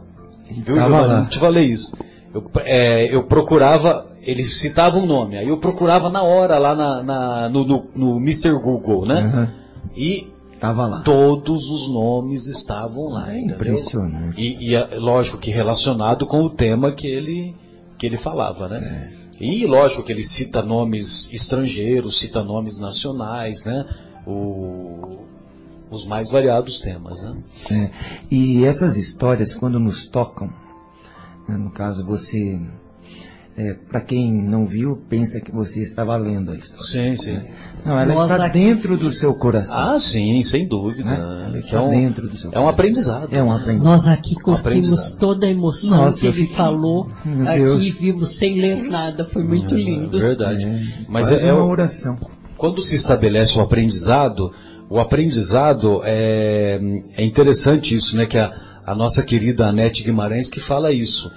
Viu, 0.50 0.76
tava 0.76 0.90
Giovanni? 1.02 1.28
te 1.28 1.40
falei 1.40 1.66
isso. 1.66 1.92
Eu, 2.34 2.50
é, 2.60 3.14
eu 3.14 3.24
procurava, 3.24 4.06
ele 4.22 4.44
citava 4.44 4.98
um 4.98 5.06
nome, 5.06 5.38
aí 5.38 5.48
eu 5.48 5.58
procurava 5.60 6.10
na 6.10 6.24
hora 6.24 6.58
lá 6.58 6.76
na, 6.76 7.04
na- 7.04 7.50
no, 7.50 7.66
no, 7.66 7.86
no 7.96 8.18
Mr. 8.18 8.52
Google, 8.54 9.06
né? 9.06 9.22
Aham. 9.22 9.50
E 9.96 10.32
Tava 10.60 10.86
lá. 10.88 11.02
todos 11.02 11.68
os 11.68 11.92
nomes 11.92 12.46
estavam 12.48 13.10
lá. 13.10 13.34
É 13.34 13.40
impressionante. 13.40 14.40
E, 14.40 14.70
e, 14.70 14.76
é 14.76 14.96
lógico 14.96 15.38
que 15.38 15.52
relacionado 15.52 16.26
com 16.26 16.42
o 16.44 16.50
tema 16.50 16.94
que 16.94 17.08
ele, 17.08 17.54
que 17.98 18.06
ele 18.06 18.16
falava, 18.16 18.68
né? 18.70 19.10
E 19.42 19.66
lógico 19.66 20.04
que 20.04 20.12
ele 20.12 20.24
cita 20.24 20.62
nomes 20.62 21.28
estrangeiros, 21.34 22.20
cita 22.20 22.44
nomes 22.44 22.78
nacionais, 22.80 23.64
né? 23.66 23.86
O- 24.26 25.26
os 25.90 26.06
mais 26.06 26.30
variados 26.30 26.80
temas, 26.80 27.24
né? 27.24 27.36
É, 27.72 27.90
e 28.32 28.64
essas 28.64 28.96
histórias, 28.96 29.54
quando 29.54 29.80
nos 29.80 30.08
tocam, 30.08 30.48
né, 31.48 31.58
no 31.58 31.72
caso 31.72 32.06
você, 32.06 32.62
para 33.90 34.02
quem 34.02 34.32
não 34.32 34.66
viu, 34.66 34.98
pensa 35.10 35.40
que 35.42 35.52
você 35.52 35.82
estava 35.82 36.16
lendo 36.18 36.52
a 36.52 36.56
história. 36.56 36.86
Sim, 36.86 37.16
sim. 37.18 37.40
Não, 37.86 38.00
ela 38.00 38.14
Nós 38.14 38.32
está 38.32 38.46
aqui- 38.46 38.60
dentro 38.60 38.98
do 38.98 39.10
seu 39.12 39.34
coração. 39.34 39.76
Ah, 39.92 40.00
sim, 40.00 40.42
sem 40.44 40.68
dúvida. 40.68 41.04
né? 41.10 41.46
Ela 41.48 41.58
está 41.58 41.78
é, 41.78 41.80
um, 41.82 41.90
dentro 41.90 42.28
do 42.30 42.36
seu 42.36 42.48
é 42.48 42.50
um 42.50 42.54
coração. 42.54 42.70
aprendizado. 42.70 43.28
É 43.36 43.44
um 43.44 43.52
aprendizado. 43.52 43.92
Nós 43.92 44.08
aqui 44.08 44.36
curtimos 44.36 44.60
aprendizado. 44.62 45.20
toda 45.20 45.48
a 45.48 45.50
emoção 45.50 45.98
Nossa, 46.06 46.20
que 46.20 46.28
ele 46.28 46.42
fiquei- 46.42 46.56
falou. 46.56 47.08
Meu 47.26 47.48
aqui 47.48 47.60
Deus. 47.60 47.84
vimos 48.00 48.30
sem 48.32 48.60
ler 48.60 48.84
nada, 48.84 49.26
foi 49.26 49.44
muito 49.44 49.76
lindo. 49.76 50.18
Verdade. 50.18 50.66
Mas 51.10 51.28
Quase 51.30 51.44
é, 51.44 51.48
é 51.48 51.54
uma 51.54 51.66
oração. 51.66 52.18
quando 52.58 52.82
se 52.82 52.96
estabelece 52.96 53.58
o 53.58 53.62
aprendizado, 53.62 54.52
o 54.90 55.00
aprendizado 55.00 56.02
é, 56.04 56.80
é 57.18 57.26
interessante 57.26 57.96
isso, 57.96 58.16
né? 58.16 58.26
Que 58.26 58.38
a, 58.38 58.52
a 58.86 58.94
nossa 58.96 59.22
querida 59.24 59.66
Anete 59.68 60.04
Guimarães 60.04 60.50
que 60.50 60.60
fala 60.60 60.92
isso. 60.92 61.32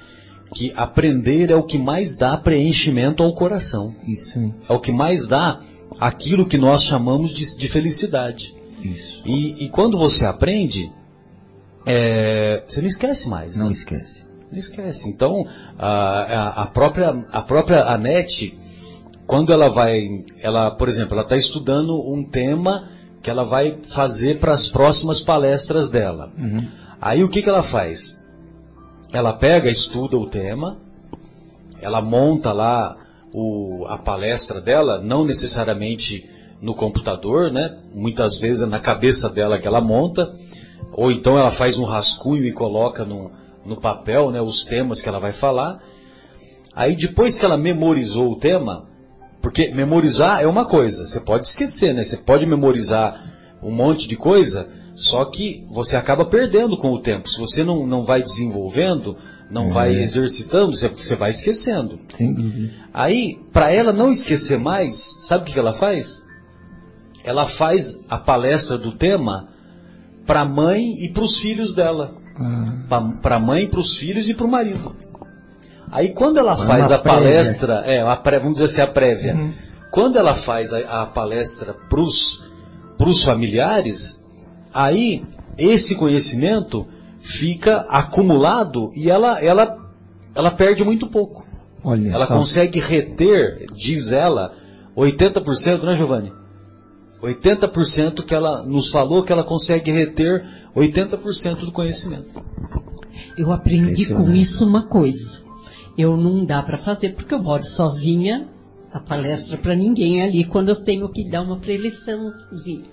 Que 0.54 0.72
aprender 0.76 1.50
é 1.50 1.56
o 1.56 1.64
que 1.64 1.76
mais 1.76 2.16
dá 2.16 2.36
preenchimento 2.36 3.22
ao 3.22 3.34
coração. 3.34 3.94
Isso? 4.06 4.54
É 4.68 4.72
o 4.72 4.78
que 4.78 4.92
mais 4.92 5.26
dá 5.26 5.60
aquilo 6.00 6.46
que 6.46 6.56
nós 6.56 6.84
chamamos 6.84 7.32
de, 7.32 7.56
de 7.56 7.68
felicidade. 7.68 8.54
isso. 8.82 9.22
E, 9.24 9.64
e 9.64 9.68
quando 9.68 9.98
você 9.98 10.24
aprende, 10.24 10.92
é, 11.86 12.62
você 12.66 12.80
não 12.80 12.88
esquece 12.88 13.28
mais. 13.28 13.56
Não 13.56 13.66
né? 13.66 13.72
esquece. 13.72 14.24
Não 14.50 14.58
esquece. 14.58 15.08
Então, 15.08 15.46
a, 15.78 16.62
a, 16.62 16.66
própria, 16.66 17.24
a 17.32 17.42
própria 17.42 17.84
Anete, 17.84 18.56
quando 19.26 19.52
ela 19.52 19.68
vai, 19.68 20.24
ela, 20.40 20.70
por 20.70 20.88
exemplo, 20.88 21.14
ela 21.14 21.22
está 21.22 21.36
estudando 21.36 22.00
um 22.00 22.24
tema 22.24 22.88
que 23.22 23.30
ela 23.30 23.42
vai 23.42 23.78
fazer 23.82 24.38
para 24.38 24.52
as 24.52 24.68
próximas 24.68 25.22
palestras 25.22 25.90
dela. 25.90 26.32
Aí 27.00 27.24
o 27.24 27.28
que, 27.28 27.42
que 27.42 27.48
ela 27.48 27.62
faz? 27.62 28.20
Ela 29.14 29.32
pega, 29.32 29.70
estuda 29.70 30.18
o 30.18 30.26
tema, 30.26 30.76
ela 31.80 32.02
monta 32.02 32.52
lá 32.52 32.96
o, 33.32 33.86
a 33.86 33.96
palestra 33.96 34.60
dela, 34.60 35.00
não 35.00 35.24
necessariamente 35.24 36.28
no 36.60 36.74
computador, 36.74 37.48
né? 37.52 37.78
Muitas 37.94 38.38
vezes 38.38 38.64
é 38.64 38.66
na 38.66 38.80
cabeça 38.80 39.30
dela 39.30 39.60
que 39.60 39.68
ela 39.68 39.80
monta, 39.80 40.34
ou 40.92 41.12
então 41.12 41.38
ela 41.38 41.52
faz 41.52 41.78
um 41.78 41.84
rascunho 41.84 42.44
e 42.44 42.50
coloca 42.50 43.04
no, 43.04 43.30
no 43.64 43.80
papel, 43.80 44.32
né? 44.32 44.40
Os 44.40 44.64
temas 44.64 45.00
que 45.00 45.08
ela 45.08 45.20
vai 45.20 45.30
falar. 45.30 45.80
Aí 46.74 46.96
depois 46.96 47.38
que 47.38 47.44
ela 47.44 47.56
memorizou 47.56 48.32
o 48.32 48.38
tema, 48.40 48.88
porque 49.40 49.72
memorizar 49.72 50.42
é 50.42 50.46
uma 50.48 50.64
coisa, 50.64 51.06
você 51.06 51.20
pode 51.20 51.46
esquecer, 51.46 51.94
né? 51.94 52.02
Você 52.02 52.16
pode 52.16 52.44
memorizar 52.46 53.32
um 53.62 53.70
monte 53.70 54.08
de 54.08 54.16
coisa, 54.16 54.68
só 54.94 55.24
que 55.24 55.64
você 55.68 55.96
acaba 55.96 56.24
perdendo 56.24 56.76
com 56.76 56.92
o 56.92 57.00
tempo. 57.00 57.28
Se 57.28 57.38
você 57.38 57.64
não, 57.64 57.86
não 57.86 58.02
vai 58.02 58.22
desenvolvendo, 58.22 59.16
não 59.50 59.68
vai 59.68 59.94
exercitando, 59.96 60.74
você, 60.74 60.88
você 60.88 61.16
vai 61.16 61.30
esquecendo. 61.30 61.98
Aí, 62.92 63.38
para 63.52 63.72
ela 63.72 63.92
não 63.92 64.10
esquecer 64.10 64.58
mais, 64.58 64.96
sabe 65.20 65.50
o 65.50 65.52
que 65.52 65.58
ela 65.58 65.72
faz? 65.72 66.22
Ela 67.24 67.46
faz 67.46 68.00
a 68.08 68.18
palestra 68.18 68.78
do 68.78 68.92
tema 68.92 69.48
para 70.26 70.40
a 70.40 70.44
mãe 70.44 70.94
e 71.04 71.08
para 71.08 71.24
os 71.24 71.38
filhos 71.38 71.74
dela. 71.74 72.14
Ah, 72.36 73.12
Para 73.20 73.36
a 73.36 73.40
mãe, 73.40 73.68
para 73.68 73.80
os 73.80 73.96
filhos 73.96 74.28
e 74.28 74.34
para 74.34 74.46
o 74.46 74.50
marido. 74.50 74.94
Aí 75.90 76.10
quando 76.12 76.38
ela 76.38 76.56
faz 76.56 76.90
a 76.90 76.98
prévia. 76.98 77.20
palestra, 77.20 77.82
é, 77.84 78.00
a 78.00 78.16
pré, 78.16 78.38
vamos 78.38 78.54
dizer 78.54 78.64
assim, 78.64 78.80
a 78.80 78.86
prévia. 78.92 79.52
Quando 79.90 80.18
ela 80.18 80.34
faz 80.34 80.72
a, 80.72 81.02
a 81.02 81.06
palestra 81.06 81.74
para 81.88 82.00
os 82.00 83.24
familiares, 83.24 84.23
aí 84.74 85.24
esse 85.56 85.94
conhecimento 85.94 86.86
fica 87.18 87.86
acumulado 87.88 88.90
e 88.94 89.08
ela, 89.08 89.42
ela, 89.42 89.78
ela 90.34 90.50
perde 90.50 90.84
muito 90.84 91.06
pouco. 91.06 91.46
olha 91.82 92.10
Ela 92.10 92.26
só. 92.26 92.36
consegue 92.36 92.80
reter, 92.80 93.66
diz 93.72 94.12
ela, 94.12 94.52
80%, 94.96 95.82
né, 95.84 95.96
Giovanni? 95.96 96.32
80% 97.22 98.24
que 98.24 98.34
ela 98.34 98.62
nos 98.62 98.90
falou 98.90 99.22
que 99.22 99.32
ela 99.32 99.44
consegue 99.44 99.90
reter 99.90 100.44
80% 100.76 101.60
do 101.60 101.72
conhecimento. 101.72 102.42
Eu 103.38 103.50
aprendi 103.52 104.06
com 104.06 104.30
isso 104.30 104.66
uma 104.66 104.86
coisa. 104.86 105.42
Eu 105.96 106.16
não 106.16 106.44
dá 106.44 106.62
para 106.62 106.76
fazer 106.76 107.14
porque 107.14 107.32
eu 107.32 107.42
moro 107.42 107.64
sozinha, 107.64 108.48
a 108.94 109.00
palestra 109.00 109.58
para 109.58 109.74
ninguém 109.74 110.20
é 110.20 110.24
ali 110.24 110.44
quando 110.44 110.68
eu 110.70 110.76
tenho 110.76 111.08
que 111.10 111.28
dar 111.28 111.42
uma 111.42 111.58
preleçãozinha. 111.58 112.84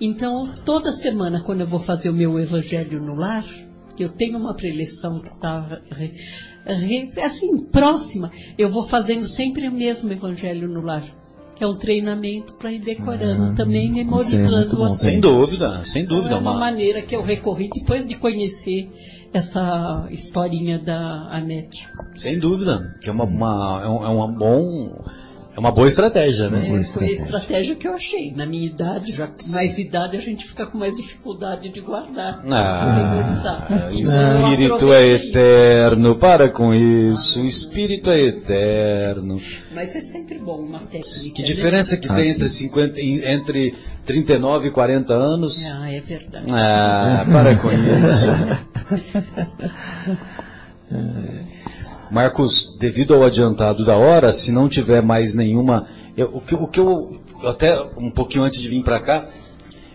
Então, 0.00 0.50
toda 0.64 0.92
semana 0.92 1.42
quando 1.42 1.60
eu 1.60 1.66
vou 1.66 1.80
fazer 1.80 2.08
o 2.08 2.14
meu 2.14 2.38
evangelho 2.38 3.02
no 3.02 3.14
lar, 3.16 3.44
eu 3.98 4.08
tenho 4.10 4.38
uma 4.38 4.54
preleção 4.54 5.20
que 5.20 5.28
está 5.28 5.82
assim 7.24 7.64
próxima, 7.66 8.30
eu 8.56 8.68
vou 8.68 8.84
fazendo 8.84 9.26
sempre 9.26 9.68
o 9.68 9.72
mesmo 9.72 10.10
evangelho 10.12 10.68
no 10.68 10.80
lar. 10.80 11.02
Que 11.56 11.64
é 11.64 11.66
um 11.66 11.74
treinamento 11.74 12.54
para 12.54 12.72
ir 12.72 12.78
decorando 12.78 13.50
Ah, 13.50 13.54
também, 13.54 13.90
é 13.90 13.92
memorizando 13.92 14.76
bom. 14.78 14.84
assim. 14.84 15.04
Sem 15.04 15.20
dúvida, 15.20 15.84
sem 15.84 16.04
Então, 16.04 16.16
dúvida. 16.16 16.36
é 16.36 16.38
uma 16.38 16.52
uma- 16.52 16.60
maneira 16.60 17.02
que 17.02 17.14
eu 17.14 17.22
recorri 17.22 17.68
depois 17.68 18.06
de 18.08 18.14
conhecer 18.16 18.90
essa 19.30 20.06
historinha 20.10 20.78
da 20.78 21.28
Anete. 21.30 21.86
Sem 22.14 22.38
dúvida. 22.38 22.94
Que 23.02 23.10
é 23.10 23.12
uma, 23.12 23.24
uma- 23.24 23.82
é 23.84 23.88
um, 23.88 24.04
é 24.04 24.08
uma 24.08 24.28
bom, 24.28 25.04
é 25.56 25.60
uma 25.60 25.72
boa 25.72 25.88
estratégia, 25.88 26.48
né? 26.48 26.80
É, 26.80 26.84
foi 26.84 27.04
a 27.04 27.10
estratégia. 27.10 27.74
que 27.74 27.88
eu 27.88 27.94
achei. 27.94 28.32
Na 28.32 28.46
minha 28.46 28.66
idade, 28.66 29.12
já 29.12 29.26
com 29.26 29.34
mais 29.52 29.78
idade, 29.78 30.16
a 30.16 30.20
gente 30.20 30.44
fica 30.44 30.64
com 30.66 30.78
mais 30.78 30.94
dificuldade 30.96 31.68
de 31.68 31.80
guardar. 31.80 32.40
Ah, 32.48 33.88
o 33.90 33.94
espírito 33.96 34.92
é 34.92 35.06
eterno, 35.08 36.14
para 36.16 36.48
com 36.48 36.72
isso, 36.72 37.42
o 37.42 37.46
espírito 37.46 38.10
é 38.10 38.20
eterno. 38.20 39.40
Mas 39.72 39.94
é 39.96 40.00
sempre 40.00 40.38
bom 40.38 40.60
uma 40.60 40.78
técnica. 40.78 41.34
Que 41.34 41.42
né? 41.42 41.46
diferença 41.48 41.96
que 41.96 42.08
Ah, 42.08 42.14
tem 42.14 42.30
sim. 42.32 42.36
entre, 42.36 42.48
50, 42.48 43.00
e- 43.00 43.24
entre 43.26 43.74
39 44.06 44.68
e 44.68 44.70
40 44.70 45.14
anos? 45.14 45.58
Ah, 45.66 45.92
é 45.92 46.00
verdade. 46.00 46.50
Ah, 46.52 47.26
para 47.30 47.56
com 47.56 47.70
isso. 47.72 48.30
Marcos, 52.10 52.76
devido 52.78 53.14
ao 53.14 53.22
adiantado 53.22 53.84
da 53.84 53.96
hora, 53.96 54.32
se 54.32 54.52
não 54.52 54.68
tiver 54.68 55.00
mais 55.02 55.34
nenhuma. 55.34 55.86
eu- 56.16 56.30
o, 56.34 56.40
que, 56.40 56.54
o 56.54 56.66
que 56.66 56.80
eu. 56.80 57.20
Até 57.44 57.80
um 57.96 58.10
pouquinho 58.10 58.44
antes 58.44 58.60
de 58.60 58.68
vir 58.68 58.82
para 58.82 58.98
cá, 59.00 59.26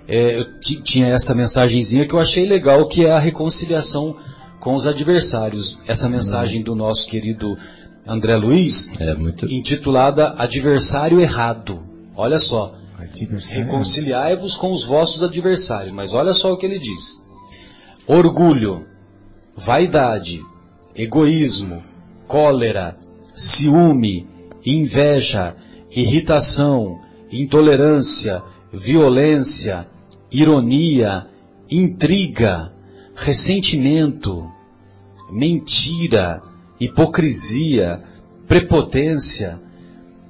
é, 0.08 0.40
eu 0.40 0.60
ti- 0.60 0.82
tinha 0.82 1.08
essa 1.08 1.36
mensagenzinha 1.36 2.08
que 2.08 2.14
eu 2.16 2.20
achei 2.20 2.46
legal, 2.48 2.88
que 2.88 3.06
é 3.06 3.12
a 3.12 3.20
reconciliação 3.20 4.16
com 4.60 4.74
os 4.74 4.88
adversários. 4.88 5.78
Essa 5.88 6.10
mensagem 6.10 6.64
do 6.64 6.74
nosso 6.74 7.08
querido 7.08 7.56
André 8.08 8.36
Luiz, 8.38 8.90
É 9.00 9.14
muito. 9.14 9.46
intitulada 9.52 10.34
Adversário 10.38 11.20
Errado. 11.20 11.84
Olha 12.16 12.40
só. 12.40 12.74
Reconciliai-vos 13.50 14.56
com 14.56 14.74
os 14.74 14.84
vossos 14.86 15.22
adversários. 15.22 15.92
Mas 15.92 16.14
olha 16.14 16.34
só 16.34 16.52
o 16.54 16.58
que 16.58 16.66
ele 16.66 16.80
diz: 16.80 17.22
orgulho, 18.08 18.86
vaidade, 19.56 20.42
egoísmo, 20.96 21.82
cólera, 22.28 22.98
ciúme, 23.34 24.28
inveja, 24.66 25.56
irritação, 25.92 27.00
intolerância, 27.32 28.42
violência, 28.72 29.88
ironia, 30.32 31.28
intriga, 31.70 32.72
ressentimento, 33.16 34.50
mentira, 35.30 36.42
hipocrisia, 36.80 38.04
prepotência. 38.48 39.60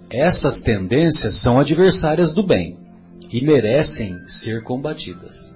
Essas 0.09 0.61
tendências 0.61 1.35
são 1.35 1.59
adversárias 1.59 2.33
do 2.33 2.43
bem 2.43 2.77
e 3.31 3.41
merecem 3.41 4.15
ser 4.27 4.63
combatidas. 4.63 5.53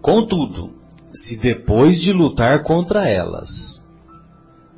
Contudo, 0.00 0.74
se 1.12 1.38
depois 1.38 2.00
de 2.00 2.12
lutar 2.12 2.62
contra 2.62 3.08
elas, 3.08 3.83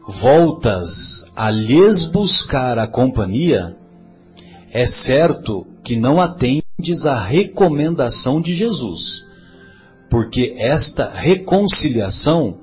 voltas 0.07 1.27
a 1.35 1.51
lhes 1.51 2.07
buscar 2.07 2.79
a 2.79 2.87
companhia, 2.87 3.77
é 4.73 4.87
certo 4.87 5.67
que 5.83 5.97
não 5.97 6.21
atendes 6.21 7.07
à 7.07 7.19
recomendação 7.19 8.41
de 8.41 8.55
Jesus, 8.55 9.25
porque 10.09 10.55
esta 10.59 11.11
reconciliação 11.11 12.59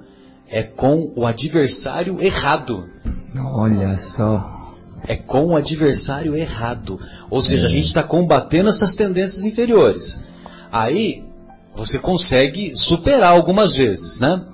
é 0.49 0.63
com 0.63 1.11
o 1.15 1.25
adversário 1.25 2.21
errado. 2.21 2.89
Olha 3.37 3.95
só. 3.97 4.51
É 5.05 5.15
com 5.15 5.47
o 5.47 5.55
adversário 5.55 6.35
errado. 6.35 6.99
Ou 7.29 7.41
seja, 7.41 7.65
a 7.65 7.69
gente 7.69 7.87
está 7.87 8.03
combatendo 8.03 8.69
essas 8.69 8.95
tendências 8.95 9.43
inferiores. 9.43 10.23
Aí, 10.71 11.25
você 11.75 11.99
consegue 11.99 12.73
superar 12.75 13.33
algumas 13.33 13.75
vezes, 13.75 14.19
né? 14.19 14.45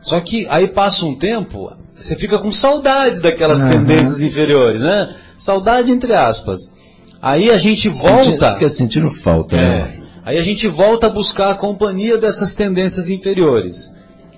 Só 0.00 0.20
que 0.20 0.46
aí 0.48 0.68
passa 0.68 1.04
um 1.06 1.14
tempo, 1.16 1.72
você 1.94 2.14
fica 2.16 2.38
com 2.38 2.52
saudade 2.52 3.20
daquelas 3.20 3.62
Uhum. 3.64 3.70
tendências 3.70 4.20
inferiores, 4.20 4.82
né? 4.82 5.14
Saudade 5.36 5.90
entre 5.90 6.12
aspas. 6.14 6.72
Aí 7.20 7.50
a 7.50 7.58
gente 7.58 7.88
volta. 7.88 8.54
fica 8.54 8.70
sentindo 8.70 9.10
falta, 9.10 9.56
É. 9.56 9.60
né? 9.60 9.92
Aí 10.24 10.38
a 10.38 10.42
gente 10.42 10.68
volta 10.68 11.06
a 11.06 11.10
buscar 11.10 11.50
a 11.50 11.54
companhia 11.54 12.16
dessas 12.18 12.54
tendências 12.54 13.08
inferiores. 13.08 13.92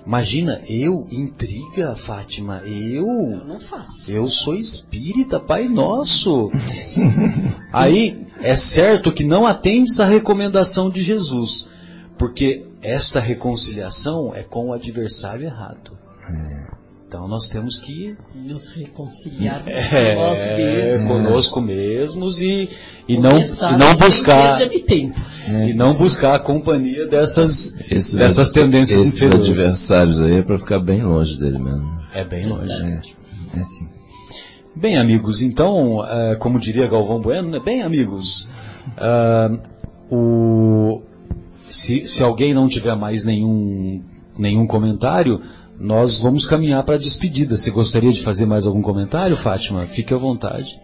Imagina, 0.07 0.59
eu, 0.67 1.05
intriga, 1.11 1.95
Fátima, 1.95 2.61
eu, 2.65 3.05
Eu 3.05 3.45
não 3.45 3.59
faço. 3.59 4.09
eu 4.09 4.25
sou 4.25 4.55
espírita, 4.55 5.39
Pai 5.39 5.67
Nosso. 5.67 6.49
Aí 7.71 8.25
é 8.41 8.55
certo 8.55 9.11
que 9.11 9.23
não 9.23 9.45
atendes 9.45 9.99
à 9.99 10.05
recomendação 10.05 10.89
de 10.89 11.01
Jesus, 11.03 11.67
porque 12.17 12.65
esta 12.81 13.19
reconciliação 13.19 14.33
é 14.35 14.43
com 14.43 14.69
o 14.69 14.73
adversário 14.73 15.45
errado. 15.45 15.97
Então 17.07 17.27
nós 17.27 17.49
temos 17.49 17.77
que 17.77 18.15
Nos 18.33 18.69
reconciliar 18.69 19.63
é, 19.67 20.15
com 20.15 20.21
nós 20.21 20.37
mesmos. 20.57 21.07
conosco 21.07 21.61
mesmos 21.61 22.41
e, 22.41 22.69
e 23.07 23.17
não, 23.17 23.29
e 23.31 23.77
não 23.77 23.95
buscar 23.95 24.57
perda 24.59 24.69
de 24.73 24.79
tempo. 24.83 25.19
e 25.67 25.73
não 25.73 25.93
buscar 25.95 26.35
a 26.35 26.39
companhia 26.39 27.07
dessas, 27.07 27.75
Esses, 27.91 28.13
dessas 28.13 28.51
tendências 28.51 29.01
esses 29.01 29.15
inferiores. 29.17 29.45
adversários 29.49 30.21
aí 30.21 30.37
é 30.37 30.41
para 30.41 30.57
ficar 30.57 30.79
bem 30.79 31.01
longe 31.01 31.37
dele 31.37 31.59
mesmo. 31.59 32.01
É 32.13 32.23
bem 32.23 32.45
longe. 32.45 32.71
É 32.73 33.59
assim. 33.59 33.89
Bem, 34.73 34.97
amigos, 34.97 35.41
então, 35.41 35.97
eh, 36.07 36.37
como 36.39 36.57
diria 36.57 36.87
Galvão 36.87 37.19
Bueno, 37.19 37.49
né? 37.49 37.59
bem, 37.59 37.81
amigos, 37.81 38.47
ah, 38.97 39.49
o, 40.09 41.01
se, 41.71 42.07
se 42.07 42.23
alguém 42.23 42.53
não 42.53 42.67
tiver 42.67 42.95
mais 42.95 43.25
nenhum, 43.25 44.03
nenhum 44.37 44.67
comentário, 44.67 45.41
nós 45.79 46.21
vamos 46.21 46.45
caminhar 46.45 46.83
para 46.83 46.95
a 46.95 46.99
despedida. 46.99 47.55
Você 47.55 47.71
gostaria 47.71 48.11
de 48.11 48.21
fazer 48.21 48.45
mais 48.45 48.65
algum 48.65 48.81
comentário, 48.81 49.35
Fátima? 49.35 49.85
Fique 49.85 50.13
à 50.13 50.17
vontade. 50.17 50.79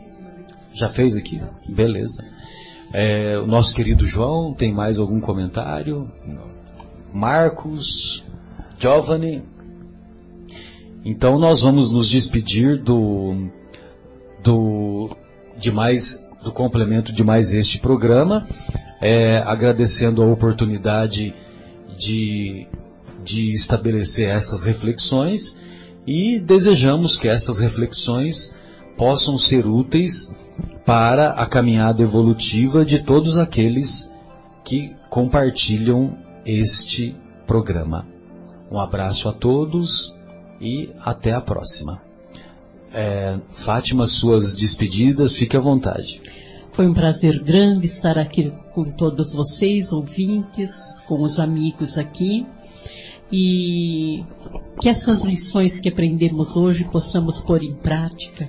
Já 0.74 0.90
fez 0.90 1.16
aqui? 1.16 1.42
Beleza. 1.70 2.24
Eh, 2.94 3.38
o 3.40 3.46
nosso 3.46 3.76
querido 3.76 4.06
João, 4.06 4.54
tem 4.54 4.74
mais 4.74 4.98
algum 4.98 5.20
comentário? 5.20 6.10
Marcos, 7.14 8.26
Giovanni. 8.80 9.44
Então 11.04 11.38
nós 11.38 11.62
vamos 11.62 11.92
nos 11.92 12.10
despedir 12.10 12.82
do, 12.82 13.50
do, 14.44 15.16
de 15.58 15.72
mais, 15.72 16.24
do 16.44 16.52
complemento 16.52 17.12
de 17.12 17.24
mais 17.24 17.54
este 17.54 17.80
programa, 17.80 18.48
é, 19.02 19.38
agradecendo 19.38 20.22
a 20.24 20.28
oportunidade 20.28 21.34
de, 21.98 22.68
de 23.24 23.52
estabelecer 23.52 24.30
essas 24.30 24.64
reflexões 24.64 25.58
e 26.06 26.40
desejamos 26.40 27.18
que 27.18 27.28
essas 27.28 27.60
reflexões 27.60 28.56
possam 28.98 29.38
ser 29.38 29.66
úteis 29.68 30.34
para 30.86 31.32
a 31.32 31.46
caminhada 31.46 32.02
evolutiva 32.02 32.86
de 32.86 33.00
todos 33.00 33.38
aqueles 33.38 34.10
que 34.64 34.96
compartilham 35.10 36.18
este 36.46 37.16
programa. 37.46 38.08
Um 38.72 38.80
abraço 38.80 39.30
a 39.30 39.34
todos 39.34 40.16
e 40.60 40.90
até 41.02 41.34
a 41.34 41.42
próxima. 41.42 42.02
É, 42.94 43.38
Fátima, 43.52 44.08
suas 44.08 44.56
despedidas, 44.56 45.36
fique 45.36 45.56
à 45.56 45.60
vontade. 45.60 46.22
Foi 46.78 46.86
um 46.86 46.94
prazer 46.94 47.42
grande 47.42 47.88
estar 47.88 48.20
aqui 48.20 48.54
com 48.72 48.84
todos 48.84 49.34
vocês, 49.34 49.92
ouvintes, 49.92 51.02
com 51.08 51.24
os 51.24 51.40
amigos 51.40 51.98
aqui. 51.98 52.46
E 53.32 54.24
que 54.80 54.88
essas 54.88 55.26
lições 55.26 55.82
que 55.82 55.90
aprendemos 55.90 56.56
hoje 56.56 56.88
possamos 56.88 57.40
pôr 57.40 57.64
em 57.64 57.74
prática, 57.74 58.48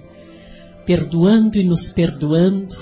perdoando 0.85 1.57
e 1.57 1.65
nos 1.65 1.91
perdoando. 1.91 2.77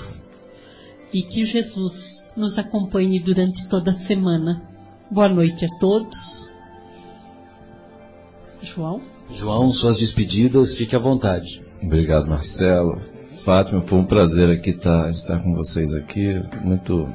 E 1.13 1.21
que 1.21 1.45
Jesus 1.45 2.29
nos 2.35 2.57
acompanhe 2.59 3.17
durante 3.17 3.69
toda 3.69 3.91
a 3.91 3.93
semana. 3.93 4.61
Boa 5.09 5.29
noite 5.29 5.63
a 5.63 5.69
todos. 5.79 6.51
João? 8.61 9.01
João, 9.31 9.71
suas 9.71 9.97
despedidas, 9.97 10.75
fique 10.75 10.93
à 10.93 10.99
vontade. 10.99 11.63
Obrigado, 11.81 12.27
Marcelo. 12.27 13.01
Fátima, 13.47 13.81
foi 13.81 13.99
um 13.99 14.03
prazer 14.03 14.49
aqui 14.49 14.73
tá, 14.73 15.09
estar 15.09 15.41
com 15.41 15.55
vocês 15.55 15.93
aqui. 15.93 16.33
Muito, 16.65 17.07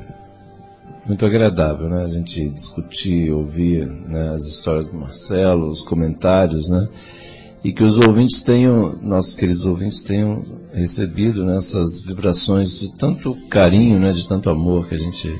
muito 1.07 1.27
agradável, 1.27 1.91
né? 1.91 2.05
A 2.05 2.09
gente 2.09 2.49
discutir, 2.49 3.31
ouvir 3.31 3.87
né, 3.87 4.31
as 4.31 4.47
histórias 4.47 4.89
do 4.89 4.97
Marcelo, 4.97 5.69
os 5.69 5.83
comentários, 5.83 6.71
né? 6.71 6.89
E 7.63 7.71
que 7.71 7.83
os 7.83 7.99
ouvintes 7.99 8.43
tenham, 8.43 8.97
nossos 9.03 9.35
queridos 9.35 9.67
ouvintes 9.67 10.03
tenham 10.05 10.43
recebido 10.73 11.45
nessas 11.45 12.03
vibrações 12.03 12.81
de 12.81 12.95
tanto 12.95 13.37
carinho, 13.51 14.01
né? 14.01 14.11
De 14.11 14.27
tanto 14.27 14.49
amor 14.49 14.89
que 14.89 14.95
a 14.95 14.99
gente 14.99 15.39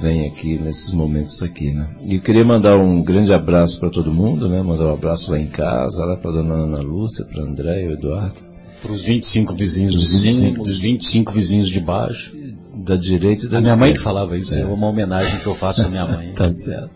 vem 0.00 0.28
aqui 0.28 0.56
nesses 0.56 0.92
momentos 0.92 1.42
aqui, 1.42 1.72
né? 1.72 1.90
E 2.04 2.14
eu 2.14 2.20
queria 2.20 2.44
mandar 2.44 2.78
um 2.78 3.02
grande 3.02 3.34
abraço 3.34 3.80
para 3.80 3.90
todo 3.90 4.14
mundo, 4.14 4.48
né? 4.48 4.62
Mandar 4.62 4.86
um 4.86 4.94
abraço 4.94 5.32
lá 5.32 5.40
em 5.40 5.48
casa, 5.48 6.04
lá 6.04 6.16
para 6.16 6.30
dona 6.30 6.54
Ana 6.54 6.78
Lúcia, 6.78 7.24
para 7.24 7.42
André 7.42 7.86
e 7.86 7.88
o 7.88 7.92
Eduardo. 7.94 8.45
Para 8.86 8.94
os 8.94 9.02
25 9.04 9.52
vizinhos 9.54 9.94
de 9.94 9.98
Os 9.98 10.20
cima, 10.20 10.32
25. 10.32 10.62
os 10.62 10.78
25 10.78 11.32
vizinhos 11.32 11.68
de 11.68 11.80
baixo. 11.80 12.32
Da 12.74 12.94
direita 12.94 13.46
e 13.46 13.48
da 13.48 13.58
A 13.58 13.60
minha 13.60 13.76
mãe 13.76 13.92
que 13.92 13.98
falava 13.98 14.36
isso, 14.36 14.54
é 14.54 14.64
uma 14.64 14.86
homenagem 14.86 15.40
que 15.40 15.46
eu 15.46 15.54
faço 15.56 15.82
à 15.82 15.88
minha 15.88 16.06
mãe. 16.06 16.32
Tá 16.36 16.48
certo. 16.48 16.90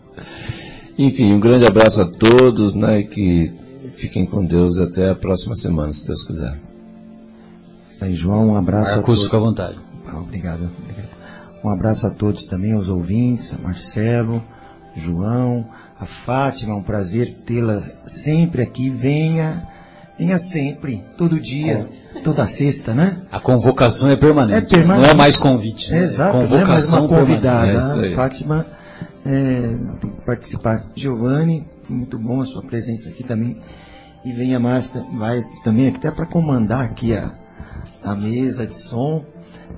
Enfim, 0.97 1.33
um 1.33 1.39
grande 1.39 1.65
abraço 1.65 2.01
a 2.01 2.05
todos, 2.05 2.75
né? 2.75 2.99
E 2.99 3.03
que 3.07 3.51
fiquem 3.95 4.25
com 4.25 4.45
Deus 4.45 4.77
até 4.77 5.09
a 5.09 5.15
próxima 5.15 5.55
semana, 5.55 5.91
se 5.91 6.07
Deus 6.07 6.23
quiser. 6.23 6.57
Isso 7.89 8.05
aí, 8.05 8.15
João. 8.15 8.49
Um 8.51 8.55
abraço 8.55 8.91
a 8.91 8.95
Marcos, 8.95 9.05
todos. 9.15 9.23
fica 9.25 9.37
à 9.37 9.39
vontade. 9.39 9.77
Ah, 10.07 10.17
obrigado, 10.19 10.69
obrigado. 10.79 11.09
Um 11.63 11.69
abraço 11.69 12.07
a 12.07 12.09
todos 12.09 12.45
também, 12.45 12.71
aos 12.71 12.87
ouvintes, 12.87 13.53
a 13.53 13.57
Marcelo, 13.57 14.41
João, 14.95 15.67
a 15.99 16.05
Fátima, 16.05 16.73
é 16.73 16.75
um 16.75 16.83
prazer 16.83 17.31
tê-la 17.45 17.81
sempre 18.07 18.61
aqui. 18.61 18.89
Venha, 18.89 19.67
venha 20.17 20.37
sempre, 20.37 21.03
todo 21.17 21.39
dia, 21.39 21.87
toda 22.23 22.45
sexta, 22.45 22.93
né? 22.93 23.21
A 23.31 23.39
convocação 23.39 24.09
é 24.09 24.15
permanente. 24.15 24.73
É 24.73 24.77
permanente. 24.77 25.05
Não 25.07 25.11
é 25.11 25.15
mais 25.15 25.35
convite. 25.37 25.91
né? 25.91 26.03
Exato, 26.03 26.37
não 26.37 26.43
é 26.43 26.65
mais 26.65 26.85
convocação 26.89 27.05
uma 27.05 27.19
convidada. 27.19 28.07
é. 28.07 28.15
Fátima 28.15 28.65
é, 29.25 29.75
participar. 30.25 30.85
Giovanni, 30.95 31.67
muito 31.89 32.17
bom 32.17 32.41
a 32.41 32.45
sua 32.45 32.61
presença 32.63 33.09
aqui 33.09 33.23
também. 33.23 33.57
E 34.23 34.31
venha 34.31 34.59
mais, 34.59 34.91
mais 35.11 35.47
também, 35.63 35.87
até 35.87 36.11
para 36.11 36.25
comandar 36.27 36.85
aqui 36.85 37.15
a, 37.15 37.33
a 38.03 38.15
mesa 38.15 38.67
de 38.67 38.75
som. 38.75 39.25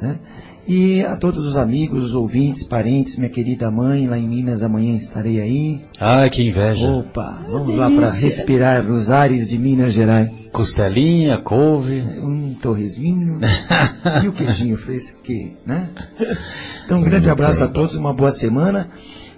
Né? 0.02 0.18
E 0.66 1.02
a 1.02 1.18
todos 1.18 1.46
os 1.46 1.58
amigos, 1.58 2.06
os 2.06 2.16
ouvintes, 2.16 2.64
parentes, 2.64 3.18
minha 3.18 3.30
querida 3.30 3.70
mãe, 3.70 4.08
lá 4.08 4.18
em 4.18 4.28
Minas 4.28 4.64
amanhã 4.64 4.96
estarei 4.96 5.42
aí. 5.42 5.82
Ah, 6.00 6.30
que 6.30 6.48
inveja. 6.48 6.90
Opa, 6.90 7.46
vamos 7.50 7.76
lá 7.76 7.92
para 7.92 8.12
respirar 8.12 8.86
os 8.90 9.10
ares 9.10 9.50
de 9.50 9.58
Minas 9.58 9.94
Gerais. 9.94 10.50
Costelinha, 10.54 11.38
couve. 11.38 12.02
Um 12.22 12.54
torresminho 12.54 13.40
e 14.24 14.28
o 14.28 14.32
queijinho 14.32 14.78
fresco, 14.78 15.22
que, 15.22 15.54
né? 15.66 15.90
Então, 16.86 17.00
um 17.00 17.04
grande 17.04 17.30
abraço 17.30 17.64
a 17.64 17.68
todos, 17.68 17.96
uma 17.96 18.14
boa 18.14 18.32
semana. 18.32 18.90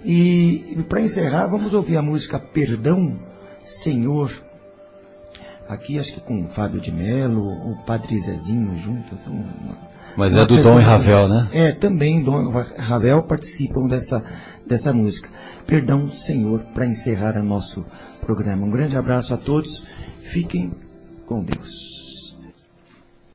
E 0.04 0.78
para 0.88 1.00
encerrar, 1.00 1.48
vamos 1.48 1.74
ouvir 1.74 1.96
a 1.96 2.02
música 2.02 2.38
Perdão, 2.38 3.18
Senhor, 3.64 4.30
Aqui 5.68 5.98
acho 5.98 6.14
que 6.14 6.20
com 6.20 6.44
o 6.44 6.48
Fábio 6.48 6.80
de 6.80 6.92
Mello, 6.92 7.42
o 7.44 7.76
Padre 7.84 8.16
Zezinho 8.20 8.76
junto. 8.78 9.18
São 9.18 9.32
uma, 9.32 9.76
Mas 10.16 10.34
é 10.34 10.44
do 10.44 10.60
Dom 10.62 10.80
e 10.80 10.82
Ravel, 10.82 11.28
né? 11.28 11.48
É, 11.52 11.72
também 11.72 12.22
Dom 12.22 12.50
e 12.50 12.80
Ravel 12.80 13.22
participam 13.22 13.86
dessa, 13.86 14.22
dessa 14.66 14.92
música. 14.92 15.28
Perdão, 15.66 16.10
Senhor, 16.10 16.60
para 16.74 16.86
encerrar 16.86 17.36
o 17.36 17.42
nosso 17.42 17.84
programa. 18.20 18.66
Um 18.66 18.70
grande 18.70 18.96
abraço 18.96 19.34
a 19.34 19.36
todos. 19.36 19.84
Fiquem 20.30 20.72
com 21.26 21.42
Deus. 21.42 21.95